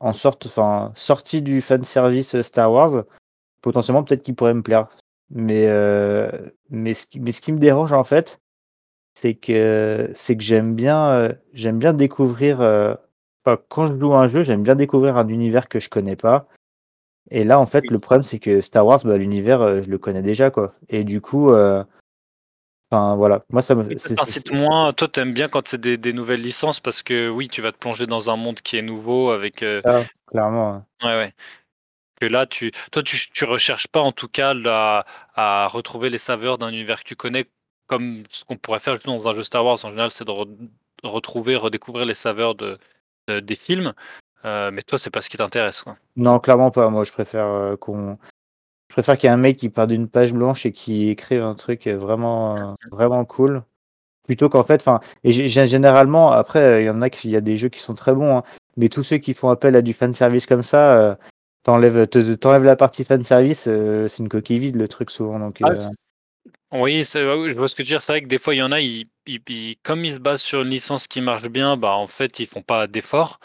en 0.00 0.12
sorte, 0.12 0.46
enfin, 0.46 0.92
sorti 0.94 1.42
du 1.42 1.60
fan 1.60 1.82
service 1.82 2.40
Star 2.42 2.72
Wars, 2.72 3.04
potentiellement 3.60 4.04
peut-être 4.04 4.22
qu'il 4.22 4.36
pourrait 4.36 4.54
me 4.54 4.62
plaire. 4.62 4.88
Mais 5.34 5.66
euh, 5.66 6.30
mais 6.70 6.94
ce 6.94 7.06
qui 7.06 7.18
mais 7.20 7.32
ce 7.32 7.40
qui 7.40 7.52
me 7.52 7.58
dérange 7.58 7.92
en 7.92 8.04
fait, 8.04 8.40
c'est 9.14 9.34
que 9.34 10.10
c'est 10.14 10.36
que 10.36 10.42
j'aime 10.42 10.74
bien 10.74 11.10
euh, 11.10 11.32
j'aime 11.54 11.78
bien 11.78 11.94
découvrir. 11.94 12.60
euh, 12.60 12.94
enfin, 13.44 13.58
quand 13.68 13.86
je 13.86 13.98
joue 13.98 14.12
à 14.12 14.20
un 14.20 14.28
jeu, 14.28 14.44
j'aime 14.44 14.62
bien 14.62 14.76
découvrir 14.76 15.16
un 15.16 15.26
univers 15.28 15.68
que 15.68 15.80
je 15.80 15.88
connais 15.88 16.16
pas. 16.16 16.46
Et 17.30 17.44
là, 17.44 17.58
en 17.58 17.66
fait, 17.66 17.90
le 17.90 17.98
problème, 17.98 18.22
c'est 18.22 18.38
que 18.38 18.60
Star 18.60 18.84
Wars, 18.84 19.00
bah, 19.04 19.16
l'univers, 19.16 19.82
je 19.82 19.88
le 19.88 19.96
connais 19.96 20.22
déjà, 20.22 20.50
quoi. 20.50 20.74
Et 20.90 21.02
du 21.04 21.20
coup, 21.22 21.50
enfin, 22.90 23.16
voilà. 23.16 23.44
Moi, 23.50 23.62
ça 23.62 23.74
me. 23.74 23.84
T'incite 23.94 24.52
moins. 24.52 24.92
Toi, 24.92 25.08
t'aimes 25.08 25.32
bien 25.32 25.48
quand 25.48 25.66
c'est 25.66 25.80
des, 25.80 25.96
des 25.96 26.12
nouvelles 26.12 26.42
licences 26.42 26.80
parce 26.80 27.02
que 27.02 27.30
oui, 27.30 27.48
tu 27.48 27.62
vas 27.62 27.72
te 27.72 27.78
plonger 27.78 28.06
dans 28.06 28.28
un 28.28 28.36
monde 28.36 28.60
qui 28.60 28.76
est 28.76 28.82
nouveau 28.82 29.30
avec. 29.30 29.62
euh, 29.62 29.80
ça, 29.82 30.04
clairement. 30.26 30.74
hein. 30.74 30.86
Ouais, 31.02 31.16
ouais. 31.16 31.32
Que 32.22 32.26
là, 32.28 32.46
tu, 32.46 32.70
toi, 32.92 33.02
tu, 33.02 33.30
tu 33.32 33.44
recherches 33.44 33.88
pas 33.88 33.98
en 33.98 34.12
tout 34.12 34.28
cas 34.28 34.54
à 35.34 35.66
retrouver 35.66 36.08
les 36.08 36.18
saveurs 36.18 36.56
d'un 36.56 36.68
univers 36.68 37.00
que 37.02 37.08
tu 37.08 37.16
connais, 37.16 37.46
comme 37.88 38.22
ce 38.30 38.44
qu'on 38.44 38.56
pourrait 38.56 38.78
faire 38.78 38.96
dans 39.04 39.26
un 39.26 39.34
jeu 39.34 39.42
Star 39.42 39.64
Wars. 39.64 39.78
En 39.82 39.88
général, 39.90 40.12
c'est 40.12 40.24
de 40.24 40.30
re- 40.30 40.56
retrouver, 41.02 41.56
redécouvrir 41.56 42.06
les 42.06 42.14
saveurs 42.14 42.54
de, 42.54 42.78
de- 43.26 43.40
des 43.40 43.56
films. 43.56 43.92
Euh, 44.44 44.70
mais 44.70 44.82
toi, 44.82 44.98
c'est 44.98 45.10
pas 45.10 45.20
ce 45.20 45.28
qui 45.28 45.36
t'intéresse. 45.36 45.82
Non, 46.14 46.38
clairement 46.38 46.70
pas. 46.70 46.88
Moi, 46.90 47.02
je 47.02 47.10
préfère 47.10 47.46
euh, 47.46 47.76
qu'on. 47.76 48.16
Je 48.88 48.94
préfère 48.94 49.18
qu'il 49.18 49.26
y 49.26 49.30
ait 49.30 49.34
un 49.34 49.36
mec 49.36 49.56
qui 49.56 49.68
part 49.68 49.88
d'une 49.88 50.06
page 50.06 50.32
blanche 50.32 50.64
et 50.64 50.70
qui 50.70 51.08
écrive 51.08 51.42
un 51.42 51.56
truc 51.56 51.88
vraiment, 51.88 52.76
vraiment 52.92 53.24
cool. 53.24 53.64
Plutôt 54.22 54.48
qu'en 54.48 54.62
fait, 54.62 54.80
enfin, 54.80 55.00
et 55.24 55.32
généralement, 55.32 56.30
après, 56.30 56.84
il 56.84 56.86
y 56.86 56.90
en 56.90 57.02
a 57.02 57.10
qui, 57.10 57.26
il 57.26 57.32
y 57.32 57.36
a 57.36 57.40
des 57.40 57.56
jeux 57.56 57.68
qui 57.68 57.80
sont 57.80 57.94
très 57.94 58.12
bons, 58.14 58.36
hein, 58.38 58.42
mais 58.76 58.88
tous 58.88 59.02
ceux 59.02 59.18
qui 59.18 59.34
font 59.34 59.48
appel 59.50 59.74
à 59.74 59.82
du 59.82 59.92
fan 59.92 60.12
service 60.12 60.46
comme 60.46 60.62
ça, 60.62 60.94
euh, 60.96 61.14
t'enlèves, 61.62 62.06
te- 62.08 62.34
t'enlèves 62.34 62.64
la 62.64 62.76
partie 62.76 63.04
fan 63.04 63.22
service, 63.24 63.66
euh, 63.68 64.08
c'est 64.08 64.22
une 64.22 64.28
coquille 64.28 64.58
vide 64.58 64.76
le 64.76 64.88
truc 64.88 65.10
souvent. 65.10 65.38
Donc, 65.38 65.58
Ah, 65.62 65.70
euh, 65.70 65.74
c'est- 65.74 65.92
Oui, 66.72 67.02
je 67.04 67.54
vois 67.54 67.68
ce 67.68 67.74
que 67.74 67.82
tu 67.82 67.88
veux 67.88 67.94
dire. 67.94 68.02
C'est 68.02 68.12
vrai 68.12 68.22
que 68.22 68.26
des 68.28 68.38
fois, 68.38 68.54
il 68.54 68.58
y 68.58 68.62
en 68.62 68.72
a, 68.72 68.80
ils, 68.80 69.06
ils- 69.26 69.40
ils- 69.48 69.76
comme 69.82 70.04
ils 70.04 70.14
se 70.14 70.18
basent 70.18 70.42
sur 70.42 70.62
une 70.62 70.68
licence 70.70 71.06
qui 71.06 71.20
marche 71.20 71.44
bien, 71.44 71.76
bah 71.76 71.92
en 71.92 72.06
fait, 72.06 72.40
ils 72.40 72.46
font 72.46 72.62
pas 72.62 72.86
d'efforts. 72.86 73.40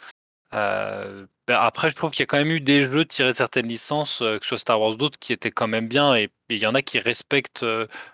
Euh, 0.53 1.25
bah, 1.47 1.61
après, 1.63 1.91
je 1.91 1.95
trouve 1.95 2.11
qu'il 2.11 2.21
y 2.21 2.23
a 2.23 2.25
quand 2.25 2.37
même 2.37 2.51
eu 2.51 2.61
des 2.61 2.89
jeux 2.89 3.05
tirés 3.05 3.31
de 3.31 3.35
certaines 3.35 3.67
licences, 3.67 4.19
que 4.19 4.39
ce 4.41 4.47
soit 4.47 4.57
Star 4.57 4.79
Wars 4.81 4.91
ou 4.91 4.95
d'autres, 4.95 5.19
qui 5.19 5.33
étaient 5.33 5.51
quand 5.51 5.67
même 5.67 5.87
bien. 5.87 6.15
Et 6.15 6.29
il 6.49 6.57
y 6.57 6.65
en 6.65 6.73
a 6.75 6.81
qui 6.81 6.99
respectent 6.99 7.65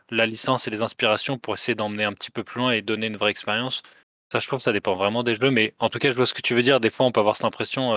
la 0.10 0.26
licence 0.26 0.68
et 0.68 0.72
les 0.72 0.82
inspirations 0.82 1.38
pour 1.38 1.54
essayer 1.54 1.76
d'emmener 1.76 2.04
un 2.06 2.14
petit 2.14 2.32
peu 2.32 2.44
plus 2.44 2.60
loin 2.60 2.72
et 2.72 2.82
donner 2.82 3.08
une 3.08 3.18
vraie 3.18 3.32
expérience. 3.32 3.84
Ça, 4.32 4.40
je 4.40 4.48
trouve 4.48 4.60
que 4.60 4.64
ça 4.64 4.74
dépend 4.74 4.96
vraiment 4.96 5.24
des 5.24 5.36
jeux. 5.36 5.52
Mais 5.52 5.74
en 5.80 5.90
tout 5.90 6.00
cas, 6.00 6.10
je 6.10 6.16
vois 6.16 6.26
ce 6.26 6.34
que 6.34 6.42
tu 6.42 6.56
veux 6.56 6.64
dire. 6.64 6.80
Des 6.80 6.90
fois, 6.90 7.06
on 7.06 7.12
peut 7.12 7.20
avoir 7.20 7.36
cette 7.36 7.46
impression, 7.46 7.94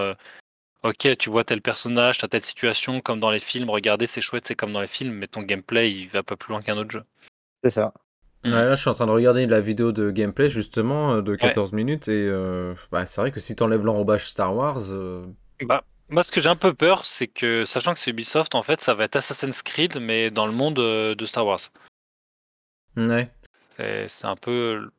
ok, 0.89 1.16
tu 1.18 1.30
vois 1.30 1.45
tel 1.45 1.61
personnage, 1.62 2.18
t'as 2.18 2.28
telle 2.28 2.43
situation, 2.45 3.01
comme 3.01 3.20
dans 3.20 3.30
les 3.30 3.39
films. 3.39 3.70
Regardez, 3.70 4.07
c'est 4.07 4.20
chouette, 4.20 4.47
c'est 4.47 4.55
comme 4.55 4.72
dans 4.72 4.80
les 4.80 4.87
films, 4.87 5.14
mais 5.14 5.26
ton 5.28 5.43
gameplay, 5.43 5.91
il 5.93 6.09
va 6.09 6.22
pas 6.22 6.37
plus 6.37 6.51
loin 6.53 6.62
qu'un 6.62 6.76
autre 6.76 6.91
jeu. 6.91 7.05
c'est 7.64 7.70
ça. 7.70 7.93
Ouais, 8.45 8.51
là, 8.53 8.74
je 8.76 8.80
suis 8.80 8.91
en 8.91 8.95
train 8.95 9.07
de 9.07 9.11
regarder 9.12 9.47
la 9.47 9.61
vidéo 9.61 9.93
de 9.93 10.11
gameplay, 10.11 10.49
justement, 10.49 11.14
euh, 11.14 11.22
de 11.22 11.37
Ouais. 11.43 11.55
14 11.55 11.72
minutes, 11.72 12.09
et 12.09 12.28
euh, 12.28 12.74
bah, 12.93 13.05
c'est 13.07 13.20
vrai 13.20 13.32
que 13.32 13.41
si 13.41 13.57
t'enlèves 13.57 13.84
l'enrobage 13.84 14.26
Star 14.28 14.55
Wars, 14.55 14.93
euh, 14.93 15.26
Bah, 15.61 15.84
moi, 16.09 16.22
ce 16.22 16.30
que 16.30 16.41
j'ai 16.41 16.49
un 16.49 16.57
peu 16.57 16.72
peur, 16.74 17.05
c'est 17.05 17.26
que, 17.26 17.64
sachant 17.64 17.93
que 17.95 18.01
c'est 18.01 18.11
Ubisoft, 18.11 18.55
en 18.55 18.62
fait, 18.62 18.80
ça 18.80 18.95
va 18.95 19.05
être 19.05 19.16
Assassin's 19.16 19.62
Creed, 19.62 19.99
mais 20.01 20.30
dans 20.30 20.47
le 20.47 20.53
monde 20.53 20.78
euh, 20.78 21.14
de 21.14 21.26
Star 21.26 21.47
Wars. 21.47 21.61
ouais. 22.97 23.30
Et 23.78 24.07
C'est 24.09 24.26
un 24.26 24.37
peu 24.37 24.91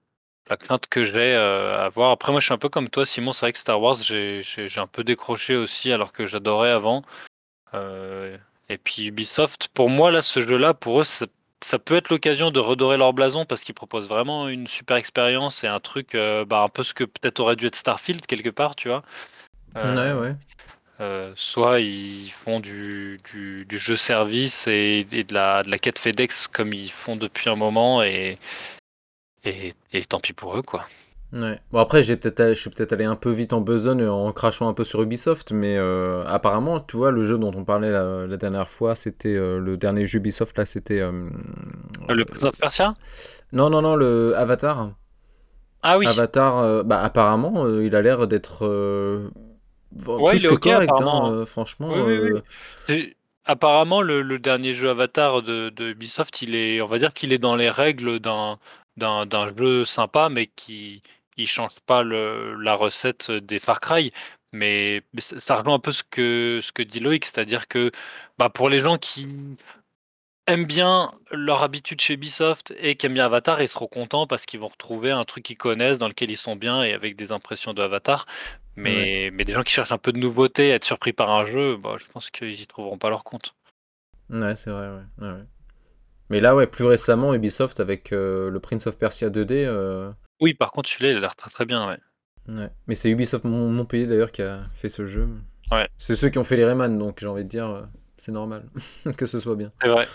la 0.49 0.57
crainte 0.57 0.87
que 0.87 1.03
j'ai 1.03 1.33
euh, 1.33 1.85
à 1.85 1.89
voir. 1.89 2.11
Après, 2.11 2.31
moi, 2.31 2.39
je 2.39 2.45
suis 2.45 2.53
un 2.53 2.57
peu 2.57 2.69
comme 2.69 2.89
toi, 2.89 3.05
Simon. 3.05 3.33
C'est 3.33 3.45
vrai 3.45 3.53
que 3.53 3.59
Star 3.59 3.81
Wars, 3.81 3.95
j'ai 4.01 4.41
un 4.77 4.87
peu 4.87 5.03
décroché 5.03 5.55
aussi, 5.55 5.91
alors 5.91 6.13
que 6.13 6.27
j'adorais 6.27 6.71
avant. 6.71 7.03
Euh, 7.73 8.37
et 8.69 8.77
puis 8.77 9.07
Ubisoft, 9.07 9.69
pour 9.69 9.89
moi, 9.89 10.11
là, 10.11 10.21
ce 10.21 10.45
jeu-là, 10.45 10.73
pour 10.73 11.01
eux, 11.01 11.03
ça, 11.03 11.25
ça 11.61 11.79
peut 11.79 11.95
être 11.95 12.09
l'occasion 12.09 12.51
de 12.51 12.59
redorer 12.59 12.97
leur 12.97 13.13
blason 13.13 13.45
parce 13.45 13.63
qu'ils 13.63 13.75
proposent 13.75 14.09
vraiment 14.09 14.47
une 14.47 14.67
super 14.67 14.97
expérience 14.97 15.63
et 15.63 15.67
un 15.67 15.79
truc, 15.79 16.15
euh, 16.15 16.45
bah, 16.45 16.61
un 16.63 16.69
peu 16.69 16.83
ce 16.83 16.93
que 16.93 17.03
peut-être 17.03 17.39
aurait 17.39 17.55
dû 17.55 17.65
être 17.65 17.75
Starfield 17.75 18.25
quelque 18.25 18.49
part, 18.49 18.75
tu 18.75 18.89
vois. 18.89 19.03
Ouais, 19.75 20.13
ouais. 20.13 20.35
Euh, 20.99 21.31
soit 21.35 21.79
ils 21.79 22.31
font 22.31 22.59
du, 22.59 23.19
du, 23.31 23.65
du 23.65 23.77
jeu 23.77 23.95
service 23.95 24.65
et, 24.65 25.05
et 25.11 25.23
de, 25.23 25.33
la, 25.35 25.61
de 25.61 25.69
la 25.69 25.77
quête 25.77 25.99
FedEx 25.99 26.47
comme 26.47 26.73
ils 26.73 26.89
font 26.89 27.15
depuis 27.15 27.51
un 27.51 27.55
moment 27.55 28.01
et, 28.01 28.39
et, 29.47 29.75
et 29.93 30.05
tant 30.05 30.19
pis 30.19 30.33
pour 30.33 30.57
eux 30.57 30.61
quoi. 30.61 30.85
Ouais. 31.33 31.59
Bon 31.71 31.79
après 31.79 32.03
j'ai 32.03 32.15
peut-être 32.15 32.39
allé- 32.39 32.55
je 32.55 32.61
suis 32.61 32.69
peut-être 32.69 32.93
allé 32.93 33.03
un 33.03 33.17
peu 33.17 33.31
vite 33.31 33.51
en 33.51 33.59
besogne 33.59 34.05
en 34.07 34.31
crachant 34.31 34.69
un 34.69 34.73
peu 34.73 34.85
sur 34.85 35.01
Ubisoft 35.01 35.51
mais 35.51 35.75
euh, 35.77 36.23
apparemment 36.25 36.79
tu 36.79 36.95
vois 36.95 37.11
le 37.11 37.21
jeu 37.23 37.37
dont 37.37 37.51
on 37.53 37.65
parlait 37.65 37.91
la, 37.91 38.25
la 38.27 38.37
dernière 38.37 38.69
fois 38.69 38.95
c'était 38.95 39.35
euh, 39.35 39.59
le 39.59 39.75
dernier 39.75 40.07
jeu 40.07 40.19
Ubisoft 40.19 40.57
là 40.57 40.65
c'était 40.65 41.01
euh, 41.01 41.29
Le 42.09 42.25
Prince 42.25 42.43
of 42.43 42.57
Persia? 42.57 42.93
Non 43.51 43.69
non 43.69 43.81
non 43.81 43.95
le 43.95 44.35
Avatar. 44.37 44.93
Ah 45.81 45.97
oui, 45.97 46.07
Avatar 46.07 46.57
euh, 46.59 46.83
bah 46.83 47.01
apparemment 47.03 47.65
euh, 47.65 47.83
il 47.83 47.95
a 47.95 48.01
l'air 48.01 48.27
d'être 48.27 48.65
euh, 48.65 49.29
Ouais, 50.17 50.35
plus 50.35 50.39
il 50.39 50.45
est 50.45 50.49
que 50.49 50.55
ok, 50.55 50.63
correct 50.63 51.01
hein, 51.01 51.31
euh, 51.33 51.45
franchement 51.45 51.89
Oui, 51.91 52.01
oui, 52.01 52.31
euh, 52.89 53.13
apparemment 53.45 54.01
le, 54.01 54.21
le 54.21 54.39
dernier 54.39 54.73
jeu 54.73 54.89
Avatar 54.89 55.41
de, 55.41 55.69
de 55.69 55.89
Ubisoft, 55.91 56.41
il 56.41 56.55
est, 56.55 56.81
on 56.81 56.87
va 56.87 56.99
dire 56.99 57.13
qu'il 57.13 57.31
est 57.33 57.37
dans 57.37 57.55
les 57.55 57.69
règles 57.69 58.19
d'un 58.19 58.59
d'un 58.97 59.55
jeu 59.57 59.85
sympa 59.85 60.29
mais 60.29 60.47
qui 60.47 61.01
il 61.37 61.47
change 61.47 61.79
pas 61.85 62.03
le, 62.03 62.55
la 62.55 62.75
recette 62.75 63.31
des 63.31 63.59
Far 63.59 63.79
Cry. 63.79 64.11
Mais, 64.53 65.03
ça 65.19 65.57
rejoint 65.57 65.75
un 65.75 65.79
peu 65.79 65.91
ce 65.91 66.03
que, 66.03 66.59
ce 66.61 66.71
que 66.71 66.81
dit 66.81 66.99
Loïc, 66.99 67.25
c'est-à-dire 67.25 67.67
que 67.67 67.91
bah, 68.37 68.49
pour 68.49 68.69
les 68.69 68.79
gens 68.79 68.97
qui 68.97 69.27
aiment 70.47 70.65
bien 70.65 71.11
leur 71.31 71.61
habitude 71.63 71.99
chez 72.01 72.13
Ubisoft 72.13 72.73
et 72.79 72.95
qui 72.95 73.05
aiment 73.05 73.13
bien 73.13 73.25
Avatar, 73.25 73.61
ils 73.61 73.67
seront 73.67 73.87
contents 73.87 74.25
parce 74.25 74.45
qu'ils 74.45 74.59
vont 74.61 74.69
retrouver 74.69 75.11
un 75.11 75.25
truc 75.25 75.43
qu'ils 75.43 75.57
connaissent, 75.57 75.97
dans 75.97 76.07
lequel 76.07 76.31
ils 76.31 76.37
sont 76.37 76.55
bien 76.55 76.83
et 76.83 76.93
avec 76.93 77.15
des 77.15 77.31
impressions 77.31 77.73
de 77.73 77.81
Avatar. 77.81 78.25
Mais, 78.77 79.31
mais 79.33 79.43
des 79.43 79.53
gens 79.53 79.63
qui 79.63 79.73
cherchent 79.73 79.91
un 79.91 79.97
peu 79.97 80.13
de 80.13 80.19
nouveauté, 80.19 80.69
être 80.69 80.85
surpris 80.85 81.11
par 81.11 81.31
un 81.31 81.45
jeu, 81.45 81.77
bah, 81.77 81.97
je 81.99 82.05
pense 82.11 82.29
qu'ils 82.29 82.61
y 82.61 82.67
trouveront 82.67 82.97
pas 82.97 83.09
leur 83.09 83.23
compte. 83.23 83.53
ouais 84.29 84.55
c'est 84.55 84.69
vrai 84.69 84.89
ouais, 84.89 85.03
ouais, 85.19 85.31
ouais. 85.33 85.45
Mais 86.29 86.39
là, 86.41 86.55
ouais, 86.55 86.67
plus 86.67 86.85
récemment, 86.85 87.33
Ubisoft 87.33 87.79
avec 87.79 88.11
euh, 88.11 88.49
le 88.49 88.59
Prince 88.59 88.87
of 88.87 88.97
Persia 88.97 89.29
2D. 89.29 89.65
euh, 89.65 90.11
Oui, 90.41 90.53
par 90.53 90.71
contre, 90.71 90.89
celui-là, 90.89 91.11
il 91.11 91.17
a 91.17 91.19
l'air 91.21 91.35
très 91.35 91.49
très 91.49 91.65
bien, 91.65 91.87
ouais. 91.87 91.97
ouais. 92.49 92.69
Mais 92.87 92.95
c'est 92.95 93.09
Ubisoft 93.09 93.45
Mon- 93.45 93.69
Montpellier 93.69 94.07
d'ailleurs 94.07 94.31
qui 94.31 94.41
a 94.41 94.61
fait 94.73 94.89
ce 94.89 95.05
jeu. 95.05 95.29
Ouais. 95.71 95.87
C'est 95.97 96.15
ceux 96.15 96.29
qui 96.29 96.37
ont 96.37 96.43
fait 96.43 96.55
les 96.57 96.65
Rayman, 96.65 96.97
donc 96.97 97.19
j'ai 97.19 97.27
envie 97.27 97.43
de 97.43 97.49
dire, 97.49 97.67
euh, 97.67 97.81
c'est 98.17 98.31
normal 98.31 98.63
que 99.17 99.25
ce 99.25 99.39
soit 99.39 99.55
bien. 99.55 99.71
C'est 99.81 99.89
vrai. 99.89 100.07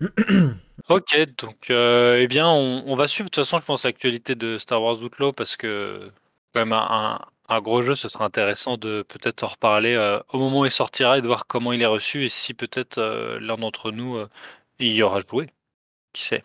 ok, 0.88 1.18
donc, 1.38 1.70
euh, 1.70 2.18
eh 2.20 2.26
bien, 2.28 2.46
on, 2.48 2.84
on 2.86 2.96
va 2.96 3.08
suivre 3.08 3.28
de 3.28 3.34
toute 3.34 3.44
façon, 3.44 3.60
je 3.60 3.64
pense, 3.64 3.84
l'actualité 3.84 4.34
de 4.34 4.58
Star 4.58 4.82
Wars 4.82 5.00
Outlaw 5.02 5.32
parce 5.32 5.56
que, 5.56 6.10
quand 6.54 6.60
même, 6.60 6.72
un, 6.72 6.86
un- 6.88 7.20
un 7.50 7.60
gros 7.62 7.82
jeu, 7.82 7.94
ce 7.94 8.08
sera 8.10 8.26
intéressant 8.26 8.76
de 8.76 9.02
peut-être 9.08 9.42
en 9.42 9.48
reparler 9.48 9.94
euh, 9.94 10.20
au 10.32 10.38
moment 10.38 10.60
où 10.60 10.64
il 10.66 10.70
sortira 10.70 11.16
et 11.16 11.22
de 11.22 11.26
voir 11.26 11.46
comment 11.46 11.72
il 11.72 11.80
est 11.80 11.86
reçu 11.86 12.24
et 12.24 12.28
si 12.28 12.52
peut-être 12.52 12.98
euh, 12.98 13.38
l'un 13.40 13.56
d'entre 13.56 13.90
nous 13.90 14.18
euh, 14.80 14.84
y 14.86 15.02
aura 15.02 15.20
joué. 15.28 15.48
Qui 16.12 16.22
sait? 16.22 16.42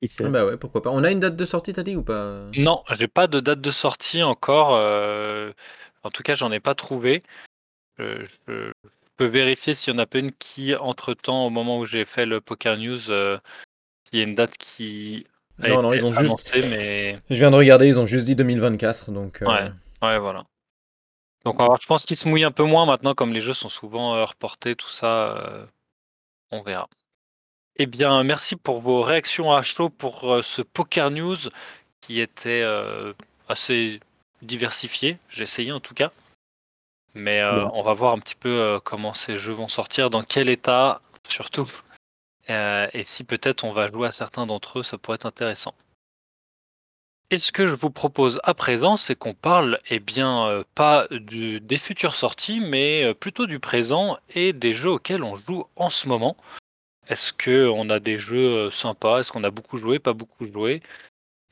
Qui 0.00 0.08
sait? 0.08 0.24
Ah 0.26 0.30
Bah 0.30 0.44
ouais, 0.46 0.56
pourquoi 0.56 0.82
pas. 0.82 0.90
On 0.90 1.04
a 1.04 1.10
une 1.10 1.20
date 1.20 1.36
de 1.36 1.44
sortie, 1.44 1.72
t'as 1.72 1.82
dit 1.82 1.96
ou 1.96 2.02
pas? 2.02 2.40
Non, 2.56 2.82
j'ai 2.92 3.08
pas 3.08 3.26
de 3.26 3.40
date 3.40 3.60
de 3.60 3.70
sortie 3.70 4.22
encore. 4.22 4.74
euh, 4.74 5.52
en 6.02 6.10
tout 6.10 6.22
cas, 6.22 6.34
j'en 6.34 6.50
ai 6.52 6.60
pas 6.60 6.74
trouvé. 6.74 7.22
Je, 7.98 8.26
je 8.48 8.72
peux 9.16 9.26
vérifier 9.26 9.74
s'il 9.74 9.92
y 9.92 9.96
en 9.96 9.98
a 10.00 10.06
pas 10.06 10.18
une 10.18 10.32
qui, 10.32 10.74
entre-temps, 10.74 11.46
au 11.46 11.50
moment 11.50 11.78
où 11.78 11.86
j'ai 11.86 12.04
fait 12.04 12.26
le 12.26 12.40
Poker 12.40 12.76
News, 12.78 13.10
euh, 13.10 13.38
il 14.12 14.18
y 14.18 14.22
a 14.22 14.24
une 14.24 14.34
date 14.34 14.56
qui 14.58 15.26
a 15.62 15.68
Non, 15.68 15.82
non, 15.82 15.92
ils 15.92 16.04
ont 16.04 16.12
juste- 16.12 16.50
mais 16.70 17.20
Je 17.30 17.36
viens 17.36 17.50
de 17.50 17.56
regarder, 17.56 17.86
ils 17.86 18.00
ont 18.00 18.06
juste 18.06 18.24
dit 18.26 18.34
2024, 18.34 19.12
donc. 19.12 19.42
euh, 19.42 19.46
Ouais. 19.46 19.70
ouais, 20.02 20.18
voilà. 20.18 20.44
Donc, 21.44 21.56
voir. 21.56 21.78
je 21.80 21.86
pense 21.86 22.06
qu'ils 22.06 22.16
se 22.16 22.28
mouillent 22.28 22.44
un 22.44 22.52
peu 22.52 22.64
moins 22.64 22.86
maintenant, 22.86 23.14
comme 23.14 23.32
les 23.32 23.40
jeux 23.40 23.52
sont 23.52 23.68
souvent 23.68 24.14
euh, 24.14 24.24
reportés, 24.24 24.74
tout 24.76 24.88
ça. 24.90 25.36
euh, 25.36 25.66
on 26.50 26.62
verra. 26.62 26.88
Eh 27.76 27.86
bien, 27.86 28.22
merci 28.22 28.56
pour 28.56 28.80
vos 28.80 29.02
réactions 29.02 29.52
à 29.52 29.62
chaud 29.62 29.88
pour 29.88 30.32
euh, 30.32 30.42
ce 30.42 30.62
Poker 30.62 31.10
News 31.10 31.36
qui 32.00 32.20
était 32.20 32.62
euh, 32.62 33.12
assez 33.48 34.00
diversifié. 34.42 35.18
J'ai 35.28 35.44
essayé 35.44 35.72
en 35.72 35.80
tout 35.80 35.94
cas. 35.94 36.10
Mais 37.14 37.40
euh, 37.40 37.66
on 37.74 37.82
va 37.82 37.92
voir 37.92 38.12
un 38.14 38.18
petit 38.18 38.34
peu 38.34 38.80
comment 38.84 39.12
ces 39.12 39.36
jeux 39.36 39.52
vont 39.52 39.68
sortir, 39.68 40.08
dans 40.08 40.22
quel 40.22 40.48
état 40.48 41.02
surtout. 41.28 41.70
Et 42.48 43.04
si 43.04 43.24
peut-être 43.24 43.64
on 43.64 43.72
va 43.72 43.90
jouer 43.90 44.08
à 44.08 44.12
certains 44.12 44.46
d'entre 44.46 44.80
eux, 44.80 44.82
ça 44.82 44.98
pourrait 44.98 45.16
être 45.16 45.26
intéressant. 45.26 45.74
Et 47.30 47.38
ce 47.38 47.52
que 47.52 47.66
je 47.66 47.74
vous 47.74 47.90
propose 47.90 48.40
à 48.44 48.52
présent, 48.54 48.96
c'est 48.96 49.14
qu'on 49.14 49.32
parle, 49.34 49.78
eh 49.88 50.00
bien, 50.00 50.64
pas 50.74 51.06
du- 51.10 51.60
des 51.60 51.78
futures 51.78 52.14
sorties, 52.14 52.60
mais 52.60 53.14
plutôt 53.14 53.46
du 53.46 53.58
présent 53.58 54.18
et 54.34 54.52
des 54.52 54.72
jeux 54.74 54.90
auxquels 54.90 55.22
on 55.22 55.36
joue 55.36 55.66
en 55.76 55.88
ce 55.90 56.08
moment. 56.08 56.36
Est-ce 57.12 57.34
que 57.34 57.68
on 57.68 57.90
a 57.90 58.00
des 58.00 58.16
jeux 58.16 58.56
euh, 58.56 58.70
sympas? 58.70 59.20
Est-ce 59.20 59.30
qu'on 59.30 59.44
a 59.44 59.50
beaucoup 59.50 59.76
joué, 59.76 59.98
pas 59.98 60.14
beaucoup 60.14 60.50
joué? 60.50 60.80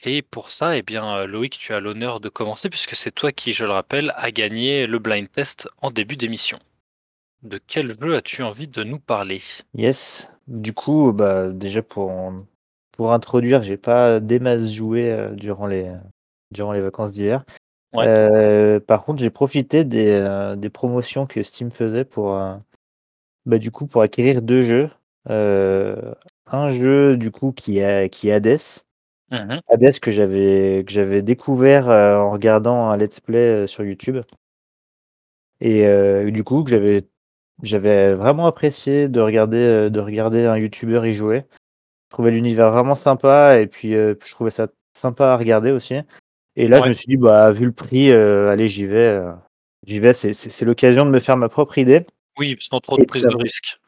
Et 0.03 0.23
pour 0.23 0.51
ça, 0.51 0.79
eh 0.79 0.81
bien, 0.81 1.05
euh, 1.15 1.27
Loïc, 1.27 1.59
tu 1.59 1.75
as 1.75 1.81
l'honneur 1.81 2.19
de 2.19 2.31
commencer 2.31 2.71
puisque 2.71 2.97
c'est 2.97 3.11
toi 3.11 3.31
qui, 3.31 3.53
je 3.53 3.67
le 3.67 3.73
rappelle, 3.73 4.15
a 4.17 4.31
gagné 4.31 4.87
le 4.87 4.99
blind 4.99 5.31
test 5.31 5.69
en 5.83 5.91
début 5.91 6.17
d'émission. 6.17 6.59
De 7.43 7.59
quel 7.59 7.95
jeu 8.01 8.17
as-tu 8.17 8.43
envie 8.43 8.69
de 8.69 8.83
nous 8.85 8.99
parler? 8.99 9.43
Yes. 9.75 10.33
Du 10.47 10.73
coup, 10.73 11.13
bah, 11.13 11.51
déjà 11.51 11.83
pour, 11.83 12.11
pour 12.93 13.13
introduire, 13.13 13.63
j'ai 13.63 13.77
pas 13.77 14.19
des 14.19 14.39
masses 14.39 14.73
joué 14.73 15.11
euh, 15.11 15.29
durant 15.35 15.67
les, 15.67 15.93
durant 16.53 16.73
les 16.73 16.81
vacances 16.81 17.13
d'hiver. 17.13 17.45
Ouais. 17.93 18.07
Euh, 18.09 18.81
par 18.81 19.05
contre, 19.05 19.19
j'ai 19.19 19.29
profité 19.29 19.85
des, 19.85 20.09
euh, 20.09 20.57
des 20.57 20.71
promotions 20.71 21.27
que 21.27 21.43
Steam 21.43 21.71
faisait 21.71 22.07
pour, 22.07 22.35
euh, 22.35 22.57
bah, 23.45 23.59
du 23.59 23.71
coup, 23.71 23.87
pour 23.87 24.01
acquérir 24.01 24.41
deux 24.41 24.63
jeux. 24.63 24.89
Euh, 25.29 26.15
un 26.47 26.71
jeu 26.71 27.17
du 27.17 27.31
coup 27.31 27.53
qui 27.53 27.79
est, 27.79 28.09
qui 28.09 28.29
est 28.29 28.33
Hades. 28.33 28.59
Mhm. 29.31 29.61
Hades 29.69 30.01
que 30.01 30.11
j'avais 30.11 30.83
que 30.87 30.93
j'avais 30.93 31.23
découvert 31.23 31.89
euh, 31.89 32.17
en 32.17 32.31
regardant 32.31 32.91
un 32.91 32.97
let's 32.97 33.21
play 33.21 33.63
euh, 33.63 33.67
sur 33.67 33.85
YouTube. 33.85 34.19
Et 35.61 35.87
euh, 35.87 36.31
du 36.31 36.43
coup, 36.43 36.65
que 36.65 36.71
j'avais 36.71 37.03
j'avais 37.63 38.15
vraiment 38.15 38.47
apprécié 38.47 39.09
de 39.09 39.21
regarder 39.21 39.91
de 39.91 40.01
regarder 40.01 40.47
un 40.47 40.57
YouTuber 40.57 41.03
y 41.09 41.13
jouer. 41.13 41.45
Je 41.53 42.15
trouvais 42.15 42.31
l'univers 42.31 42.73
vraiment 42.73 42.95
sympa 42.97 43.61
et 43.61 43.67
puis 43.67 43.95
euh, 43.95 44.15
je 44.25 44.33
trouvais 44.33 44.51
ça 44.51 44.69
sympa 44.97 45.27
à 45.29 45.37
regarder 45.37 45.71
aussi. 45.71 45.97
Et 46.57 46.67
là, 46.67 46.79
Ouais. 46.79 46.85
je 46.85 46.89
me 46.89 46.93
suis 46.95 47.07
dit 47.07 47.17
bah 47.17 47.53
vu 47.53 47.67
le 47.67 47.73
prix, 47.73 48.11
euh, 48.11 48.51
allez, 48.51 48.67
j'y 48.69 48.87
vais. 48.87 49.21
j'y 49.87 50.01
vais, 50.01 50.15
c'est 50.15 50.65
l'occasion 50.65 51.05
de 51.05 51.11
me 51.11 51.21
faire 51.21 51.37
ma 51.37 51.49
propre 51.49 51.79
idée. 51.79 52.05
Oui, 52.39 52.57
sans 52.59 52.81
trop 52.81 52.97
de 52.97 53.03
de 53.03 53.07
prise 53.07 53.23
de 53.23 53.37
risque. 53.37 53.79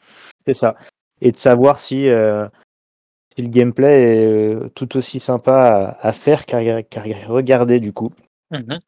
C'est 0.46 0.54
ça. 0.54 0.76
Et 1.24 1.32
de 1.32 1.36
savoir 1.39 1.78
si, 1.78 2.09
euh, 2.09 2.47
si 3.35 3.43
le 3.43 3.49
gameplay 3.49 4.03
est 4.03 4.55
euh, 4.55 4.69
tout 4.74 4.97
aussi 4.97 5.20
sympa 5.20 5.97
à, 6.01 6.09
à 6.09 6.12
faire 6.12 6.44
qu'à 6.44 6.82
qu'à 6.82 7.03
regarder 7.27 7.81
du 7.81 7.93
coup. 7.93 8.11
Mhm. 8.51 8.81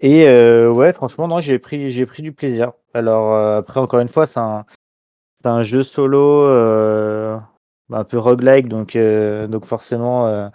Et 0.00 0.28
euh, 0.28 0.70
ouais, 0.70 0.92
franchement, 0.92 1.28
non, 1.28 1.40
j'ai 1.40 1.58
pris, 1.58 1.90
j'ai 1.90 2.04
pris 2.04 2.22
du 2.22 2.32
plaisir. 2.32 2.72
Alors 2.92 3.32
euh, 3.34 3.58
après, 3.58 3.80
encore 3.80 4.00
une 4.00 4.08
fois, 4.08 4.26
c'est 4.26 4.40
un, 4.40 4.66
c'est 5.40 5.48
un 5.48 5.62
jeu 5.62 5.82
solo 5.82 7.40
un 7.92 8.04
peu 8.04 8.18
roguelike, 8.18 8.68
donc, 8.68 8.96
euh, 8.96 9.46
donc 9.46 9.66
forcément, 9.66 10.26
euh, 10.26 10.48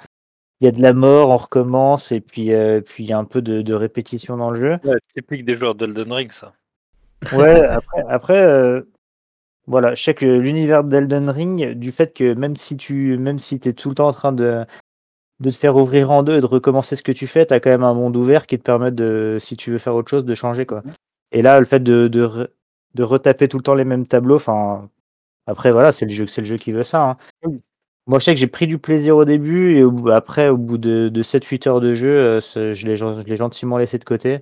il 0.60 0.66
y 0.66 0.68
a 0.68 0.72
de 0.72 0.82
la 0.82 0.94
mort, 0.94 1.30
on 1.30 1.38
recommence, 1.38 2.12
et 2.12 2.20
puis 2.20 2.54
euh, 2.54 2.82
puis 2.82 3.06
il 3.06 3.10
y 3.10 3.14
a 3.14 3.18
un 3.18 3.24
peu 3.24 3.42
de, 3.42 3.62
de 3.62 3.74
répétition 3.74 4.36
dans 4.36 4.52
le 4.52 4.60
jeu. 4.60 4.78
Ouais, 4.84 4.98
typique 5.16 5.46
des 5.46 5.56
joueurs 5.56 5.76
d'Elden 5.76 6.12
Ring, 6.12 6.32
ça. 6.32 6.54
Ouais, 7.34 7.62
après, 7.62 8.04
après 8.10 8.42
euh, 8.42 8.82
voilà, 9.70 9.96
je 9.96 10.04
sais 10.04 10.14
que 10.16 10.26
l'univers 10.26 10.84
d'Elden 10.84 11.30
Ring, 11.30 11.72
du 11.76 11.92
fait 11.94 12.14
que 12.14 12.34
même 12.34 12.58
si 12.58 12.76
tu 12.76 13.18
même 13.18 13.40
si 13.40 13.56
es 13.64 13.74
tout 13.74 13.90
le 13.90 13.96
temps 13.96 14.10
en 14.10 14.14
train 14.14 14.34
de, 14.34 14.66
de 15.40 15.50
te 15.50 15.56
faire 15.56 15.76
ouvrir 15.78 16.12
en 16.12 16.24
deux 16.24 16.38
et 16.38 16.42
de 16.42 16.46
recommencer 16.46 16.96
ce 16.96 17.04
que 17.04 17.12
tu 17.14 17.28
fais, 17.28 17.46
tu 17.46 17.54
as 17.54 17.60
quand 17.62 17.70
même 17.70 17.84
un 17.84 17.94
monde 17.94 18.18
ouvert 18.18 18.48
qui 18.48 18.58
te 18.58 18.64
permet 18.64 18.92
de, 18.92 19.38
si 19.40 19.56
tu 19.58 19.72
veux 19.72 19.78
faire 19.78 19.96
autre 19.96 20.10
chose, 20.10 20.26
de 20.26 20.36
changer. 20.36 20.66
quoi. 20.66 20.84
Et 21.32 21.42
là, 21.42 21.60
le 21.60 21.66
fait 21.66 21.82
de, 21.82 22.08
de, 22.10 22.26
re- 22.26 22.48
de 22.96 23.04
retaper 23.04 23.48
tout 23.48 23.58
le 23.58 23.64
temps 23.64 23.76
les 23.76 23.86
mêmes 23.86 24.08
tableaux, 24.08 24.36
enfin, 24.38 24.90
après, 25.48 25.72
voilà, 25.72 25.92
c'est 25.92 26.06
le 26.06 26.12
jeu, 26.12 26.28
c'est 26.28 26.42
le 26.42 26.48
jeu 26.48 26.58
qui 26.58 26.72
veut 26.74 26.84
ça. 26.84 27.02
hein. 27.04 27.18
Moi, 28.08 28.20
je 28.20 28.26
sais 28.26 28.34
que 28.34 28.40
j'ai 28.40 28.48
pris 28.48 28.68
du 28.68 28.80
plaisir 28.80 29.16
au 29.18 29.26
début 29.26 29.76
et 29.78 29.84
au 29.84 30.10
après, 30.10 30.50
au 30.50 30.58
bout 30.58 30.80
de, 30.80 31.10
de 31.10 31.22
7-8 31.24 31.68
heures 31.68 31.80
de 31.82 31.94
jeu, 31.94 32.10
euh, 32.10 32.42
c'est- 32.42 32.74
je 32.74 32.88
l'ai 32.88 32.98
gentiment 33.38 33.78
laissé 33.78 34.00
de 34.00 34.06
côté. 34.06 34.42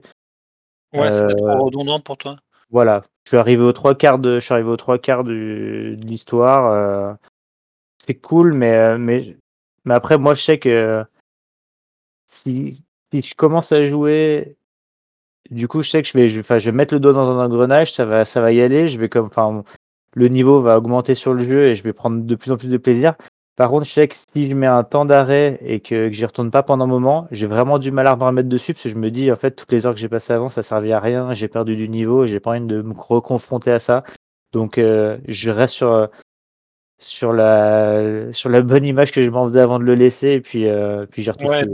Ouais, 0.93 1.11
Euh, 1.11 1.35
trop 1.35 1.65
redondant 1.65 1.99
pour 1.99 2.17
toi? 2.17 2.37
Voilà, 2.69 3.01
je 3.25 3.29
suis 3.29 3.37
arrivé 3.37 3.63
aux 3.63 3.71
trois 3.73 3.95
quarts 3.95 4.19
de, 4.19 4.35
je 4.35 4.45
suis 4.45 4.53
arrivé 4.53 4.69
aux 4.69 4.77
trois 4.77 4.99
quarts 4.99 5.23
du- 5.23 5.95
de 5.95 6.05
l'histoire. 6.05 6.71
euh, 6.71 7.13
c'est 8.05 8.15
cool, 8.15 8.53
mais, 8.53 8.77
euh, 8.77 8.97
mais, 8.97 9.37
mais 9.85 9.93
après, 9.93 10.17
moi, 10.17 10.33
je 10.33 10.41
sais 10.41 10.59
que 10.59 11.03
si, 12.27 12.83
si 13.11 13.21
je 13.21 13.35
commence 13.35 13.71
à 13.71 13.87
jouer, 13.89 14.57
du 15.49 15.67
coup, 15.67 15.81
je 15.81 15.89
sais 15.89 16.01
que 16.01 16.07
je 16.07 16.13
vais, 16.17 16.29
je, 16.29 16.41
je 16.41 16.65
vais 16.69 16.71
mettre 16.71 16.93
le 16.93 16.99
doigt 16.99 17.13
dans 17.13 17.29
un 17.29 17.43
engrenage, 17.45 17.93
ça 17.93 18.05
va, 18.05 18.25
ça 18.25 18.41
va 18.41 18.51
y 18.51 18.61
aller. 18.61 18.89
Je 18.89 18.99
vais 18.99 19.09
comme, 19.09 19.27
enfin, 19.27 19.63
le 20.13 20.27
niveau 20.27 20.61
va 20.61 20.77
augmenter 20.77 21.15
sur 21.15 21.33
le 21.33 21.43
jeu 21.43 21.67
et 21.67 21.75
je 21.75 21.83
vais 21.83 21.93
prendre 21.93 22.23
de 22.23 22.35
plus 22.35 22.51
en 22.51 22.57
plus 22.57 22.67
de 22.69 22.77
plaisir. 22.77 23.15
Par 23.57 23.69
contre, 23.71 23.85
je 23.87 23.91
sais 23.91 24.07
que 24.07 24.15
si 24.15 24.47
je 24.47 24.53
mets 24.53 24.67
un 24.67 24.83
temps 24.85 25.03
d'arrêt 25.03 25.57
et 25.61 25.79
que, 25.81 26.07
que 26.09 26.13
j'y 26.13 26.25
retourne 26.25 26.51
pas 26.51 26.63
pendant 26.63 26.85
un 26.85 26.87
moment, 26.87 27.27
j'ai 27.31 27.47
vraiment 27.47 27.79
du 27.79 27.91
mal 27.91 28.07
à 28.07 28.15
me 28.15 28.23
remettre 28.23 28.47
dessus 28.49 28.73
parce 28.73 28.83
que 28.83 28.89
je 28.89 28.95
me 28.95 29.11
dis, 29.11 29.31
en 29.31 29.35
fait, 29.35 29.51
toutes 29.51 29.71
les 29.71 29.85
heures 29.85 29.95
que 29.95 29.99
j'ai 29.99 30.09
passées 30.09 30.33
avant, 30.33 30.47
ça 30.47 30.63
servait 30.63 30.93
à 30.93 30.99
rien, 31.01 31.33
j'ai 31.33 31.49
perdu 31.49 31.75
du 31.75 31.89
niveau 31.89 32.27
j'ai 32.27 32.39
pas 32.39 32.51
envie 32.51 32.61
de 32.67 32.81
me 32.83 32.93
reconfronter 32.95 33.71
à 33.71 33.79
ça. 33.79 34.03
Donc, 34.53 34.77
euh, 34.77 35.17
je 35.27 35.49
reste 35.49 35.73
sur, 35.73 35.91
euh, 35.91 36.07
sur, 36.99 37.33
la, 37.33 38.31
sur 38.33 38.49
la 38.49 38.61
bonne 38.61 38.85
image 38.85 39.11
que 39.11 39.21
je 39.21 39.29
m'en 39.29 39.45
faisais 39.47 39.61
avant 39.61 39.79
de 39.79 39.83
le 39.85 39.95
laisser 39.95 40.29
et 40.33 40.41
puis, 40.41 40.67
euh, 40.67 41.05
puis 41.07 41.23
j'y 41.23 41.31
retouche 41.31 41.49
Ouais, 41.49 41.65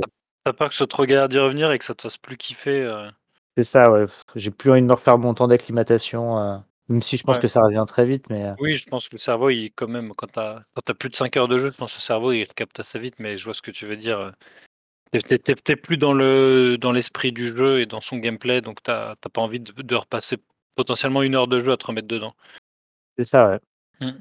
t'as- 0.46 0.54
peur 0.54 0.68
que 0.70 0.74
ce 0.74 0.80
soit 0.80 0.88
trop 0.88 1.06
galère 1.06 1.30
d'y 1.30 1.40
revenir 1.40 1.72
et 1.72 1.80
que 1.80 1.86
ça 1.86 1.96
te 1.96 2.02
fasse 2.02 2.18
plus 2.18 2.38
kiffer. 2.38 2.84
euh. 2.84 3.10
C'est 3.58 3.64
ça, 3.64 3.92
ouais. 3.92 4.04
J'ai 4.36 4.52
plus 4.52 4.72
envie 4.72 4.82
de 4.82 4.88
me 4.88 4.94
refaire 4.94 5.18
mon 5.18 5.34
temps 5.34 5.48
d'acclimatation, 5.48 6.64
même 6.90 7.02
si 7.02 7.18
je 7.18 7.24
pense 7.24 7.38
Ouais. 7.38 7.42
que 7.42 7.48
ça 7.48 7.62
revient 7.62 7.84
très 7.88 8.06
vite, 8.06 8.26
mais 8.30 8.44
euh, 8.46 8.54
Oui, 8.60 8.78
je 8.78 8.88
pense 8.88 9.08
que 9.08 9.16
le 9.16 9.20
cerveau, 9.20 9.50
il, 9.50 9.72
quand 9.72 9.88
même, 9.88 10.14
quand 10.16 10.28
t'as 10.32 10.62
quand 10.76 10.82
t'as 10.86 10.94
plus 10.94 11.10
de 11.10 11.16
5 11.16 11.38
heures 11.38 11.48
de 11.48 11.60
jeu, 11.60 11.72
je 11.72 11.78
pense 11.78 11.94
que 11.94 11.98
le 11.98 12.02
cerveau, 12.02 12.32
il 12.32 12.48
capte 12.48 12.80
assez 12.80 13.00
vite, 13.00 13.16
mais 13.20 13.38
je 13.38 13.46
vois 13.46 13.54
ce 13.54 13.62
que 13.62 13.72
tu 13.72 13.86
veux 13.86 13.98
dire. 13.98 14.20
euh. 14.20 14.32
T'es- 15.12 15.76
plus 15.76 15.98
dans 15.98 16.14
le 16.14 16.76
dans 16.80 16.92
l'esprit 16.92 17.32
du 17.32 17.56
jeu 17.56 17.82
et 17.82 17.86
dans 17.86 18.02
son 18.02 18.18
gameplay, 18.18 18.62
donc 18.62 18.82
t'as 18.82 19.16
pas 19.16 19.42
envie 19.42 19.60
de, 19.60 19.72
de 19.72 19.96
repasser 19.96 20.38
potentiellement 20.76 21.22
une 21.22 21.36
heure 21.36 21.48
de 21.48 21.64
jeu 21.64 21.72
à 21.72 21.78
te 21.78 21.86
remettre 21.86 22.08
dedans. 22.08 22.34
c'est 23.18 23.26
ça, 23.26 23.48
ouais. 23.48 23.60
Mm. 24.02 24.14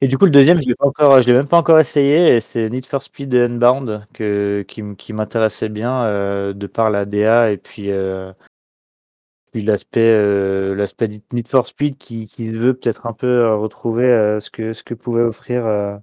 Et 0.00 0.08
du 0.08 0.16
coup, 0.16 0.24
le 0.24 0.30
deuxième, 0.30 0.60
je 0.62 0.66
l'ai 0.66 0.74
pas 0.74 0.86
encore, 0.86 1.20
je 1.20 1.26
l'ai 1.26 1.34
même 1.34 1.46
pas 1.46 1.58
encore 1.58 1.78
essayé, 1.78 2.36
et 2.36 2.40
c'est 2.40 2.70
Need 2.70 2.86
for 2.86 3.02
Speed 3.02 3.34
Unbound 3.34 4.06
que, 4.14 4.64
qui, 4.66 4.82
qui 4.96 5.12
m'intéressait 5.12 5.68
bien 5.68 6.04
euh, 6.04 6.54
de 6.54 6.66
par 6.66 6.88
la 6.88 7.04
DA 7.04 7.50
et 7.52 7.58
puis, 7.58 7.90
euh, 7.90 8.32
puis 9.52 9.62
l'aspect 9.62 10.00
euh, 10.00 10.74
l'aspect 10.74 11.08
Need- 11.32 11.48
for 11.48 11.66
Speed 11.66 11.96
qui, 11.98 12.26
qui 12.26 12.48
veut 12.48 12.74
peut-être 12.74 13.06
un 13.06 13.12
peu 13.12 13.26
euh, 13.26 13.56
retrouver 13.56 14.04
euh, 14.06 14.40
ce 14.40 14.50
que 14.50 14.72
ce 14.72 14.82
que 14.82 14.94
pouvait 14.94 15.22
offrir 15.22 15.66
euh, 15.66 15.96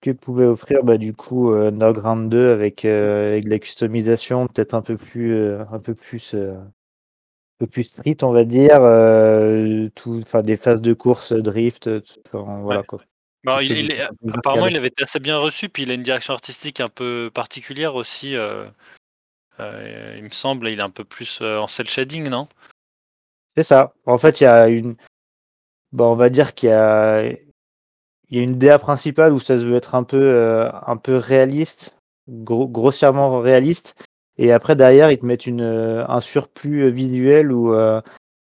que 0.00 0.10
pouvait 0.10 0.44
offrir 0.46 0.84
bah, 0.84 0.98
du 0.98 1.14
coup 1.14 1.50
euh, 1.52 1.68
Underground 1.68 2.30
2 2.30 2.50
avec, 2.52 2.84
euh, 2.84 3.32
avec 3.32 3.44
de 3.44 3.50
la 3.50 3.58
customisation 3.58 4.46
peut-être 4.48 4.74
un 4.74 4.82
peu 4.82 4.96
plus 4.96 5.34
euh, 5.34 5.64
un 5.72 5.78
peu 5.78 5.94
plus 5.94 6.34
euh, 6.34 6.54
un 6.54 6.70
peu 7.58 7.66
plus 7.66 7.84
street 7.84 8.18
on 8.22 8.32
va 8.32 8.44
dire 8.44 8.82
euh, 8.82 9.88
tout 9.94 10.18
enfin 10.18 10.42
des 10.42 10.56
phases 10.56 10.82
de 10.82 10.92
course 10.92 11.32
drift 11.32 11.84
tout- 12.02 12.20
enfin, 12.32 12.60
voilà 12.62 12.80
Ouais. 12.80 12.86
quoi 12.86 13.00
Bah, 13.44 13.58
il 13.62 13.90
est 13.92 14.00
apparemment, 14.32 14.66
il 14.68 14.76
avait 14.76 14.88
été 14.88 15.02
assez 15.02 15.20
bien 15.20 15.36
reçu, 15.36 15.68
puis 15.68 15.82
il 15.82 15.90
a 15.90 15.94
une 15.94 16.02
direction 16.02 16.32
artistique 16.32 16.80
un 16.80 16.88
peu 16.88 17.30
particulière 17.32 17.94
aussi, 17.94 18.36
il 19.58 20.22
me 20.24 20.30
semble, 20.30 20.68
il 20.68 20.80
est 20.80 20.82
un 20.82 20.90
peu 20.90 21.04
plus, 21.04 21.40
heu, 21.40 21.58
en 21.58 21.68
cel 21.68 21.88
shading, 21.88 22.28
non? 22.28 22.48
C'est 23.56 23.62
ça. 23.62 23.94
En 24.06 24.18
fait, 24.18 24.40
il 24.40 24.44
y 24.44 24.46
a 24.46 24.68
une 24.68 24.96
bah, 25.92 26.04
on 26.04 26.16
va 26.16 26.28
dire 26.28 26.54
qu'il 26.54 26.70
y 26.70 26.72
a 26.72 27.22
il 28.30 28.38
y 28.38 28.40
a 28.40 28.42
une 28.42 28.58
DA 28.58 28.78
principale 28.78 29.32
où 29.32 29.38
ça 29.38 29.58
se 29.58 29.64
veut 29.64 29.76
être 29.76 29.94
un 29.94 30.02
peu, 30.02 30.16
heu, 30.16 30.68
un 30.86 30.96
peu 30.96 31.16
réaliste, 31.16 31.96
gros 32.28 32.66
grossièrement 32.66 33.38
réaliste 33.38 34.02
et 34.38 34.50
après 34.50 34.74
derrière, 34.74 35.12
ils 35.12 35.18
te 35.18 35.26
mettent 35.26 35.46
une, 35.46 35.62
un 35.62 36.20
surplus, 36.20 36.90
visuel 36.90 37.52
où, 37.52 37.72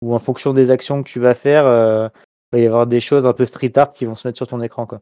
où 0.01 0.15
en 0.15 0.19
fonction 0.19 0.53
des 0.53 0.69
actions 0.69 1.03
que 1.03 1.09
tu 1.09 1.19
vas 1.19 1.35
faire, 1.35 1.65
il 1.65 2.57
va 2.57 2.59
y 2.59 2.65
avoir 2.67 2.87
des 2.87 3.01
choses 3.01 3.25
un 3.25 3.33
peu 3.33 3.43
street 3.43 3.77
art 3.77 3.91
qui 3.91 4.05
vont 4.05 4.15
se 4.15 4.25
mettre 4.27 4.37
sur 4.37 4.47
ton 4.47 4.61
écran, 4.61 4.85
quoi. 4.85 5.01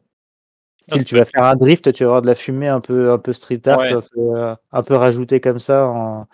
Style, 0.82 1.04
tu 1.04 1.16
vas 1.16 1.24
faire 1.24 1.44
un 1.44 1.56
drift, 1.56 1.92
tu 1.92 2.04
vas 2.04 2.08
avoir 2.08 2.22
de 2.22 2.26
la 2.26 2.34
fumée 2.34 2.68
un 2.68 2.80
peu 2.80 3.12
un 3.12 3.18
peu 3.18 3.32
street 3.32 3.60
art, 3.66 3.78
Ouais. 3.78 3.92
un 3.92 4.00
peu, 4.00 4.20
heu, 4.20 4.54
un 4.72 4.82
peu 4.82 4.94
rajoutée 4.94 5.40
comme 5.40 5.58
ça 5.58 5.86
en 5.86 6.26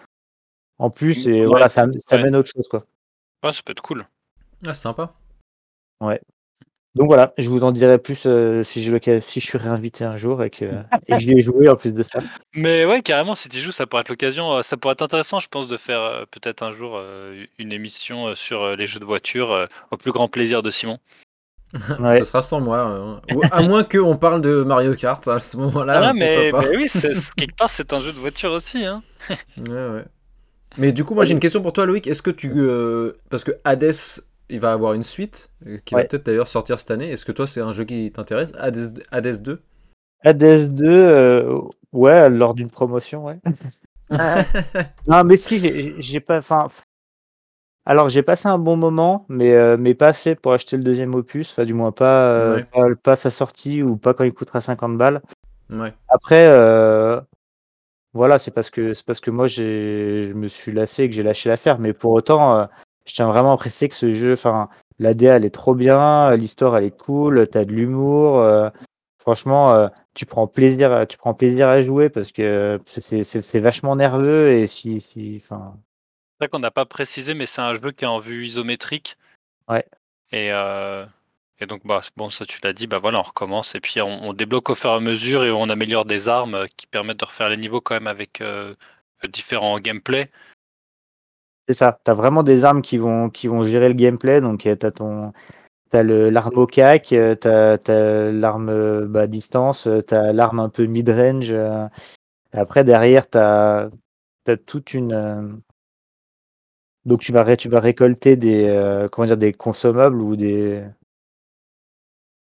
en 0.78 0.90
plus 0.90 1.26
et 1.26 1.40
ouais, 1.40 1.46
voilà, 1.46 1.68
ça 1.68 1.86
ça 2.04 2.16
ouais. 2.16 2.22
amène 2.22 2.36
autre 2.36 2.50
chose, 2.54 2.68
quoi. 2.68 2.84
Ouais, 3.42 3.52
ça 3.52 3.62
peut 3.64 3.72
être 3.72 3.82
cool. 3.82 4.06
Ah, 4.66 4.74
sympa. 4.74 5.14
Ouais. 6.00 6.20
Donc 6.94 7.08
voilà, 7.08 7.34
je 7.36 7.50
vous 7.50 7.62
en 7.62 7.72
dirai 7.72 7.98
plus, 7.98 8.26
heu, 8.26 8.64
si 8.64 8.82
j'ai 8.82 8.90
l'occa 8.90 9.20
si 9.20 9.40
je 9.40 9.46
suis 9.46 9.58
réinvité 9.58 10.04
un 10.04 10.16
jour 10.16 10.42
et 10.42 10.48
que 10.48 10.64
et 11.06 11.12
que 11.12 11.18
j'y 11.18 11.32
ai 11.32 11.42
joué 11.42 11.68
en 11.68 11.76
plus 11.76 11.92
de 11.92 12.02
ça. 12.02 12.20
Mais 12.54 12.86
ouais, 12.86 13.02
carrément, 13.02 13.34
si 13.34 13.50
tu 13.50 13.58
y 13.58 13.60
joues, 13.60 13.70
ça 13.72 13.86
pourrait 13.86 14.00
être 14.00 14.08
l'occasion, 14.08 14.56
heu, 14.58 14.62
ça 14.62 14.78
pourrait 14.78 14.92
être 14.92 15.02
intéressant, 15.02 15.38
je 15.38 15.48
pense, 15.48 15.68
de 15.68 15.76
faire, 15.76 16.00
heu, 16.00 16.26
peut-être 16.30 16.62
un 16.62 16.74
jour, 16.74 16.98
une 17.58 17.72
émission, 17.72 18.34
sur, 18.34 18.76
les 18.76 18.86
jeux 18.86 19.00
de 19.00 19.04
voiture, 19.04 19.68
au 19.90 19.96
plus 19.98 20.12
grand 20.12 20.28
plaisir 20.28 20.62
de 20.62 20.70
Simon. 20.70 20.98
Ouais. 22.00 22.18
Ce 22.20 22.24
sera 22.24 22.42
sans 22.42 22.60
moi. 22.60 22.78
hein. 22.80 23.20
Ou 23.34 23.42
à 23.50 23.60
moins 23.62 23.82
qu'on 23.84 24.16
parle 24.16 24.40
de 24.40 24.62
Mario 24.62 24.94
Kart, 24.94 25.26
à 25.28 25.38
ce 25.38 25.56
moment-là, 25.58 26.00
Ah, 26.04 26.10
euh, 26.10 26.12
mais 26.14 26.50
oui, 26.76 26.88
quelque 27.36 27.56
part, 27.56 27.70
c'est 27.70 27.92
un 27.92 27.98
jeu 27.98 28.12
de 28.12 28.18
voiture 28.18 28.52
aussi, 28.52 28.84
hein. 28.84 29.02
Ouais, 29.58 29.70
ouais. 29.70 30.04
Mais 30.78 30.92
du 30.92 31.04
coup, 31.04 31.14
moi 31.14 31.24
j'ai 31.24 31.32
une 31.32 31.40
question 31.40 31.62
pour 31.62 31.72
toi, 31.72 31.86
Loïc. 31.86 32.06
Est-ce 32.06 32.22
que 32.22 32.30
tu. 32.30 32.50
euh, 32.56 33.12
parce 33.30 33.44
que 33.44 33.52
Hades, 33.64 33.92
il 34.48 34.60
va 34.60 34.72
avoir 34.72 34.92
une 34.94 35.04
suite, 35.04 35.50
euh, 35.66 35.78
qui 35.84 35.94
va 35.94 36.04
peut-être 36.04 36.26
d'ailleurs 36.26 36.48
sortir 36.48 36.78
cette 36.78 36.90
année. 36.90 37.10
Est-ce 37.10 37.24
que 37.24 37.32
toi, 37.32 37.46
c'est 37.46 37.60
un 37.60 37.72
jeu 37.72 37.84
qui 37.84 38.12
t'intéresse? 38.12 38.52
Hades, 38.58 39.02
Hades 39.10 39.42
2 39.42 39.60
Hades 40.24 40.74
2, 40.74 40.84
heu, 40.86 41.58
ouais, 41.92 42.28
lors 42.30 42.54
d'une 42.54 42.70
promotion, 42.70 43.24
ouais. 43.24 43.38
Non, 45.08 45.24
mais 45.24 45.36
si, 45.36 45.58
j'ai 45.58 45.94
j'ai 45.98 46.20
pas 46.20 46.38
enfin 46.38 46.68
alors 47.86 48.08
j'ai 48.08 48.22
passé 48.22 48.48
un 48.48 48.58
bon 48.58 48.76
moment, 48.76 49.24
mais 49.28 49.52
heu, 49.54 49.76
mais 49.76 49.94
pas 49.94 50.08
assez 50.08 50.34
pour 50.34 50.52
acheter 50.52 50.76
le 50.76 50.82
deuxième 50.82 51.14
opus, 51.14 51.50
enfin 51.52 51.64
du 51.64 51.72
moins 51.74 51.92
pas, 51.92 52.56
Ouais. 52.56 52.94
pas 53.02 53.16
sa 53.16 53.30
sortie 53.30 53.82
ou 53.82 53.96
pas 53.96 54.12
quand 54.14 54.24
il 54.24 54.34
coûtera 54.34 54.60
50 54.60 54.98
balles. 54.98 55.22
Ouais. 55.70 55.94
Après, 56.08 56.46
heu, 56.48 57.20
voilà, 58.14 58.38
c'est 58.38 58.50
parce 58.52 58.70
que 58.70 58.94
c'est 58.94 59.06
parce 59.06 59.20
que 59.20 59.30
moi 59.30 59.46
j'ai 59.48 60.28
je 60.30 60.34
me 60.34 60.48
suis 60.48 60.72
lassé 60.72 61.04
et 61.04 61.08
que 61.08 61.14
j'ai 61.14 61.22
lâché 61.22 61.48
l'affaire, 61.48 61.78
mais 61.78 61.92
pour 61.92 62.12
autant, 62.12 62.68
je 63.06 63.14
tiens 63.14 63.28
vraiment 63.28 63.52
à 63.52 63.56
préciser 63.56 63.88
que 63.88 63.94
ce 63.94 64.12
jeu 64.12 64.32
enfin, 64.34 64.68
la 64.98 65.14
DA 65.14 65.36
elle 65.36 65.44
est 65.44 65.50
trop 65.54 65.74
bien, 65.74 66.34
l'histoire 66.36 66.76
elle 66.78 66.84
est 66.84 66.98
cool, 66.98 67.48
tu 67.50 67.58
as 67.58 67.64
de 67.64 67.72
l'humour, 67.72 68.44
franchement, 69.18 69.88
tu 70.14 70.26
prends 70.26 70.46
plaisir 70.48 70.92
à 70.92 71.06
tu 71.06 71.18
prends 71.18 71.34
plaisir 71.34 71.68
à 71.68 71.82
jouer 71.82 72.08
parce 72.10 72.32
que 72.32 72.80
c'est 72.86 73.60
vachement 73.60 73.96
nerveux 73.96 74.52
et 74.52 74.66
si 74.66 75.00
si 75.00 75.40
enfin 75.44 75.74
C'est 76.38 76.44
vrai 76.44 76.48
qu'on 76.50 76.58
n'a 76.58 76.70
pas 76.70 76.84
précisé, 76.84 77.32
mais 77.32 77.46
c'est 77.46 77.62
un 77.62 77.72
jeu 77.80 77.92
qui 77.92 78.04
est 78.04 78.06
en 78.06 78.18
vue 78.18 78.44
isométrique 78.44 79.16
Ouais. 79.68 79.84
et 80.32 80.50
heu 80.52 81.06
et 81.58 81.66
donc 81.66 81.86
bah, 81.86 82.02
bon, 82.16 82.28
ça 82.30 82.44
tu 82.44 82.60
l'as 82.62 82.74
dit, 82.74 82.86
bah, 82.86 82.98
voilà, 82.98 83.20
on 83.20 83.22
recommence 83.22 83.74
et 83.74 83.80
puis 83.80 84.00
on 84.02 84.22
on 84.24 84.32
débloque 84.34 84.68
au 84.70 84.74
fur 84.74 84.90
et 84.90 84.94
à 84.94 85.00
mesure 85.00 85.44
et 85.44 85.50
on 85.50 85.68
améliore 85.70 86.04
des 86.04 86.28
armes, 86.28 86.66
qui 86.76 86.86
permettent 86.86 87.20
de 87.20 87.24
refaire 87.24 87.48
les 87.48 87.56
niveaux 87.56 87.80
quand 87.80 87.94
même 87.94 88.06
avec, 88.06 88.42
heu, 88.42 88.76
différents 89.32 89.80
gameplay. 89.80 90.30
C'est 91.68 91.74
ça, 91.74 91.98
tu 92.04 92.10
as 92.10 92.14
vraiment 92.14 92.42
des 92.44 92.64
armes 92.64 92.80
qui 92.82 92.96
vont 92.98 93.28
qui 93.28 93.48
vont 93.48 93.64
gérer 93.64 93.88
le 93.88 93.94
gameplay 93.94 94.40
donc 94.40 94.66
heu, 94.66 94.76
tu 94.78 94.86
as 94.86 94.90
ton 94.92 95.32
tu 95.92 95.96
as 95.98 96.02
le 96.04 96.30
l'arme 96.30 96.58
au 96.58 96.66
cac, 96.66 97.12
heu, 97.12 97.36
tu 97.40 97.48
as 97.48 98.32
l'arme, 98.32 98.70
heu, 98.70 99.06
bah, 99.08 99.26
distance, 99.28 99.86
heu, 99.88 100.02
tu 100.02 100.14
as 100.14 100.32
l'arme 100.32 100.60
un 100.60 100.68
peu 100.70 100.86
mid-range, 100.86 101.54
après 102.52 102.84
derrière 102.84 103.30
tu 103.30 103.38
as 103.38 103.88
toute 104.66 104.94
une, 104.94 105.62
donc 107.06 107.20
tu 107.20 107.32
vas 107.32 107.44
ré 107.44 107.56
tu 107.56 107.68
vas 107.70 107.80
récolter 107.80 108.36
des, 108.36 108.66
heu, 108.68 109.08
comment 109.10 109.26
dire? 109.26 109.36
Des 109.38 109.52
consommables 109.52 110.20
ou 110.22 110.36
des 110.36 110.84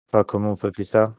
enfin 0.10 0.24
comment 0.24 0.52
on 0.52 0.56
peut 0.56 0.68
appeler 0.68 0.84
ça? 0.86 1.14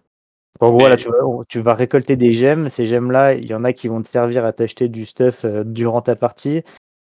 En 0.60 0.70
gros, 0.72 0.88
Mais 0.88 0.96
tu 0.96 1.08
vas 1.08 1.44
tu 1.48 1.60
vas 1.60 1.74
récolter 1.74 2.16
des 2.16 2.32
gemmes, 2.32 2.68
ces 2.70 2.86
gemmes-là, 2.86 3.34
il 3.34 3.46
y 3.50 3.54
en 3.54 3.64
a 3.64 3.72
qui 3.72 3.88
vont 3.88 4.02
te 4.02 4.08
servir 4.10 4.44
à 4.46 4.52
t'acheter 4.52 4.88
du 4.88 5.06
stuff, 5.06 5.44
heu, 5.44 5.64
durant 5.64 6.02
ta 6.02 6.16
partie 6.16 6.62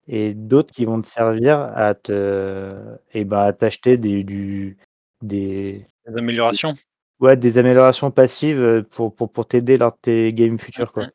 et 0.08 0.34
d'autres 0.36 0.74
qui 0.74 0.86
vont 0.86 1.02
te 1.02 1.08
servir 1.08 1.60
à 1.60 1.96
te 1.96 2.74
et 3.14 3.26
bah, 3.26 3.46
à 3.46 3.54
t'acheter 3.54 3.98
des 3.98 4.24
du 4.24 4.78
des 5.24 5.86
des 6.08 6.18
améliorations? 6.18 6.76
ouais, 7.20 7.38
des 7.38 7.58
améliorations 7.58 8.12
passives, 8.12 8.60
heu, 8.60 8.84
pour 8.84 9.14
pour 9.16 9.32
pour 9.32 9.48
t'aider 9.48 9.78
lors 9.78 9.92
de 9.94 9.98
tes 10.02 10.34
games 10.34 10.60
futurs, 10.60 10.92
quoi. 10.92 11.06
mh. 11.06 11.12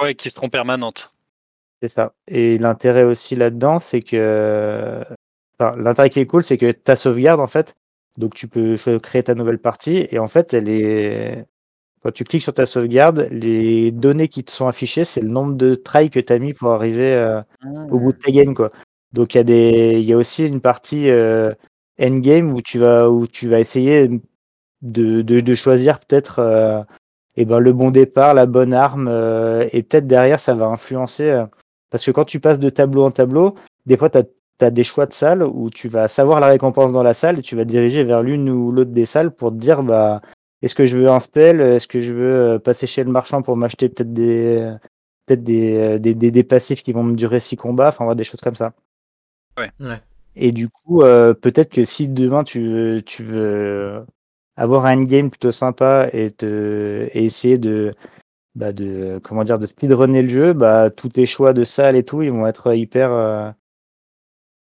Ouais, 0.00 0.14
qui 0.14 0.30
seront 0.30 0.50
permanentes. 0.50 1.14
C'est 1.82 1.88
ça 1.88 2.14
et 2.28 2.58
l'intérêt 2.58 3.02
aussi 3.02 3.34
là-dedans, 3.34 3.80
c'est 3.80 4.02
que 4.02 5.02
enfin, 5.58 5.74
l'intérêt 5.76 6.10
qui 6.10 6.20
est 6.20 6.26
cool, 6.26 6.44
c'est 6.44 6.56
que 6.56 6.70
ta 6.70 6.94
sauvegarde, 6.94 7.40
en 7.40 7.48
fait, 7.48 7.74
donc 8.18 8.34
tu 8.34 8.46
peux 8.46 8.76
créer 9.02 9.24
ta 9.24 9.34
nouvelle 9.34 9.58
partie 9.58 10.06
et 10.12 10.20
en 10.20 10.28
fait, 10.28 10.54
elle 10.54 10.68
est 10.68 11.44
quand 12.02 12.12
tu 12.12 12.24
cliques 12.24 12.42
sur 12.42 12.54
ta 12.54 12.66
sauvegarde, 12.66 13.28
les 13.32 13.92
données 13.92 14.28
qui 14.28 14.44
te 14.44 14.50
sont 14.52 14.68
affichées, 14.68 15.04
c'est 15.06 15.22
le 15.22 15.28
nombre 15.30 15.54
de 15.56 15.74
tries 15.76 16.10
que 16.10 16.20
tu 16.20 16.32
as 16.32 16.38
mis 16.38 16.54
pour 16.54 16.70
arriver, 16.72 17.14
heu, 17.14 17.42
au 17.90 17.98
bout 18.00 18.12
de 18.12 18.18
Mmh. 18.18 18.20
ta 18.22 18.32
game, 18.32 18.54
quoi. 18.54 18.70
Donc 19.12 19.34
il 19.34 19.38
y 19.38 19.40
a 19.40 19.44
des 19.44 19.92
il 20.00 20.04
y 20.06 20.12
a 20.14 20.18
aussi 20.18 20.46
une 20.46 20.60
partie, 20.62 21.10
heu, 21.10 21.54
endgame 22.00 22.52
où 22.54 22.62
tu 22.62 22.78
vas 22.78 23.10
où 23.10 23.26
tu 23.28 23.48
vas 23.48 23.60
essayer, 23.60 24.08
de 24.82 25.22
de 25.22 25.40
de 25.40 25.54
choisir 25.56 26.00
peut-être, 26.00 26.40
heu 26.40 26.84
et 27.36 27.46
ben, 27.46 27.60
le 27.60 27.72
bon 27.74 27.90
départ, 27.92 28.34
la 28.34 28.46
bonne 28.46 28.74
arme, 28.74 29.08
heu 29.10 29.68
et 29.72 29.82
peut-être 29.84 30.06
derrière 30.08 30.40
ça 30.40 30.54
va 30.54 30.66
influencer, 30.66 31.30
heu 31.32 31.46
parce 31.92 32.06
que 32.06 32.12
quand 32.12 32.26
tu 32.26 32.40
passes 32.40 32.60
de 32.60 32.70
tableau 32.70 33.04
en 33.04 33.12
tableau, 33.12 33.56
des 33.86 33.98
fois 33.98 34.10
tu 34.10 34.18
as 34.62 34.70
des 34.72 34.84
choix 34.84 35.06
de 35.06 35.14
salles 35.14 35.44
où 35.44 35.70
tu 35.70 35.88
vas 35.88 36.08
savoir 36.08 36.40
la 36.40 36.48
récompense 36.48 36.92
dans 36.92 37.04
la 37.04 37.14
salle 37.14 37.40
et 37.40 37.42
tu 37.42 37.56
vas 37.56 37.64
te 37.66 37.70
diriger 37.70 38.04
vers 38.04 38.22
l'une 38.24 38.50
ou 38.50 38.72
l'autre 38.72 38.92
des 38.92 39.06
salles 39.06 39.32
pour 39.34 39.50
te 39.52 39.56
dire: 39.58 39.84
«Bah, 39.84 40.22
est-ce 40.62 40.74
que 40.76 40.86
je 40.88 40.96
veux 40.98 41.10
un 41.10 41.20
spell? 41.20 41.60
Est-ce 41.62 41.88
que 41.88 42.00
je 42.00 42.12
veux, 42.14 42.54
heu, 42.56 42.60
passer 42.60 42.88
chez 42.88 43.04
le 43.04 43.12
marchand 43.12 43.42
pour 43.42 43.56
m'acheter 43.58 43.88
peut-être 43.90 44.12
des, 44.14 44.58
heu, 44.62 44.76
peut-être 45.26 45.44
des, 45.44 45.74
heu, 45.96 46.00
des 46.00 46.14
des 46.16 46.30
des 46.32 46.44
passifs 46.44 46.82
qui 46.84 46.92
vont 46.92 47.04
me 47.04 47.16
durer 47.16 47.40
6 47.40 47.56
combats?» 47.56 47.88
enfin, 47.90 48.04
voilà, 48.06 48.16
des 48.16 48.24
choses 48.24 48.40
comme 48.42 48.56
ça. 48.56 48.72
Ouais. 49.58 49.70
Ouais. 49.80 50.00
Et 50.36 50.52
du 50.52 50.68
coup, 50.70 51.00
peut-être 51.02 51.70
que 51.72 51.84
si 51.86 52.08
demain 52.08 52.44
tu 52.44 52.60
veux 52.62 53.02
tu 53.02 53.24
veux 53.24 54.04
avoir 54.56 54.86
un 54.86 54.98
endgame 55.00 55.30
plutôt 55.30 55.52
sympa 55.52 56.08
et 56.14 56.30
te 56.32 57.08
et 57.14 57.24
essayer 57.26 57.58
de, 57.58 57.92
bah, 58.54 58.72
de 58.72 59.18
comment 59.22 59.44
dire? 59.44 59.58
De 59.58 59.66
speedrunner 59.66 60.22
le 60.22 60.28
jeu, 60.28 60.52
bah, 60.52 60.90
tous 60.90 61.08
tes 61.10 61.26
choix 61.26 61.52
de 61.52 61.64
salles 61.64 61.96
et 61.96 62.04
tout, 62.04 62.22
ils 62.22 62.30
vont 62.30 62.46
être 62.46 62.74
hyper, 62.74 63.10
heu 63.12 63.52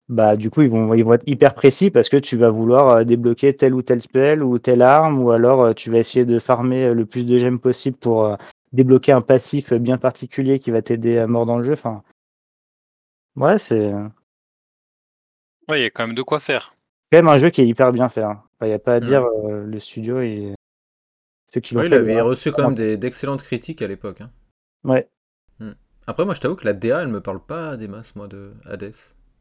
bah, 0.09 0.37
du 0.37 0.51
coup, 0.51 0.61
ils 0.63 0.69
vont 0.71 0.93
ils 0.95 1.03
vont 1.03 1.15
être 1.15 1.27
hyper 1.27 1.55
précis 1.55 1.91
parce 1.91 2.11
que 2.11 2.19
tu 2.19 2.37
vas 2.37 2.51
vouloir, 2.51 2.99
heu, 2.99 3.05
débloquer 3.07 3.55
tel 3.57 3.73
ou 3.75 3.81
tel 3.83 4.03
spell 4.03 4.43
ou 4.43 4.59
telle 4.59 4.83
arme 4.83 5.23
ou 5.23 5.31
alors, 5.31 5.75
tu 5.75 5.91
vas 5.91 5.99
essayer 5.99 6.27
de 6.27 6.39
farmer, 6.39 6.93
le 6.93 7.07
plus 7.07 7.25
de 7.25 7.39
gemmes 7.39 7.59
possible 7.59 7.97
pour, 7.97 8.37
débloquer 8.75 9.13
un 9.13 9.21
passif, 9.23 9.73
bien 9.73 9.97
particulier 9.99 10.59
qui 10.59 10.71
va 10.71 10.83
t'aider 10.83 11.19
à 11.19 11.27
mort 11.27 11.47
dans 11.47 11.59
le 11.59 11.65
jeu, 11.65 11.73
enfin 11.75 12.03
ouais, 13.37 13.59
c'est, 13.59 13.93
Ouais, 15.69 15.81
il 15.81 15.83
y 15.83 15.87
a 15.87 15.91
quand 15.91 16.07
même 16.07 16.15
de 16.17 16.23
quoi 16.23 16.41
faire. 16.41 16.75
quand 17.11 17.19
même 17.19 17.29
un 17.29 17.39
jeu 17.39 17.51
qui 17.51 17.61
est 17.63 17.67
hyper 17.67 17.93
bien 17.93 18.09
fait, 18.09 18.23
hein. 18.23 18.43
Enfin, 18.55 18.67
il 18.67 18.71
y 18.71 18.73
a 18.75 18.79
pas 18.79 18.95
à 18.95 19.01
dire, 19.01 19.23
Ouais. 19.23 19.51
heu, 19.53 19.65
le 19.67 19.79
studio 19.79 20.21
et 20.21 20.55
ceux 21.55 21.61
qui 21.61 21.75
l'ont 21.75 21.81
Ouais, 21.81 21.87
il 21.87 21.95
avait 21.95 22.21
reçu 22.21 22.53
quand 22.53 22.65
même 22.67 22.75
des- 22.75 22.97
d'excellentes 22.97 23.43
critiques 23.43 23.81
à 23.83 23.87
l'époque. 23.87 24.21
hein. 24.21 24.31
Ouais. 24.85 25.09
Hmm. 25.61 25.73
Après, 26.07 26.25
moi 26.25 26.35
je 26.35 26.41
t'avoue 26.41 26.57
que 26.57 26.65
la 26.65 26.73
DA, 26.75 27.03
elle 27.03 27.09
me 27.09 27.21
parle 27.21 27.41
pas 27.41 27.77
des 27.77 27.89
masses, 27.89 28.15
moi, 28.17 28.29
de 28.29 28.53
Hades. 28.67 28.93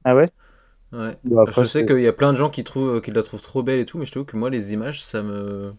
Ah 0.04 0.16
ouais? 0.16 0.28
Ouais. 0.92 1.18
Bah, 1.24 1.42
après 1.42 1.64
je 1.64 1.68
sais 1.68 1.86
qu'il 1.86 2.00
y 2.02 2.08
a 2.08 2.14
plein 2.14 2.34
de 2.34 2.38
gens 2.38 2.50
qui 2.50 2.64
trouvent 2.64 3.02
qu'ils 3.02 3.14
la 3.16 3.24
trouvent 3.24 3.42
trop 3.42 3.64
belle 3.64 3.80
et 3.80 3.86
tout, 3.86 3.98
mais 3.98 4.06
je 4.06 4.12
t'avoue 4.12 4.26
que 4.26 4.38
moi, 4.38 4.50
les 4.50 4.74
images, 4.74 5.02
ça 5.02 5.22
me. 5.24 5.74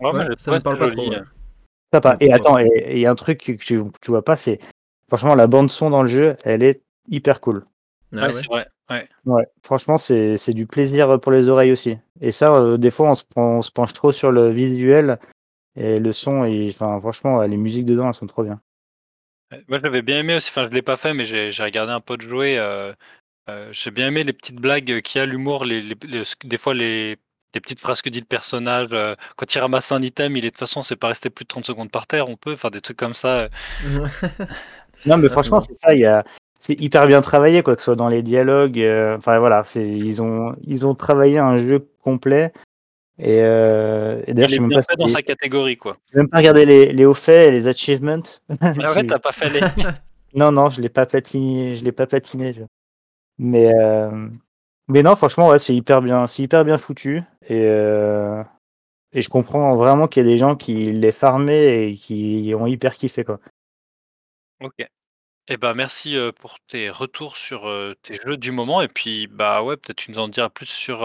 Ouais, 0.00 0.12
mais 0.12 0.18
Ouais, 0.20 0.26
elle 0.28 0.38
ça 0.38 0.52
me 0.52 0.60
parle 0.60 0.78
pas 0.78 0.90
joli, 0.90 0.96
trop. 0.96 1.10
ouais. 1.10 1.16
hein. 1.16 2.16
et 2.20 2.32
attends 2.32 2.52
pas. 2.54 2.64
et 2.64 2.68
et 2.68 2.92
il 2.94 2.98
y 3.00 3.06
a 3.06 3.10
un 3.10 3.14
truc 3.14 3.40
que 3.40 3.52
tu 3.52 3.80
tu 4.02 4.10
vois 4.10 4.24
pas, 4.24 4.36
c'est 4.36 4.58
franchement 5.08 5.34
la 5.34 5.46
bande 5.46 5.70
son 5.70 5.90
dans 5.90 6.02
le 6.02 6.08
jeu, 6.08 6.36
elle 6.44 6.62
est 6.62 6.82
hyper 7.08 7.40
cool. 7.40 7.64
Ah 8.12 8.26
Ouais, 8.26 8.26
ouais. 8.26 8.32
c'est 8.32 8.46
vrai, 8.46 8.66
ouais. 8.90 9.08
Ouais, 9.24 9.46
franchement, 9.64 9.98
c'est 9.98 10.36
c'est 10.38 10.52
du 10.52 10.66
plaisir, 10.66 11.20
pour 11.20 11.32
les 11.32 11.48
oreilles 11.48 11.72
aussi 11.72 11.98
et 12.20 12.32
ça, 12.32 12.52
heu, 12.60 12.78
des 12.78 12.90
fois, 12.90 13.10
on 13.10 13.14
se 13.14 13.24
prend 13.24 13.58
on 13.58 13.62
se 13.62 13.70
penche 13.70 13.92
trop 13.92 14.12
sur 14.12 14.30
le 14.32 14.50
visuel 14.50 15.18
et 15.78 15.98
le 16.00 16.12
son 16.12 16.44
et 16.44 16.68
enfin, 16.70 16.98
franchement, 17.00 17.40
les 17.42 17.56
musiques 17.56 17.86
dedans, 17.86 18.08
elles 18.08 18.14
sont 18.14 18.26
trop 18.26 18.44
bien. 18.44 18.60
Moi 19.68 19.78
j'avais 19.82 20.02
bien 20.02 20.18
aimé 20.18 20.36
aussi, 20.36 20.50
enfin 20.50 20.68
je 20.68 20.74
l'ai 20.74 20.82
pas 20.82 20.96
fait, 20.96 21.14
mais 21.14 21.24
j'ai 21.24 21.50
regardé 21.62 21.92
un 21.92 22.00
pote 22.00 22.20
jouer, 22.20 22.58
heu 22.58 22.94
heu, 23.50 23.68
j'ai 23.72 23.90
bien 23.92 24.08
aimé 24.08 24.24
les 24.24 24.32
petites 24.34 24.56
blagues, 24.56 25.02
qu'il 25.02 25.20
y 25.20 25.22
a, 25.22 25.26
l'humour, 25.26 25.64
les 25.66 25.82
les 25.82 25.96
les 26.06 26.22
des 26.44 26.58
fois 26.58 26.74
les 26.74 27.18
des 27.54 27.60
petites 27.60 27.80
phrases 27.80 28.02
que 28.02 28.10
dit 28.10 28.20
le 28.20 28.26
personnage. 28.26 28.88
euh, 28.92 29.14
quand 29.36 29.54
il 29.54 29.58
ramasse 29.60 29.92
un 29.92 30.02
item, 30.02 30.36
il 30.36 30.44
est 30.44 30.48
de 30.48 30.50
toute 30.50 30.58
façon, 30.60 30.82
c'est 30.82 30.96
pas 30.96 31.08
resté 31.08 31.30
plus 31.30 31.44
de 31.44 31.48
30 31.48 31.66
secondes 31.66 31.90
par 31.90 32.06
terre. 32.06 32.28
On 32.30 32.36
peut 32.36 32.56
faire 32.56 32.70
des 32.72 32.80
trucs 32.82 32.98
comme 32.98 33.14
ça. 33.14 33.40
euh. 33.40 33.48
Non, 35.06 35.16
mais 35.18 35.28
Ah, 35.28 35.32
franchement, 35.32 35.60
c'est 35.60 35.74
ça. 35.74 35.94
Il 35.94 36.00
y 36.00 36.06
a, 36.06 36.24
c'est 36.58 36.80
hyper 36.80 37.06
bien 37.06 37.20
travaillé, 37.22 37.62
quoi 37.62 37.74
que 37.76 37.82
ce 37.82 37.86
soit 37.86 37.96
dans 37.96 38.08
les 38.08 38.22
dialogues. 38.22 38.80
euh, 38.80 39.16
Enfin 39.16 39.38
voilà, 39.38 39.62
ils 39.76 40.20
ont 40.22 40.54
ils 40.64 40.84
ont 40.86 40.94
travaillé 40.94 41.38
un 41.38 41.56
jeu 41.58 41.88
complet. 42.02 42.52
Et, 43.20 43.42
euh, 43.42 44.22
et 44.26 44.34
d'ailleurs, 44.34 44.48
Il 44.48 44.52
je 44.52 44.54
sais 44.56 44.60
même 44.60 44.70
pas, 44.70 44.82
fait 44.82 44.96
dans 44.96 45.08
sa 45.08 45.22
catégorie, 45.22 45.76
quoi. 45.76 45.96
j'ai 46.10 46.18
même 46.18 46.28
pas 46.28 46.38
regardé 46.38 46.64
les, 46.64 46.92
les 46.92 47.04
hauts 47.04 47.14
faits 47.14 47.48
et 47.48 47.50
les 47.50 47.66
achievements. 47.66 48.22
Ah 48.48 48.72
ouais, 48.72 49.02
Je- 49.02 49.06
t'as 49.06 49.18
pas 49.18 49.32
fait 49.32 49.48
les. 49.48 49.60
Non, 50.34 50.52
non, 50.52 50.68
je 50.68 50.82
l'ai 50.82 50.90
pas 50.90 51.06
platiné, 51.06 51.74
je 51.74 51.82
l'ai 51.84 51.92
pas 51.92 52.06
platiné. 52.06 52.52
je- 52.52 52.62
Mais, 53.38 53.72
euh, 53.74 54.28
mais 54.86 55.02
non, 55.02 55.16
franchement, 55.16 55.48
ouais, 55.48 55.58
c'est 55.58 55.74
hyper 55.74 56.02
bien, 56.02 56.26
c'est 56.26 56.42
hyper 56.42 56.64
bien 56.64 56.76
foutu. 56.78 57.22
Et, 57.48 57.62
euh, 57.64 58.42
et 59.12 59.22
je 59.22 59.30
comprends 59.30 59.74
vraiment 59.74 60.06
qu'il 60.06 60.22
y 60.22 60.26
a 60.26 60.28
des 60.28 60.36
gens 60.36 60.54
qui 60.54 60.74
l'aient 60.92 61.10
farmé 61.12 61.88
et 61.88 61.96
qui 61.96 62.52
ont 62.54 62.66
hyper 62.66 62.94
kiffé, 62.94 63.24
quoi. 63.24 63.40
Ok. 64.60 64.86
Eh 65.50 65.56
ben 65.56 65.72
merci 65.72 66.14
euh, 66.16 66.30
pour 66.30 66.58
tes 66.68 66.90
retours 66.90 67.36
sur 67.38 67.72
tes 68.02 68.18
jeux 68.26 68.36
du 68.36 68.52
moment 68.52 68.82
et 68.82 68.88
puis 68.88 69.28
bah 69.28 69.62
ouais 69.62 69.78
peut-être 69.78 69.96
tu 69.96 70.10
nous 70.10 70.18
en 70.18 70.28
diras 70.28 70.50
plus 70.50 70.66
sur 70.66 71.02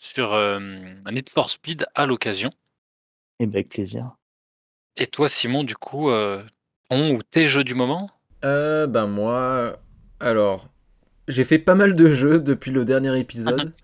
sur 0.00 0.34
euh, 0.34 0.58
Need 1.10 1.30
for 1.30 1.50
Speed 1.50 1.86
à 1.94 2.06
l'occasion. 2.06 2.50
Et 3.40 3.46
ben, 3.46 3.54
avec 3.54 3.68
plaisir. 3.68 4.16
Et 4.96 5.06
toi 5.06 5.28
Simon 5.28 5.64
du 5.64 5.76
coup 5.76 6.10
euh, 6.10 6.42
ton 6.90 7.14
ou 7.14 7.22
tes 7.22 7.48
jeux 7.48 7.64
du 7.64 7.74
moment? 7.74 8.10
Euh, 8.44 8.86
ben 8.86 9.06
moi, 9.06 9.78
alors, 10.20 10.68
j'ai 11.26 11.44
fait 11.44 11.58
pas 11.58 11.74
mal 11.74 11.94
de 11.94 12.08
jeux 12.08 12.40
depuis 12.40 12.70
le 12.70 12.84
dernier 12.84 13.18
épisode. 13.18 13.72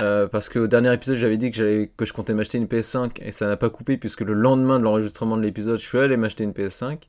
Euh, 0.00 0.28
parce 0.28 0.48
qu'au 0.48 0.68
dernier 0.68 0.94
épisode, 0.94 1.16
j'avais 1.16 1.36
dit 1.36 1.50
que, 1.50 1.56
j'allais, 1.56 1.90
que 1.96 2.04
je 2.04 2.12
comptais 2.12 2.34
m'acheter 2.34 2.56
une 2.56 2.66
PS5 2.66 3.20
et 3.20 3.32
ça 3.32 3.48
n'a 3.48 3.56
pas 3.56 3.68
coupé 3.68 3.96
puisque 3.96 4.20
le 4.20 4.32
lendemain 4.32 4.78
de 4.78 4.84
l'enregistrement 4.84 5.36
de 5.36 5.42
l'épisode, 5.42 5.80
je 5.80 5.84
suis 5.84 5.98
allé 5.98 6.16
m'acheter 6.16 6.44
une 6.44 6.52
PS5. 6.52 7.00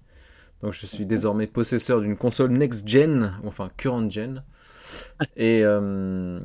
Donc 0.61 0.73
je 0.73 0.87
suis 0.87 1.05
désormais 1.05 1.45
possesseur 1.45 2.01
d'une 2.01 2.17
console 2.17 2.51
next-gen, 2.51 3.33
enfin 3.45 3.69
current-gen. 3.77 4.43
Et, 5.35 5.61
euh, 5.63 6.39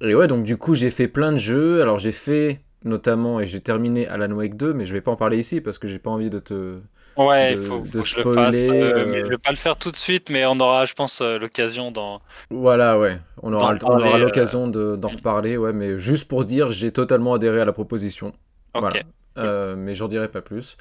et 0.00 0.14
ouais, 0.14 0.26
donc 0.26 0.44
du 0.44 0.56
coup, 0.56 0.74
j'ai 0.74 0.90
fait 0.90 1.08
plein 1.08 1.32
de 1.32 1.38
jeux. 1.38 1.82
Alors 1.82 1.98
j'ai 1.98 2.12
fait 2.12 2.60
notamment, 2.84 3.40
et 3.40 3.46
j'ai 3.46 3.60
terminé 3.60 4.06
Alan 4.06 4.30
Wake 4.32 4.56
2, 4.56 4.72
mais 4.72 4.86
je 4.86 4.92
vais 4.92 5.00
pas 5.00 5.10
en 5.10 5.16
parler 5.16 5.38
ici 5.38 5.60
parce 5.60 5.78
que 5.78 5.88
j'ai 5.88 5.98
pas 5.98 6.10
envie 6.10 6.30
de 6.30 6.38
te... 6.38 6.78
Ouais, 7.16 7.52
il 7.52 7.56
faut, 7.62 7.82
faut 7.82 8.00
que 8.00 8.06
je 8.06 8.16
le 8.16 8.20
spoiler, 8.20 8.68
euh, 8.70 9.06
mais 9.06 9.16
euh, 9.18 9.24
je 9.24 9.30
vais 9.30 9.38
pas 9.38 9.50
le 9.50 9.56
faire 9.56 9.76
tout 9.78 9.90
de 9.90 9.96
suite, 9.96 10.28
mais 10.28 10.44
on 10.44 10.60
aura, 10.60 10.84
je 10.84 10.92
pense, 10.92 11.22
l'occasion 11.22 11.90
dans. 11.90 12.20
Voilà, 12.50 12.98
ouais. 12.98 13.18
On 13.42 13.54
aura, 13.54 13.74
D'en 13.74 13.88
on 13.88 14.00
aura 14.00 14.18
l'occasion 14.18 14.68
de- 14.68 14.96
d'en 14.96 15.08
reparler, 15.08 15.56
ouais. 15.56 15.72
Mais 15.72 15.98
juste 15.98 16.28
pour 16.28 16.44
dire, 16.44 16.70
j'ai 16.72 16.92
totalement 16.92 17.32
adhéré 17.32 17.60
à 17.62 17.64
la 17.64 17.72
proposition. 17.72 18.28
Ok. 18.74 18.80
Voilà. 18.80 19.00
Euh, 19.38 19.76
mais 19.76 19.94
j'en 19.94 20.08
dirai 20.08 20.28
pas 20.28 20.40
plus. 20.40 20.78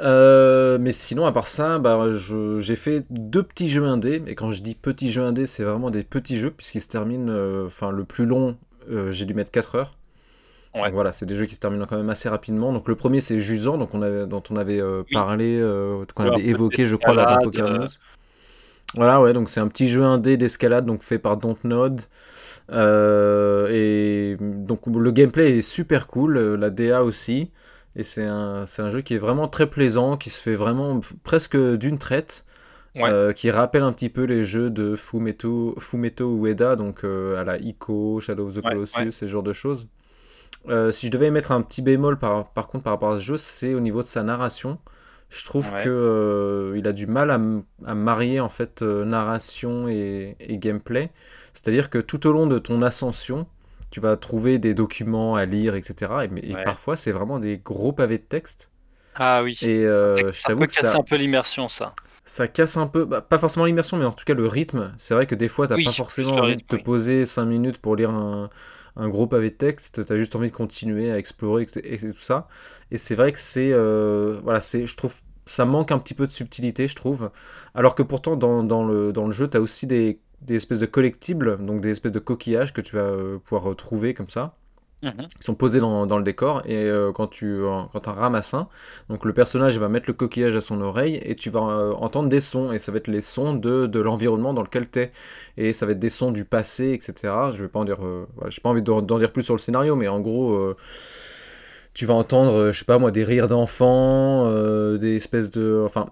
Euh, 0.00 0.78
mais 0.80 0.92
sinon, 0.92 1.26
à 1.26 1.32
part 1.32 1.46
ça, 1.46 1.78
bah, 1.78 2.10
j'ai 2.58 2.76
fait 2.76 3.04
deux 3.10 3.42
petits 3.42 3.70
jeux 3.70 3.84
indés. 3.84 4.22
Et 4.26 4.34
quand 4.34 4.50
je 4.52 4.62
dis 4.62 4.74
petits 4.74 5.12
jeux 5.12 5.22
indés, 5.22 5.46
c'est 5.46 5.64
vraiment 5.64 5.90
des 5.90 6.02
petits 6.02 6.36
jeux, 6.36 6.50
puisqu'ils 6.50 6.80
se 6.80 6.88
terminent. 6.88 7.30
euh, 7.30 7.66
Enfin, 7.66 7.90
le 7.90 8.04
plus 8.04 8.26
long, 8.26 8.56
j'ai 9.10 9.24
dû 9.24 9.34
mettre 9.34 9.50
4 9.50 9.76
heures. 9.76 9.94
Ouais. 10.74 10.82
Donc 10.86 10.94
voilà, 10.94 11.12
c'est 11.12 11.24
des 11.24 11.36
jeux 11.36 11.46
qui 11.46 11.54
se 11.54 11.60
terminent 11.60 11.86
quand 11.86 11.96
même 11.96 12.10
assez 12.10 12.28
rapidement. 12.28 12.72
Donc 12.72 12.88
le 12.88 12.96
premier, 12.96 13.20
c'est 13.20 13.38
Jusant, 13.38 13.78
donc 13.78 13.94
on 13.94 14.02
avait, 14.02 14.26
dont 14.26 14.42
on 14.50 14.56
avait 14.56 14.82
parlé, 15.12 15.62
qu'on 16.14 16.24
avait 16.24 16.44
évoqué, 16.44 16.86
je 16.86 16.96
crois, 16.96 17.14
d'un 17.14 17.22
d'escalade, 17.22 17.44
Poker. 17.44 17.78
News. 17.78 17.88
Voilà, 18.96 19.20
ouais, 19.20 19.32
donc 19.32 19.50
c'est 19.50 19.60
un 19.60 19.68
petit 19.68 19.88
jeu 19.88 20.02
indé 20.02 20.36
d'escalade, 20.36 20.84
donc 20.84 21.02
fait 21.02 21.18
par 21.18 21.36
Dontnod. 21.36 22.00
Et 22.72 24.36
donc 24.40 24.86
le 24.86 25.10
gameplay 25.12 25.58
est 25.58 25.62
super 25.62 26.08
cool, 26.08 26.38
la 26.56 26.70
DA 26.70 27.04
aussi. 27.04 27.50
Et 27.96 28.02
c'est 28.02 28.24
un, 28.24 28.64
un 28.78 28.88
jeu 28.90 29.00
qui 29.02 29.14
est 29.14 29.18
vraiment 29.18 29.48
très 29.48 29.68
plaisant, 29.68 30.16
qui 30.16 30.30
se 30.30 30.40
fait 30.40 30.54
vraiment 30.56 31.00
presque 31.22 31.56
d'une 31.56 31.98
traite. 31.98 32.44
Ouais. 32.96 33.10
euh, 33.10 33.32
qui 33.32 33.50
rappelle 33.50 33.82
un 33.82 33.92
petit 33.92 34.08
peu 34.08 34.22
les 34.22 34.44
jeux 34.44 34.70
de 34.70 34.94
Fumeto, 34.94 35.74
Fumeto 35.80 36.36
Ueda, 36.46 36.76
donc 36.76 37.02
euh, 37.02 37.36
à 37.40 37.42
la 37.42 37.56
Ico, 37.58 38.20
Shadow 38.20 38.46
of 38.46 38.54
the 38.54 38.60
Colossus, 38.62 38.96
ouais. 38.96 39.10
ce 39.10 39.26
genre 39.26 39.42
de 39.42 39.52
choses. 39.52 39.88
Euh, 40.68 40.92
si 40.92 41.08
je 41.08 41.10
devais 41.10 41.32
mettre 41.32 41.50
un 41.50 41.60
petit 41.62 41.82
bémol 41.82 42.20
par, 42.20 42.48
par 42.52 42.68
contre 42.68 42.84
par 42.84 42.92
rapport 42.92 43.12
à 43.12 43.18
ce 43.18 43.24
jeu, 43.24 43.36
c'est 43.36 43.74
au 43.74 43.80
niveau 43.80 44.00
de 44.00 44.06
sa 44.06 44.22
narration. 44.22 44.78
Je 45.28 45.44
trouve 45.44 45.72
Ouais. 45.72 45.82
que 45.82 45.88
euh, 45.88 46.78
il 46.78 46.86
a 46.86 46.92
du 46.92 47.08
mal 47.08 47.30
à, 47.32 47.40
à 47.84 47.94
marier 47.96 48.38
en 48.38 48.48
fait 48.48 48.80
narration 48.82 49.88
et, 49.88 50.36
et 50.38 50.56
gameplay. 50.58 51.10
C'est-à-dire 51.52 51.90
que 51.90 51.98
tout 51.98 52.28
au 52.28 52.32
long 52.32 52.46
de 52.46 52.60
ton 52.60 52.80
ascension, 52.80 53.48
tu 53.94 54.00
vas 54.00 54.16
trouver 54.16 54.58
des 54.58 54.74
documents 54.74 55.36
à 55.36 55.44
lire, 55.46 55.74
etc. 55.76 56.24
Et, 56.24 56.28
mais- 56.28 56.40
et 56.44 56.56
Ouais. 56.56 56.64
parfois, 56.64 56.96
c'est 56.96 57.12
vraiment 57.12 57.38
des 57.38 57.58
gros 57.58 57.92
pavés 57.92 58.18
de 58.18 58.24
texte. 58.24 58.72
Ah 59.14 59.42
oui. 59.42 59.56
Et 59.62 59.86
euh, 59.86 60.16
Ça- 60.16 60.22
je 60.32 60.42
ça 60.42 60.54
t'avoue 60.54 60.66
que 60.66 60.72
ça, 60.72 60.94
un 60.94 61.02
peu 61.02 61.16
l'immersion, 61.16 61.68
ça. 61.68 61.96
ça 62.24 62.48
casse 62.48 62.76
un 62.76 62.86
peu, 62.86 63.04
bah, 63.04 63.20
pas 63.20 63.38
forcément 63.38 63.66
l'immersion, 63.66 63.96
mais 63.96 64.04
en 64.04 64.12
tout 64.12 64.24
cas 64.24 64.34
le 64.34 64.46
rythme. 64.46 64.94
C'est 64.98 65.14
vrai 65.14 65.26
que 65.26 65.34
des 65.34 65.48
fois, 65.48 65.68
t'as 65.68 65.78
Oui, 65.78 65.84
pas 65.84 65.92
forcément 65.92 66.40
envie 66.40 66.56
rythme, 66.56 66.56
de 66.56 66.62
te 66.62 66.76
oui. 66.76 66.82
poser 66.82 67.26
5 67.26 67.44
minutes 67.46 67.78
pour 67.78 67.96
lire 67.96 68.10
un, 68.10 68.50
un 68.96 69.08
gros 69.08 69.26
pavé 69.26 69.50
de 69.50 69.56
texte. 69.56 70.04
T'as 70.06 70.16
juste 70.16 70.34
envie 70.36 70.50
de 70.50 70.54
continuer 70.56 71.10
à 71.12 71.18
explorer 71.18 71.66
et, 71.76 71.94
et 71.94 71.98
tout 71.98 72.12
ça. 72.20 72.48
Et 72.90 72.98
c'est 72.98 73.14
vrai 73.14 73.32
que 73.32 73.38
c'est, 73.38 73.70
euh, 73.72 74.40
voilà, 74.42 74.60
c'est, 74.60 74.86
je 74.86 74.96
trouve, 74.96 75.14
ça 75.46 75.64
manque 75.66 75.92
un 75.92 75.98
petit 75.98 76.14
peu 76.14 76.26
de 76.26 76.32
subtilité, 76.32 76.88
je 76.88 76.96
trouve. 76.96 77.30
Alors 77.74 77.94
que 77.94 78.02
pourtant, 78.02 78.36
dans, 78.36 78.64
dans 78.64 78.84
le, 78.86 79.12
dans 79.12 79.26
le 79.26 79.32
jeu, 79.32 79.48
t'as 79.48 79.60
aussi 79.60 79.86
des, 79.86 80.20
des 80.42 80.56
espèces 80.56 80.78
de 80.78 80.86
collectibles, 80.86 81.64
donc 81.64 81.80
des 81.80 81.90
espèces 81.90 82.12
de 82.12 82.18
coquillages 82.18 82.72
que 82.72 82.80
tu 82.80 82.96
vas 82.96 83.02
euh, 83.02 83.38
pouvoir 83.38 83.70
euh, 83.72 83.74
trouver 83.74 84.14
comme 84.14 84.28
ça. 84.28 84.54
Mhm. 85.02 85.26
qui 85.26 85.44
sont 85.44 85.54
posés 85.54 85.80
dans, 85.80 86.06
dans 86.06 86.16
le 86.16 86.24
décor 86.24 86.62
et 86.64 86.76
euh, 86.76 87.12
quand 87.12 87.26
tu 87.26 87.60
quand 87.92 88.08
en 88.08 88.12
ramasses 88.14 88.54
un 88.54 88.68
donc 89.10 89.26
le 89.26 89.34
personnage 89.34 89.78
va 89.78 89.90
mettre 89.90 90.08
le 90.08 90.14
coquillage 90.14 90.56
à 90.56 90.60
son 90.60 90.80
oreille 90.80 91.20
et 91.22 91.34
tu 91.34 91.50
vas 91.50 91.60
euh, 91.60 91.92
entendre 91.92 92.30
des 92.30 92.40
sons 92.40 92.72
et 92.72 92.78
ça 92.78 92.90
va 92.90 92.96
être 92.96 93.08
les 93.08 93.20
sons 93.20 93.52
de, 93.52 93.86
de 93.86 94.00
l'environnement 94.00 94.54
dans 94.54 94.62
lequel 94.62 94.88
t'es. 94.88 95.12
Et 95.58 95.74
ça 95.74 95.84
va 95.84 95.92
être 95.92 95.98
des 95.98 96.08
sons 96.08 96.30
du 96.30 96.46
passé 96.46 96.92
etc 96.92 97.34
je 97.52 97.62
vais 97.64 97.68
pas 97.68 97.80
en 97.80 97.84
dire 97.84 97.98
voilà, 98.00 98.48
j'ai 98.48 98.62
pas 98.62 98.70
envie 98.70 98.82
d'en 98.82 99.02
d'en 99.02 99.18
dire 99.18 99.30
plus 99.30 99.42
sur 99.42 99.54
le 99.54 99.60
scénario 99.60 99.94
mais 99.94 100.08
en 100.08 100.20
gros 100.20 100.74
tu 101.92 102.06
vas 102.06 102.14
entendre 102.14 102.72
je 102.72 102.78
sais 102.78 102.86
pas 102.86 102.98
moi 102.98 103.10
des 103.10 103.24
rires 103.24 103.48
d'enfants 103.48 104.50
des 104.96 105.16
espèces 105.16 105.50
de 105.50 105.82
enfin 105.84 106.08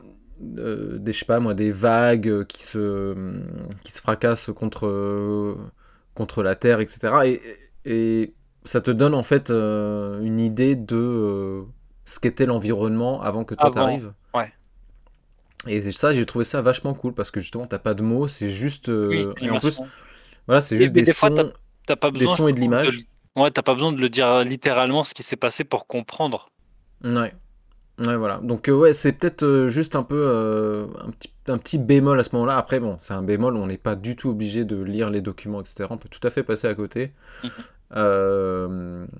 euh, 0.58 0.98
des 0.98 1.12
je 1.12 1.20
sais 1.20 1.24
pas 1.24 1.40
moi 1.40 1.54
des 1.54 1.70
vagues 1.70 2.28
euh, 2.28 2.44
qui 2.44 2.64
se 2.64 3.14
qui 3.84 3.92
se 3.92 4.00
fracassent 4.00 4.50
contre 4.54 4.86
euh, 4.86 5.56
contre 6.14 6.42
la 6.42 6.54
terre 6.54 6.80
etc 6.80 7.14
et, 7.24 7.40
et 7.84 8.34
ça 8.64 8.80
te 8.80 8.90
donne 8.90 9.14
en 9.14 9.22
fait 9.22 9.50
euh, 9.50 10.20
une 10.22 10.40
idée 10.40 10.76
de 10.76 10.96
euh, 10.96 11.62
ce 12.04 12.20
qu'était 12.20 12.46
l'environnement 12.46 13.22
avant 13.22 13.44
que 13.44 13.54
toi 13.54 13.66
Avant, 13.66 13.74
t'arrives. 13.74 14.12
ouais. 14.34 14.52
Et 15.68 15.80
c'est 15.80 15.92
ça, 15.92 16.12
j'ai 16.12 16.26
trouvé 16.26 16.44
ça 16.44 16.60
vachement 16.60 16.92
cool 16.92 17.14
parce 17.14 17.30
que 17.30 17.40
justement 17.40 17.66
t'as 17.66 17.78
pas 17.78 17.94
de 17.94 18.02
mots, 18.02 18.26
c'est 18.28 18.50
juste 18.50 18.88
Oui, 18.88 19.26
et 19.40 19.50
en 19.50 19.60
plus 19.60 19.80
voilà 20.46 20.60
c'est 20.60 20.76
juste 20.76 20.92
des, 20.92 21.06
fois, 21.06 21.28
sons. 21.30 21.52
T'as 21.86 21.96
pas 21.96 22.10
Des 22.10 22.26
sons 22.26 22.48
et 22.48 22.52
de 22.52 22.60
l'image. 22.60 23.00
Ouais, 23.36 23.50
t'as 23.50 23.62
pas 23.62 23.74
besoin 23.74 23.92
de 23.92 24.00
le 24.00 24.08
dire 24.08 24.42
littéralement 24.44 25.04
ce 25.04 25.14
qui 25.14 25.22
s'est 25.22 25.36
passé 25.36 25.64
pour 25.64 25.86
comprendre. 25.86 26.50
Ouais. 27.04 27.32
Ouais, 27.98 28.16
voilà. 28.16 28.38
Donc, 28.42 28.68
euh, 28.68 28.72
ouais, 28.72 28.94
c'est 28.94 29.12
peut-être 29.12 29.42
euh, 29.44 29.68
juste 29.68 29.96
un 29.96 30.02
peu 30.02 30.16
euh, 30.16 30.86
un, 31.04 31.10
petit, 31.10 31.30
un 31.46 31.58
petit 31.58 31.78
bémol 31.78 32.18
à 32.18 32.24
ce 32.24 32.30
moment-là. 32.34 32.56
Après, 32.56 32.80
bon, 32.80 32.96
c'est 32.98 33.12
un 33.12 33.22
bémol, 33.22 33.56
on 33.56 33.66
n'est 33.66 33.76
pas 33.76 33.96
du 33.96 34.16
tout 34.16 34.30
obligé 34.30 34.64
de 34.64 34.82
lire 34.82 35.10
les 35.10 35.20
documents, 35.20 35.60
etc. 35.60 35.86
On 35.90 35.98
peut 35.98 36.08
tout 36.08 36.26
à 36.26 36.30
fait 36.30 36.42
passer 36.42 36.66
à 36.66 36.74
côté. 36.74 37.12
Mhm. 37.44 37.50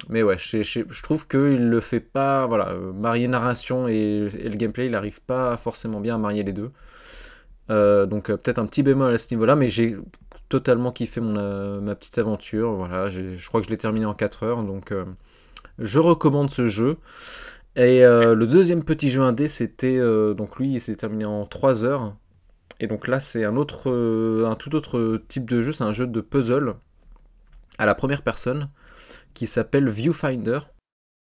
Mais 0.08 0.22
ouais, 0.22 0.38
je, 0.38 0.62
je, 0.62 0.80
je 0.88 1.02
trouve 1.02 1.28
qu'il 1.28 1.68
le 1.68 1.80
fait 1.80 2.00
pas. 2.00 2.46
Voilà, 2.46 2.74
marier 2.94 3.28
narration 3.28 3.86
et, 3.88 4.28
et 4.38 4.48
le 4.48 4.56
gameplay, 4.56 4.86
il 4.86 4.94
arrive 4.94 5.20
pas 5.20 5.56
forcément 5.58 6.00
bien 6.00 6.14
à 6.14 6.18
marier 6.18 6.42
les 6.42 6.54
deux. 6.54 6.70
Donc, 7.68 8.26
peut-être 8.26 8.58
un 8.58 8.66
petit 8.66 8.82
bémol 8.82 9.12
à 9.12 9.18
ce 9.18 9.32
niveau-là, 9.34 9.56
mais 9.56 9.68
j'ai 9.68 9.96
totalement 10.48 10.92
kiffé 10.92 11.20
mon, 11.20 11.80
ma 11.82 11.94
petite 11.94 12.16
aventure. 12.18 12.72
Voilà, 12.72 13.08
je 13.10 13.46
crois 13.46 13.60
que 13.60 13.66
je 13.66 13.70
l'ai 13.70 13.78
terminé 13.78 14.06
en 14.06 14.14
4 14.14 14.42
heures. 14.44 14.62
Donc, 14.62 14.92
je 15.78 15.98
recommande 15.98 16.50
ce 16.50 16.66
jeu. 16.66 16.96
Et 17.76 18.04
euh, 18.04 18.34
le 18.34 18.46
deuxième 18.46 18.84
petit 18.84 19.08
jeu 19.08 19.22
indé, 19.22 19.48
c'était 19.48 19.96
euh, 19.98 20.34
donc 20.34 20.58
lui, 20.58 20.74
il 20.74 20.80
s'est 20.80 20.96
terminé 20.96 21.24
en 21.24 21.46
3 21.46 21.84
heures. 21.84 22.16
Et 22.80 22.86
donc 22.88 23.08
là, 23.08 23.20
c'est 23.20 23.44
un 23.44 23.56
autre, 23.56 23.90
euh, 23.90 24.46
un 24.48 24.56
tout 24.56 24.74
autre 24.76 25.22
type 25.28 25.48
de 25.50 25.62
jeu. 25.62 25.72
C'est 25.72 25.84
un 25.84 25.92
jeu 25.92 26.06
de 26.06 26.20
puzzle 26.20 26.76
à 27.76 27.84
la 27.84 27.94
première 27.94 28.22
personne 28.22 28.70
qui 29.34 29.46
s'appelle 29.46 29.88
Viewfinder. 29.90 30.60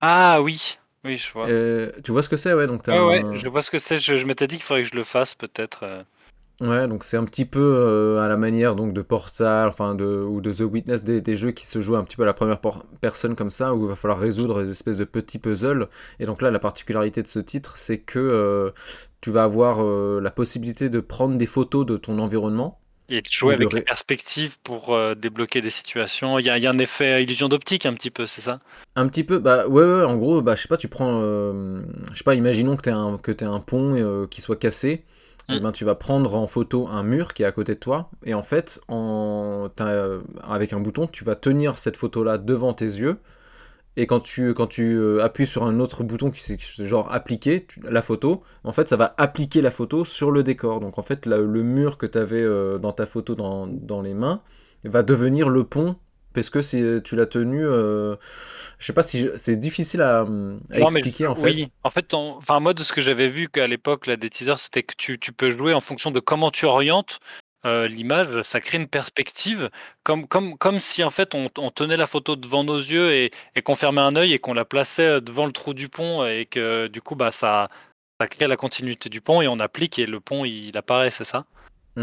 Ah 0.02 0.41
oui, 0.41 0.78
oui, 1.06 1.16
je 1.18 1.32
vois. 1.32 1.53
Tu 2.03 2.11
vois 2.11 2.24
ce 2.24 2.30
que 2.30 2.38
c'est, 2.38 2.53
ouais 2.53 2.68
Donc 2.68 2.84
t'as 2.84 2.94
Ouais, 2.94 2.99
un- 2.99 3.06
ouais, 3.06 3.26
je 3.40 3.48
vois 3.48 3.61
ce 3.61 3.72
que 3.72 3.80
c'est. 3.80 3.99
Je, 3.99 4.16
je 4.16 4.26
m'étais 4.26 4.48
dit 4.48 4.56
qu'il 4.56 4.64
faudrait 4.64 4.84
que 4.84 4.90
je 4.90 4.95
le 4.95 5.03
fasse 5.03 5.36
peut-être. 5.36 5.84
Ouais, 6.61 6.90
donc 6.90 7.06
c'est 7.06 7.15
un 7.15 7.23
petit 7.23 7.45
peu 7.45 7.61
euh, 7.61 8.19
à 8.19 8.27
la 8.27 8.36
manière 8.36 8.76
donc 8.76 8.94
de 8.94 9.02
Portal, 9.02 9.69
enfin 9.69 9.95
de 9.95 10.06
ou 10.06 10.41
de 10.41 10.52
The 10.52 10.61
Witness, 10.61 11.06
des, 11.06 11.22
des 11.22 11.36
jeux 11.38 11.52
qui 11.52 11.65
se 11.65 11.80
jouent 11.80 11.95
un 11.95 12.03
petit 12.03 12.18
peu 12.18 12.23
à 12.23 12.26
la 12.26 12.34
première 12.34 12.60
personne 12.99 13.36
comme 13.36 13.49
ça, 13.49 13.73
où 13.73 13.86
il 13.86 13.90
va 13.90 13.95
falloir 13.95 14.19
résoudre 14.19 14.61
des 14.64 14.69
espèces 14.69 14.98
de 14.98 15.06
petits 15.06 15.40
puzzles. 15.40 15.88
Et 16.19 16.26
donc 16.26 16.41
là, 16.41 16.52
la 16.52 16.60
particularité 16.60 17.22
de 17.23 17.27
ce 17.27 17.40
titre, 17.40 17.77
c'est 17.77 17.99
que 17.99 18.19
euh, 18.19 18.72
tu 19.22 19.31
vas 19.31 19.44
avoir 19.44 19.81
euh, 19.81 20.19
la 20.22 20.31
possibilité 20.31 20.90
de 20.90 20.99
prendre 20.99 21.38
des 21.38 21.45
photos 21.45 21.86
de 21.86 21.95
ton 21.95 22.19
environnement. 22.19 22.81
Et 23.07 23.22
de 23.22 23.27
jouer 23.30 23.56
Ou 23.56 23.57
de 23.57 23.64
avec 23.64 23.73
les 23.73 23.81
perspectives 23.81 24.60
pour 24.61 24.94
euh, 24.94 25.15
débloquer 25.15 25.61
des 25.61 25.69
situations. 25.69 26.40
Il 26.40 26.45
y 26.45 26.49
a, 26.49 26.57
il 26.57 26.64
y 26.64 26.68
a 26.68 26.72
un 26.72 26.77
effet 26.77 27.23
illusion 27.23 27.48
d'optique 27.48 27.86
un 27.86 27.94
petit 27.94 28.11
peu, 28.11 28.26
c'est 28.26 28.41
ça? 28.41 28.60
Un 28.95 29.07
petit 29.07 29.23
peu, 29.23 29.40
bah 29.40 29.68
ouais, 29.68 29.84
ouais, 29.84 30.03
en 30.03 30.18
gros, 30.18 30.41
bah 30.41 30.56
je 30.56 30.61
sais 30.61 30.68
pas, 30.68 30.77
tu 30.77 30.90
prends, 30.90 31.22
euh, 31.23 31.81
je 32.11 32.18
sais 32.18 32.23
pas, 32.23 32.36
imaginons 32.36 32.76
que 32.76 32.81
t'es 32.81 32.91
un, 32.91 33.18
que 33.18 33.31
t'aies 33.31 33.45
un 33.45 33.61
pont 33.61 33.95
euh, 33.95 34.27
qui 34.27 34.41
soit 34.41 34.57
cassé, 34.57 35.06
et 35.50 35.60
Mm. 35.60 35.64
ben 35.64 35.72
tu 35.72 35.86
vas 35.86 35.96
prendre 35.96 36.36
en 36.36 36.48
photo 36.48 36.88
un 36.88 37.04
mur 37.04 37.34
qui 37.34 37.44
est 37.44 37.46
à 37.46 37.52
côté 37.52 37.76
de 37.76 37.80
toi, 37.80 38.10
et 38.26 38.34
en 38.34 38.44
fait, 38.44 38.82
en, 38.88 39.70
euh, 39.82 40.22
avec 40.44 40.74
un 40.74 40.80
bouton, 40.80 41.08
tu 41.08 41.24
vas 41.24 41.36
tenir 41.36 41.78
cette 41.78 41.98
photo-là 41.98 42.38
devant 42.38 42.74
tes 42.74 42.86
yeux, 42.86 43.18
et 43.98 44.08
quand 44.08 44.20
tu, 44.22 44.54
quand 44.54 44.68
tu 44.68 44.96
euh, 44.98 45.24
appuies 45.24 45.48
sur 45.48 45.64
un 45.66 45.80
autre 45.80 46.04
bouton 46.04 46.32
qui 46.32 46.42
c'est 46.42 46.60
genre 46.86 47.12
appliquer 47.14 47.66
tu- 47.66 47.82
la 47.82 48.02
photo, 48.02 48.44
en 48.64 48.72
fait, 48.72 48.88
ça 48.88 48.96
va 48.96 49.14
appliquer 49.18 49.62
la 49.62 49.72
photo 49.72 50.06
sur 50.06 50.32
le 50.32 50.44
décor. 50.44 50.80
Donc 50.80 50.98
en 51.00 51.04
fait, 51.04 51.26
la- 51.26 51.38
le 51.40 51.64
mur 51.64 51.98
que 51.98 52.06
t'avais 52.06 52.42
euh, 52.42 52.78
dans 52.78 52.94
ta 52.94 53.06
photo 53.06 53.36
dans, 53.36 53.68
dans 53.68 54.02
les 54.02 54.14
mains 54.14 54.42
va 54.86 55.04
devenir 55.04 55.50
le 55.50 55.64
pont 55.66 55.96
parce 56.40 56.49
que 56.49 56.61
c'est 56.61 57.02
tu 57.03 57.16
l'as 57.16 57.26
tenu 57.26 57.66
euh, 57.66 58.16
je 58.80 58.86
sais 58.86 58.94
pas 58.94 59.03
si 59.03 59.22
je- 59.22 59.38
c'est 59.38 59.57
difficile 59.57 60.02
à, 60.02 60.22
à 60.22 60.24
Non, 60.24 60.28
mais 60.70 60.82
expliquer 60.82 61.28
en 61.28 61.36
fait. 61.36 61.41
Oui, 61.41 61.68
en 61.84 61.91
fait, 61.91 62.14
en- 62.14 62.38
enfin, 62.38 62.60
moi, 62.60 62.74
de 62.74 62.84
ce 62.84 62.94
que 62.94 63.02
j'avais 63.02 63.28
vu 63.30 63.49
qu'à 63.49 63.68
l'époque, 63.68 64.07
là, 64.07 64.16
des 64.18 64.30
teasers, 64.30 64.60
c'était 64.60 64.84
que 64.84 64.94
tu, 64.98 65.20
tu 65.20 65.32
peux 65.32 65.56
jouer 65.56 65.74
en 65.74 65.82
fonction 65.82 66.11
de 66.11 66.20
comment 66.20 66.52
tu 66.52 66.66
orientes 66.66 67.20
euh, 67.66 67.88
l'image, 67.88 68.41
ça 68.44 68.61
crée 68.61 68.78
une 68.78 68.88
perspective, 68.88 69.70
comme, 70.03 70.28
comme, 70.30 70.57
comme 70.57 70.80
si 70.80 71.03
en 71.03 71.10
fait 71.10 71.36
on, 71.36 71.49
on 71.57 71.70
tenait 71.72 71.98
la 71.98 72.07
photo 72.07 72.38
devant 72.38 72.64
nos 72.64 72.78
yeux 72.78 73.11
et, 73.14 73.32
et 73.56 73.61
qu'on 73.61 73.76
fermait 73.76 73.99
un 73.99 74.16
œil 74.16 74.32
et 74.34 74.40
qu'on 74.40 74.53
la 74.53 74.64
plaçait 74.64 75.06
euh, 75.06 75.20
devant 75.20 75.45
le 75.45 75.52
trou 75.52 75.74
du 75.74 75.90
pont 75.90 76.26
et 76.26 76.45
que 76.45 76.88
du 76.88 77.02
coup, 77.02 77.16
bah, 77.16 77.34
ça, 77.34 77.70
ça 78.22 78.28
crée 78.28 78.48
la 78.48 78.56
continuité 78.56 79.10
du 79.10 79.20
pont 79.22 79.41
et 79.41 79.48
on 79.49 79.60
applique 79.60 79.99
et 79.99 80.06
le 80.06 80.22
pont 80.22 80.45
il 80.45 80.78
apparaît, 80.78 81.11
c'est 81.11 81.26
ça? 81.26 81.45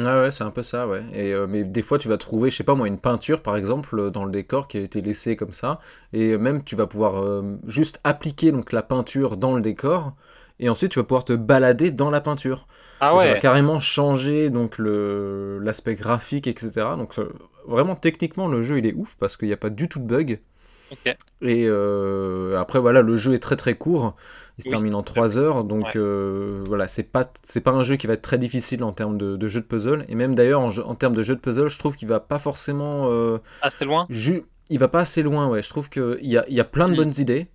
Ouais 0.04 0.20
ouais 0.22 0.30
c'est 0.30 0.44
un 0.44 0.50
peu 0.50 0.62
ça 0.62 0.86
ouais. 0.86 1.02
Et 1.12 1.32
euh, 1.32 1.46
mais 1.48 1.64
des 1.64 1.82
fois 1.82 1.98
tu 1.98 2.08
vas 2.08 2.16
trouver 2.16 2.50
je 2.50 2.56
sais 2.56 2.64
pas 2.64 2.74
moi 2.74 2.86
une 2.86 3.00
peinture 3.00 3.42
par 3.42 3.56
exemple 3.56 4.10
dans 4.10 4.24
le 4.24 4.30
décor 4.30 4.68
qui 4.68 4.78
a 4.78 4.80
été 4.80 5.00
laissée 5.00 5.36
comme 5.36 5.52
ça. 5.52 5.80
Et 6.12 6.36
même 6.36 6.62
tu 6.62 6.76
vas 6.76 6.86
pouvoir 6.86 7.22
euh, 7.22 7.42
juste 7.66 8.00
appliquer 8.04 8.52
donc 8.52 8.72
la 8.72 8.82
peinture 8.82 9.36
dans 9.36 9.54
le 9.54 9.60
décor. 9.60 10.14
Et 10.58 10.68
ensuite 10.68 10.92
tu 10.92 10.98
vas 10.98 11.04
pouvoir 11.04 11.24
te 11.24 11.32
balader 11.32 11.90
dans 11.90 12.10
la 12.10 12.20
peinture. 12.20 12.66
Ah 13.00 13.14
Ça 13.16 13.26
va 13.26 13.34
carrément 13.38 13.80
changer 13.80 14.50
donc 14.50 14.78
le 14.78 15.58
l'aspect 15.58 15.94
graphique 15.94 16.46
etc 16.46 16.70
donc 16.96 17.18
euh, 17.18 17.30
vraiment 17.66 17.94
techniquement 17.94 18.48
le 18.48 18.62
jeu 18.62 18.78
il 18.78 18.86
est 18.86 18.94
ouf 18.94 19.16
parce 19.18 19.36
qu'il 19.36 19.48
n'y 19.48 19.54
a 19.54 19.58
pas 19.58 19.70
du 19.70 19.88
tout 19.88 19.98
de 19.98 20.06
bug. 20.06 20.40
Et 21.42 21.68
après, 22.56 22.78
voilà, 22.78 23.02
le 23.02 23.16
jeu 23.16 23.34
est 23.34 23.40
très 23.40 23.56
très 23.56 23.74
court. 23.74 24.14
Il 24.58 24.64
se 24.64 24.68
Oui, 24.68 24.70
termine 24.70 24.94
en 24.94 25.02
tout 25.02 25.12
à 25.12 25.14
3 25.16 25.38
heures. 25.38 25.64
Donc 25.64 25.84
Ouais. 25.86 25.96
euh, 25.96 26.64
voilà, 26.66 26.86
c'est 26.86 27.02
pas, 27.02 27.30
c'est 27.42 27.60
pas 27.60 27.72
un 27.72 27.82
jeu 27.82 27.96
qui 27.96 28.06
va 28.06 28.14
être 28.14 28.22
très 28.22 28.38
difficile 28.38 28.82
en 28.84 28.92
termes 28.92 29.18
de, 29.18 29.36
de 29.36 29.48
jeu 29.48 29.60
de 29.60 29.66
puzzle. 29.66 30.04
Et 30.08 30.14
même 30.14 30.34
d'ailleurs, 30.34 30.60
en, 30.62 30.94
termes 30.94 31.14
de 31.14 31.22
jeu 31.22 31.34
de 31.36 31.40
puzzle, 31.40 31.68
je 31.68 31.78
trouve 31.78 31.96
qu'il 31.96 32.08
va 32.08 32.20
pas 32.20 32.38
forcément. 32.38 33.10
euh, 33.10 33.38
Assez 33.62 33.84
loin 33.84 34.06
ju- 34.08 34.44
il 34.70 34.78
va 34.78 34.88
pas 34.88 35.00
assez 35.00 35.22
loin, 35.22 35.46
ouais. 35.48 35.62
Je 35.62 35.68
trouve 35.68 35.88
qu'il 35.90 36.18
y 36.22 36.36
a, 36.38 36.44
il 36.48 36.54
y 36.54 36.60
a 36.60 36.64
plein 36.64 36.88
de 36.88 36.94
Mm. 36.94 36.96
bonnes 36.96 37.12
idées. 37.18 37.48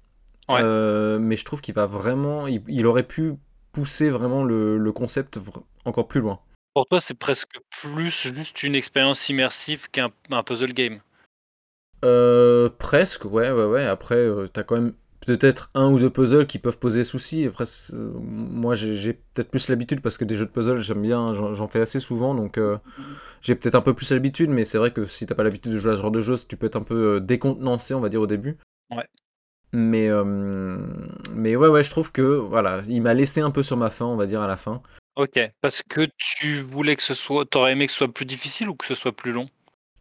Ouais. 0.49 0.59
Euh, 0.61 1.17
mais 1.19 1.35
je 1.37 1.45
trouve 1.45 1.61
qu'il 1.61 1.73
va 1.73 1.85
vraiment. 1.85 2.45
Il, 2.47 2.61
il 2.67 2.85
aurait 2.85 3.07
pu 3.07 3.33
pousser 3.73 4.09
vraiment 4.09 4.43
le, 4.43 4.77
le 4.77 4.91
concept 4.91 5.39
encore 5.85 6.07
plus 6.07 6.19
loin. 6.21 6.39
Pour 6.73 6.85
toi, 6.87 6.99
c'est 7.01 7.13
presque 7.15 7.57
plus 7.81 8.09
juste 8.33 8.63
une 8.63 8.75
expérience 8.75 9.27
immersive 9.29 9.89
qu'un 9.91 10.09
un 10.31 10.43
puzzle 10.43 10.73
game. 10.73 10.99
Euh, 12.03 12.69
presque, 12.79 13.25
ouais, 13.25 13.51
ouais, 13.51 13.65
ouais. 13.65 13.85
Après, 13.85 14.15
euh, 14.15 14.47
t'as 14.51 14.63
quand 14.63 14.75
même 14.75 14.93
peut-être 15.25 15.69
un 15.73 15.91
ou 15.91 15.99
deux 15.99 16.09
puzzles 16.09 16.47
qui 16.47 16.59
peuvent 16.59 16.77
poser 16.77 17.03
souci. 17.03 17.45
Après, 17.45 17.65
euh, 17.93 18.11
moi, 18.19 18.75
j'ai 18.75 19.13
peut-être 19.13 19.49
plus 19.49 19.69
l'habitude 19.69 20.01
parce 20.01 20.17
que 20.17 20.25
des 20.25 20.35
jeux 20.35 20.45
de 20.45 20.51
puzzle, 20.51 20.77
j'aime 20.77 21.01
bien, 21.01 21.33
j'en 21.33 21.67
fais 21.67 21.81
assez 21.81 21.99
souvent, 21.99 22.35
donc 22.35 22.57
euh, 22.57 22.77
j'ai 23.41 23.55
peut-être 23.55 23.75
un 23.75 23.81
peu 23.81 23.93
plus 23.93 24.11
l'habitude. 24.11 24.49
Mais 24.49 24.65
c'est 24.65 24.77
vrai 24.77 24.91
que 24.91 25.05
si 25.05 25.25
t'as 25.25 25.35
pas 25.35 25.43
l'habitude 25.43 25.71
de 25.71 25.77
jouer 25.77 25.93
à 25.93 25.95
ce 25.95 26.01
genre 26.01 26.11
de 26.11 26.21
jeu, 26.21 26.35
tu 26.47 26.57
peux 26.57 26.65
être 26.65 26.75
un 26.75 26.83
peu 26.83 27.15
euh, 27.15 27.19
décontenancé, 27.19 27.93
on 27.93 28.01
va 28.01 28.09
dire, 28.09 28.21
au 28.21 28.27
début. 28.27 28.57
Ouais. 28.89 29.07
Mais, 29.73 30.09
euh, 30.09 30.23
mais 31.33 31.55
ouais, 31.55 31.69
ouais, 31.69 31.83
je 31.83 31.89
trouve 31.89 32.11
que 32.11 32.21
voilà, 32.21 32.81
il 32.87 33.01
m'a 33.01 33.13
laissé 33.13 33.39
un 33.41 33.51
peu 33.51 33.63
sur 33.63 33.77
ma 33.77 33.89
faim, 33.89 34.07
on 34.07 34.17
va 34.17 34.25
dire, 34.25 34.41
à 34.41 34.47
la 34.47 34.57
fin. 34.57 34.81
Ok, 35.15 35.39
parce 35.61 35.81
que 35.83 36.07
tu 36.17 36.61
voulais 36.61 36.95
que 36.95 37.03
ce 37.03 37.13
soit, 37.13 37.45
t'aurais 37.45 37.73
aimé 37.73 37.85
que 37.85 37.91
ce 37.91 37.99
soit 37.99 38.13
plus 38.13 38.25
difficile 38.25 38.69
ou 38.69 38.75
que 38.75 38.85
ce 38.85 38.95
soit 38.95 39.11
plus 39.11 39.31
long? 39.31 39.49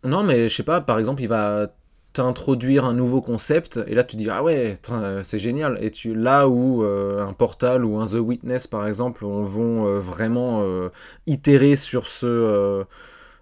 Non, 0.03 0.23
mais 0.23 0.49
je 0.49 0.55
sais 0.55 0.63
pas, 0.63 0.81
par 0.81 0.99
exemple, 0.99 1.21
il 1.21 1.29
va 1.29 1.69
t'introduire 2.13 2.85
un 2.85 2.95
nouveau 2.95 3.21
concept, 3.21 3.81
et 3.87 3.95
là 3.95 4.05
tu 4.05 4.17
dis, 4.17 4.29
ah 4.31 4.43
ouais, 4.43 4.75
euh, 4.91 5.23
c'est 5.23 5.39
génial. 5.39 5.79
Et 5.83 5.91
tu, 5.91 6.15
là 6.15 6.49
où 6.49 6.83
euh, 6.85 7.25
un 7.27 7.33
Portal 7.33 7.85
ou 7.85 7.99
un 7.99 8.07
The 8.07 8.15
Witness, 8.15 8.67
par 8.67 8.87
exemple, 8.87 9.25
on 9.25 9.45
vont 9.45 9.87
euh, 9.87 9.99
vraiment 10.01 10.63
euh, 10.65 10.89
itérer 11.27 11.77
sur 11.77 12.09
ce, 12.09 12.85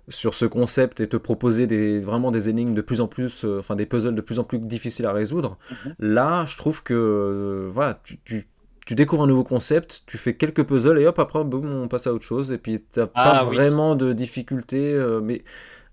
sur 0.08 0.34
ce 0.34 0.46
concept 0.46 1.00
et 1.00 1.06
te 1.06 1.16
proposer 1.18 1.66
des, 1.66 2.00
vraiment 2.00 2.30
des 2.30 2.48
énigmes 2.50 2.74
de 2.74 2.80
plus 2.80 3.00
en 3.00 3.08
plus, 3.08 3.44
enfin 3.58 3.76
des 3.76 3.86
puzzles 3.86 4.14
de 4.14 4.20
plus 4.22 4.38
en 4.38 4.44
plus 4.44 4.58
difficiles 4.58 5.06
à 5.06 5.12
résoudre, 5.12 5.58
Mhm. 5.70 5.94
là 5.98 6.44
je 6.46 6.56
trouve 6.56 6.82
que, 6.82 7.68
voilà, 7.72 8.00
tu, 8.04 8.18
tu, 8.24 8.46
tu 8.86 8.94
découvres 8.94 9.24
un 9.24 9.26
nouveau 9.26 9.44
concept, 9.44 10.02
tu 10.06 10.16
fais 10.16 10.34
quelques 10.34 10.64
puzzles, 10.64 10.98
et 10.98 11.06
hop, 11.06 11.18
après, 11.18 11.44
boum, 11.44 11.70
on 11.74 11.88
passe 11.88 12.06
à 12.06 12.14
autre 12.14 12.24
chose, 12.24 12.52
et 12.52 12.58
puis 12.58 12.80
t'as 12.90 13.06
Ah 13.14 13.22
pas 13.24 13.44
oui. 13.44 13.56
vraiment 13.56 13.96
de 13.96 14.14
difficulté, 14.14 14.94
euh, 14.94 15.20
mais 15.22 15.42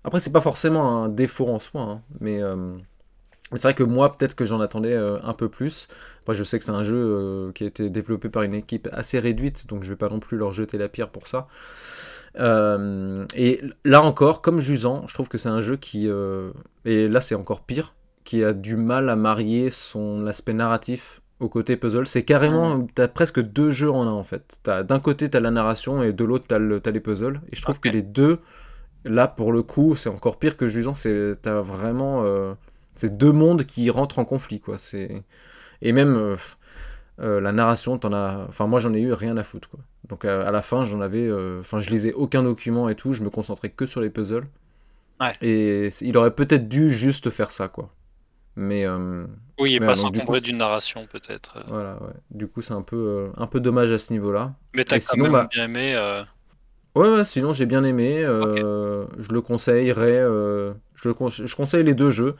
après, 0.06 0.20
c'est 0.20 0.32
pas 0.32 0.40
forcément 0.40 1.04
un 1.04 1.08
défaut 1.10 1.48
en 1.48 1.58
soi, 1.58 1.82
hein, 1.82 2.02
mais, 2.20 2.42
euh, 2.42 2.56
mais 3.52 3.58
c'est 3.58 3.68
vrai 3.68 3.74
que 3.74 3.84
moi, 3.84 4.16
peut-être 4.16 4.34
que 4.36 4.44
j'en 4.44 4.60
attendais 4.60 4.94
euh, 4.94 5.18
un 5.24 5.34
peu 5.34 5.48
plus. 5.48 5.88
Après, 6.22 6.34
je 6.34 6.44
sais 6.44 6.58
que 6.58 6.64
c'est 6.64 6.72
un 6.72 6.84
jeu 6.84 6.96
euh, 6.96 7.52
qui 7.52 7.64
a 7.64 7.68
été 7.68 7.90
développé 7.90 8.28
par 8.30 8.42
une 8.44 8.54
équipe 8.54 8.88
assez 8.92 9.18
réduite, 9.20 9.66
donc 9.68 9.84
je 9.84 9.90
vais 9.90 9.96
pas 9.96 10.08
non 10.08 10.20
plus 10.20 10.38
leur 10.38 10.52
jeter 10.52 10.78
la 10.78 10.88
pierre 10.88 11.10
pour 11.10 11.28
ça. 11.28 11.48
Et 13.34 13.60
là 13.84 14.02
encore, 14.02 14.42
comme 14.42 14.60
Jusant, 14.60 15.06
je 15.06 15.14
trouve 15.14 15.28
que 15.28 15.38
c'est 15.38 15.48
un 15.48 15.60
jeu 15.60 15.76
qui, 15.76 16.08
et 16.84 17.08
là 17.08 17.20
c'est 17.20 17.34
encore 17.34 17.62
pire, 17.62 17.94
qui 18.24 18.42
a 18.44 18.52
du 18.52 18.76
mal 18.76 19.08
à 19.08 19.16
marier 19.16 19.70
son 19.70 20.26
aspect 20.26 20.52
narratif 20.52 21.20
au 21.40 21.48
côté 21.48 21.76
puzzle. 21.76 22.06
C'est 22.06 22.24
carrément, 22.24 22.86
t'as 22.94 23.08
presque 23.08 23.40
deux 23.40 23.70
jeux 23.70 23.90
en 23.90 24.02
un 24.06 24.12
en 24.12 24.24
fait. 24.24 24.58
T'as- 24.62 24.82
D'un 24.82 25.00
côté, 25.00 25.28
t'as 25.28 25.40
la 25.40 25.50
narration 25.50 26.02
et 26.02 26.12
de 26.12 26.24
l'autre, 26.24 26.46
t'as 26.48 26.58
le- 26.58 26.80
t'as 26.80 26.90
les 26.90 27.00
puzzles. 27.00 27.40
Et 27.52 27.56
je 27.56 27.62
trouve 27.62 27.78
que 27.80 27.88
les 27.88 28.02
deux, 28.02 28.38
là 29.08 29.28
pour 29.28 29.52
le 29.52 29.62
coup, 29.62 29.94
c'est 29.96 30.08
encore 30.10 30.38
pire 30.38 30.56
que 30.56 30.68
Jusant. 30.68 30.94
C'est 30.94 31.36
t'as 31.42 31.60
vraiment, 31.60 32.24
euh, 32.24 32.54
c'est 32.94 33.16
deux 33.16 33.32
mondes 33.32 33.64
qui 33.64 33.90
rentrent 33.90 34.18
en 34.18 34.24
conflit 34.24 34.60
quoi. 34.60 34.78
C'est 34.78 35.22
et 35.82 35.92
même 35.92 36.16
euh, 36.16 36.36
euh, 37.20 37.40
la 37.40 37.52
narration, 37.52 37.98
t'en 37.98 38.12
as, 38.12 38.46
enfin 38.48 38.66
moi 38.66 38.80
j'en 38.80 38.94
ai 38.94 39.00
eu 39.02 39.12
rien 39.12 39.36
à 39.36 39.42
foutre 39.42 39.68
quoi. 39.70 39.80
Donc 40.08 40.24
à, 40.24 40.46
à 40.48 40.50
la 40.50 40.62
fin, 40.62 40.84
j'en 40.84 41.00
avais, 41.00 41.26
euh, 41.26 41.60
enfin 41.60 41.80
je 41.80 41.90
lisais 41.90 42.12
aucun 42.14 42.42
document 42.42 42.88
et 42.88 42.94
tout, 42.96 43.12
je 43.12 43.22
me 43.24 43.30
concentrais 43.30 43.70
que 43.70 43.86
sur 43.86 44.00
les 44.00 44.10
puzzles. 44.10 44.44
Ouais. 45.20 45.32
Et 45.40 45.88
il 46.02 46.16
aurait 46.18 46.34
peut-être 46.34 46.68
dû 46.68 46.90
juste 46.90 47.30
faire 47.30 47.50
ça 47.52 47.68
quoi. 47.68 47.90
Mais 48.56 48.86
Oui, 49.58 49.74
et 49.74 49.80
Mais 49.80 49.86
pas 49.86 49.96
s'encombrer 49.96 50.40
coup, 50.40 50.46
d'une 50.46 50.58
narration 50.58 51.06
peut-être. 51.06 51.58
voilà, 51.68 51.94
ouais. 52.02 52.12
Du 52.30 52.46
coup, 52.48 52.62
c'est 52.62 52.74
un 52.74 52.82
peu, 52.82 53.30
un 53.36 53.46
peu 53.46 53.60
dommage 53.60 53.92
à 53.92 53.98
ce 53.98 54.12
niveau-là. 54.12 54.54
Mais 54.74 54.84
t'as 54.84 54.96
quand 54.96 55.00
sinon, 55.00 55.24
même 55.24 55.32
bah- 55.32 55.48
bien 55.52 55.64
aimé. 55.64 55.94
Ouais, 56.96 57.08
ouais, 57.10 57.24
sinon 57.26 57.52
j'ai 57.54 57.66
bien 57.66 57.84
aimé. 57.84 58.22
euh, 58.24 59.06
Je 59.18 59.30
le 59.32 59.42
conseillerais. 59.42 60.18
euh, 60.18 60.74
je, 60.96 61.08
le 61.08 61.14
con- 61.14 61.28
je 61.30 61.54
conseille 61.56 61.84
les 61.84 61.94
deux 61.94 62.10
jeux. 62.10 62.36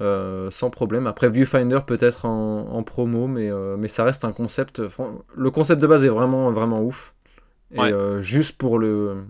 euh, 0.00 0.50
sans 0.50 0.70
problème. 0.70 1.06
Après, 1.08 1.30
Viewfinder 1.30 1.80
peut-être 1.86 2.26
en, 2.26 2.68
en 2.72 2.82
promo, 2.84 3.28
mais, 3.28 3.50
euh, 3.50 3.76
mais 3.78 3.88
ça 3.88 4.04
reste 4.04 4.24
un 4.24 4.32
concept. 4.32 4.82
Le 5.36 5.50
concept 5.52 5.82
de 5.82 5.86
base 5.88 6.04
est 6.06 6.10
vraiment, 6.10 6.52
vraiment 6.52 6.82
ouf. 6.82 7.14
Et 7.72 7.80
Ouais. 7.80 7.92
euh, 7.92 8.22
juste 8.22 8.58
pour 8.58 8.78
le, 8.78 9.24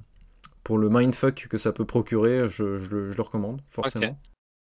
pour 0.64 0.78
le 0.78 0.88
mindfuck 0.90 1.48
que 1.50 1.58
ça 1.58 1.72
peut 1.72 1.86
procurer, 1.86 2.48
je, 2.48 2.76
je 2.78 2.90
le, 2.90 3.10
je 3.12 3.16
le 3.18 3.22
recommande, 3.22 3.62
forcément. 3.70 4.18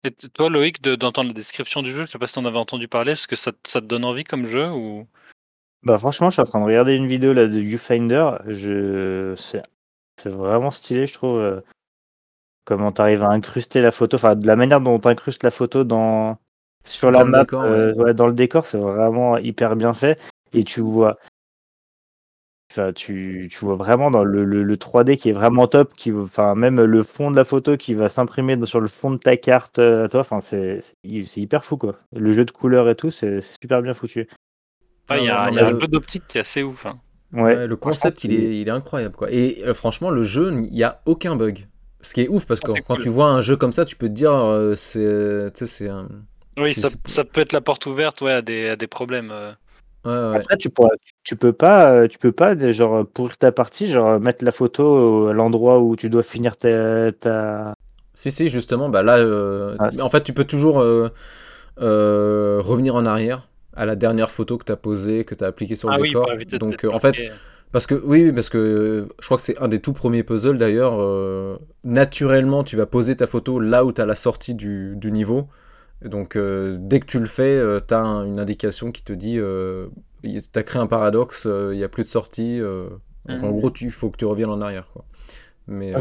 Et 0.05 0.11
toi, 0.11 0.49
Loïc, 0.49 0.81
de- 0.81 0.95
d'entendre 0.95 1.27
la 1.29 1.33
description 1.33 1.81
du 1.81 1.91
jeu, 1.91 2.05
je 2.05 2.11
sais 2.11 2.17
pas 2.19 2.27
si 2.27 2.33
t'en 2.35 2.45
avais 2.45 2.57
entendu 2.57 2.87
parler, 2.87 3.11
est-ce 3.11 3.27
que 3.27 3.35
ça, 3.35 3.51
te- 3.51 3.69
ça 3.69 3.81
te 3.81 3.85
donne 3.87 4.05
envie 4.05 4.23
comme 4.23 4.47
jeu 4.47 4.69
ou? 4.71 5.05
Bah 5.83 5.97
franchement, 5.99 6.29
je 6.29 6.33
suis 6.35 6.41
en 6.41 6.45
train 6.45 6.59
de 6.59 6.65
regarder 6.65 6.95
une 6.95 7.07
vidéo 7.07 7.33
là 7.33 7.47
de 7.47 7.59
Viewfinder. 7.59 8.31
Je... 8.47 9.35
C'est 9.37 9.61
c'est 10.17 10.29
vraiment 10.29 10.71
stylé, 10.71 11.05
je 11.07 11.13
trouve. 11.13 11.37
euh, 11.39 11.61
Comment 12.63 12.91
t'arrives 12.91 13.23
à 13.23 13.29
incruster 13.29 13.79
la 13.81 13.91
photo, 13.91 14.17
enfin 14.17 14.35
de 14.35 14.47
la 14.47 14.55
manière 14.55 14.81
dont 14.81 14.97
t'incrustes 14.97 15.43
la 15.43 15.51
photo 15.51 15.83
dans 15.83 16.37
sur 16.83 17.11
la 17.11 17.19
Dans 17.19 17.25
le 17.25 17.31
map, 17.31 17.41
décor, 17.43 17.61
euh, 17.63 17.93
ouais, 17.93 18.13
dans 18.15 18.27
le 18.27 18.33
décor, 18.33 18.65
c'est 18.65 18.79
vraiment 18.79 19.37
hyper 19.37 19.75
bien 19.75 19.93
fait. 19.93 20.19
Et 20.53 20.63
tu 20.63 20.81
vois, 20.81 21.17
enfin 22.71 22.91
tu, 22.93 23.47
tu 23.51 23.65
vois 23.65 23.75
vraiment 23.75 24.11
dans 24.11 24.23
le, 24.23 24.43
le, 24.43 24.63
le 24.63 24.77
3D 24.77 25.17
qui 25.17 25.29
est 25.29 25.33
vraiment 25.33 25.67
top, 25.67 25.93
qui, 25.93 26.11
enfin 26.11 26.55
même 26.55 26.81
le 26.81 27.03
fond 27.03 27.31
de 27.31 27.35
la 27.35 27.45
photo 27.45 27.77
qui 27.77 27.93
va 27.93 28.09
s'imprimer 28.09 28.57
dans- 28.57 28.65
sur 28.65 28.81
le 28.81 28.87
fond 28.87 29.11
de 29.11 29.17
ta 29.17 29.37
carte 29.37 29.79
euh, 29.79 30.05
à 30.05 30.09
toi. 30.09 30.21
Enfin 30.21 30.41
c'est 30.41 30.81
c'est 30.81 31.23
c'est 31.23 31.41
hyper 31.41 31.63
fou 31.65 31.77
quoi. 31.77 31.95
Le 32.13 32.31
jeu 32.31 32.45
de 32.45 32.51
couleurs 32.51 32.89
et 32.89 32.95
tout, 32.95 33.11
c'est 33.11 33.41
c'est 33.41 33.57
super 33.61 33.81
bien 33.81 33.93
foutu. 33.93 34.27
Ouais, 35.09 35.21
il 35.21 35.25
y 35.25 35.29
a, 35.29 35.49
il 35.49 35.55
y 35.55 35.59
un 35.59 35.79
jeu 35.79 35.87
d'optique 35.87 36.23
qui 36.27 36.37
est 36.37 36.41
assez 36.41 36.63
ouf. 36.63 36.85
hein. 36.85 36.99
Ouais, 37.35 37.43
Ouais, 37.43 37.67
le 37.67 37.75
concept, 37.75 38.23
il 38.23 38.33
est, 38.33 38.61
il 38.61 38.67
est 38.67 38.71
incroyable, 38.71 39.15
quoi. 39.15 39.31
Et 39.31 39.61
euh, 39.63 39.73
franchement, 39.73 40.09
le 40.09 40.23
jeu, 40.23 40.51
il 40.53 40.71
n'y 40.71 40.83
a 40.83 41.01
aucun 41.05 41.35
bug. 41.35 41.67
Ce 42.01 42.13
qui 42.13 42.21
est 42.21 42.27
ouf, 42.27 42.45
parce 42.45 42.61
Ah, 42.61 42.67
que 42.67 42.73
c'est 42.75 42.81
quand 42.87 42.95
cool. 42.95 43.03
tu 43.03 43.09
vois 43.09 43.27
un 43.27 43.41
jeu 43.41 43.57
comme 43.57 43.71
ça, 43.73 43.83
tu 43.85 43.95
peux 43.95 44.07
te 44.07 44.13
dire, 44.13 44.31
euh, 44.33 44.75
c'est, 44.75 45.51
c'est 45.65 45.89
un... 45.89 46.07
Oui, 46.57 46.73
ça, 46.73 46.89
ça 47.07 47.23
peut 47.25 47.41
être 47.41 47.53
la 47.53 47.61
porte 47.61 47.85
ouverte 47.85 48.21
ouais, 48.21 48.31
à, 48.31 48.41
des, 48.41 48.69
à 48.69 48.75
des 48.75 48.87
problèmes. 48.87 49.31
euh. 49.31 49.51
Ouais, 50.05 50.11
ouais. 50.11 50.35
Après, 50.37 50.57
tu, 50.57 50.69
pourras, 50.69 50.89
tu, 51.03 51.13
tu 51.23 51.35
peux 51.35 51.51
pas, 51.53 51.91
euh, 51.91 52.07
tu 52.07 52.19
peux 52.19 52.31
pas, 52.31 52.55
genre, 52.71 53.07
pour 53.07 53.35
ta 53.37 53.51
partie, 53.51 53.87
genre, 53.87 54.19
mettre 54.19 54.45
la 54.45 54.51
photo 54.51 55.27
à 55.27 55.33
l'endroit 55.33 55.81
où 55.81 55.95
tu 55.95 56.09
dois 56.09 56.21
finir 56.23 56.57
ta, 56.57 57.11
ta... 57.11 57.73
Si, 58.13 58.31
si, 58.31 58.47
justement, 58.49 58.89
bah 58.89 59.01
là, 59.03 59.17
euh, 59.17 59.77
Ah, 59.77 59.89
en 60.01 60.09
fait, 60.09 60.21
tu 60.23 60.33
peux 60.33 60.45
toujours 60.45 60.79
euh, 60.79 61.09
euh, 61.81 62.61
revenir 62.63 62.95
en 62.95 63.05
arrière 63.05 63.49
à 63.75 63.85
la 63.85 63.95
dernière 63.95 64.31
photo 64.31 64.57
que 64.57 64.65
tu 64.65 64.71
as 64.71 64.77
posée, 64.77 65.25
que 65.25 65.35
tu 65.35 65.43
as 65.43 65.47
appliquée 65.47 65.75
sur 65.75 65.89
Ah 65.91 65.97
le 65.97 66.01
oui, 66.03 66.09
décor. 66.09 66.27
de 66.37 66.57
Donc, 66.57 66.85
euh, 66.85 66.89
en 66.91 66.99
fait, 66.99 67.15
parce 67.71 67.87
que, 67.87 67.95
oui, 67.95 68.31
parce 68.31 68.49
que 68.49 68.57
euh, 68.57 69.07
je 69.19 69.25
crois 69.25 69.37
que 69.37 69.43
c'est 69.43 69.57
un 69.61 69.67
des 69.67 69.79
tout 69.79 69.93
premiers 69.93 70.23
puzzles 70.23 70.57
d'ailleurs. 70.57 70.95
euh, 70.99 71.57
naturellement, 71.83 72.63
tu 72.63 72.77
vas 72.77 72.85
poser 72.85 73.15
ta 73.15 73.27
photo 73.27 73.59
là 73.59 73.83
où 73.85 73.91
tu 73.91 74.01
as 74.01 74.05
la 74.05 74.15
sortie 74.15 74.53
du, 74.55 74.95
du 74.95 75.11
niveau. 75.11 75.47
Donc, 76.03 76.37
dès 76.37 76.99
que 76.99 77.05
tu 77.05 77.19
le 77.19 77.25
fais, 77.25 77.59
tu 77.87 77.93
as 77.93 77.99
une 77.99 78.39
indication 78.39 78.91
qui 78.91 79.03
te 79.03 79.13
dit 79.13 79.39
tu 80.23 80.59
as 80.59 80.63
créé 80.63 80.81
un 80.81 80.87
paradoxe, 80.87 81.45
il 81.71 81.77
n'y 81.77 81.83
a 81.83 81.89
plus 81.89 82.03
de 82.03 82.09
sortie. 82.09 82.59
en 83.27 83.33
Mhm. 83.33 83.57
gros, 83.57 83.71
il 83.81 83.89
faut 83.91 84.11
que 84.11 84.17
tu 84.17 84.25
reviennes 84.25 84.51
en 84.51 84.61
arrière. 84.61 84.87
Quoi. 84.93 85.03
Mais, 85.67 85.93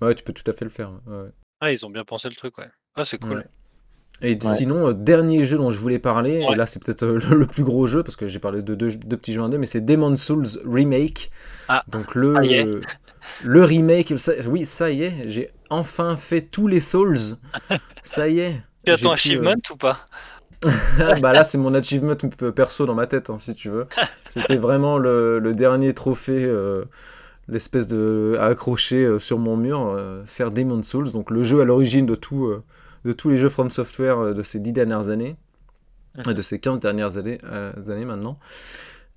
ouais, 0.00 0.14
tu 0.14 0.24
peux 0.24 0.32
tout 0.32 0.48
à 0.50 0.54
fait 0.54 0.64
le 0.64 0.70
faire. 0.70 0.90
ouais. 1.06 1.28
Ah, 1.60 1.70
ils 1.70 1.84
ont 1.84 1.90
bien 1.90 2.04
pensé 2.04 2.28
le 2.30 2.34
truc, 2.34 2.56
ouais. 2.56 2.70
Ah, 2.96 3.04
c'est 3.04 3.18
cool. 3.18 3.36
Ouais. 3.38 3.44
Et 4.22 4.38
sinon, 4.42 4.88
euh, 4.88 4.92
dernier 4.92 5.44
jeu 5.44 5.56
dont 5.56 5.70
je 5.70 5.78
voulais 5.78 5.98
parler, 5.98 6.44
Ouais. 6.46 6.52
et 6.52 6.54
là 6.56 6.66
c'est 6.66 6.82
peut-être 6.82 7.04
euh, 7.04 7.20
le, 7.30 7.36
le 7.38 7.46
plus 7.46 7.64
gros 7.64 7.86
jeu, 7.86 8.02
parce 8.02 8.16
que 8.16 8.26
j'ai 8.26 8.38
parlé 8.38 8.62
de 8.62 8.74
deux, 8.74 8.90
petits 9.16 9.32
jeux 9.32 9.40
indés, 9.42 9.58
mais 9.58 9.66
c'est 9.66 9.80
Demon's 9.80 10.22
Souls 10.22 10.46
Remake. 10.66 11.30
Ah, 11.68 11.82
Donc 11.88 12.14
le, 12.14 12.82
le 13.42 13.64
remake, 13.64 14.18
ça- 14.18 14.32
oui, 14.48 14.66
ça 14.66 14.90
y 14.90 15.02
est, 15.04 15.28
j'ai 15.28 15.50
enfin 15.70 16.16
fait 16.16 16.42
tous 16.42 16.66
les 16.68 16.80
Souls. 16.80 17.18
ça 18.02 18.28
y 18.28 18.40
est. 18.40 18.60
Tu 18.84 18.92
as 18.92 18.96
J'ai 18.96 19.02
ton 19.02 19.10
pu, 19.10 19.12
euh, 19.12 19.14
achievement 19.14 19.54
ou 19.70 19.76
pas? 19.76 20.06
Ah, 20.98 21.14
bah 21.20 21.32
là, 21.32 21.44
c'est 21.44 21.58
mon 21.58 21.74
achievement 21.74 22.14
perso 22.54 22.86
dans 22.86 22.94
ma 22.94 23.06
tête, 23.06 23.30
hein, 23.30 23.38
si 23.38 23.54
tu 23.54 23.70
veux. 23.70 23.86
C'était 24.26 24.56
vraiment 24.56 24.98
le, 24.98 25.38
le 25.38 25.54
dernier 25.54 25.94
trophée, 25.94 26.44
euh, 26.44 26.84
l'espèce 27.48 27.88
de 27.88 28.36
à 28.40 28.46
accrocher 28.46 29.04
euh, 29.04 29.18
sur 29.18 29.38
mon 29.38 29.56
mur, 29.56 29.86
euh, 29.88 30.22
faire 30.26 30.50
Demon's 30.50 30.86
Souls, 30.88 31.12
donc 31.12 31.30
le 31.30 31.42
jeu 31.42 31.60
à 31.60 31.64
l'origine 31.64 32.06
de 32.06 32.14
tout, 32.14 32.46
euh, 32.46 32.62
de 33.04 33.12
tous 33.12 33.28
les 33.30 33.36
jeux 33.36 33.48
From 33.48 33.70
Software 33.70 34.18
euh, 34.18 34.34
de 34.34 34.42
ces 34.42 34.60
dix 34.60 34.72
dernières 34.72 35.08
années, 35.08 35.36
euh, 36.26 36.32
de 36.32 36.42
ces 36.42 36.58
15 36.60 36.80
dernières 36.80 37.16
années, 37.16 37.38
euh, 37.44 37.72
années 37.88 38.04
maintenant. 38.04 38.38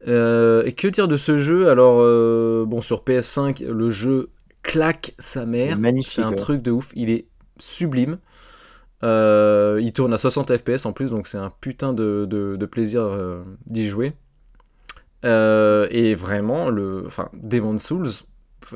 Euh, 0.07 0.63
et 0.65 0.73
que 0.73 0.87
dire 0.87 1.07
de 1.07 1.17
ce 1.17 1.37
jeu? 1.37 1.69
Alors, 1.69 1.99
euh, 2.01 2.65
bon, 2.67 2.81
sur 2.81 3.03
PS5, 3.03 3.65
le 3.65 3.89
jeu 3.89 4.29
claque 4.61 5.13
sa 5.19 5.45
mère. 5.45 5.77
magnifique, 5.77 6.11
C'est 6.11 6.21
un 6.21 6.29
ouais. 6.29 6.35
truc 6.35 6.61
de 6.61 6.71
ouf. 6.71 6.91
Il 6.95 7.09
est 7.09 7.27
sublime. 7.57 8.17
Euh, 9.03 9.79
il 9.81 9.91
tourne 9.93 10.13
à 10.13 10.17
60 10.17 10.55
FPS 10.57 10.85
en 10.85 10.93
plus, 10.93 11.09
donc 11.11 11.27
c'est 11.27 11.37
un 11.37 11.51
putain 11.61 11.91
de, 11.93 12.25
de- 12.29 12.55
de 12.55 12.65
plaisir 12.65 13.01
euh, 13.03 13.43
d'y 13.65 13.85
jouer. 13.85 14.13
Euh, 15.25 15.87
et 15.89 16.15
vraiment, 16.15 16.69
le, 16.69 17.03
enfin, 17.05 17.29
Demon's 17.33 17.81
Souls, 17.83 18.07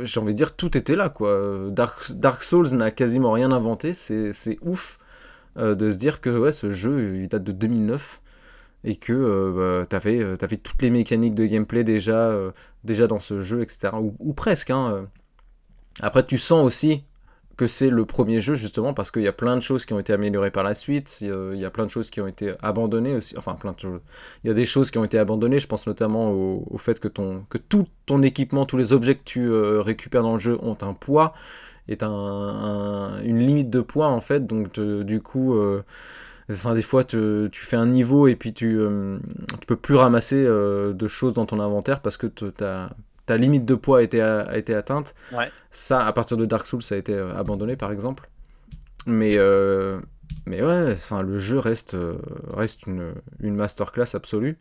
j'ai 0.04 0.20
envie 0.20 0.34
de 0.34 0.38
dire, 0.38 0.56
tout 0.56 0.78
était 0.78 0.96
là, 0.96 1.10
quoi. 1.10 1.68
Dark, 1.70 2.44
Souls 2.44 2.70
n'a 2.74 2.92
quasiment 2.92 3.32
rien 3.32 3.52
inventé, 3.52 3.94
c'est 3.94 4.58
ouf 4.62 5.00
euh, 5.58 5.76
de 5.76 5.90
se 5.90 5.98
dire 5.98 6.22
que 6.22 6.30
ouais, 6.30 6.52
ce 6.52 6.72
jeu, 6.72 7.16
il 7.16 7.28
date 7.28 7.44
de 7.44 7.52
2009 7.52 8.22
et 8.84 8.96
que 8.96 9.14
euh, 9.14 9.80
bah, 9.82 9.86
t'avais 9.88 10.20
euh, 10.20 10.38
toutes 10.38 10.82
les 10.82 10.90
mécaniques 10.90 11.36
de 11.36 11.46
gameplay 11.46 11.84
déjà, 11.84 12.32
déjà 12.84 13.08
dans 13.08 13.20
ce 13.20 13.42
jeu, 13.42 13.62
etc. 13.62 13.90
Ou, 14.20 14.34
presque. 14.34 14.70
hein. 14.70 15.08
Après, 16.02 16.26
tu 16.26 16.38
sens 16.38 16.64
aussi 16.66 17.04
que 17.58 17.68
c'est 17.68 17.90
le 17.90 18.06
premier 18.06 18.40
jeu, 18.40 18.56
justement, 18.56 18.94
parce 18.94 19.12
qu'il 19.12 19.24
y 19.24 19.28
a 19.28 19.34
plein 19.34 19.56
de 19.56 19.62
choses 19.62 19.86
qui 19.86 19.94
ont 19.94 20.00
été 20.00 20.14
améliorées 20.14 20.52
par 20.52 20.64
la 20.64 20.74
suite, 20.76 21.20
il 21.22 21.28
y 21.60 21.66
a- 21.66 21.72
plein 21.72 21.86
de 21.86 21.90
choses 21.92 22.10
qui 22.12 22.22
ont 22.22 22.28
été 22.28 22.54
abandonnées 22.62 23.16
aussi, 23.16 23.36
enfin 23.38 23.56
plein 23.56 23.72
de 23.72 23.80
choses. 23.80 24.00
Il 24.44 24.48
y 24.48 24.52
a 24.52 24.54
des 24.54 24.66
choses 24.66 24.92
qui 24.92 24.98
ont 25.00 25.04
été 25.04 25.18
abandonnées, 25.20 25.60
je 25.60 25.68
pense 25.68 25.88
notamment 25.88 26.32
au, 26.32 26.78
fait 26.78 27.00
que, 27.00 27.08
tout 27.08 27.88
ton 28.06 28.22
équipement, 28.22 28.66
tous 28.66 28.78
les 28.78 28.94
objets 28.94 29.16
que 29.16 29.24
tu 29.26 29.48
euh, 29.50 29.82
récupères 29.82 30.22
dans 30.24 30.34
le 30.36 30.40
jeu 30.40 30.58
ont 30.62 30.78
un 30.82 30.94
poids, 30.94 31.34
est 31.90 32.04
un, 32.04 32.10
un- 32.12 33.22
une 33.24 33.40
limite 33.40 33.70
de 33.70 33.82
poids 33.82 34.08
en 34.08 34.22
fait, 34.22 34.46
donc 34.48 34.80
du 34.80 35.22
coup... 35.22 35.56
euh, 35.56 35.84
Enfin, 36.50 36.74
des 36.74 36.82
fois, 36.82 37.04
tu 37.04 37.50
fais 37.54 37.76
un 37.76 37.86
niveau 37.88 38.28
et 38.28 38.36
puis 38.36 38.54
tu, 38.54 38.78
euh, 38.80 39.18
tu 39.60 39.66
peux 39.68 39.76
plus 39.76 39.96
ramasser 39.96 40.44
de 40.46 41.08
choses 41.08 41.34
dans 41.34 41.46
ton 41.46 41.60
inventaire 41.60 42.00
parce 42.02 42.16
que 42.18 42.28
te- 42.28 42.46
ta, 42.46 42.92
ta 43.28 43.38
limite 43.38 43.66
de 43.66 43.76
poids 43.76 44.00
a 44.00 44.04
été, 44.04 44.22
a 44.22 44.58
été 44.58 44.74
atteinte. 44.76 45.16
Ouais. 45.32 45.52
Ça, 45.72 46.06
à 46.08 46.14
partir 46.14 46.38
de 46.38 46.46
Dark 46.48 46.66
Souls, 46.68 46.82
ça 46.84 46.96
a 46.96 47.00
été 47.00 47.14
euh, 47.14 47.36
abandonné, 47.38 47.78
par 47.78 47.92
exemple. 47.92 48.30
Mais, 49.06 49.36
euh, 49.38 50.00
mais 50.46 50.62
ouais, 50.64 50.92
enfin, 50.94 51.22
le 51.22 51.38
jeu 51.38 51.60
reste, 51.60 51.94
euh, 51.96 52.18
reste 52.54 52.88
une, 52.88 53.14
une 53.40 53.56
masterclass 53.56 54.16
absolue. 54.16 54.60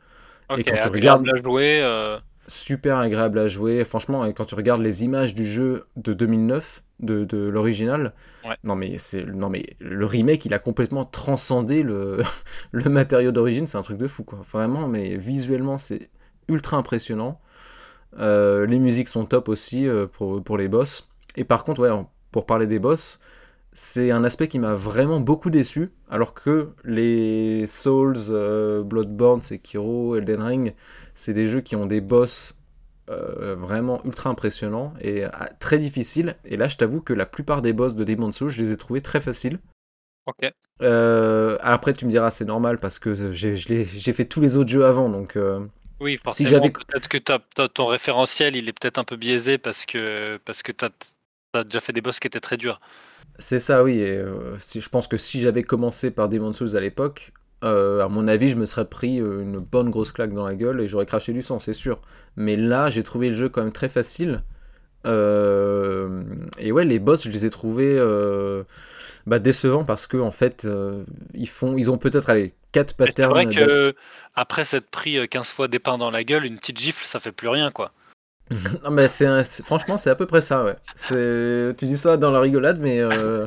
Et 0.57 0.65
quand 0.65 0.79
tu 0.79 0.89
regardes, 0.89 1.27
à 1.29 1.43
jouer. 1.43 1.81
euh, 1.83 2.19
super 2.47 2.99
agréable 2.99 3.39
à 3.39 3.49
jouer. 3.49 3.85
Franchement, 3.85 4.25
et 4.25 4.33
quand 4.35 4.45
tu 4.45 4.55
regardes 4.55 4.83
les 4.83 5.05
images 5.05 5.35
du 5.35 5.45
jeu 5.45 5.87
de 5.97 6.13
2009, 6.13 6.85
de, 7.01 7.25
de 7.25 7.39
l'original, 7.49 8.15
Ouais. 8.45 8.57
non 8.65 8.77
mais 8.77 8.97
c'est 8.97 9.25
non 9.27 9.51
mais 9.51 9.77
le 9.81 10.07
remake, 10.07 10.45
il 10.47 10.55
a 10.55 10.59
complètement 10.61 11.05
transcendé 11.05 11.83
le, 11.83 12.21
le 12.73 12.89
matériau 12.91 13.33
d'origine. 13.33 13.67
C'est 13.67 13.79
un 13.79 13.83
truc 13.83 13.97
de 13.99 14.07
fou, 14.07 14.25
quoi. 14.25 14.41
Vraiment, 14.53 14.87
mais 14.89 15.17
visuellement, 15.17 15.79
c'est 15.79 16.11
ultra 16.49 16.77
impressionnant. 16.77 17.41
Euh, 18.19 18.67
les 18.67 18.79
musiques 18.79 19.09
sont 19.09 19.27
top 19.27 19.49
aussi 19.49 19.89
euh, 19.89 20.07
pour, 20.07 20.43
pour 20.43 20.59
les 20.59 20.69
boss. 20.69 21.09
Et 21.37 21.45
par 21.45 21.65
contre, 21.65 21.83
ouais, 21.83 22.05
pour 22.33 22.47
parler 22.47 22.67
des 22.67 22.79
boss, 22.79 23.19
c'est 23.73 24.11
un 24.11 24.25
aspect 24.25 24.49
qui 24.49 24.59
m'a 24.59 24.75
vraiment 24.75 25.21
beaucoup 25.21 25.51
déçu. 25.51 25.91
Alors 26.09 26.33
que 26.33 26.71
les 26.85 27.67
Souls, 27.67 28.17
euh, 28.31 28.83
Bloodborne, 28.83 29.43
Sekiro, 29.43 30.17
Elden 30.17 30.43
Ring, 30.43 30.75
c'est 31.15 31.35
des 31.35 31.45
jeux 31.45 31.61
qui 31.61 31.77
ont 31.77 31.85
des 31.85 32.01
boss 32.01 32.59
euh, 33.11 33.55
vraiment 33.55 34.01
ultra 34.05 34.31
impressionnants 34.31 34.95
et 35.03 35.27
euh, 35.27 35.29
très 35.61 35.79
difficiles. 35.79 36.37
Et 36.47 36.57
là, 36.57 36.69
je 36.69 36.79
t'avoue 36.79 37.03
que 37.03 37.13
la 37.13 37.27
plupart 37.27 37.61
des 37.61 37.75
boss 37.75 37.95
de 37.95 38.03
Demon's 38.03 38.35
Souls, 38.35 38.49
je 38.49 38.63
les 38.63 38.73
ai 38.73 38.79
trouvés 38.79 39.03
très 39.03 39.21
faciles. 39.21 39.59
Ok. 40.25 40.51
Après, 40.81 41.93
tu 41.93 42.07
me 42.07 42.11
diras, 42.11 42.31
c'est 42.31 42.47
normal 42.47 42.79
parce 42.79 42.99
que 42.99 43.31
j'ai 43.31 44.13
fait 44.13 44.25
tous 44.25 44.41
les 44.41 44.57
autres 44.57 44.71
jeux 44.71 44.87
avant, 44.87 45.11
donc. 45.11 45.39
Oui, 46.01 46.19
si 46.27 46.47
forcément. 46.47 46.47
j'avais 46.47 46.71
Peut-être 46.71 47.09
que 47.09 47.17
t'as- 47.19 47.39
t'as- 47.55 47.69
ton 47.69 47.87
référentiel, 47.87 48.55
il 48.57 48.69
est 48.69 48.73
peut-être 48.73 48.99
un 48.99 49.05
peu 49.05 49.17
biaisé 49.17 49.59
parce 49.59 49.87
que 49.87 50.39
parce 50.45 50.63
que 50.63 50.73
t'as 50.73 50.91
as 51.55 51.65
déjà 51.65 51.81
fait 51.81 51.93
des 51.95 52.03
boss 52.03 52.21
qui 52.21 52.27
étaient 52.27 52.41
très 52.41 52.57
durs. 52.59 52.81
C'est 53.39 53.59
ça, 53.61 53.83
oui. 53.85 53.99
Et, 54.01 54.17
euh, 54.19 54.57
si, 54.59 54.81
je 54.81 54.89
pense 54.89 55.07
que 55.09 55.17
si 55.17 55.41
j'avais 55.41 55.63
commencé 55.63 56.11
par 56.11 56.29
Demon's 56.29 56.57
Souls 56.57 56.77
à 56.77 56.81
l'époque, 56.81 57.33
euh, 57.65 58.05
à 58.05 58.09
mon 58.09 58.29
avis, 58.29 58.49
je 58.49 58.57
me 58.57 58.67
serais 58.67 58.89
pris 58.89 59.21
euh, 59.21 59.41
une 59.43 59.59
bonne 59.59 59.91
grosse 59.91 60.13
claque 60.13 60.33
dans 60.33 60.47
la 60.47 60.55
gueule 60.55 60.81
et 60.81 60.87
j'aurais 60.87 61.07
craché 61.07 61.33
du 61.33 61.43
sang, 61.43 61.59
c'est 61.59 61.73
sûr. 61.75 62.01
Mais 62.37 62.57
là, 62.57 62.89
j'ai 62.91 63.03
trouvé 63.03 63.29
le 63.29 63.35
jeu 63.35 63.49
quand 63.49 63.63
même 63.63 63.73
très 63.73 63.89
facile. 63.89 64.43
Euh, 65.07 66.25
et 66.59 66.73
ouais, 66.73 66.85
les 66.85 66.99
boss, 67.01 67.25
je 67.25 67.31
les 67.31 67.47
ai 67.47 67.51
trouvés 67.51 67.97
euh, 67.99 68.65
bah, 69.27 69.39
décevants 69.39 69.85
parce 69.85 70.07
que 70.07 70.17
en 70.19 70.31
fait, 70.31 70.65
euh, 70.67 71.05
ils 71.35 71.49
font, 71.49 71.77
ils 71.77 71.91
ont 71.91 71.99
peut-être 71.99 72.31
allez 72.31 72.55
quatre 72.73 72.97
Mais 73.05 73.11
C'est 73.19 73.25
patterns. 73.25 73.33
vrai 73.33 73.47
que 73.47 73.95
après 74.35 74.67
s'être 74.67 74.91
pris 74.91 75.17
euh, 75.17 75.27
15 75.27 75.51
fois 75.51 75.67
des 75.67 75.79
pains 75.79 75.97
dans 75.97 76.11
la 76.11 76.25
gueule, 76.25 76.45
une 76.45 76.59
petite 76.59 76.79
gifle, 76.79 77.07
ça 77.07 77.21
fait 77.21 77.33
plus 77.33 77.49
rien, 77.49 77.71
quoi. 77.71 77.93
Non, 78.85 78.91
mais 78.91 79.09
c'est 79.09 79.27
un- 79.27 79.43
franchement, 79.45 79.97
c'est 79.97 80.11
à 80.11 80.15
peu 80.15 80.27
près 80.27 80.41
ça, 80.41 80.65
ouais. 80.65 80.77
C'est, 80.95 81.71
tu 81.79 81.87
dis 81.87 81.97
ça 81.97 82.17
dans 82.17 82.31
la 82.31 82.41
rigolade, 82.41 82.79
mais 82.81 83.01
euh, 83.01 83.47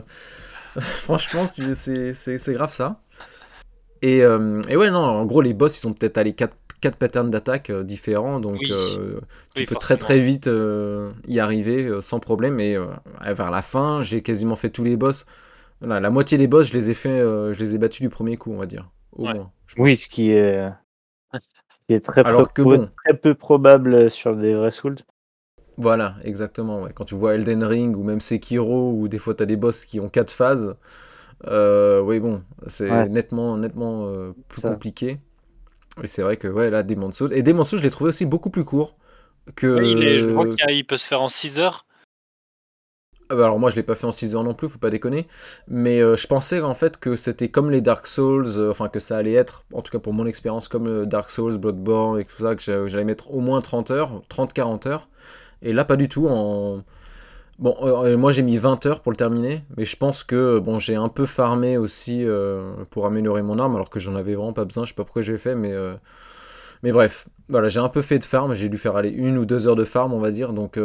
franchement, 0.79 1.47
c'est, 1.47 2.13
c'est, 2.13 2.37
c'est 2.37 2.53
grave 2.53 2.73
ça. 2.73 3.01
Et, 4.01 4.23
euh, 4.23 4.61
et 4.69 4.77
ouais, 4.77 4.89
non, 4.91 4.99
en 4.99 5.25
gros, 5.25 5.41
les 5.41 5.53
boss, 5.53 5.81
ils 5.83 5.87
ont 5.87 5.93
peut-être 5.93 6.17
allé 6.17 6.33
quatre, 6.33 6.55
quatre 6.81 6.95
patterns 6.97 7.29
d'attaque 7.29 7.69
euh, 7.69 7.83
différents, 7.83 8.39
donc 8.39 8.69
Oui. 8.69 8.71
euh, 8.71 9.19
tu 9.53 9.63
Oui, 9.63 9.65
peux 9.65 9.75
très 9.75 9.97
forcément. 9.97 9.97
très 9.97 10.19
vite 10.19 10.47
euh, 10.47 11.11
y 11.27 11.39
arriver 11.39 11.85
euh, 11.85 12.01
sans 12.01 12.19
problème. 12.19 12.59
Et 12.61 12.75
euh, 12.75 12.87
vers 13.21 13.51
la 13.51 13.61
fin, 13.61 14.01
j'ai 14.01 14.21
quasiment 14.21 14.55
fait 14.55 14.69
tous 14.69 14.83
les 14.85 14.95
boss. 14.95 15.25
Voilà, 15.79 15.99
la 15.99 16.09
moitié 16.09 16.37
des 16.37 16.47
boss, 16.47 16.67
je 16.67 16.73
les 16.73 16.89
ai 16.89 16.93
fait, 16.93 17.09
euh, 17.21 17.53
je 17.53 17.59
les 17.59 17.75
ai 17.75 17.77
battus 17.77 18.01
du 18.01 18.09
premier 18.09 18.37
coup, 18.37 18.51
on 18.51 18.57
va 18.57 18.65
dire, 18.65 18.89
au 19.13 19.25
Ouais. 19.25 19.33
moins. 19.33 19.51
Oui, 19.77 19.95
ce 19.95 20.09
qui 20.09 20.31
est, 20.31 20.69
qui 21.87 21.93
est 21.95 21.99
très, 21.99 22.23
Alors 22.23 22.53
que 22.53 22.61
peu, 22.61 22.77
bon. 22.77 22.85
très 23.03 23.17
peu 23.17 23.35
probable 23.35 24.09
sur 24.09 24.35
des 24.35 24.53
vrais 24.53 24.71
Souls. 24.71 24.95
Voilà, 25.77 26.15
exactement. 26.23 26.81
Ouais. 26.81 26.91
Quand 26.93 27.05
tu 27.05 27.15
vois 27.15 27.35
Elden 27.35 27.63
Ring 27.63 27.95
ou 27.95 28.03
même 28.03 28.19
Sekiro, 28.19 28.91
où 28.93 29.07
des 29.07 29.17
fois 29.17 29.33
tu 29.33 29.43
as 29.43 29.45
des 29.45 29.55
boss 29.55 29.85
qui 29.85 29.99
ont 29.99 30.09
quatre 30.09 30.31
phases, 30.31 30.75
euh, 31.47 32.01
oui, 32.01 32.19
bon, 32.19 32.43
c'est 32.67 32.89
Ouais. 32.91 33.09
nettement, 33.09 33.57
nettement 33.57 34.07
euh, 34.07 34.33
plus 34.49 34.61
Ça. 34.61 34.69
compliqué. 34.71 35.19
Et 36.03 36.07
c'est 36.07 36.21
vrai 36.23 36.37
que, 36.37 36.47
ouais, 36.47 36.69
là, 36.69 36.83
Demon's 36.83 37.15
Souls. 37.17 37.33
Et 37.33 37.43
Demon's 37.43 37.69
Souls, 37.69 37.79
je 37.79 37.83
l'ai 37.83 37.89
trouvé 37.91 38.09
aussi 38.09 38.25
beaucoup 38.25 38.49
plus 38.49 38.65
court 38.65 38.97
que. 39.55 39.83
Il, 39.83 40.03
est- 40.03 40.19
je 40.19 40.25
vois 40.25 40.47
qu'il 40.47 40.85
peut 40.87 40.97
se 40.97 41.07
faire 41.07 41.21
en 41.21 41.29
6 41.29 41.59
heures. 41.59 41.85
Ah 43.31 43.35
bah 43.35 43.43
alors 43.45 43.59
moi 43.59 43.69
je 43.69 43.75
l'ai 43.75 43.83
pas 43.83 43.93
fait 43.93 44.07
en 44.07 44.11
6 44.11 44.33
heures 44.35 44.43
non 44.43 44.55
plus, 44.55 44.67
faut 44.67 44.79
pas 44.79 44.89
déconner. 44.89 45.27
Mais 45.67 46.01
euh, 46.01 46.15
je 46.15 46.25
pensais 46.25 46.61
en 46.61 46.73
fait 46.73 46.97
que 46.99 47.15
c'était 47.15 47.49
comme 47.49 47.69
les 47.69 47.79
Dark 47.81 48.07
Souls, 48.07 48.47
euh, 48.57 48.71
enfin 48.71 48.89
que 48.89 48.99
ça 48.99 49.17
allait 49.17 49.33
être, 49.33 49.65
en 49.71 49.83
tout 49.83 49.91
cas 49.91 49.99
pour 49.99 50.13
mon 50.13 50.25
expérience, 50.25 50.67
comme 50.67 50.87
euh, 50.87 51.05
Dark 51.05 51.29
Souls, 51.29 51.57
Bloodborne 51.59 52.19
et 52.19 52.25
tout 52.25 52.37
ça, 52.41 52.55
que 52.55 52.61
j'a- 52.63 52.87
j'allais 52.87 53.03
mettre 53.03 53.31
au 53.31 53.39
moins 53.39 53.61
30 53.61 53.91
heures, 53.91 54.23
30-40 54.29 54.87
heures. 54.87 55.09
Et 55.61 55.73
là 55.73 55.85
pas 55.85 55.95
du 55.95 56.09
tout. 56.09 56.27
En... 56.27 56.83
Bon, 57.59 57.75
moi 58.17 58.31
j'ai 58.31 58.43
mis 58.43 58.57
20 58.57 58.85
heures 58.87 59.01
pour 59.01 59.11
le 59.13 59.17
terminer, 59.17 59.63
mais 59.77 59.85
je 59.85 59.97
pense 59.97 60.23
que 60.23 60.59
bon 60.59 60.79
j'ai 60.79 60.95
un 60.95 61.09
peu 61.09 61.25
farmé 61.25 61.77
aussi 61.77 62.25
pour 62.91 63.05
améliorer 63.07 63.43
mon 63.43 63.59
arme, 63.59 63.75
alors 63.75 63.89
que 63.91 63.99
j'en 63.99 64.15
avais 64.15 64.35
vraiment 64.35 64.53
pas 64.53 64.65
besoin, 64.65 64.85
je 64.85 64.89
sais 64.89 64.95
pas 64.95 65.03
pourquoi 65.05 65.21
j'ai 65.23 65.37
fait, 65.37 65.55
mais... 65.55 65.73
Mais 66.83 66.91
bref, 66.91 67.27
voilà, 67.49 67.69
j'ai 67.69 67.79
un 67.79 67.89
peu 67.89 68.01
fait 68.01 68.19
de 68.19 68.23
farm, 68.23 68.53
j'ai 68.53 68.69
dû 68.69 68.77
faire 68.77 68.95
aller 68.95 69.09
une 69.09 69.37
ou 69.37 69.45
deux 69.45 69.67
heures 69.67 69.75
de 69.75 69.85
farm, 69.85 70.13
on 70.13 70.19
va 70.19 70.31
dire, 70.31 70.53
donc... 70.53 70.77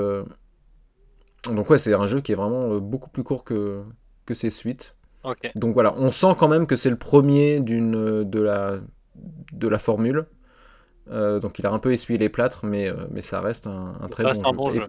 Donc 1.53 1.71
ouais, 1.71 1.79
c'est 1.79 1.95
un 1.95 2.07
jeu 2.07 2.21
qui 2.21 2.33
est 2.33 2.35
vraiment 2.35 2.75
euh, 2.75 2.81
beaucoup 2.81 3.11
plus 3.11 3.23
court 3.25 3.45
que, 3.45 3.83
que 4.27 4.35
ses 4.35 4.51
suites. 4.51 4.97
Donc 5.55 5.75
voilà, 5.75 5.95
on 5.97 6.11
sent 6.11 6.35
quand 6.39 6.49
même 6.49 6.67
que 6.67 6.77
c'est 6.77 6.91
le 6.91 6.97
premier 6.97 7.61
d'une 7.61 7.97
euh, 7.97 8.25
de 8.25 8.41
la 8.41 8.79
de 9.53 9.69
la 9.69 9.79
formule. 9.79 10.27
Euh, 11.11 11.39
donc 11.41 11.59
il 11.59 11.67
a 11.67 11.73
un 11.73 11.79
peu 11.79 11.93
essuyé 11.93 12.19
les 12.19 12.29
plâtres, 12.29 12.65
mais, 12.67 12.91
mais 13.11 13.21
ça 13.21 13.41
reste 13.41 13.67
un, 13.67 13.95
un 14.01 14.09
très 14.09 14.25
bon 14.25 14.33
jeu. 14.35 14.53
bon 14.53 14.73
Et-. 14.73 14.83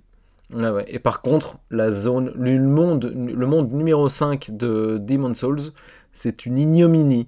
Ouais, 0.53 0.99
par 0.99 1.21
contre, 1.21 1.57
la 1.71 1.91
zone, 1.91 2.31
le 2.35 2.59
monde, 2.59 3.05
le 3.15 3.47
monde 3.47 3.73
numéro 3.73 4.07
5 4.09 4.51
de 4.51 4.99
Demon 5.01 5.33
Souls, 5.33 5.59
c'est 6.11 6.45
une 6.45 6.57
ignominie 6.59 7.27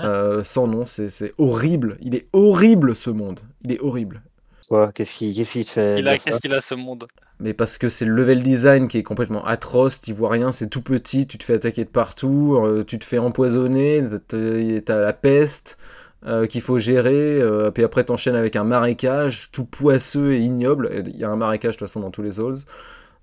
euh, 0.00 0.44
sans 0.44 0.66
nom. 0.66 0.86
C'est 0.86 1.08
c'est 1.08 1.34
horrible. 1.38 1.98
Il 2.00 2.14
est 2.14 2.28
horrible 2.32 2.96
ce 2.96 3.10
monde. 3.10 3.40
Il 3.62 3.72
est 3.72 3.80
horrible. 3.80 4.22
Quoi 4.68 4.90
Qu'est-ce 4.92 5.16
qu'il 5.16 5.32
fait 5.64 5.94
a, 5.94 6.02
dire 6.02 6.06
ça 6.06 6.18
qu'est-ce 6.18 6.40
qu'il 6.40 6.52
a 6.52 6.60
ce 6.60 6.74
monde 6.74 7.06
Mais 7.38 7.54
parce 7.54 7.78
que 7.78 7.88
c'est 7.88 8.04
le 8.04 8.14
level 8.14 8.42
design 8.42 8.88
qui 8.88 8.98
est 8.98 9.02
complètement 9.02 9.44
atroce, 9.44 10.00
tu 10.00 10.12
vois 10.12 10.30
rien, 10.30 10.50
c'est 10.50 10.68
tout 10.68 10.82
petit, 10.82 11.26
tu 11.26 11.38
te 11.38 11.44
fais 11.44 11.54
attaquer 11.54 11.84
de 11.84 11.90
partout, 11.90 12.56
euh, 12.56 12.82
tu 12.84 12.98
te 12.98 13.04
fais 13.04 13.18
empoisonner, 13.18 14.02
t'as 14.26 15.00
la 15.00 15.12
peste 15.12 15.78
euh, 16.26 16.46
qu'il 16.46 16.62
faut 16.62 16.78
gérer, 16.78 17.40
euh, 17.40 17.70
puis 17.70 17.84
après 17.84 18.02
t'enchaînes 18.02 18.34
avec 18.34 18.56
un 18.56 18.64
marécage 18.64 19.50
tout 19.52 19.64
poisseux 19.64 20.32
et 20.32 20.40
ignoble. 20.40 20.90
Il 21.06 21.16
y 21.16 21.24
a 21.24 21.30
un 21.30 21.36
marécage 21.36 21.76
de 21.76 21.78
toute 21.78 21.88
façon 21.88 22.00
dans 22.00 22.10
tous 22.10 22.22
les 22.22 22.32
Souls, 22.32 22.56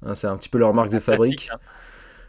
Hein, 0.06 0.16
c'est 0.16 0.28
un 0.28 0.38
petit 0.38 0.50
peu 0.50 0.58
leur 0.58 0.74
marque 0.74 0.92
de 0.92 1.00
fabrique. 1.00 1.50
Hein. 1.52 1.60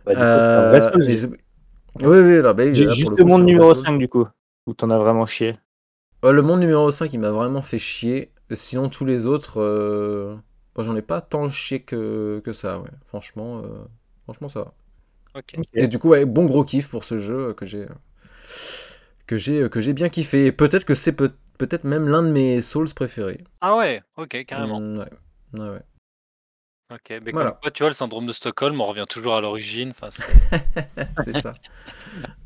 Bah, 0.06 0.80
coup, 0.90 1.00
Oui, 1.00 2.18
oui, 2.18 2.42
là, 2.42 2.52
bah, 2.52 2.64
oui, 2.64 2.72
là, 2.72 2.84
pour 2.84 2.92
juste 2.92 3.18
le 3.18 3.24
monde 3.24 3.44
numéro 3.44 3.74
Souls. 3.74 3.86
5 3.86 3.98
du 3.98 4.08
coup, 4.08 4.26
où 4.66 4.74
t'en 4.74 4.90
as 4.90 4.98
vraiment 4.98 5.26
chié. 5.26 5.56
Euh, 6.24 6.32
le 6.32 6.42
monde 6.42 6.60
numéro 6.60 6.90
5, 6.90 7.12
il 7.12 7.18
m'a 7.18 7.30
vraiment 7.30 7.62
fait 7.62 7.78
chier. 7.78 8.30
Sinon, 8.52 8.88
tous 8.88 9.04
les 9.04 9.26
autres, 9.26 9.60
euh, 9.60 10.36
moi, 10.76 10.84
j'en 10.84 10.96
ai 10.96 11.02
pas 11.02 11.20
tant 11.20 11.48
chié 11.48 11.80
que, 11.82 12.40
que 12.44 12.52
ça, 12.52 12.78
ouais. 12.80 12.90
Franchement, 13.06 13.58
euh, 13.64 13.84
franchement, 14.24 14.48
ça 14.48 14.60
va. 14.60 14.74
Et 15.74 15.88
du 15.88 15.98
coup, 15.98 16.10
ouais, 16.10 16.24
bon 16.24 16.44
gros 16.46 16.64
kiff 16.64 16.88
pour 16.88 17.04
ce 17.04 17.18
jeu 17.18 17.48
euh, 17.48 17.54
que 17.54 17.66
j'ai 17.66 17.86
que 19.26 19.36
j'ai 19.36 19.68
que 19.70 19.80
j'ai 19.80 19.92
bien 19.92 20.08
kiffé. 20.08 20.52
Peut-être 20.52 20.84
que 20.84 20.94
c'est 20.94 21.14
peut- 21.16 21.32
peut-être 21.58 21.84
même 21.84 22.08
l'un 22.08 22.22
de 22.22 22.28
mes 22.30 22.60
Souls 22.62 22.88
préférés. 22.94 23.42
Ah 23.60 23.76
ouais, 23.76 24.02
ok, 24.16 24.44
carrément. 24.46 24.80
Mm, 24.80 24.98
ouais. 24.98 25.10
Ouais, 25.60 25.68
ouais. 25.70 25.82
Ok, 26.92 27.20
mais 27.22 27.32
Voilà. 27.32 27.50
comme 27.52 27.60
quoi, 27.62 27.70
tu 27.70 27.82
vois, 27.82 27.88
le 27.88 27.94
syndrome 27.94 28.26
de 28.26 28.32
Stockholm, 28.32 28.80
on 28.80 28.84
revient 28.84 29.06
toujours 29.08 29.34
à 29.34 29.40
l'origine. 29.40 29.90
Enfin, 29.90 30.10
c'est- 30.10 31.40
ça. 31.40 31.54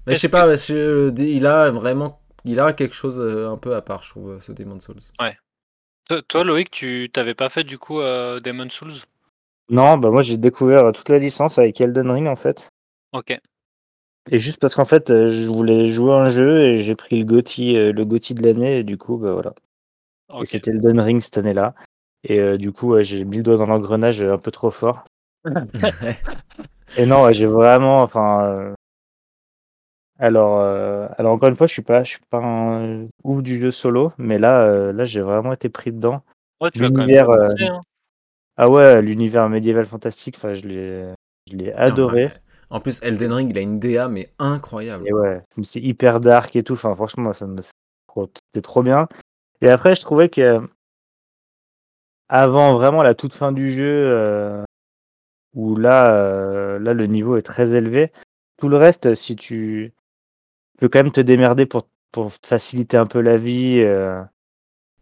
Mais 0.06 0.14
je 0.14 0.20
sais 0.20 0.28
pas, 0.28 0.54
je- 0.54 1.12
il 1.20 1.46
a 1.46 1.70
vraiment, 1.70 2.20
il 2.44 2.60
a 2.60 2.72
quelque 2.72 2.94
chose 2.94 3.20
un 3.20 3.56
peu 3.58 3.74
à 3.74 3.82
part, 3.82 4.02
je 4.02 4.10
trouve, 4.10 4.40
ce 4.40 4.52
Demon 4.52 4.80
Souls. 4.80 5.00
Toi, 6.08 6.22
toi, 6.22 6.42
Loïc, 6.42 6.70
tu 6.70 7.10
t'avais 7.12 7.34
pas 7.34 7.50
fait 7.50 7.64
du 7.64 7.78
coup 7.78 8.00
euh, 8.00 8.40
Demon 8.40 8.70
Souls? 8.70 8.94
Non, 9.70 9.98
bah 9.98 10.10
moi 10.10 10.22
j'ai 10.22 10.38
découvert 10.38 10.86
euh, 10.86 10.92
toute 10.92 11.10
la 11.10 11.18
licence 11.18 11.58
avec 11.58 11.78
Elden 11.80 12.10
Ring 12.10 12.26
en 12.26 12.36
fait. 12.36 12.70
Ok. 13.12 13.38
Et 14.30 14.38
juste 14.38 14.60
parce 14.60 14.74
qu'en 14.74 14.84
fait, 14.86 15.10
euh, 15.10 15.30
je 15.30 15.48
voulais 15.48 15.86
jouer 15.86 16.12
à 16.12 16.16
un 16.16 16.30
jeu 16.30 16.60
et 16.60 16.82
j'ai 16.82 16.94
pris 16.94 17.18
le 17.18 17.24
GOTY, 17.26 17.76
euh, 17.76 17.92
le 17.92 18.04
GOTY 18.04 18.34
de 18.34 18.42
l'année 18.42 18.78
et 18.78 18.84
du 18.84 18.96
coup, 18.96 19.18
bah 19.18 19.32
voilà. 19.32 19.52
Et 20.40 20.46
c'était 20.46 20.70
Elden 20.70 21.00
Ring 21.00 21.20
cette 21.20 21.38
année-là. 21.38 21.74
Et 22.24 22.38
euh, 22.38 22.56
du 22.56 22.72
coup, 22.72 22.92
ouais, 22.92 23.04
j'ai 23.04 23.24
mis 23.24 23.38
le 23.38 23.42
doigt 23.42 23.56
dans 23.56 23.66
l'engrenage 23.66 24.22
un 24.22 24.38
peu 24.38 24.50
trop 24.50 24.70
fort. 24.70 25.04
Et 26.98 27.06
non, 27.06 27.24
ouais, 27.24 27.34
j'ai 27.34 27.46
vraiment, 27.46 28.02
enfin. 28.02 28.44
euh, 28.44 28.74
Alors, 30.18 30.58
euh, 30.60 31.06
alors 31.16 31.32
encore 31.32 31.48
une 31.48 31.56
fois, 31.56 31.66
je 31.68 31.72
suis 31.72 31.82
pas, 31.82 32.02
je 32.02 32.10
suis 32.10 32.20
pas 32.28 32.38
un 32.42 33.06
ouf 33.24 33.42
du 33.42 33.60
jeu 33.60 33.70
solo, 33.70 34.12
mais 34.18 34.38
là, 34.38 34.62
euh, 34.62 34.92
là, 34.92 35.04
j'ai 35.04 35.20
vraiment 35.20 35.52
été 35.52 35.68
pris 35.68 35.92
dedans. 35.92 36.22
Ouais, 36.60 36.70
tu 36.72 36.80
vas 36.80 36.88
quand 36.88 36.94
même 36.94 37.06
L'univers, 37.06 37.26
commencer, 37.26 37.62
euh, 37.62 37.66
hein. 37.68 37.80
Ah 38.56 38.68
ouais, 38.68 39.00
l'univers 39.00 39.48
médiéval 39.48 39.86
fantastique, 39.86 40.34
enfin, 40.36 40.54
je 40.54 40.66
l'ai, 40.66 41.14
je 41.48 41.56
l'ai 41.56 41.72
adoré. 41.72 42.24
Ouais. 42.24 42.32
En 42.70 42.80
plus, 42.80 43.00
Elden 43.02 43.32
Ring, 43.32 43.50
il 43.50 43.58
a 43.58 43.60
une 43.60 43.78
DA, 43.78 44.08
mais 44.08 44.32
incroyable. 44.40 45.06
Et 45.06 45.12
ouais, 45.12 45.40
c'est 45.62 45.80
hyper 45.80 46.20
dark 46.20 46.54
et 46.56 46.64
tout. 46.64 46.72
Enfin, 46.74 46.94
franchement, 46.96 47.32
ça 47.32 47.46
me- 47.46 47.62
c'était 47.62 47.72
trop- 48.08 48.30
c'était 48.34 48.62
trop 48.62 48.82
bien. 48.82 49.08
Et 49.62 49.68
après, 49.68 49.94
je 49.94 50.00
trouvais 50.02 50.28
que 50.28 50.60
avant 52.28 52.74
vraiment 52.74 53.02
la 53.02 53.14
toute 53.14 53.32
fin 53.34 53.52
du 53.52 53.70
jeu, 53.72 53.80
euh, 54.10 54.64
où 55.54 55.76
là, 55.76 56.12
euh, 56.14 56.78
là, 56.78 56.92
le 56.92 57.06
niveau 57.06 57.36
est 57.36 57.42
très 57.42 57.70
élevé, 57.70 58.12
tout 58.58 58.68
le 58.68 58.76
reste, 58.76 59.14
si 59.14 59.36
tu 59.36 59.92
peux 60.78 60.88
quand 60.88 61.00
même 61.02 61.12
te 61.12 61.20
démerder 61.20 61.66
pour, 61.66 61.88
pour 62.12 62.38
te 62.38 62.46
faciliter 62.46 62.96
un 62.96 63.06
peu 63.06 63.20
la 63.20 63.38
vie, 63.38 63.80
euh, 63.80 64.22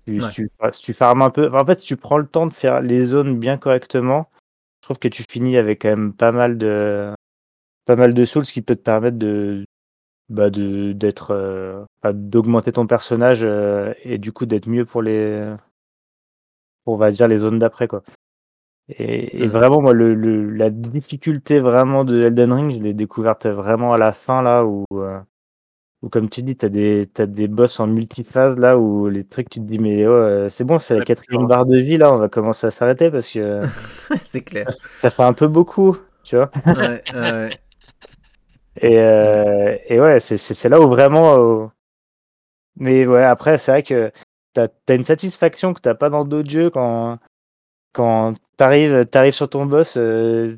tu- 0.06 0.20
Ouais. 0.20 0.22
si, 0.22 0.32
tu, 0.34 0.50
si 0.72 0.82
tu 0.82 0.94
farmes 0.94 1.22
un 1.22 1.30
peu, 1.30 1.48
enfin, 1.48 1.62
en 1.62 1.66
fait, 1.66 1.80
si 1.80 1.86
tu 1.86 1.96
prends 1.96 2.18
le 2.18 2.26
temps 2.26 2.46
de 2.46 2.52
faire 2.52 2.80
les 2.82 3.04
zones 3.06 3.38
bien 3.38 3.58
correctement, 3.58 4.30
je 4.82 4.86
trouve 4.88 4.98
que 5.00 5.08
tu 5.08 5.24
finis 5.30 5.56
avec 5.58 5.82
quand 5.82 5.90
même 5.90 6.14
pas 6.14 6.32
mal 6.32 6.58
de 6.58 7.12
pas 7.86 7.96
mal 7.96 8.14
de 8.14 8.24
souls 8.26 8.44
qui 8.44 8.62
peut 8.62 8.76
te 8.76 8.82
permettre 8.82 9.18
de 9.18 9.64
bah 10.30 10.50
de 10.50 10.92
d'être 10.92 11.32
euh, 11.32 11.80
enfin, 12.02 12.14
d'augmenter 12.14 12.72
ton 12.72 12.86
personnage 12.86 13.40
euh, 13.44 13.94
et 14.04 14.18
du 14.18 14.32
coup 14.32 14.46
d'être 14.46 14.68
mieux 14.68 14.84
pour 14.86 15.02
les 15.02 15.54
pour, 16.84 16.94
on 16.94 16.96
va 16.96 17.10
dire 17.10 17.28
les 17.28 17.38
zones 17.38 17.58
d'après 17.58 17.88
quoi 17.88 18.02
et, 18.88 19.44
et 19.44 19.48
Mhm. 19.48 19.50
vraiment 19.50 19.82
moi 19.82 19.92
le, 19.94 20.14
le- 20.14 20.50
la 20.50 20.70
difficulté 20.70 21.60
vraiment 21.60 22.04
de 22.04 22.22
Elden 22.22 22.52
Ring 22.52 22.72
je 22.72 22.80
l'ai 22.80 22.94
découverte 22.94 23.46
vraiment 23.46 23.94
à 23.94 23.98
la 23.98 24.12
fin 24.12 24.42
là 24.42 24.64
où 24.66 24.84
euh, 24.92 25.20
où 26.06 26.10
comme 26.10 26.30
tu 26.30 26.42
dis 26.42 26.56
t'as 26.56 26.68
des 26.70 27.06
t'as 27.12 27.26
des 27.26 27.48
boss 27.48 27.80
en 27.80 27.86
multiphase 27.88 28.56
là 28.58 28.78
où 28.78 29.08
les 29.08 29.24
trucs 29.26 29.50
tu 29.50 29.60
te 29.60 29.64
dis 29.66 29.78
mais 29.78 30.06
oh, 30.06 30.12
euh, 30.12 30.50
c'est 30.50 30.64
bon 30.64 30.78
c'est 30.78 30.94
la 30.96 31.02
quatrième 31.02 31.46
barre 31.48 31.66
de 31.66 31.78
vie 31.78 31.98
là 31.98 32.12
on 32.12 32.18
va 32.18 32.28
commencer 32.28 32.68
à 32.68 32.70
s'arrêter 32.70 33.10
parce 33.10 33.30
que 33.30 33.60
c'est 34.16 34.42
clair. 34.42 34.68
ça 35.00 35.10
fait 35.10 35.22
un 35.24 35.32
peu 35.34 35.48
beaucoup 35.48 35.98
tu 36.24 36.36
vois 36.36 36.50
Ouais, 36.74 37.02
ouais. 37.14 37.58
Et, 38.80 38.98
euh, 39.00 39.76
et 39.88 40.00
ouais, 40.00 40.20
c'est 40.20 40.68
là 40.68 40.80
où 40.80 40.88
vraiment. 40.88 41.36
euh, 41.64 41.66
Mais 42.76 43.06
ouais, 43.06 43.24
après, 43.24 43.58
c'est 43.58 43.70
vrai 43.72 43.82
que 43.82 44.12
t'as 44.54 44.68
as 44.88 44.94
une 44.94 45.04
satisfaction 45.04 45.74
que 45.74 45.80
t'as 45.80 45.94
pas 45.94 46.10
dans 46.10 46.24
d'autres 46.24 46.50
jeux 46.50 46.70
quand, 46.70 47.18
quand 47.92 48.34
t'arrives 48.58 49.06
arrives 49.14 49.34
sur 49.34 49.48
ton 49.50 49.66
boss. 49.66 49.96
euh, 49.98 50.56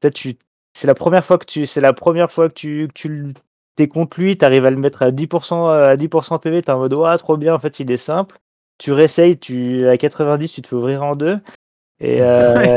peut-être 0.00 0.14
tu 0.14 0.36
c'est 0.74 0.86
la 0.88 0.94
première 0.94 1.24
fois 1.24 1.38
que 1.38 1.46
tu 1.46 1.66
c'est 1.66 1.80
la 1.82 1.94
première 1.94 2.32
fois 2.32 2.48
que 2.48 2.54
tu 2.54 2.88
que 2.88 2.92
tu 2.94 3.34
t'es 3.76 3.88
contre 3.88 4.20
lui, 4.20 4.36
t'arrives 4.36 4.66
à 4.66 4.70
le 4.70 4.76
mettre 4.76 5.02
à 5.02 5.10
10% 5.10 5.68
à 5.68 5.96
10% 5.96 6.38
PV, 6.38 6.62
t'es 6.62 6.70
en 6.72 6.78
mode 6.78 6.94
ouais 6.94 7.16
trop 7.18 7.36
bien, 7.36 7.54
en 7.54 7.58
fait 7.58 7.80
il 7.80 7.90
est 7.90 7.96
simple. 7.96 8.38
Tu 8.78 8.92
réessayes, 8.92 9.38
tu 9.38 9.86
à 9.88 9.96
90, 9.96 10.50
tu 10.52 10.62
te 10.62 10.68
fais 10.68 10.74
ouvrir 10.76 11.02
en 11.02 11.14
deux. 11.16 11.38
Et, 12.00 12.20
euh, 12.22 12.76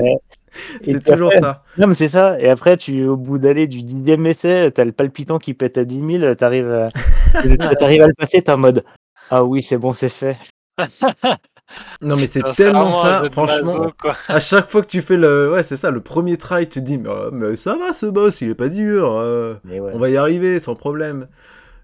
C'est 0.83 1.03
toujours 1.03 1.29
après- 1.29 1.39
ça. 1.39 1.63
non, 1.77 1.87
mais 1.87 1.95
c'est 1.95 2.09
ça. 2.09 2.39
Et 2.39 2.47
après, 2.49 2.77
tu, 2.77 3.05
au 3.07 3.17
bout 3.17 3.37
d'aller 3.39 3.67
du 3.67 3.81
dixième 3.83 4.25
essai, 4.27 4.71
t'as 4.71 4.85
le 4.85 4.91
palpitant 4.91 5.39
qui 5.39 5.53
pète 5.53 5.77
à 5.77 5.83
10 5.83 6.19
000, 6.19 6.35
t'arrives 6.35 6.71
à, 6.71 6.89
t'arrives 7.79 8.01
à 8.03 8.07
le 8.07 8.13
passer, 8.13 8.41
t'es 8.41 8.51
en 8.51 8.57
mode 8.57 8.85
Ah 9.31 9.43
oui, 9.43 9.63
c'est 9.63 9.77
bon, 9.77 9.93
c'est 9.93 10.09
fait. 10.09 10.37
Non, 12.01 12.15
mais 12.15 12.27
c'est 12.27 12.43
tellement 12.53 12.93
ça, 12.93 13.23
franchement. 13.31 13.77
maso, 13.79 13.93
quoi. 13.99 14.15
À 14.27 14.39
chaque 14.39 14.69
fois 14.69 14.81
que 14.81 14.87
tu 14.87 15.01
fais 15.01 15.17
le. 15.17 15.51
Ouais, 15.51 15.63
c'est 15.63 15.77
ça, 15.77 15.91
le 15.91 16.01
premier 16.01 16.37
try, 16.37 16.67
tu 16.69 16.79
te 16.79 16.85
dis, 16.85 16.97
mais, 16.97 17.09
mais 17.31 17.55
ça 17.55 17.75
va 17.77 17.91
ce 17.93 18.05
boss, 18.05 18.41
il 18.41 18.49
est 18.51 18.55
pas 18.55 18.69
dur. 18.69 19.15
euh, 19.17 19.55
ouais. 19.65 19.79
On 19.93 19.97
va 19.99 20.09
y 20.09 20.17
arriver 20.17 20.59
sans 20.59 20.75
problème. 20.75 21.27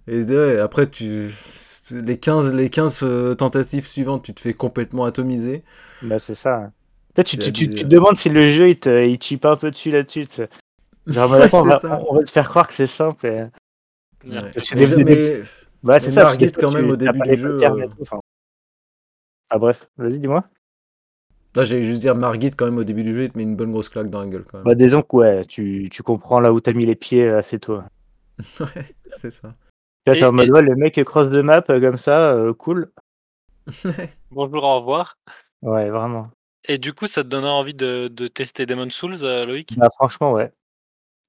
Et 0.07 0.23
ouais, 0.23 0.59
après, 0.59 0.87
tu. 0.87 1.29
Les 1.93 2.17
15, 2.17 2.53
les 2.55 2.69
15 2.69 2.99
euh, 3.03 3.33
tentatives 3.33 3.85
suivantes, 3.85 4.23
tu 4.23 4.33
te 4.33 4.39
fais 4.39 4.53
complètement 4.53 5.03
atomiser. 5.03 5.63
Bah, 6.03 6.19
c'est 6.19 6.35
ça. 6.35 6.71
Peut-être 7.13 7.27
tu, 7.27 7.37
tu, 7.37 7.51
tu, 7.51 7.69
te 7.73 7.85
demandes 7.85 8.15
si 8.15 8.29
le 8.29 8.47
jeu 8.47 8.69
il 8.69 8.79
te, 8.79 9.03
il 9.05 9.21
chip 9.21 9.43
un 9.45 9.57
peu 9.57 9.71
dessus 9.71 9.91
là-dessus. 9.91 10.25
Genre, 11.07 11.29
bah, 11.29 11.39
Ouais, 11.41 11.49
on, 11.51 11.63
va, 11.63 11.79
ça. 11.79 12.01
on 12.09 12.15
va 12.15 12.23
te 12.23 12.29
faire 12.31 12.47
croire 12.47 12.67
que 12.67 12.73
c'est 12.73 12.87
simple. 12.87 13.25
et- 13.27 13.45
Ouais. 14.23 14.39
Parce 14.53 14.69
que 14.69 14.75
Mais, 14.77 14.87
des- 14.87 14.95
des- 14.95 15.03
mais- 15.03 15.41
Bah, 15.83 15.99
c'est 15.99 16.11
ça. 16.11 16.31
quand 16.59 16.71
même, 16.71 16.91
au 16.91 16.95
début 16.95 17.19
du 17.19 17.35
jeu, 17.35 17.57
Ah, 19.53 19.59
bref, 19.59 19.89
vas-y, 19.97 20.17
dis-moi. 20.17 20.45
Là, 21.55 21.65
j'allais 21.65 21.83
juste 21.83 21.99
dire, 21.99 22.15
Margit, 22.15 22.51
quand 22.51 22.63
même, 22.63 22.77
au 22.77 22.85
début 22.85 23.03
du 23.03 23.13
jeu, 23.13 23.23
il 23.23 23.31
te 23.31 23.37
met 23.37 23.43
une 23.43 23.57
bonne 23.57 23.71
grosse 23.71 23.89
claque 23.89 24.09
dans 24.09 24.21
la 24.21 24.27
gueule, 24.27 24.45
quand 24.45 24.59
même. 24.59 24.63
Bah, 24.63 24.75
disons 24.75 25.01
que 25.01 25.17
ouais, 25.17 25.43
tu, 25.43 25.89
tu 25.91 26.03
comprends 26.03 26.39
là 26.39 26.53
où 26.53 26.61
t'as 26.61 26.71
mis 26.71 26.85
les 26.85 26.95
pieds 26.95 27.29
assez 27.29 27.59
tôt. 27.59 27.81
Ouais, 28.59 28.95
c'est 29.17 29.29
ça. 29.29 29.53
Là, 30.07 30.13
t'es 30.13 30.23
en 30.23 30.31
mode 30.31 30.49
ouais, 30.49 30.61
le 30.63 30.75
mec 30.75 31.03
cross 31.03 31.27
de 31.27 31.41
map 31.41 31.63
euh, 31.69 31.79
comme 31.79 31.97
ça, 31.97 32.31
euh, 32.31 32.53
cool. 32.53 32.91
Bonjour, 34.31 34.63
au 34.63 34.79
revoir. 34.79 35.19
Ouais, 35.61 35.89
vraiment. 35.89 36.31
Et 36.63 36.77
du 36.77 36.93
coup, 36.93 37.07
ça 37.07 37.23
te 37.23 37.27
donne 37.27 37.45
envie 37.45 37.75
de, 37.75 38.07
de 38.07 38.27
tester 38.27 38.65
Demon 38.65 38.89
Souls, 38.89 39.17
euh, 39.21 39.45
Loïc? 39.45 39.77
Bah, 39.77 39.89
franchement, 39.93 40.31
ouais. 40.31 40.51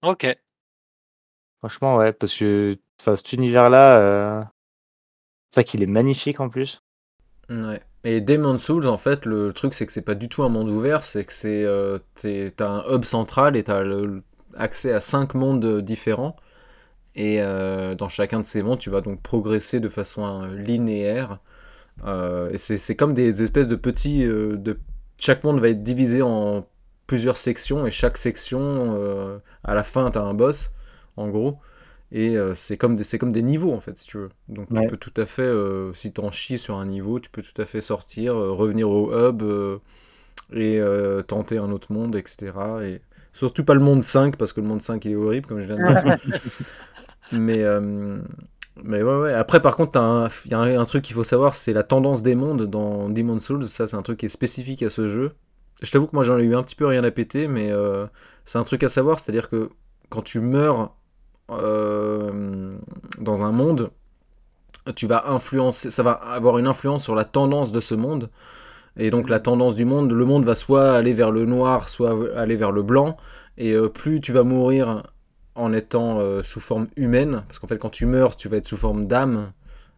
Ok. 0.03 0.27
Franchement, 1.59 1.97
ouais, 1.97 2.12
parce 2.12 2.35
que 2.36 2.77
cet 2.97 3.32
univers-là, 3.32 3.99
euh... 3.99 4.43
c'est 5.51 5.61
vrai 5.61 5.65
qu'il 5.65 5.82
est 5.82 5.86
magnifique 5.86 6.40
en 6.40 6.49
plus. 6.49 6.82
Ouais. 7.51 7.82
Et 8.05 8.20
Demon 8.20 8.59
Souls, 8.59 8.87
en 8.89 8.97
fait, 8.97 9.27
le 9.27 9.53
truc, 9.53 9.74
c'est 9.74 9.87
que 9.87 9.93
c'est 9.93 10.03
pas 10.03 10.15
du 10.15 10.29
tout 10.29 10.43
un 10.43 10.49
monde 10.49 10.69
ouvert, 10.69 11.05
c'est 11.05 11.24
que 11.24 11.33
c'est. 11.33 11.65
euh, 11.65 11.99
T'as 12.57 12.69
un 12.69 12.85
hub 12.93 13.05
central 13.05 13.57
et 13.57 13.62
t'as 13.65 13.85
accès 14.57 14.93
à 14.93 15.01
cinq 15.01 15.35
mondes 15.35 15.65
euh, 15.65 15.83
différents. 15.83 16.37
Et 17.15 17.43
euh, 17.43 17.95
dans 17.95 18.09
chacun 18.09 18.41
de 18.41 18.47
ces 18.47 18.62
mondes, 18.62 18.79
tu 18.79 18.91
vas 18.91 19.01
donc 19.03 19.23
progresser 19.23 19.81
de 19.81 19.89
façon 19.89 20.45
linéaire 20.47 21.41
et 22.07 22.59
c'est 22.59 22.97
comme 22.97 23.15
des 23.15 23.43
espèces 23.43 23.69
de 23.69 23.77
petits. 23.77 24.24
de... 24.24 24.79
Chaque 25.19 25.45
monde 25.45 25.61
va 25.61 25.69
être 25.69 25.83
divisé 25.83 26.23
en 26.23 26.66
plusieurs 27.07 27.37
sections, 27.37 27.87
et 27.87 27.91
chaque 27.91 28.16
section, 28.16 29.41
à 29.62 29.74
la 29.74 29.85
fin, 29.85 30.11
t'as 30.11 30.23
un 30.23 30.35
boss, 30.35 30.73
en 31.16 31.29
gros. 31.29 31.59
Et 32.13 32.37
euh, 32.37 32.55
c'est 32.55 32.77
comme, 32.77 32.97
des- 32.97 33.19
comme 33.19 33.33
des 33.33 33.43
niveaux, 33.43 33.73
en 33.73 33.81
fait, 33.81 33.97
si 33.97 34.07
tu 34.07 34.19
veux. 34.19 34.31
Donc 34.49 34.73
tu 34.75 34.85
peux 34.85 34.99
tout 34.99 35.15
à 35.17 35.25
fait, 35.25 35.43
euh, 35.43 35.93
si 35.95 36.13
t'en 36.13 36.31
chies 36.31 36.59
sur 36.59 36.77
un 36.77 36.87
niveau, 36.87 37.21
tu 37.21 37.31
peux 37.31 37.43
tout 37.43 37.61
à 37.61 37.65
fait 37.65 37.81
sortir, 37.81 38.37
euh, 38.37 38.53
revenir 38.53 38.91
au 38.91 39.13
hub 39.15 39.43
euh, 39.43 39.79
et 40.55 40.81
tenter 41.27 41.59
un 41.59 41.71
autre 41.71 41.93
monde, 41.93 42.17
etc. 42.17 42.85
Et 42.85 43.03
surtout 43.33 43.65
pas 43.65 43.75
le 43.75 43.81
monde 43.81 44.05
5, 44.05 44.37
parce 44.37 44.53
que 44.53 44.61
le 44.61 44.67
monde 44.69 44.83
5 44.83 45.05
il 45.07 45.13
est 45.13 45.17
horrible, 45.17 45.47
comme 45.47 45.61
je 45.61 45.67
viens 45.67 45.79
de 45.79 45.85
dire. 45.95 46.17
mais, 47.33 47.65
mais 48.85 49.03
ouais, 49.03 49.17
ouais. 49.19 49.33
Après, 49.35 49.61
par 49.61 49.77
contre, 49.77 49.93
il 50.47 50.51
y 50.51 50.55
a 50.55 50.59
un, 50.59 50.81
un 50.81 50.85
truc 50.85 51.05
qu'il 51.05 51.15
faut 51.15 51.25
savoir, 51.25 51.57
c'est 51.57 51.73
la 51.73 51.83
tendance 51.83 52.23
des 52.23 52.35
mondes 52.35 52.65
dans 52.67 53.09
Demon's 53.09 53.45
Souls. 53.45 53.67
Ça, 53.67 53.87
c'est 53.87 53.97
un 53.97 54.03
truc 54.03 54.19
qui 54.21 54.27
est 54.27 54.29
spécifique 54.31 54.83
à 54.83 54.91
ce 54.91 55.09
jeu. 55.09 55.33
Je 55.83 55.91
t'avoue 55.91 56.07
que 56.07 56.15
moi, 56.17 56.25
j'en 56.25 56.39
ai 56.39 56.43
eu 56.45 56.55
un 56.55 56.63
petit 56.63 56.77
peu 56.77 56.87
rien 56.87 57.05
à 57.05 57.11
péter, 57.11 57.49
mais 57.49 57.71
c'est 58.45 58.59
un 58.59 58.65
truc 58.65 58.83
à 58.83 58.89
savoir, 58.89 59.19
c'est-à-dire 59.21 59.49
que 59.49 59.71
quand 60.11 60.23
tu 60.23 60.41
meurs 60.41 60.95
euh, 61.51 62.77
dans 63.19 63.43
un 63.43 63.52
monde, 63.52 63.90
tu 64.97 65.06
vas 65.06 65.28
influencer, 65.28 65.90
ça 65.90 66.02
va 66.02 66.12
avoir 66.12 66.59
une 66.59 66.66
influence 66.66 67.05
sur 67.05 67.14
la 67.14 67.24
tendance 67.24 67.73
de 67.73 67.81
ce 67.81 67.94
monde. 67.94 68.31
Et 68.97 69.10
donc 69.10 69.28
la 69.28 69.40
tendance 69.40 69.74
du 69.74 69.85
monde, 69.85 70.12
le 70.12 70.24
monde 70.24 70.44
va 70.44 70.55
soit 70.55 70.94
aller 70.94 71.12
vers 71.12 71.31
le 71.31 71.47
noir, 71.47 71.89
soit 71.89 72.14
aller 72.36 72.56
vers 72.56 72.73
le 72.73 72.82
blanc. 72.82 73.16
Et 73.56 73.73
euh, 73.73 73.89
plus 73.89 74.20
tu 74.20 74.32
vas 74.32 74.43
mourir 74.43 75.02
en 75.55 75.73
étant 75.73 76.19
euh, 76.19 76.43
sous 76.43 76.60
forme 76.60 76.89
humaine, 76.97 77.44
parce 77.47 77.59
qu'en 77.59 77.66
fait 77.66 77.78
quand 77.78 77.90
tu 77.90 78.06
meurs, 78.06 78.36
tu 78.36 78.48
vas 78.48 78.59
être 78.59 78.66
sous 78.66 78.77
forme 78.77 79.06
d'âme. 79.06 79.52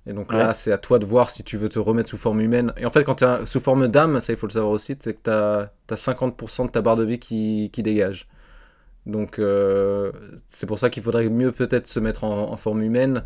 Et 0.06 0.12
donc 0.12 0.34
là, 0.34 0.52
c'est 0.52 0.70
à 0.70 0.76
toi 0.76 0.98
de 0.98 1.06
voir 1.06 1.30
si 1.30 1.44
tu 1.44 1.56
veux 1.56 1.70
te 1.70 1.78
remettre 1.78 2.10
sous 2.10 2.18
forme 2.18 2.40
humaine. 2.42 2.74
Et 2.76 2.84
en 2.84 2.90
fait, 2.90 3.04
quand 3.04 3.14
tu 3.14 3.24
es 3.24 3.46
sous 3.46 3.60
forme 3.60 3.88
d'âme, 3.88 4.20
ça 4.20 4.34
il 4.34 4.36
faut 4.36 4.46
le 4.46 4.52
savoir 4.52 4.70
aussi, 4.70 4.94
c'est 5.00 5.14
que 5.14 5.22
tu 5.24 5.30
as, 5.30 5.70
50% 5.88 6.66
de 6.66 6.70
ta 6.70 6.82
barre 6.82 6.96
de 6.96 7.04
vie 7.04 7.18
qui, 7.18 7.70
qui 7.72 7.82
dégage. 7.82 8.28
Donc 9.06 9.39
euh, 9.39 10.10
c'est 10.47 10.66
pour 10.66 10.78
ça 10.78 10.90
qu'il 10.90 11.02
faudrait 11.02 11.28
mieux 11.28 11.52
peut-être 11.52 11.86
se 11.86 12.01
mettre 12.01 12.24
en, 12.24 12.51
en 12.52 12.56
forme 12.56 12.82
humaine. 12.82 13.22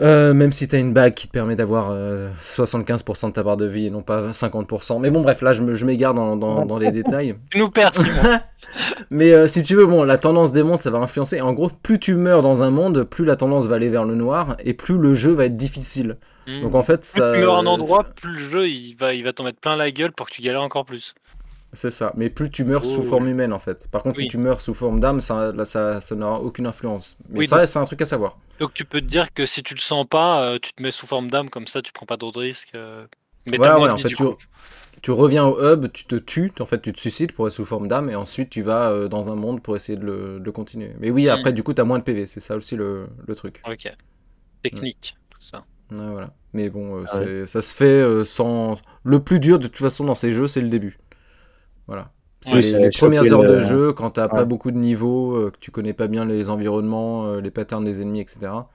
Euh, 0.00 0.34
même 0.34 0.50
si 0.50 0.66
t'as 0.66 0.80
une 0.80 0.92
bague 0.92 1.14
qui 1.14 1.28
te 1.28 1.32
permet 1.32 1.54
d'avoir 1.54 1.90
euh, 1.92 2.28
75% 2.40 3.28
de 3.28 3.32
ta 3.32 3.44
barre 3.44 3.56
de 3.56 3.64
vie 3.66 3.86
et 3.86 3.90
non 3.90 4.02
pas 4.02 4.30
50%. 4.32 5.00
Mais 5.00 5.08
bon, 5.08 5.22
bref, 5.22 5.40
là 5.40 5.52
je 5.52 5.62
me- 5.62 5.74
je 5.74 5.86
m'égare 5.86 6.14
dans, 6.14 6.34
dans, 6.36 6.66
dans 6.66 6.78
les 6.78 6.90
détails. 6.90 7.36
Tu 7.50 7.58
nous 7.58 7.70
perds, 7.70 7.94
Simon. 7.94 8.40
Mais 9.10 9.30
euh, 9.32 9.46
si 9.46 9.62
tu 9.62 9.76
veux, 9.76 9.86
bon, 9.86 10.02
la 10.02 10.18
tendance 10.18 10.52
des 10.52 10.64
mondes, 10.64 10.80
ça 10.80 10.90
va 10.90 10.98
influencer. 10.98 11.40
En 11.40 11.52
gros, 11.52 11.68
plus 11.68 12.00
tu 12.00 12.16
meurs 12.16 12.42
dans 12.42 12.64
un 12.64 12.70
monde, 12.70 13.04
plus 13.04 13.24
la 13.24 13.36
tendance 13.36 13.68
va 13.68 13.76
aller 13.76 13.88
vers 13.88 14.04
le 14.04 14.16
noir 14.16 14.56
et 14.64 14.74
plus 14.74 14.98
le 14.98 15.14
jeu 15.14 15.30
va 15.30 15.44
être 15.44 15.54
difficile. 15.56 16.16
Hmm. 16.48 16.62
Donc 16.62 16.74
en 16.74 16.82
fait, 16.82 17.02
plus 17.02 17.06
ça. 17.10 17.32
tu 17.32 17.38
meurs 17.38 17.54
à 17.54 17.58
un 17.60 17.66
endroit, 17.66 18.02
plus 18.02 18.32
le 18.32 18.38
jeu 18.38 18.68
il 18.68 18.96
va, 18.96 19.14
il 19.14 19.22
va 19.22 19.32
t'en 19.32 19.44
mettre 19.44 19.60
plein 19.60 19.76
la 19.76 19.92
gueule 19.92 20.10
pour 20.10 20.28
que 20.28 20.34
tu 20.34 20.42
galères 20.42 20.62
encore 20.62 20.86
plus. 20.86 21.14
C'est 21.74 21.90
ça. 21.90 22.12
Mais 22.16 22.30
plus 22.30 22.48
tu 22.50 22.64
meurs 22.64 22.84
sous 22.86 23.00
Oh. 23.00 23.04
forme 23.04 23.28
humaine, 23.28 23.52
en 23.52 23.58
fait. 23.58 23.86
Par 23.90 24.02
contre, 24.02 24.16
Oui. 24.18 24.22
si 24.24 24.28
tu 24.28 24.38
meurs 24.38 24.60
sous 24.62 24.72
forme 24.74 25.00
d'âme, 25.00 25.20
ça, 25.20 25.52
là, 25.52 25.64
ça, 25.64 26.00
ça 26.00 26.14
n'aura 26.14 26.40
aucune 26.40 26.66
influence. 26.66 27.16
Mais 27.28 27.40
Oui, 27.40 27.46
ça, 27.46 27.66
c'est 27.66 27.78
un 27.78 27.84
truc 27.84 28.00
à 28.02 28.06
savoir. 28.06 28.38
Donc 28.60 28.72
tu 28.72 28.84
peux 28.84 29.00
te 29.00 29.06
dire 29.06 29.32
que 29.34 29.44
si 29.46 29.62
tu 29.62 29.74
le 29.74 29.80
sens 29.80 30.06
pas, 30.08 30.42
euh, 30.44 30.58
tu 30.62 30.72
te 30.72 30.82
mets 30.82 30.90
sous 30.92 31.06
forme 31.06 31.30
d'âme 31.30 31.50
comme 31.50 31.66
ça, 31.66 31.82
tu 31.82 31.92
prends 31.92 32.06
pas 32.06 32.16
d'autres 32.16 32.40
risques. 32.40 32.70
euh, 32.74 33.06
Mais 33.50 33.56
Voilà, 33.58 33.72
moins 33.74 33.82
ouais, 33.82 33.88
de 33.88 33.94
en 33.94 33.98
fait, 33.98 34.08
tu, 34.08 34.24
tu 35.02 35.10
reviens 35.10 35.44
au 35.44 35.60
hub, 35.62 35.90
tu 35.92 36.06
te 36.06 36.14
tues, 36.14 36.52
en 36.60 36.64
fait, 36.64 36.80
tu 36.80 36.92
te 36.92 36.98
suicides 36.98 37.32
pour 37.32 37.46
être 37.48 37.52
sous 37.52 37.64
forme 37.66 37.88
d'âme, 37.88 38.08
et 38.08 38.14
ensuite 38.14 38.48
tu 38.50 38.62
vas 38.62 38.88
euh, 38.90 39.08
dans 39.08 39.30
un 39.30 39.34
monde 39.34 39.60
pour 39.62 39.76
essayer 39.76 39.98
de 39.98 40.04
le, 40.04 40.38
de 40.40 40.44
le 40.44 40.52
continuer. 40.52 40.92
Mais 41.00 41.10
oui, 41.10 41.28
après, 41.28 41.50
Mm. 41.50 41.54
du 41.54 41.62
coup, 41.62 41.74
t'as 41.74 41.84
moins 41.84 41.98
de 41.98 42.04
PV, 42.04 42.24
c'est 42.26 42.40
ça 42.40 42.56
aussi 42.56 42.76
le, 42.76 43.08
le 43.26 43.34
truc. 43.34 43.60
Ok. 43.68 43.90
Technique, 44.62 45.16
tout 45.30 45.42
ça. 45.42 45.64
Ouais, 45.92 46.10
voilà. 46.10 46.30
Mais 46.54 46.70
bon, 46.70 47.00
euh, 47.00 47.04
Ah 47.12 47.18
ouais. 47.20 47.46
ça 47.46 47.60
se 47.60 47.74
fait 47.74 47.84
euh, 47.84 48.24
sans. 48.24 48.74
Le 49.02 49.20
plus 49.20 49.38
dur, 49.40 49.58
de 49.58 49.66
toute 49.66 49.76
façon, 49.76 50.04
dans 50.04 50.14
ces 50.14 50.30
jeux, 50.32 50.46
c'est 50.46 50.62
le 50.62 50.70
début. 50.70 50.98
Voilà. 51.86 52.10
C'est 52.40 52.54
Ouais, 52.54 52.60
les, 52.60 52.90
premières 52.90 53.32
heures 53.32 53.42
de 53.42 53.52
le- 53.54 53.60
jeu, 53.60 53.92
quand 53.92 54.10
t'as 54.10 54.28
pas 54.28 54.36
Ouais. 54.40 54.44
beaucoup 54.44 54.70
de 54.70 54.76
niveaux, 54.76 55.34
euh, 55.34 55.50
que 55.50 55.56
tu 55.58 55.70
connais 55.70 55.94
pas 55.94 56.08
bien 56.08 56.24
les 56.26 56.50
environnements, 56.50 57.26
euh, 57.26 57.40
les 57.40 57.50
patterns 57.50 57.84
des 57.84 58.02
ennemis, 58.02 58.20
etc. 58.20 58.68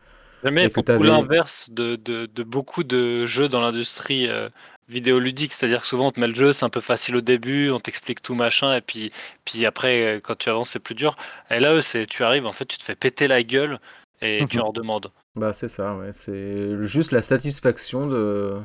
Jamais 0.43 0.65
Et 0.65 0.71
que 0.71 0.79
l'inverse 1.03 1.69
de, 1.69 1.95
de, 1.97 2.25
de 2.25 2.43
beaucoup 2.43 2.83
de 2.83 3.25
jeux 3.25 3.49
dans 3.49 3.59
l'industrie 3.61 4.27
euh, 4.27 4.49
vidéoludique. 4.87 5.53
C'est-à-dire 5.53 5.81
que 5.81 5.87
souvent 5.87 6.07
on 6.07 6.11
te 6.11 6.19
met 6.19 6.27
le 6.27 6.33
jeu, 6.33 6.53
c'est 6.53 6.65
un 6.65 6.69
peu 6.69 6.81
facile 6.81 7.15
au 7.17 7.21
début, 7.21 7.69
on 7.71 7.79
t'explique 7.79 8.21
tout 8.21 8.35
machin, 8.35 8.75
et 8.75 8.81
puis, 8.81 9.11
puis 9.45 9.65
après, 9.65 10.17
euh, 10.17 10.19
quand 10.21 10.35
tu 10.37 10.49
avances, 10.49 10.69
c'est 10.71 10.79
plus 10.79 10.95
dur. 10.95 11.15
Et 11.49 11.59
là, 11.59 11.73
eux, 11.75 11.81
c'est 11.81 12.07
tu 12.07 12.23
arrives, 12.23 12.45
en 12.45 12.53
fait, 12.53 12.65
tu 12.65 12.77
te 12.77 12.83
fais 12.83 12.95
péter 12.95 13.27
la 13.27 13.43
gueule 13.43 13.79
et 14.21 14.45
tu 14.49 14.59
en 14.59 14.67
redemandes. 14.69 15.11
Bah, 15.35 15.53
c'est 15.53 15.67
ça, 15.67 15.95
ouais. 15.97 16.11
C'est 16.11 16.85
juste 16.85 17.11
la 17.11 17.21
satisfaction 17.21 18.07
de, 18.07 18.55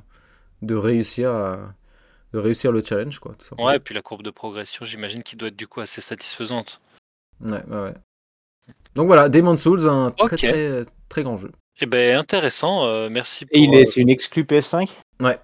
de 0.63 0.75
réussir 0.77 1.31
à... 1.31 1.75
de 2.35 2.39
réussir 2.41 2.73
le 2.73 2.83
challenge, 2.83 3.21
quoi, 3.21 3.35
tout 3.39 3.45
simplement. 3.45 3.69
Ouais, 3.69 3.77
et 3.77 3.79
puis 3.79 3.95
la 3.95 4.03
courbe 4.03 4.23
de 4.25 4.31
progression, 4.31 4.85
j'imagine 4.85 5.23
qu'il 5.23 5.39
doit 5.39 5.49
être 5.49 5.57
du 5.57 5.69
coup 5.69 5.81
assez 5.81 6.01
satisfaisante. 6.01 6.81
Ouais, 7.41 7.65
ouais, 7.69 7.83
ouais. 7.83 7.95
Donc 8.97 9.07
voilà, 9.07 9.29
Demon's 9.29 9.63
Souls, 9.63 9.89
un 9.89 10.11
très, 10.11 10.37
très, 10.37 10.83
très 11.09 11.23
grand 11.23 11.37
jeu. 11.37 11.53
Eh 11.81 11.87
ben 11.87 12.17
intéressant, 12.19 12.85
euh, 12.85 13.09
merci 13.09 13.47
pour. 13.47 13.57
Et 13.57 13.61
il 13.61 13.73
euh, 13.75 13.79
est, 13.79 13.87
c'est 13.87 14.01
une 14.01 14.09
exclu 14.09 14.43
PS5 14.43 14.91
Ouais. 15.21 15.39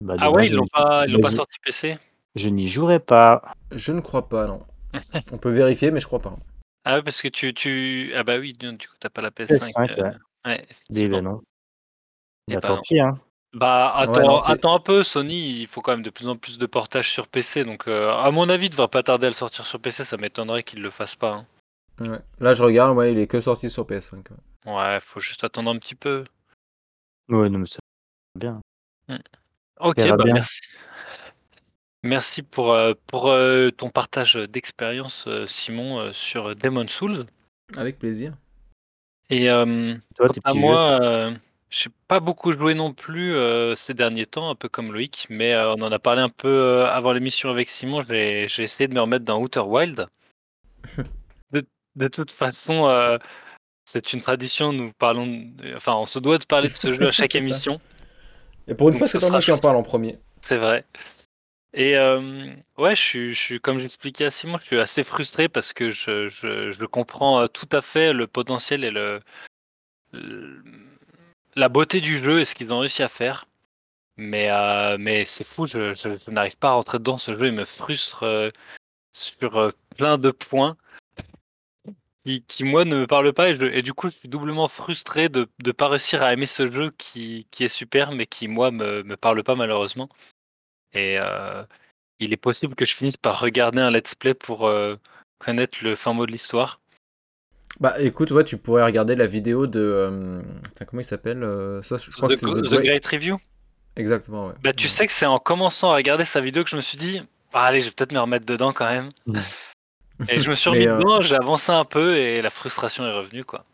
Bah, 0.00 0.16
Ah 0.18 0.32
ouais, 0.32 0.48
ils 0.48 0.54
l'ont 0.54 0.66
pas, 0.72 1.06
ils 1.06 1.12
l'ont 1.12 1.20
pas 1.20 1.30
sorti 1.30 1.58
PC. 1.64 1.96
Je 2.34 2.48
n'y 2.48 2.66
jouerai 2.66 2.98
pas. 2.98 3.42
Je 3.70 3.92
ne 3.92 4.00
crois 4.00 4.28
pas, 4.28 4.46
non. 4.46 4.62
On 5.32 5.38
peut 5.38 5.50
vérifier, 5.50 5.92
mais 5.92 6.00
je 6.00 6.06
crois 6.06 6.20
pas. 6.20 6.36
Ah 6.84 6.96
ouais, 6.96 7.02
parce 7.02 7.22
que 7.22 7.28
tu, 7.28 7.54
tu... 7.54 8.12
Ah 8.16 8.24
bah 8.24 8.38
oui, 8.38 8.52
du 8.52 8.76
coup, 8.76 8.94
t'as 8.98 9.10
pas 9.10 9.22
la 9.22 9.30
PS5. 9.30 9.72
PS5, 9.76 10.00
euh, 10.00 10.10
ouais. 10.46 10.66
ouais, 10.90 11.08
le 11.08 11.20
nom. 11.20 11.40
Eh 12.48 12.54
Bah, 12.54 12.60
ben 12.60 12.66
tant 12.66 12.76
non. 12.76 12.82
pis, 12.82 12.98
hein. 12.98 13.14
Bah 13.54 13.94
Ouais, 13.96 14.02
attends, 14.04 14.22
non, 14.26 14.36
attends 14.38 14.74
un 14.76 14.80
peu, 14.80 15.02
Sony, 15.04 15.60
il 15.60 15.66
faut 15.66 15.82
quand 15.82 15.92
même 15.92 16.02
de 16.02 16.08
plus 16.10 16.26
en 16.28 16.36
plus 16.36 16.56
de 16.56 16.64
portages 16.66 17.10
sur 17.10 17.28
PC, 17.28 17.64
donc 17.64 17.86
euh, 17.86 18.10
à 18.10 18.30
mon 18.30 18.48
avis, 18.48 18.66
il 18.66 18.70
devrait 18.70 18.88
pas 18.88 19.02
tarder 19.02 19.26
à 19.26 19.30
le 19.30 19.34
sortir 19.34 19.66
sur 19.66 19.78
PC, 19.78 20.04
ça 20.04 20.16
m'étonnerait 20.16 20.62
qu'il 20.62 20.80
le 20.80 20.88
fasse 20.90 21.16
pas. 21.16 21.32
hein. 21.32 21.46
Ouais. 22.00 22.18
Là, 22.40 22.54
je 22.54 22.64
regarde, 22.64 22.96
ouais, 22.96 23.12
il 23.12 23.18
est 23.18 23.26
que 23.26 23.40
sorti 23.42 23.68
sur 23.68 23.84
PS5. 23.84 24.24
ouais. 24.30 24.72
Ouais, 24.74 24.98
faut 25.00 25.20
juste 25.20 25.44
attendre 25.44 25.70
un 25.70 25.78
petit 25.78 25.94
peu. 25.94 26.24
Ouais, 27.28 27.50
non, 27.50 27.58
mais 27.58 27.66
ça 27.66 27.80
bien. 28.38 28.60
Ok, 29.80 29.96
verra 29.98 30.16
bah 30.16 30.24
bien. 30.24 30.34
merci. 30.34 30.60
Merci 32.04 32.42
pour, 32.42 32.72
euh, 32.72 32.94
pour 33.06 33.28
euh, 33.30 33.70
ton 33.70 33.90
partage 33.90 34.34
d'expérience, 34.34 35.28
Simon, 35.46 36.00
euh, 36.00 36.12
sur 36.12 36.54
Demon 36.56 36.88
Souls. 36.88 37.26
Avec 37.76 37.98
plaisir. 37.98 38.34
Et 39.30 39.50
euh, 39.50 39.94
Toi, 40.16 40.26
à 40.26 40.28
petits 40.30 40.58
moi, 40.58 40.98
euh, 41.02 41.32
j'ai 41.72 41.88
pas 42.06 42.20
beaucoup 42.20 42.52
joué 42.52 42.74
non 42.74 42.92
plus 42.92 43.34
euh, 43.34 43.74
ces 43.74 43.94
derniers 43.94 44.26
temps, 44.26 44.50
un 44.50 44.54
peu 44.54 44.68
comme 44.68 44.92
Loïc, 44.92 45.26
mais 45.30 45.54
euh, 45.54 45.74
on 45.74 45.80
en 45.82 45.90
a 45.90 45.98
parlé 45.98 46.20
un 46.20 46.28
peu 46.28 46.48
euh, 46.48 46.86
avant 46.86 47.12
l'émission 47.12 47.48
avec 47.48 47.70
Simon. 47.70 48.04
J'ai 48.06 48.46
j'ai 48.46 48.62
essayé 48.64 48.86
de 48.88 48.94
me 48.94 49.00
remettre 49.00 49.24
dans 49.24 49.40
Outer 49.40 49.60
Wild. 49.60 50.06
de, 51.52 51.64
de 51.96 52.08
toute 52.08 52.30
façon, 52.30 52.86
euh, 52.88 53.16
c'est 53.86 54.12
une 54.12 54.20
tradition. 54.20 54.72
Nous 54.72 54.92
parlons, 54.92 55.26
de- 55.26 55.74
enfin, 55.74 55.94
on 55.94 56.04
se 56.06 56.18
doit 56.18 56.36
de 56.38 56.44
parler 56.44 56.68
de 56.68 56.74
ce 56.74 56.94
jeu 56.94 57.08
à 57.08 57.10
chaque 57.12 57.32
C'est 57.32 57.38
ça. 57.40 57.44
émission. 57.44 57.80
Et 58.68 58.74
pour 58.74 58.88
une 58.88 58.92
Donc 58.92 58.98
fois, 58.98 59.06
ce 59.08 59.12
c'est 59.18 59.18
pas 59.18 59.26
sera 59.26 59.32
moi 59.32 59.40
qui 59.40 59.50
en 59.50 59.54
juste- 59.54 59.62
parle 59.62 59.76
en 59.76 59.82
premier. 59.82 60.18
C'est 60.42 60.58
vrai. 60.58 60.84
Et 61.74 61.96
euh, 61.96 62.52
ouais, 62.76 62.94
je 62.94 63.00
suis, 63.00 63.32
je 63.32 63.40
suis, 63.40 63.60
comme 63.60 63.80
j'expliquais 63.80 64.26
à 64.26 64.30
Simon, 64.30 64.58
je 64.58 64.66
suis 64.66 64.78
assez 64.78 65.02
frustré 65.04 65.48
parce 65.48 65.72
que 65.72 65.90
je, 65.90 66.28
je, 66.28 66.70
je 66.72 66.84
comprends 66.84 67.40
euh, 67.40 67.46
tout 67.46 67.68
à 67.72 67.80
fait 67.80 68.12
le 68.12 68.26
potentiel 68.26 68.84
et 68.84 68.90
le, 68.90 69.20
le- 70.12 70.62
la 71.54 71.68
beauté 71.68 72.00
du 72.00 72.22
jeu 72.22 72.40
et 72.40 72.44
ce 72.44 72.54
qu'ils 72.54 72.72
ont 72.72 72.80
réussi 72.80 73.02
à 73.02 73.08
faire. 73.08 73.46
Mais, 74.16 74.50
euh, 74.50 74.96
mais 74.98 75.24
c'est 75.24 75.44
fou, 75.44 75.66
je, 75.66 76.30
n'arrive 76.30 76.56
pas 76.58 76.70
à 76.70 76.72
rentrer 76.74 76.98
dedans. 76.98 77.18
Ce 77.18 77.36
jeu, 77.36 77.46
il 77.46 77.54
me 77.54 77.64
frustre 77.64 78.24
euh, 78.24 78.50
sur 79.12 79.56
euh, 79.56 79.70
plein 79.96 80.18
de 80.18 80.30
points 80.30 80.76
qui, 82.46 82.64
moi, 82.64 82.84
ne 82.84 82.98
me 82.98 83.06
parlent 83.06 83.32
pas. 83.32 83.50
Et, 83.50 83.82
du 83.82 83.94
coup, 83.94 84.10
je 84.10 84.16
suis 84.16 84.28
doublement 84.28 84.68
frustré 84.68 85.28
de 85.28 85.48
ne 85.64 85.72
pas 85.72 85.88
réussir 85.88 86.22
à 86.22 86.32
aimer 86.32 86.46
ce 86.46 86.70
jeu 86.70 86.90
qui, 86.96 87.46
est 87.58 87.68
super, 87.68 88.12
mais 88.12 88.26
qui, 88.26 88.48
moi, 88.48 88.70
me, 88.70 89.02
me 89.02 89.16
parle 89.16 89.42
pas 89.42 89.56
malheureusement. 89.56 90.08
Et 90.92 91.16
il 92.20 92.32
est 92.32 92.36
possible 92.36 92.76
que 92.76 92.86
je 92.86 92.94
finisse 92.94 93.16
par 93.16 93.40
regarder 93.40 93.80
un 93.80 93.90
let's 93.90 94.14
play 94.14 94.34
pour 94.34 94.70
connaître 95.40 95.78
le 95.82 95.96
fin 95.96 96.12
mot 96.12 96.26
de 96.26 96.30
l'histoire. 96.30 96.81
Bah 97.80 97.94
écoute, 98.00 98.30
ouais, 98.30 98.44
tu 98.44 98.58
pourrais 98.58 98.84
regarder 98.84 99.14
la 99.16 99.26
vidéo 99.26 99.66
de. 99.66 99.80
euh, 99.80 100.42
comment 100.86 101.00
il 101.00 101.04
s'appelle 101.04 101.42
euh, 101.42 101.82
ça, 101.82 101.96
Je 101.96 102.10
crois 102.10 102.28
The, 102.28 102.32
que 102.32 102.36
c'est 102.38 102.46
The 102.46 102.64
The 102.64 102.70
Great- 102.70 102.84
Great 102.84 103.06
Review? 103.06 103.38
Exactement, 103.96 104.48
ouais. 104.48 104.54
Bah, 104.62 104.72
tu 104.72 104.88
sais 104.88 105.06
que 105.06 105.12
c'est 105.12 105.26
en 105.26 105.38
commençant 105.38 105.90
à 105.92 105.96
regarder 105.96 106.24
sa 106.24 106.40
vidéo 106.40 106.64
que 106.64 106.70
je 106.70 106.76
me 106.76 106.80
suis 106.80 106.96
dit, 106.98 107.22
ah, 107.52 107.64
allez, 107.64 107.80
je 107.80 107.86
vais 107.86 107.90
peut-être 107.90 108.12
me 108.12 108.18
remettre 108.20 108.46
dedans 108.46 108.72
quand 108.72 108.88
même. 108.88 109.10
Et 110.28 110.40
je 110.40 110.48
me 110.50 110.54
suis 110.54 110.70
remis 110.70 110.86
euh, 110.86 110.98
dedans, 110.98 111.20
j'ai 111.20 111.34
avancé 111.34 111.72
un 111.72 111.84
peu 111.84 112.16
et 112.16 112.40
la 112.42 112.50
frustration 112.50 113.04
est 113.04 113.12
revenue, 113.12 113.44
quoi. 113.44 113.64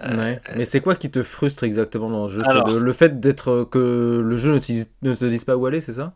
Euh, 0.00 0.16
Ouais. 0.16 0.40
Mais 0.56 0.64
c'est 0.64 0.80
quoi 0.80 0.96
qui 0.96 1.10
te 1.10 1.22
frustre 1.22 1.62
exactement 1.64 2.10
dans 2.10 2.24
le 2.24 2.32
jeu? 2.32 2.42
C'est 2.44 2.50
Alors. 2.50 2.68
le, 2.68 2.78
le 2.78 2.92
fait 2.92 3.20
d'être 3.20 3.64
que 3.70 4.20
le 4.24 4.36
jeu 4.36 4.52
ne, 4.54 4.58
te- 4.58 4.72
ne 5.02 5.14
te 5.14 5.24
dise 5.24 5.44
pas 5.44 5.56
où 5.56 5.66
aller, 5.66 5.80
c'est 5.80 5.92
ça? 5.94 6.14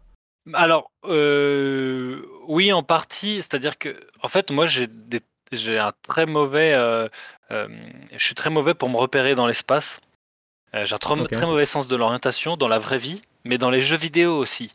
Alors, 0.52 0.90
euh, 1.04 2.22
oui, 2.48 2.72
en 2.72 2.82
partie. 2.82 3.36
C'est-à-dire 3.36 3.78
que, 3.78 3.96
en 4.22 4.28
fait, 4.28 4.50
moi, 4.50 4.66
j'ai 4.66 4.86
des- 4.88 5.20
j'ai 5.52 5.78
un 5.78 5.92
très 6.02 6.26
mauvais. 6.26 6.74
euh, 6.74 7.08
euh, 7.50 7.68
je 8.12 8.24
suis 8.24 8.34
très 8.34 8.50
mauvais 8.50 8.74
pour 8.74 8.88
me 8.90 8.96
repérer 8.96 9.34
dans 9.34 9.46
l'espace. 9.46 10.00
Euh, 10.74 10.84
J'ai 10.84 10.94
un 10.94 10.98
très 10.98 11.46
mauvais 11.46 11.64
sens 11.64 11.88
de 11.88 11.96
l'orientation 11.96 12.56
dans 12.56 12.68
la 12.68 12.78
vraie 12.78 12.98
vie, 12.98 13.22
mais 13.44 13.56
dans 13.56 13.70
les 13.70 13.80
jeux 13.80 13.96
vidéo 13.96 14.36
aussi. 14.36 14.74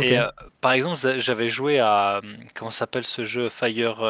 Et 0.00 0.18
par 0.60 0.72
exemple, 0.72 0.98
j'avais 1.18 1.50
joué 1.50 1.80
à 1.80 2.20
comment 2.54 2.70
s'appelle 2.70 3.04
ce 3.04 3.24
jeu 3.24 3.48
Fire 3.48 4.02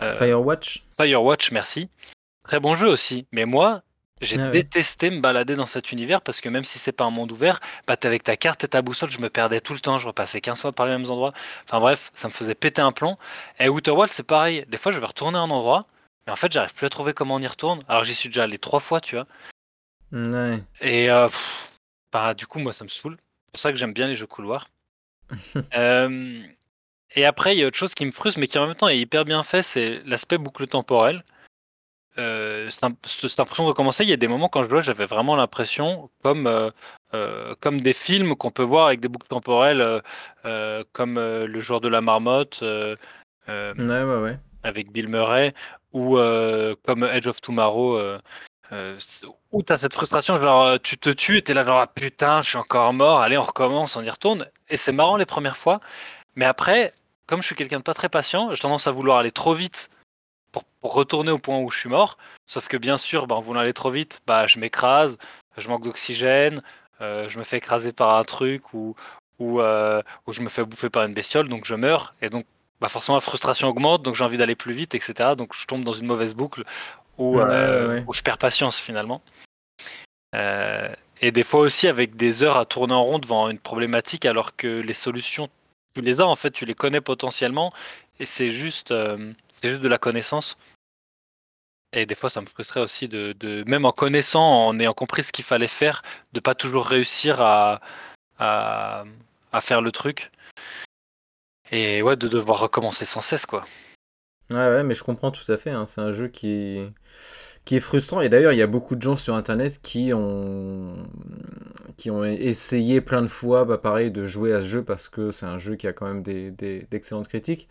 Firewatch 0.00 0.84
Firewatch, 0.96 1.52
merci. 1.52 1.88
Très 2.44 2.60
bon 2.60 2.76
jeu 2.76 2.86
aussi. 2.86 3.26
Mais 3.32 3.44
moi, 3.44 3.82
j'ai 4.20 4.38
Ah 4.40 4.46
ouais. 4.46 4.50
détesté 4.50 5.10
me 5.10 5.20
balader 5.20 5.56
dans 5.56 5.66
cet 5.66 5.92
univers 5.92 6.22
parce 6.22 6.40
que 6.40 6.48
même 6.48 6.64
si 6.64 6.78
c'est 6.78 6.92
pas 6.92 7.04
un 7.04 7.10
monde 7.10 7.32
ouvert, 7.32 7.60
bah 7.86 7.96
t'es 7.96 8.08
avec 8.08 8.22
ta 8.22 8.36
carte 8.36 8.64
et 8.64 8.68
ta 8.68 8.80
boussole, 8.82 9.10
je 9.10 9.20
me 9.20 9.28
perdais 9.28 9.60
tout 9.60 9.74
le 9.74 9.80
temps, 9.80 9.98
je 9.98 10.06
repassais 10.06 10.40
15 10.40 10.60
fois 10.62 10.72
par 10.72 10.86
les 10.86 10.92
mêmes 10.92 11.10
endroits. 11.10 11.32
Enfin 11.64 11.80
bref, 11.80 12.10
ça 12.14 12.28
me 12.28 12.32
faisait 12.32 12.54
péter 12.54 12.80
un 12.82 12.92
plomb. 12.92 13.18
Et 13.58 13.68
Outer 13.68 13.90
Wilds, 13.90 14.12
c'est 14.12 14.22
pareil. 14.26 14.64
Des 14.68 14.78
fois, 14.78 14.92
je 14.92 14.98
vais 14.98 15.06
retourner 15.06 15.36
à 15.38 15.42
un 15.42 15.50
endroit, 15.50 15.86
mais 16.26 16.32
en 16.32 16.36
fait, 16.36 16.50
j'arrive 16.52 16.72
plus 16.74 16.86
à 16.86 16.90
trouver 16.90 17.12
comment 17.12 17.34
on 17.34 17.40
y 17.40 17.46
retourne. 17.46 17.80
Alors 17.88 18.04
j'y 18.04 18.14
suis 18.14 18.28
déjà 18.30 18.44
allé 18.44 18.58
trois 18.58 18.80
fois, 18.80 19.00
tu 19.00 19.16
vois. 19.16 19.26
Ouais. 20.12 20.62
Et 20.80 21.10
euh, 21.10 21.26
pff, 21.28 21.72
bah, 22.12 22.32
du 22.34 22.46
coup, 22.46 22.58
moi, 22.58 22.72
ça 22.72 22.84
me 22.84 22.88
saoule. 22.88 23.16
C'est 23.46 23.52
pour 23.52 23.60
ça 23.60 23.72
que 23.72 23.78
j'aime 23.78 23.92
bien 23.92 24.06
les 24.06 24.16
jeux 24.16 24.26
couloirs. 24.26 24.68
Euh, 25.74 26.42
et 27.14 27.24
après, 27.24 27.54
il 27.56 27.58
y 27.60 27.64
a 27.64 27.66
autre 27.66 27.76
chose 27.78 27.94
qui 27.94 28.04
me 28.06 28.10
frustre, 28.12 28.38
mais 28.40 28.46
qui 28.46 28.58
en 28.58 28.66
même 28.66 28.76
temps 28.76 28.88
est 28.88 28.98
hyper 28.98 29.24
bien 29.24 29.42
fait, 29.42 29.62
c'est 29.62 30.02
l'aspect 30.04 30.38
boucle 30.38 30.66
temporelle. 30.66 31.24
Euh, 32.18 32.70
cette 32.70 32.84
impression 33.40 33.64
de 33.64 33.68
recommencer, 33.68 34.04
il 34.04 34.08
y 34.08 34.12
a 34.12 34.16
des 34.16 34.28
moments 34.28 34.48
quand 34.48 34.64
je 34.64 34.70
jouais, 34.70 34.82
j'avais 34.82 35.04
vraiment 35.06 35.36
l'impression, 35.36 36.10
comme, 36.22 36.46
euh, 36.46 36.70
euh, 37.14 37.54
comme 37.60 37.80
des 37.80 37.92
films 37.92 38.34
qu'on 38.36 38.50
peut 38.50 38.62
voir 38.62 38.86
avec 38.86 39.00
des 39.00 39.08
boucles 39.08 39.28
temporelles, 39.28 40.02
euh, 40.44 40.84
comme 40.92 41.16
Le 41.18 41.60
joueur 41.60 41.80
de 41.80 41.88
la 41.88 42.00
marmotte, 42.00 42.62
Ouais, 42.62 43.74
ouais, 43.78 44.22
ouais. 44.22 44.38
avec 44.62 44.90
Bill 44.92 45.08
Murray, 45.08 45.54
ou 45.92 46.16
comme 46.84 47.04
Edge 47.04 47.26
of 47.26 47.40
Tomorrow, 47.40 48.00
où 49.52 49.62
tu 49.62 49.72
as 49.72 49.76
cette 49.76 49.94
frustration, 49.94 50.40
genre 50.40 50.80
tu 50.80 50.98
te 50.98 51.10
tues 51.10 51.38
et 51.38 51.42
tu 51.42 51.52
es 51.52 51.54
là, 51.54 51.64
genre 51.64 51.78
ah, 51.78 51.86
putain, 51.86 52.42
je 52.42 52.48
suis 52.48 52.58
encore 52.58 52.92
mort, 52.94 53.20
allez, 53.20 53.36
on 53.36 53.42
recommence, 53.42 53.96
on 53.96 54.02
y 54.02 54.10
retourne. 54.10 54.46
Et 54.68 54.76
c'est 54.76 54.92
marrant 54.92 55.16
les 55.16 55.26
premières 55.26 55.56
fois, 55.56 55.80
mais 56.34 56.44
après, 56.46 56.92
comme 57.26 57.42
je 57.42 57.46
suis 57.46 57.54
quelqu'un 57.54 57.78
de 57.78 57.82
pas 57.82 57.94
très 57.94 58.08
patient, 58.08 58.54
j'ai 58.54 58.62
tendance 58.62 58.86
à 58.86 58.90
vouloir 58.90 59.18
aller 59.18 59.32
trop 59.32 59.52
vite 59.54 59.90
pour, 60.56 60.64
pour 60.80 60.94
retourner 60.94 61.30
au 61.30 61.38
point 61.38 61.58
où 61.58 61.70
je 61.70 61.78
suis 61.78 61.88
mort. 61.90 62.16
Sauf 62.46 62.68
que 62.68 62.78
bien 62.78 62.96
sûr, 62.96 63.26
bah, 63.26 63.34
en 63.34 63.40
voulant 63.40 63.60
aller 63.60 63.74
trop 63.74 63.90
vite, 63.90 64.22
bah, 64.26 64.46
je 64.46 64.58
m'écrase, 64.58 65.18
je 65.58 65.68
manque 65.68 65.84
d'oxygène, 65.84 66.62
euh, 67.02 67.28
je 67.28 67.38
me 67.38 67.44
fais 67.44 67.58
écraser 67.58 67.92
par 67.92 68.16
un 68.16 68.24
truc 68.24 68.72
ou, 68.72 68.94
ou, 69.38 69.60
euh, 69.60 70.00
ou 70.26 70.32
je 70.32 70.40
me 70.40 70.48
fais 70.48 70.64
bouffer 70.64 70.88
par 70.88 71.04
une 71.04 71.12
bestiole, 71.12 71.48
donc 71.48 71.66
je 71.66 71.74
meurs. 71.74 72.14
Et 72.22 72.30
donc, 72.30 72.46
bah, 72.80 72.88
forcément, 72.88 73.16
la 73.16 73.20
frustration 73.20 73.68
augmente, 73.68 74.02
donc 74.02 74.14
j'ai 74.14 74.24
envie 74.24 74.38
d'aller 74.38 74.54
plus 74.54 74.72
vite, 74.72 74.94
etc. 74.94 75.34
Donc 75.36 75.54
je 75.54 75.66
tombe 75.66 75.84
dans 75.84 75.92
une 75.92 76.06
mauvaise 76.06 76.34
boucle 76.34 76.64
où, 77.18 77.36
Ouais, 77.36 77.44
euh, 77.46 77.88
ouais. 77.88 78.04
où 78.06 78.14
je 78.14 78.22
perds 78.22 78.38
patience 78.38 78.78
finalement. 78.78 79.20
Et 81.22 81.30
des 81.30 81.42
fois 81.42 81.60
aussi 81.60 81.88
avec 81.88 82.16
des 82.16 82.42
heures 82.42 82.58
à 82.58 82.66
tourner 82.66 82.92
en 82.92 83.02
rond 83.02 83.18
devant 83.18 83.48
une 83.48 83.58
problématique 83.58 84.26
alors 84.26 84.54
que 84.54 84.80
les 84.80 84.92
solutions, 84.92 85.48
tu 85.94 86.02
les 86.02 86.20
as 86.20 86.26
en 86.26 86.36
fait, 86.36 86.50
tu 86.50 86.66
les 86.66 86.74
connais 86.74 87.00
potentiellement 87.00 87.72
et 88.20 88.26
c'est 88.26 88.50
juste, 88.50 88.90
euh, 88.90 89.32
c'est 89.60 89.70
juste 89.70 89.82
de 89.82 89.88
la 89.88 89.98
connaissance. 89.98 90.56
Et 91.92 92.06
des 92.06 92.14
fois 92.14 92.30
ça 92.30 92.40
me 92.40 92.46
frustrait 92.46 92.80
aussi 92.80 93.08
de, 93.08 93.64
même 93.66 93.84
en 93.84 93.92
connaissant, 93.92 94.66
en 94.66 94.78
ayant 94.78 94.94
compris 94.94 95.22
ce 95.22 95.32
qu'il 95.32 95.44
fallait 95.44 95.66
faire, 95.66 96.02
de 96.32 96.40
pas 96.40 96.54
toujours 96.54 96.86
réussir 96.86 97.40
à, 97.40 97.80
à, 98.38 99.04
à 99.52 99.60
faire 99.60 99.80
le 99.80 99.92
truc. 99.92 100.30
Et 101.72 102.02
ouais, 102.02 102.16
de 102.16 102.28
devoir 102.28 102.60
recommencer 102.60 103.04
sans 103.04 103.20
cesse 103.20 103.46
quoi. 103.46 103.64
Ouais, 104.50 104.56
ouais, 104.56 104.84
mais 104.84 104.94
je 104.94 105.02
comprends 105.02 105.32
tout 105.32 105.50
à 105.50 105.56
fait. 105.56 105.70
hein. 105.70 105.86
C'est 105.86 106.00
un 106.00 106.12
jeu 106.12 106.28
qui 106.28 106.50
est... 106.50 106.92
qui 107.64 107.74
est 107.74 107.80
frustrant. 107.80 108.20
Et 108.20 108.28
d'ailleurs, 108.28 108.52
il 108.52 108.58
y 108.58 108.62
a 108.62 108.68
beaucoup 108.68 108.94
de 108.94 109.02
gens 109.02 109.16
sur 109.16 109.34
Internet 109.34 109.80
qui 109.82 110.12
ont 110.14 110.96
qui 111.96 112.10
ont 112.10 112.24
essayé 112.24 113.00
plein 113.00 113.22
de 113.22 113.26
fois, 113.26 113.64
bah, 113.64 113.78
pareil, 113.78 114.10
de 114.12 114.24
jouer 114.26 114.52
à 114.52 114.60
ce 114.60 114.66
jeu 114.66 114.84
parce 114.84 115.08
que 115.08 115.32
c'est 115.32 115.46
un 115.46 115.58
jeu 115.58 115.76
qui 115.76 115.88
a 115.88 115.92
quand 115.92 116.06
même 116.06 116.22
des- 116.22 116.52
d'excellentes 116.90 117.26
critiques. 117.26 117.68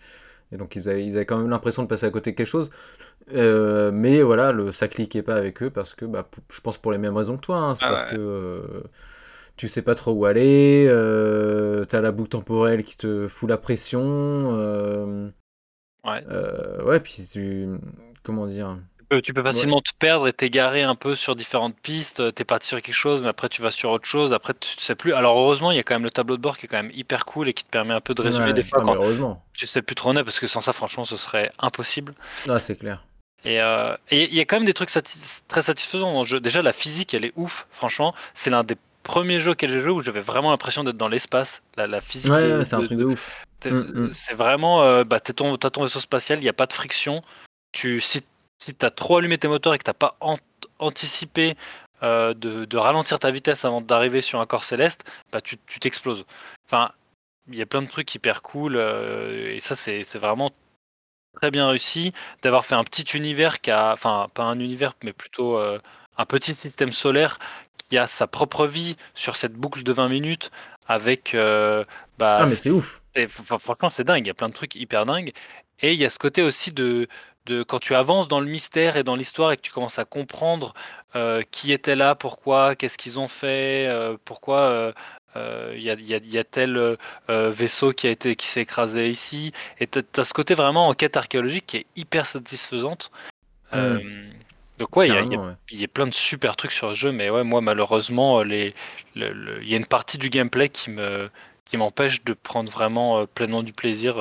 Et 0.56 0.58
donc, 0.58 0.76
ils 0.78 0.90
avaient, 0.90 1.06
ils 1.06 1.18
avaient 1.18 1.26
quand 1.26 1.38
même 1.38 1.50
l'impression 1.50 1.84
de 1.84 1.88
passer 1.88 2.06
à 2.06 2.10
côté 2.10 2.32
de 2.32 2.36
quelque 2.38 2.48
chose. 2.48 2.72
Euh, 3.34 3.92
mais 3.92 4.22
voilà, 4.22 4.52
le, 4.54 4.72
ça 4.72 4.88
cliquait 4.88 5.22
pas 5.22 5.36
avec 5.36 5.62
eux 5.62 5.70
parce 5.70 5.94
que, 5.94 6.06
bah, 6.06 6.28
je 6.50 6.62
pense 6.62 6.78
pour 6.78 6.92
les 6.94 6.98
mêmes 6.98 7.16
raisons 7.16 7.36
que 7.38 7.42
toi. 7.42 7.58
hein. 7.58 7.76
C'est 7.76 7.86
Ah 7.86 7.90
parce 7.90 8.06
ouais. 8.06 8.12
que 8.12 8.16
euh, 8.18 8.84
tu 9.58 9.68
sais 9.68 9.82
pas 9.82 9.96
trop 9.96 10.12
où 10.14 10.26
aller, 10.26 10.86
euh, 10.90 11.84
t'as 11.84 12.02
la 12.02 12.12
boucle 12.12 12.30
temporelle 12.30 12.84
qui 12.84 12.98
te 12.98 13.28
fout 13.28 13.50
la 13.50 13.58
pression. 13.58 15.32
Ouais. 16.06 16.24
ouais, 16.86 17.00
puis 17.02 17.28
tu... 17.32 17.68
Comment 18.24 18.48
dire 18.48 18.78
peux, 19.10 19.22
tu 19.22 19.34
peux 19.34 19.44
facilement 19.44 19.82
te 19.82 19.92
perdre 19.98 20.28
et 20.28 20.34
t'égarer 20.34 20.84
un 20.84 20.96
peu 20.96 21.16
sur 21.16 21.36
différentes 21.36 21.76
pistes. 21.76 22.34
T'es 22.36 22.44
parti 22.44 22.68
sur 22.68 22.82
quelque 22.82 22.94
chose, 22.94 23.22
mais 23.22 23.30
après 23.30 23.50
tu 23.50 23.62
vas 23.62 23.72
sur 23.72 23.92
autre 23.92 24.06
chose. 24.06 24.34
Après 24.34 24.54
tu 24.54 24.76
sais 24.80 24.96
plus. 24.96 25.14
Alors 25.14 25.38
heureusement, 25.38 25.72
il 25.72 25.78
y 25.78 25.80
a 25.80 25.84
quand 25.84 25.96
même 25.96 26.04
le 26.04 26.12
tableau 26.12 26.38
de 26.38 26.42
bord 26.42 26.58
qui 26.58 26.66
est 26.66 26.70
quand 26.70 26.82
même 26.82 26.92
hyper 26.94 27.26
cool 27.26 27.50
et 27.50 27.54
qui 27.54 27.64
te 27.64 27.70
permet 27.70 27.94
un 27.94 28.02
peu 28.02 28.14
de 28.14 28.22
résumer 28.22 28.48
Ouais, 28.48 28.54
des 28.54 28.64
fois 28.64 28.82
quand 28.82 28.96
heureusement. 28.96 29.44
tu 29.54 29.66
sais 29.66 29.82
plus 29.82 29.96
trop 29.96 30.12
on 30.12 30.16
est, 30.16 30.24
parce 30.24 30.40
que 30.40 30.48
sans 30.48 30.62
ça, 30.62 30.74
franchement, 30.74 31.06
ce 31.06 31.18
serait 31.18 31.52
impossible. 31.60 32.14
Ah, 32.48 32.60
c'est 32.60 32.76
clair. 32.76 33.04
Et 33.44 33.62
euh, 33.62 33.96
il 34.12 34.34
y 34.34 34.40
a 34.40 34.46
quand 34.46 34.58
même 34.58 34.66
des 34.66 34.74
trucs 34.74 34.90
très 35.48 35.62
satisfaisants 35.62 36.12
dans 36.12 36.22
le 36.22 36.28
jeu. 36.28 36.40
Déjà, 36.40 36.62
la 36.62 36.72
physique, 36.74 37.14
elle 37.14 37.26
est 37.26 37.34
ouf. 37.36 37.68
Franchement, 37.72 38.16
c'est 38.34 38.50
l'un 38.50 38.64
des 38.64 38.76
premiers 39.04 39.40
jeux 39.40 39.56
j'ai 39.60 39.82
joué 39.82 39.92
où 39.92 40.02
j'avais 40.02 40.20
vraiment 40.20 40.50
l'impression 40.50 40.84
d'être 40.84 40.98
dans 40.98 41.08
l'espace. 41.08 41.62
La, 41.78 41.86
la 41.86 42.02
physique. 42.02 42.32
Ouais, 42.32 42.66
c'est 42.66 42.76
un 42.76 42.84
truc 42.84 42.98
de 42.98 43.06
ouf. 43.06 43.46
Mm, 43.64 43.70
mm. 43.70 44.12
C'est 44.12 44.34
vraiment, 44.34 44.82
euh, 44.84 45.04
bah, 45.04 45.20
t'es 45.20 45.34
ton, 45.34 45.56
t'as 45.58 45.70
ton 45.70 45.84
vaisseau 45.84 46.00
spatial, 46.00 46.40
il 46.40 46.44
n'y 46.44 46.50
a 46.50 46.54
pas 46.54 46.66
de 46.66 46.74
friction. 46.74 47.24
Tu, 47.72 48.02
si 48.02 48.22
si 48.60 48.74
t'as 48.76 48.92
trop 48.92 49.18
allumé 49.18 49.38
tes 49.38 49.48
moteurs 49.48 49.74
et 49.74 49.78
que 49.78 49.84
t'as 49.84 49.94
pas 49.94 50.18
an- 50.22 50.38
anticipé 50.80 51.56
euh, 52.04 52.34
de, 52.34 52.66
de 52.66 52.78
ralentir 52.78 53.20
ta 53.20 53.32
vitesse 53.32 53.66
avant 53.66 53.82
d'arriver 53.82 54.22
sur 54.22 54.40
un 54.42 54.46
corps 54.46 54.66
céleste, 54.66 55.04
bah, 55.32 55.42
tu 55.42 55.58
tu 55.68 55.80
t'exploses. 55.80 56.26
Enfin, 56.68 56.92
il 57.48 57.56
y 57.56 57.62
a 57.62 57.66
plein 57.66 57.82
de 57.82 57.88
trucs 57.90 58.14
hyper 58.16 58.42
cool 58.42 58.76
euh, 58.78 59.54
et 59.56 59.60
ça 59.60 59.76
c'est 59.76 60.04
vraiment 60.18 60.52
très 61.36 61.52
bien 61.52 61.68
réussi 61.68 62.14
d'avoir 62.44 62.66
fait 62.66 62.76
un 62.76 62.84
petit 62.84 63.04
univers 63.18 63.62
qui 63.62 63.72
a, 63.72 63.94
enfin 63.94 64.28
pas 64.34 64.44
un 64.44 64.60
univers 64.60 64.96
mais 65.04 65.14
plutôt 65.14 65.58
euh, 65.58 65.80
un 66.18 66.26
petit 66.26 66.56
système 66.56 66.92
solaire 66.94 67.40
qui 67.90 67.98
a 67.98 68.08
sa 68.08 68.28
propre 68.28 68.68
vie 68.68 68.96
sur 69.16 69.36
cette 69.36 69.54
boucle 69.54 69.84
de 69.84 69.94
20 69.94 70.10
minutes 70.10 70.52
avec 70.88 71.36
bah, 72.18 72.40
Ah, 72.44 72.46
mais 72.48 72.56
c'est 72.56 72.70
ouf. 72.72 73.02
franchement, 73.60 73.90
c'est 73.90 74.04
dingue. 74.04 74.26
Il 74.26 74.28
y 74.28 74.32
a 74.32 74.34
plein 74.34 74.50
de 74.50 74.54
trucs 74.54 74.76
hyper 74.76 75.06
dingues. 75.06 75.34
Et 75.82 75.94
il 75.94 76.00
y 76.00 76.06
a 76.06 76.10
ce 76.10 76.20
côté 76.20 76.42
aussi 76.42 76.72
de, 76.72 77.08
de 77.46 77.64
quand 77.64 77.80
tu 77.80 77.96
avances 77.96 78.28
dans 78.28 78.40
le 78.40 78.48
mystère 78.48 78.98
et 78.98 79.04
dans 79.04 79.16
l'histoire 79.16 79.52
et 79.52 79.58
que 79.58 79.62
tu 79.62 79.72
commences 79.72 80.00
à 80.00 80.06
comprendre 80.06 80.74
euh, 81.16 81.44
qui 81.52 81.72
était 81.72 81.96
là, 81.96 82.16
pourquoi, 82.16 82.76
qu'est-ce 82.76 82.98
qu'ils 82.98 83.20
ont 83.20 83.28
fait, 83.28 83.88
euh, 83.88 84.18
pourquoi 84.26 84.60
euh, 84.62 84.92
euh, 85.36 85.74
il 85.76 85.84
y, 85.84 85.90
a, 85.90 85.94
y 85.96 86.38
y 86.38 86.46
tel 86.46 86.98
vaisseau 87.28 87.92
qui 87.94 88.08
a 88.08 88.10
été 88.12 88.36
qui 88.36 88.48
s'est 88.48 88.62
écrasé 88.62 89.10
ici. 89.10 89.52
Et 89.80 89.88
tu 89.88 90.00
as 90.18 90.24
ce 90.24 90.34
côté 90.34 90.54
vraiment 90.54 90.88
enquête 90.88 91.18
archéologique 91.18 91.66
qui 91.68 91.78
est 91.78 91.86
hyper 91.96 92.26
satisfaisante. 92.26 93.12
Euh, 93.74 94.00
donc 94.78 94.96
ouais, 94.96 95.08
il 95.08 95.14
y 95.14 95.18
a- 95.18 95.24
ouais. 95.24 95.56
y 95.72 95.88
plein 95.88 96.08
de 96.08 96.14
super 96.14 96.56
trucs 96.56 96.72
sur 96.72 96.90
le 96.90 96.94
jeu, 96.94 97.12
mais 97.12 97.30
ouais, 97.30 97.44
moi 97.44 97.62
malheureusement, 97.62 98.44
les, 98.44 98.74
le- 99.16 99.34
le- 99.34 99.64
il 99.64 99.70
y 99.70 99.74
a 99.74 99.78
une 99.78 99.86
partie 99.86 100.18
du 100.18 100.30
gameplay 100.30 100.70
qui 100.70 100.90
me 100.90 101.30
qui 101.66 101.78
m'empêche 101.78 102.24
de 102.24 102.34
prendre 102.34 102.70
vraiment 102.72 103.26
pleinement 103.26 103.64
du 103.64 103.74
plaisir 103.74 104.16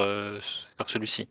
sur 0.79 0.89
celui-ci. 0.89 1.29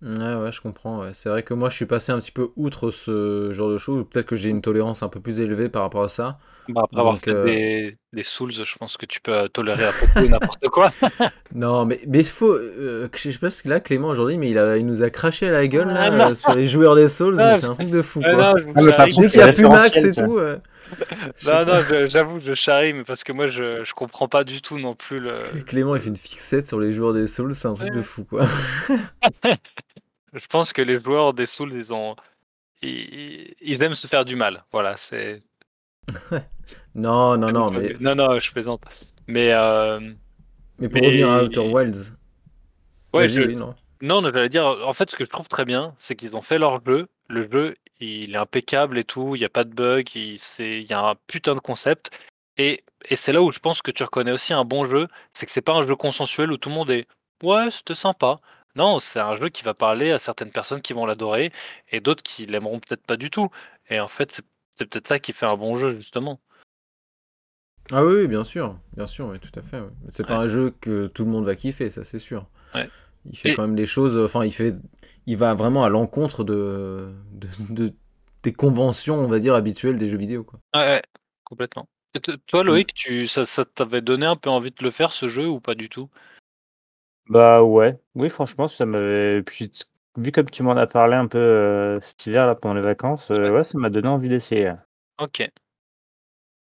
Ouais, 0.00 0.34
ouais, 0.34 0.52
je 0.52 0.60
comprends. 0.60 1.00
ouais. 1.02 1.10
C'est 1.12 1.28
vrai 1.28 1.42
que 1.42 1.54
moi, 1.54 1.68
je 1.68 1.74
suis 1.76 1.86
passé 1.86 2.12
un 2.12 2.20
petit 2.20 2.30
peu 2.30 2.50
outre 2.56 2.90
ce 2.90 3.52
genre 3.52 3.70
de 3.70 3.78
choses. 3.78 4.04
Peut-être 4.08 4.26
que 4.26 4.36
j'ai 4.36 4.48
une 4.48 4.62
tolérance 4.62 5.02
un 5.02 5.08
peu 5.08 5.20
plus 5.20 5.40
élevée 5.40 5.68
par 5.68 5.82
rapport 5.82 6.04
à 6.04 6.08
ça. 6.08 6.38
Bah, 6.68 6.82
après 6.84 7.00
avoir 7.00 7.14
Donc, 7.14 7.24
fait 7.24 7.30
euh, 7.30 7.44
des, 7.44 7.92
des 8.12 8.22
Souls, 8.22 8.52
je 8.52 8.76
pense 8.76 8.98
que 8.98 9.06
tu 9.06 9.20
peux 9.22 9.48
tolérer 9.48 9.84
à 9.86 9.92
peu 9.94 10.06
près 10.06 10.28
n'importe 10.28 10.68
quoi. 10.68 10.90
Non, 11.54 11.86
mais 11.86 12.00
mais 12.06 12.18
il 12.20 12.26
faut. 12.26 12.52
euh, 12.52 13.08
je 13.16 13.30
sais 13.30 13.38
pas 13.38 13.50
ce 13.50 13.62
qu'il 13.62 13.72
a, 13.72 13.80
Clément, 13.80 14.08
aujourd'hui, 14.08 14.36
mais 14.36 14.50
il, 14.50 14.58
a, 14.58 14.76
il 14.76 14.86
nous 14.86 15.02
a 15.02 15.10
craché 15.10 15.48
à 15.48 15.50
la 15.50 15.66
gueule 15.66 15.88
là, 15.88 16.10
Ah, 16.10 16.30
euh, 16.30 16.34
sur 16.34 16.54
les 16.54 16.66
joueurs 16.66 16.94
des 16.94 17.08
Souls. 17.08 17.34
Ah, 17.40 17.56
c'est 17.56 17.66
un 17.66 17.74
truc 17.74 17.88
de 17.90 18.02
fou, 18.02 18.20
quoi. 18.22 18.32
non, 18.32 18.52
Ah, 18.74 18.82
mais 18.82 18.92
par 18.92 18.96
charrie. 18.98 19.12
contre, 19.14 19.20
Dès 19.22 19.30
qu'il 19.30 19.40
y 19.40 19.42
a 19.42 19.52
plus 19.52 19.68
Max 19.68 20.04
et 20.04 20.14
tout. 20.14 20.38
euh, 20.38 20.56
Non, 21.46 21.64
non, 21.64 21.78
je- 21.78 22.06
j'avoue, 22.06 22.40
je 22.40 22.54
charrie, 22.54 22.92
mais 22.92 23.04
parce 23.04 23.24
que 23.24 23.32
moi, 23.32 23.48
je, 23.50 23.84
je 23.84 23.94
comprends 23.94 24.28
pas 24.28 24.44
du 24.44 24.60
tout 24.62 24.78
non 24.78 24.94
plus 24.94 25.20
le. 25.20 25.38
Clément, 25.66 25.94
il 25.94 26.00
fait 26.00 26.08
une 26.08 26.16
fixette 26.16 26.66
sur 26.66 26.80
les 26.80 26.92
joueurs 26.92 27.12
des 27.12 27.26
Souls, 27.26 27.54
c'est 27.54 27.68
un 27.68 27.74
truc 27.74 27.92
de 27.92 28.02
fou, 28.02 28.24
quoi. 28.24 28.44
Je 30.38 30.46
pense 30.46 30.72
que 30.72 30.82
les 30.82 30.98
joueurs 31.00 31.34
des 31.34 31.46
Souls, 31.46 31.72
ils 31.74 31.92
ont. 31.92 32.16
Ils, 32.82 33.54
ils 33.60 33.82
aiment 33.82 33.94
se 33.94 34.06
faire 34.06 34.24
du 34.24 34.36
mal. 34.36 34.64
Voilà, 34.72 34.96
c'est. 34.96 35.42
Non, 36.94 37.36
non, 37.38 37.50
non, 37.50 37.70
mais, 37.70 37.94
Non, 38.00 38.14
non, 38.14 38.38
je 38.38 38.52
plaisante. 38.52 38.82
Mais. 39.26 39.52
euh, 39.52 40.00
mais 40.78 40.88
pour 40.88 41.00
mais- 41.00 41.06
revenir 41.06 41.30
à 41.30 41.42
Outer 41.42 41.60
Wilds. 41.60 42.16
Ouais, 43.14 43.28
je- 43.28 43.40
oui, 43.40 43.56
non. 43.56 43.74
Non, 44.02 44.22
j'allais 44.22 44.48
dire, 44.48 44.64
en 44.84 44.92
fait, 44.92 45.10
ce 45.10 45.16
que 45.16 45.24
je 45.24 45.30
trouve 45.30 45.48
très 45.48 45.64
bien, 45.64 45.94
c'est 45.98 46.14
qu'ils 46.14 46.36
ont 46.36 46.42
fait 46.42 46.58
leur 46.58 46.84
jeu. 46.84 47.08
Le 47.28 47.50
jeu, 47.50 47.74
il 48.00 48.34
est 48.34 48.38
impeccable 48.38 48.98
et 48.98 49.04
tout, 49.04 49.34
il 49.34 49.38
n'y 49.40 49.44
a 49.44 49.48
pas 49.48 49.64
de 49.64 49.74
bug, 49.74 50.08
il, 50.14 50.38
y 50.58 50.92
a 50.92 51.00
un 51.00 51.14
putain 51.26 51.54
de 51.54 51.60
concept. 51.60 52.10
Et, 52.58 52.84
et 53.08 53.16
c'est 53.16 53.32
là 53.32 53.42
où 53.42 53.50
je 53.50 53.58
pense 53.58 53.82
que 53.82 53.90
tu 53.90 54.02
reconnais 54.04 54.32
aussi 54.32 54.52
un 54.52 54.64
bon 54.64 54.88
jeu, 54.88 55.08
c'est 55.32 55.46
que 55.46 55.52
c'est 55.52 55.62
pas 55.62 55.72
un 55.74 55.86
jeu 55.86 55.96
consensuel 55.96 56.52
où 56.52 56.58
tout 56.58 56.68
le 56.68 56.74
monde 56.74 56.90
est 56.90 57.06
ouais, 57.42 57.70
c'était 57.70 57.94
sympa. 57.94 58.38
Non, 58.76 58.98
c'est 59.00 59.20
un 59.20 59.36
jeu 59.36 59.48
qui 59.50 59.62
va 59.64 59.74
parler 59.74 60.10
à 60.12 60.18
certaines 60.18 60.52
personnes 60.52 60.80
qui 60.82 60.92
vont 60.94 61.04
l'adorer 61.06 61.52
et 61.88 62.00
d'autres 62.00 62.22
qui 62.22 62.46
l'aimeront 62.46 62.80
peut-être 62.80 63.04
pas 63.06 63.16
du 63.18 63.30
tout. 63.30 63.50
Et 63.90 64.00
en 64.00 64.08
fait, 64.08 64.32
c'est 64.32 64.44
C'est 64.78 64.86
peut-être 64.86 65.08
ça 65.08 65.18
qui 65.18 65.32
fait 65.32 65.46
un 65.46 65.56
bon 65.56 65.78
jeu, 65.78 65.94
justement. 65.96 66.40
Ah 67.90 68.04
oui, 68.04 68.14
oui, 68.22 68.28
bien 68.28 68.44
sûr, 68.44 68.78
bien 68.96 69.06
sûr, 69.06 69.28
oui, 69.28 69.38
tout 69.40 69.58
à 69.58 69.62
fait. 69.62 69.80
C'est 70.08 70.26
pas 70.26 70.38
un 70.38 70.46
jeu 70.46 70.74
que 70.80 71.06
tout 71.06 71.24
le 71.24 71.30
monde 71.30 71.44
va 71.46 71.56
kiffer, 71.56 71.88
ça 71.90 72.04
c'est 72.04 72.18
sûr. 72.18 72.46
Ouais. 72.74 72.90
Il 73.26 73.36
fait 73.38 73.50
Et- 73.50 73.52
quand 73.52 73.62
même 73.62 73.76
des 73.76 73.86
choses, 73.86 74.18
enfin 74.18 74.44
il 74.44 74.52
fait, 74.52 74.74
il 75.26 75.36
va 75.38 75.54
vraiment 75.54 75.84
à 75.84 75.90
l'encontre 75.90 76.44
de, 76.44 77.12
de, 77.32 77.48
de- 77.88 77.94
des 78.44 78.52
conventions, 78.52 79.16
on 79.16 79.28
va 79.28 79.40
dire, 79.40 79.54
habituelles 79.54 79.98
des 79.98 80.08
jeux 80.08 80.18
vidéo, 80.18 80.44
quoi. 80.44 80.60
Ouais, 80.74 80.80
ouais, 80.80 81.02
complètement. 81.44 81.88
Et 82.14 82.20
toi, 82.46 82.62
Loïc, 82.64 82.94
tu, 82.94 83.26
ça, 83.28 83.44
ça 83.46 83.64
t'avait 83.64 84.00
donné 84.00 84.26
un 84.26 84.36
peu 84.36 84.50
envie 84.50 84.70
de 84.70 84.82
le 84.82 84.90
faire, 84.90 85.12
ce 85.12 85.28
jeu, 85.28 85.46
ou 85.46 85.60
pas 85.60 85.74
du 85.74 85.88
tout? 85.88 86.10
Bah 87.28 87.62
ouais, 87.62 87.98
oui, 88.14 88.28
franchement, 88.30 88.68
ça 88.68 88.86
m'avait. 88.86 89.42
Puis, 89.42 89.70
t- 89.70 89.84
vu 90.16 90.32
comme 90.32 90.48
tu 90.50 90.62
m'en 90.62 90.72
as 90.76 90.86
parlé 90.86 91.14
un 91.14 91.26
peu 91.26 91.38
euh, 91.38 92.00
cet 92.00 92.26
hiver, 92.26 92.46
là, 92.46 92.54
pendant 92.54 92.74
les 92.74 92.80
vacances, 92.82 93.30
euh, 93.30 93.50
ouais, 93.50 93.64
ça 93.64 93.78
m'a 93.78 93.90
donné 93.90 94.08
envie 94.08 94.28
d'essayer. 94.28 94.72
Ok. 95.16 95.40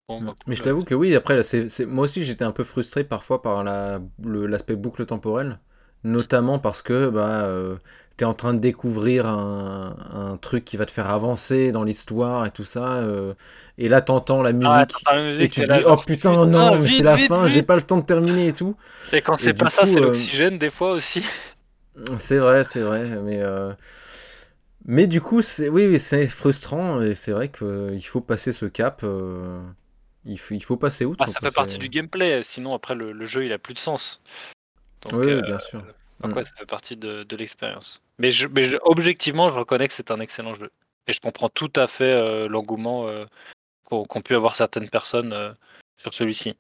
Bon, 0.08 0.20
bah, 0.22 0.34
Mais 0.46 0.54
je 0.54 0.62
cool. 0.62 0.62
t'avoue 0.62 0.84
que 0.84 0.94
oui, 0.94 1.14
après, 1.16 1.36
là, 1.36 1.42
c'est, 1.42 1.68
c'est- 1.68 1.86
moi 1.86 2.04
aussi 2.04 2.22
j'étais 2.22 2.44
un 2.44 2.52
peu 2.52 2.64
frustré 2.64 3.04
parfois 3.04 3.42
par 3.42 3.64
la, 3.64 4.00
le- 4.22 4.46
l'aspect 4.46 4.76
boucle 4.76 5.04
temporelle, 5.06 5.58
notamment 6.06 6.58
parce 6.58 6.82
que 6.82 7.08
bah, 7.10 7.44
euh, 7.44 7.76
t'es 8.16 8.24
en 8.24 8.34
train 8.34 8.54
de 8.54 8.60
découvrir 8.60 9.26
un, 9.26 9.96
un 10.12 10.36
truc 10.38 10.64
qui 10.64 10.76
va 10.76 10.86
te 10.86 10.90
faire 10.92 11.10
avancer 11.10 11.72
dans 11.72 11.84
l'histoire 11.84 12.46
et 12.46 12.50
tout 12.50 12.64
ça, 12.64 12.94
euh, 13.00 13.34
et 13.78 13.88
là 13.88 14.00
t'entends 14.02 14.42
la 14.42 14.52
Ah, 14.62 14.86
musique. 14.92 15.10
la 15.10 15.22
Et 15.38 15.48
musique, 15.48 15.50
tu 15.50 15.60
t'es 15.60 15.66
te 15.66 15.72
dis, 15.72 15.82
oh 15.86 15.96
putain, 15.98 16.46
putain, 16.46 16.46
non, 16.46 16.76
mais 16.78 16.88
c'est 16.88 17.02
la 17.04 17.18
vite, 17.18 17.18
fin, 17.18 17.46
j'ai 17.46 17.62
pas 17.62 17.76
le 17.76 17.82
temps 17.82 17.98
de 17.98 18.04
terminer 18.06 18.48
et 18.48 18.52
tout. 18.54 18.76
Et 19.12 19.20
quand 19.22 19.36
c'est 19.36 19.54
pas 19.54 19.70
ça, 19.70 19.84
c'est 19.86 20.00
euh, 20.00 20.00
l'oxygène, 20.00 20.58
des 20.58 20.70
fois 20.70 20.92
aussi. 20.92 21.24
C'est 22.18 22.38
vrai, 22.38 22.64
c'est 22.64 22.80
vrai, 22.82 23.22
mais 23.22 23.40
euh, 23.40 23.72
mais 24.84 25.06
du 25.06 25.20
coup, 25.20 25.42
c'est 25.42 25.68
oui, 25.68 25.86
oui, 25.86 25.98
c'est 25.98 26.26
frustrant 26.26 27.00
et 27.02 27.14
c'est 27.14 27.32
vrai 27.32 27.48
qu'il 27.50 28.04
faut 28.04 28.20
passer 28.20 28.52
ce 28.52 28.66
cap. 28.66 29.00
euh, 29.04 29.60
Il 30.24 30.38
faut, 30.38 30.54
il 30.54 30.62
faut 30.64 30.76
passer 30.76 31.04
outre. 31.04 31.24
Ah, 31.24 31.26
ça 31.28 31.40
fait 31.40 31.50
partie 31.50 31.78
du 31.78 31.88
gameplay, 31.90 32.42
sinon 32.42 32.74
après 32.74 32.94
le, 32.94 33.12
le 33.12 33.26
jeu 33.26 33.44
il 33.44 33.52
a 33.52 33.58
plus 33.58 33.74
de 33.74 33.78
sens. 33.78 34.20
Donc, 35.08 35.14
Oui, 35.14 35.26
euh, 35.28 35.42
bien 35.42 35.58
sûr. 35.58 35.84
donc 36.20 36.34
Mm. 36.34 36.36
ouais, 36.36 36.44
ça 36.44 36.52
fait 36.56 36.66
partie 36.66 36.96
de, 36.96 37.22
de 37.24 37.36
l'expérience. 37.36 38.02
Mais, 38.18 38.30
je, 38.32 38.46
mais 38.48 38.70
je- 38.70 38.78
objectivement, 38.82 39.50
je 39.50 39.56
reconnais 39.58 39.88
que 39.88 39.94
c'est 39.94 40.10
un 40.10 40.20
excellent 40.20 40.54
jeu. 40.54 40.70
Et 41.06 41.12
je 41.12 41.20
comprends 41.20 41.48
tout 41.48 41.72
à 41.76 41.86
fait 41.86 42.04
euh, 42.12 42.48
l'engouement 42.48 43.08
euh, 43.08 43.26
qu'ont 43.84 44.06
pu 44.22 44.34
avoir 44.36 44.56
certaines 44.56 44.90
personnes 44.90 45.32
euh, 45.34 45.52
sur 45.98 46.14
celui-ci. 46.14 46.56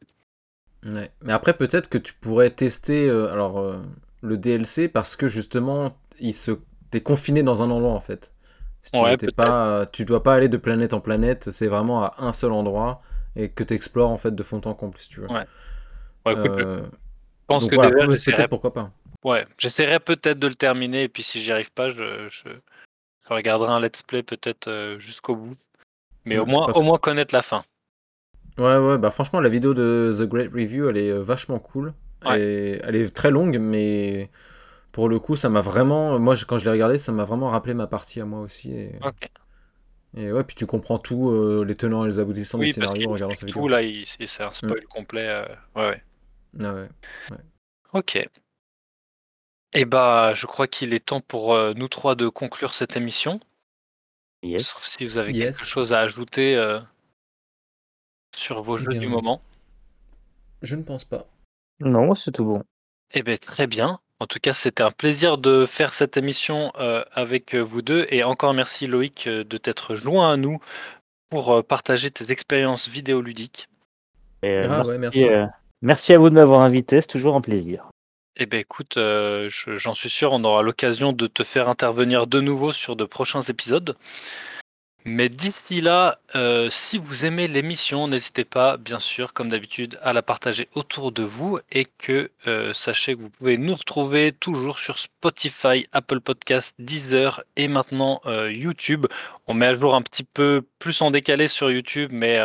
Ouais. 0.84 1.10
Mais 1.22 1.32
après, 1.32 1.56
peut-être 1.56 1.88
que 1.88 1.98
tu 1.98 2.14
pourrais 2.14 2.50
tester 2.50 3.10
alors 3.10 3.74
le 4.22 4.36
DLC 4.38 4.88
parce 4.88 5.16
que 5.16 5.28
justement, 5.28 5.96
il 6.20 6.34
se 6.34 6.52
t'es 6.90 7.00
confiné 7.02 7.42
dans 7.42 7.62
un 7.62 7.70
endroit 7.70 7.92
en 7.94 8.00
fait. 8.00 8.32
Si 8.82 8.92
tu 8.92 9.02
Ouais, 9.02 9.16
pas, 9.32 9.86
tu 9.92 10.04
dois 10.04 10.22
pas 10.22 10.34
aller 10.34 10.48
de 10.48 10.56
planète 10.56 10.94
en 10.94 11.00
planète. 11.00 11.50
C'est 11.50 11.66
vraiment 11.66 12.04
à 12.04 12.14
un 12.18 12.32
seul 12.32 12.52
endroit 12.52 13.02
et 13.34 13.50
que 13.50 13.64
tu 13.64 13.74
explores 13.74 14.10
en 14.10 14.18
fait 14.18 14.34
de 14.34 14.42
fond 14.42 14.60
en 14.64 14.74
comble 14.74 14.98
si 14.98 15.08
tu 15.08 15.20
veux. 15.20 15.28
Ouais. 15.28 15.46
Écoute, 16.28 16.58
pense 17.46 17.62
donc 17.64 17.70
que 17.70 17.74
voilà, 17.76 17.90
déjà, 17.90 18.10
j'essaierai 18.12 18.48
pourquoi 18.48 18.72
pas. 18.72 18.90
ouais, 19.24 19.44
j'essaierai 19.58 20.00
peut-être 20.00 20.38
de 20.38 20.46
le 20.46 20.54
terminer. 20.54 21.04
Et 21.04 21.08
puis 21.08 21.22
si 21.22 21.40
j'y 21.40 21.52
arrive 21.52 21.72
pas, 21.72 21.90
je, 21.90 22.28
je, 22.28 22.48
je 22.48 23.28
regarderai 23.34 23.72
un 23.72 23.80
let's 23.80 24.02
play 24.02 24.22
peut-être 24.22 24.68
euh, 24.68 24.98
jusqu'au 24.98 25.36
bout. 25.36 25.56
Mais 26.24 26.38
au 26.38 26.46
moins, 26.46 26.66
parce 26.66 26.78
au 26.78 26.80
que- 26.80 26.86
moins 26.86 26.98
connaître 26.98 27.34
la 27.34 27.42
fin. 27.42 27.64
Ouais, 28.58 28.78
ouais, 28.78 28.98
bah 28.98 29.10
franchement, 29.10 29.40
la 29.40 29.48
vidéo 29.50 29.74
de 29.74 30.14
The 30.18 30.22
Great 30.22 30.50
Review, 30.52 30.88
elle 30.88 30.96
est 30.96 31.10
euh, 31.10 31.22
vachement 31.22 31.58
cool. 31.58 31.92
Ouais. 32.24 32.40
Et 32.40 32.80
elle 32.84 32.96
est 32.96 33.14
très 33.14 33.30
longue, 33.30 33.58
mais 33.60 34.30
pour 34.92 35.08
le 35.10 35.18
coup, 35.20 35.36
ça 35.36 35.48
m'a 35.50 35.60
vraiment. 35.60 36.18
Moi, 36.18 36.34
je- 36.34 36.46
quand 36.46 36.56
je 36.58 36.64
l'ai 36.64 36.70
regardé, 36.70 36.96
ça 36.98 37.12
m'a 37.12 37.24
vraiment 37.24 37.50
rappelé 37.50 37.74
ma 37.74 37.86
partie 37.86 38.20
à 38.20 38.24
moi 38.24 38.40
aussi. 38.40 38.72
Et, 38.72 38.92
Ok. 39.04 39.28
et 40.16 40.32
ouais, 40.32 40.42
puis 40.42 40.56
tu 40.56 40.64
comprends 40.66 40.98
tout, 40.98 41.30
euh, 41.30 41.64
les 41.66 41.74
tenants 41.74 42.04
et 42.04 42.08
les 42.08 42.18
aboutissants 42.18 42.58
Oui, 42.58 42.68
du 42.68 42.72
scénario 42.72 43.08
en 43.10 43.12
regardant 43.12 43.32
explique 43.34 43.50
sa 43.50 43.52
tout 43.52 43.60
vidéo. 43.60 43.68
là, 43.68 43.82
il- 43.82 44.06
c'est 44.06 44.42
un 44.42 44.52
spoil 44.54 44.84
complet. 44.86 45.28
euh, 45.28 45.44
Ouais, 45.76 45.88
ouais. 45.90 46.02
Ah 46.62 46.74
ouais. 46.74 46.88
Ok. 47.92 48.18
Et 49.72 49.84
bah, 49.84 50.32
je 50.34 50.46
crois 50.46 50.66
qu'il 50.66 50.94
est 50.94 51.04
temps 51.04 51.20
pour 51.20 51.54
euh, 51.54 51.74
nous 51.74 51.88
trois 51.88 52.14
de 52.14 52.28
conclure 52.28 52.72
cette 52.74 52.96
émission. 52.96 53.40
Sauf 54.42 54.84
si 54.86 55.04
vous 55.04 55.18
avez 55.18 55.32
Yes. 55.32 55.58
quelque 55.58 55.68
chose 55.68 55.92
à 55.92 56.00
ajouter 56.00 56.56
euh, 56.56 56.80
sur 58.34 58.62
vos 58.62 58.78
Eh 58.78 58.82
jeux 58.82 58.88
bien, 58.90 58.98
du 59.00 59.06
moment. 59.08 59.42
Je 60.62 60.76
ne 60.76 60.82
pense 60.82 61.04
pas. 61.04 61.26
Non, 61.80 62.14
c'est 62.14 62.32
tout 62.32 62.44
bon. 62.44 62.62
Eh 63.12 63.22
bien, 63.22 63.36
très 63.36 63.66
bien. 63.66 63.98
En 64.18 64.26
tout 64.26 64.38
cas, 64.40 64.54
c'était 64.54 64.82
un 64.82 64.90
plaisir 64.92 65.36
de 65.36 65.66
faire 65.66 65.92
cette 65.92 66.16
émission 66.16 66.72
euh, 66.78 67.04
avec 67.12 67.54
vous 67.54 67.82
deux. 67.82 68.06
Et 68.10 68.24
encore 68.24 68.54
merci 68.54 68.86
Loïc 68.86 69.28
de 69.28 69.56
t'être 69.58 69.94
joint 69.94 70.32
à 70.32 70.36
nous 70.36 70.58
pour 71.28 71.50
euh, 71.52 71.62
partager 71.62 72.10
tes 72.10 72.30
expériences 72.32 72.88
vidéoludiques. 72.88 73.68
Et, 74.42 74.56
euh, 74.56 74.68
Ah 74.70 74.76
merci, 74.76 74.88
ouais, 74.88 74.98
merci. 74.98 75.24
Merci 75.86 76.12
à 76.12 76.18
vous 76.18 76.28
de 76.28 76.34
m'avoir 76.34 76.60
invité, 76.60 77.00
c'est 77.00 77.06
toujours 77.06 77.36
un 77.36 77.40
plaisir. 77.40 77.88
Eh 78.36 78.44
bien, 78.44 78.58
écoute, 78.58 78.98
euh, 78.98 79.48
je- 79.48 79.76
j'en 79.76 79.94
suis 79.94 80.10
sûr, 80.10 80.32
on 80.32 80.44
aura 80.44 80.62
l'occasion 80.62 81.12
de 81.12 81.26
te 81.26 81.42
faire 81.42 81.68
intervenir 81.70 82.26
de 82.26 82.40
nouveau 82.40 82.72
sur 82.72 82.94
de 82.96 83.04
prochains 83.04 83.40
épisodes. 83.40 83.96
Mais 85.06 85.28
d'ici 85.28 85.80
là, 85.80 86.18
euh, 86.34 86.68
si 86.68 86.98
vous 86.98 87.24
aimez 87.24 87.46
l'émission, 87.46 88.08
n'hésitez 88.08 88.44
pas, 88.44 88.76
bien 88.76 88.98
sûr, 88.98 89.32
comme 89.32 89.48
d'habitude, 89.48 89.98
à 90.02 90.12
la 90.12 90.20
partager 90.20 90.68
autour 90.74 91.12
de 91.12 91.22
vous 91.22 91.60
et 91.70 91.86
que 91.98 92.32
euh, 92.48 92.74
sachez 92.74 93.14
que 93.14 93.20
vous 93.20 93.30
pouvez 93.30 93.56
nous 93.56 93.76
retrouver 93.76 94.32
toujours 94.32 94.80
sur 94.80 94.98
Spotify, 94.98 95.86
Apple 95.92 96.20
Podcasts, 96.20 96.74
Deezer 96.80 97.44
et 97.54 97.68
maintenant 97.68 98.20
YouTube. 98.26 99.06
On 99.46 99.54
met 99.54 99.66
à 99.66 99.76
jour 99.78 99.94
un 99.94 100.02
petit 100.02 100.24
peu 100.24 100.62
plus 100.80 101.00
en 101.02 101.12
décalé 101.12 101.46
sur 101.46 101.70
YouTube, 101.70 102.10
mais 102.12 102.40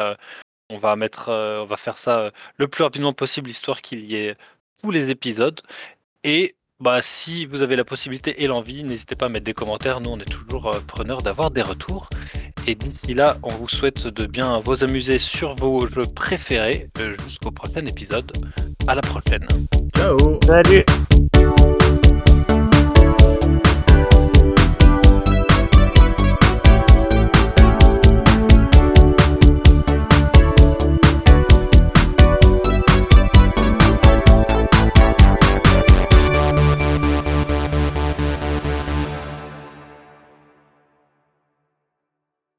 on 0.71 0.77
va 0.77 0.95
mettre, 0.95 1.29
euh, 1.29 1.61
on 1.61 1.65
va 1.65 1.77
faire 1.77 1.97
ça 1.97 2.19
euh, 2.19 2.31
le 2.57 2.67
plus 2.67 2.83
rapidement 2.83 3.13
possible, 3.13 3.49
histoire 3.49 3.81
qu'il 3.81 4.05
y 4.05 4.15
ait 4.15 4.35
tous 4.81 4.91
les 4.91 5.09
épisodes. 5.09 5.61
Et 6.23 6.55
bah, 6.79 7.01
si 7.01 7.45
vous 7.45 7.61
avez 7.61 7.75
la 7.75 7.83
possibilité 7.83 8.43
et 8.43 8.47
l'envie, 8.47 8.83
n'hésitez 8.83 9.15
pas 9.15 9.27
à 9.27 9.29
mettre 9.29 9.45
des 9.45 9.53
commentaires. 9.53 10.01
Nous, 10.01 10.09
on 10.09 10.19
est 10.19 10.25
toujours 10.29 10.73
euh, 10.73 10.79
preneurs 10.87 11.21
d'avoir 11.21 11.51
des 11.51 11.61
retours. 11.61 12.09
Et 12.67 12.75
d'ici 12.75 13.13
là, 13.13 13.37
on 13.43 13.49
vous 13.49 13.67
souhaite 13.67 14.07
de 14.07 14.25
bien 14.25 14.59
vous 14.59 14.83
amuser 14.83 15.17
sur 15.17 15.55
vos 15.55 15.87
jeux 15.87 16.05
préférés. 16.05 16.89
euh, 16.99 17.15
Jusqu'au 17.23 17.51
prochain 17.51 17.85
épisode. 17.85 18.31
À 18.87 18.95
la 18.95 19.01
prochaine. 19.01 19.47
Ciao 19.95 20.39
Salut 20.45 20.83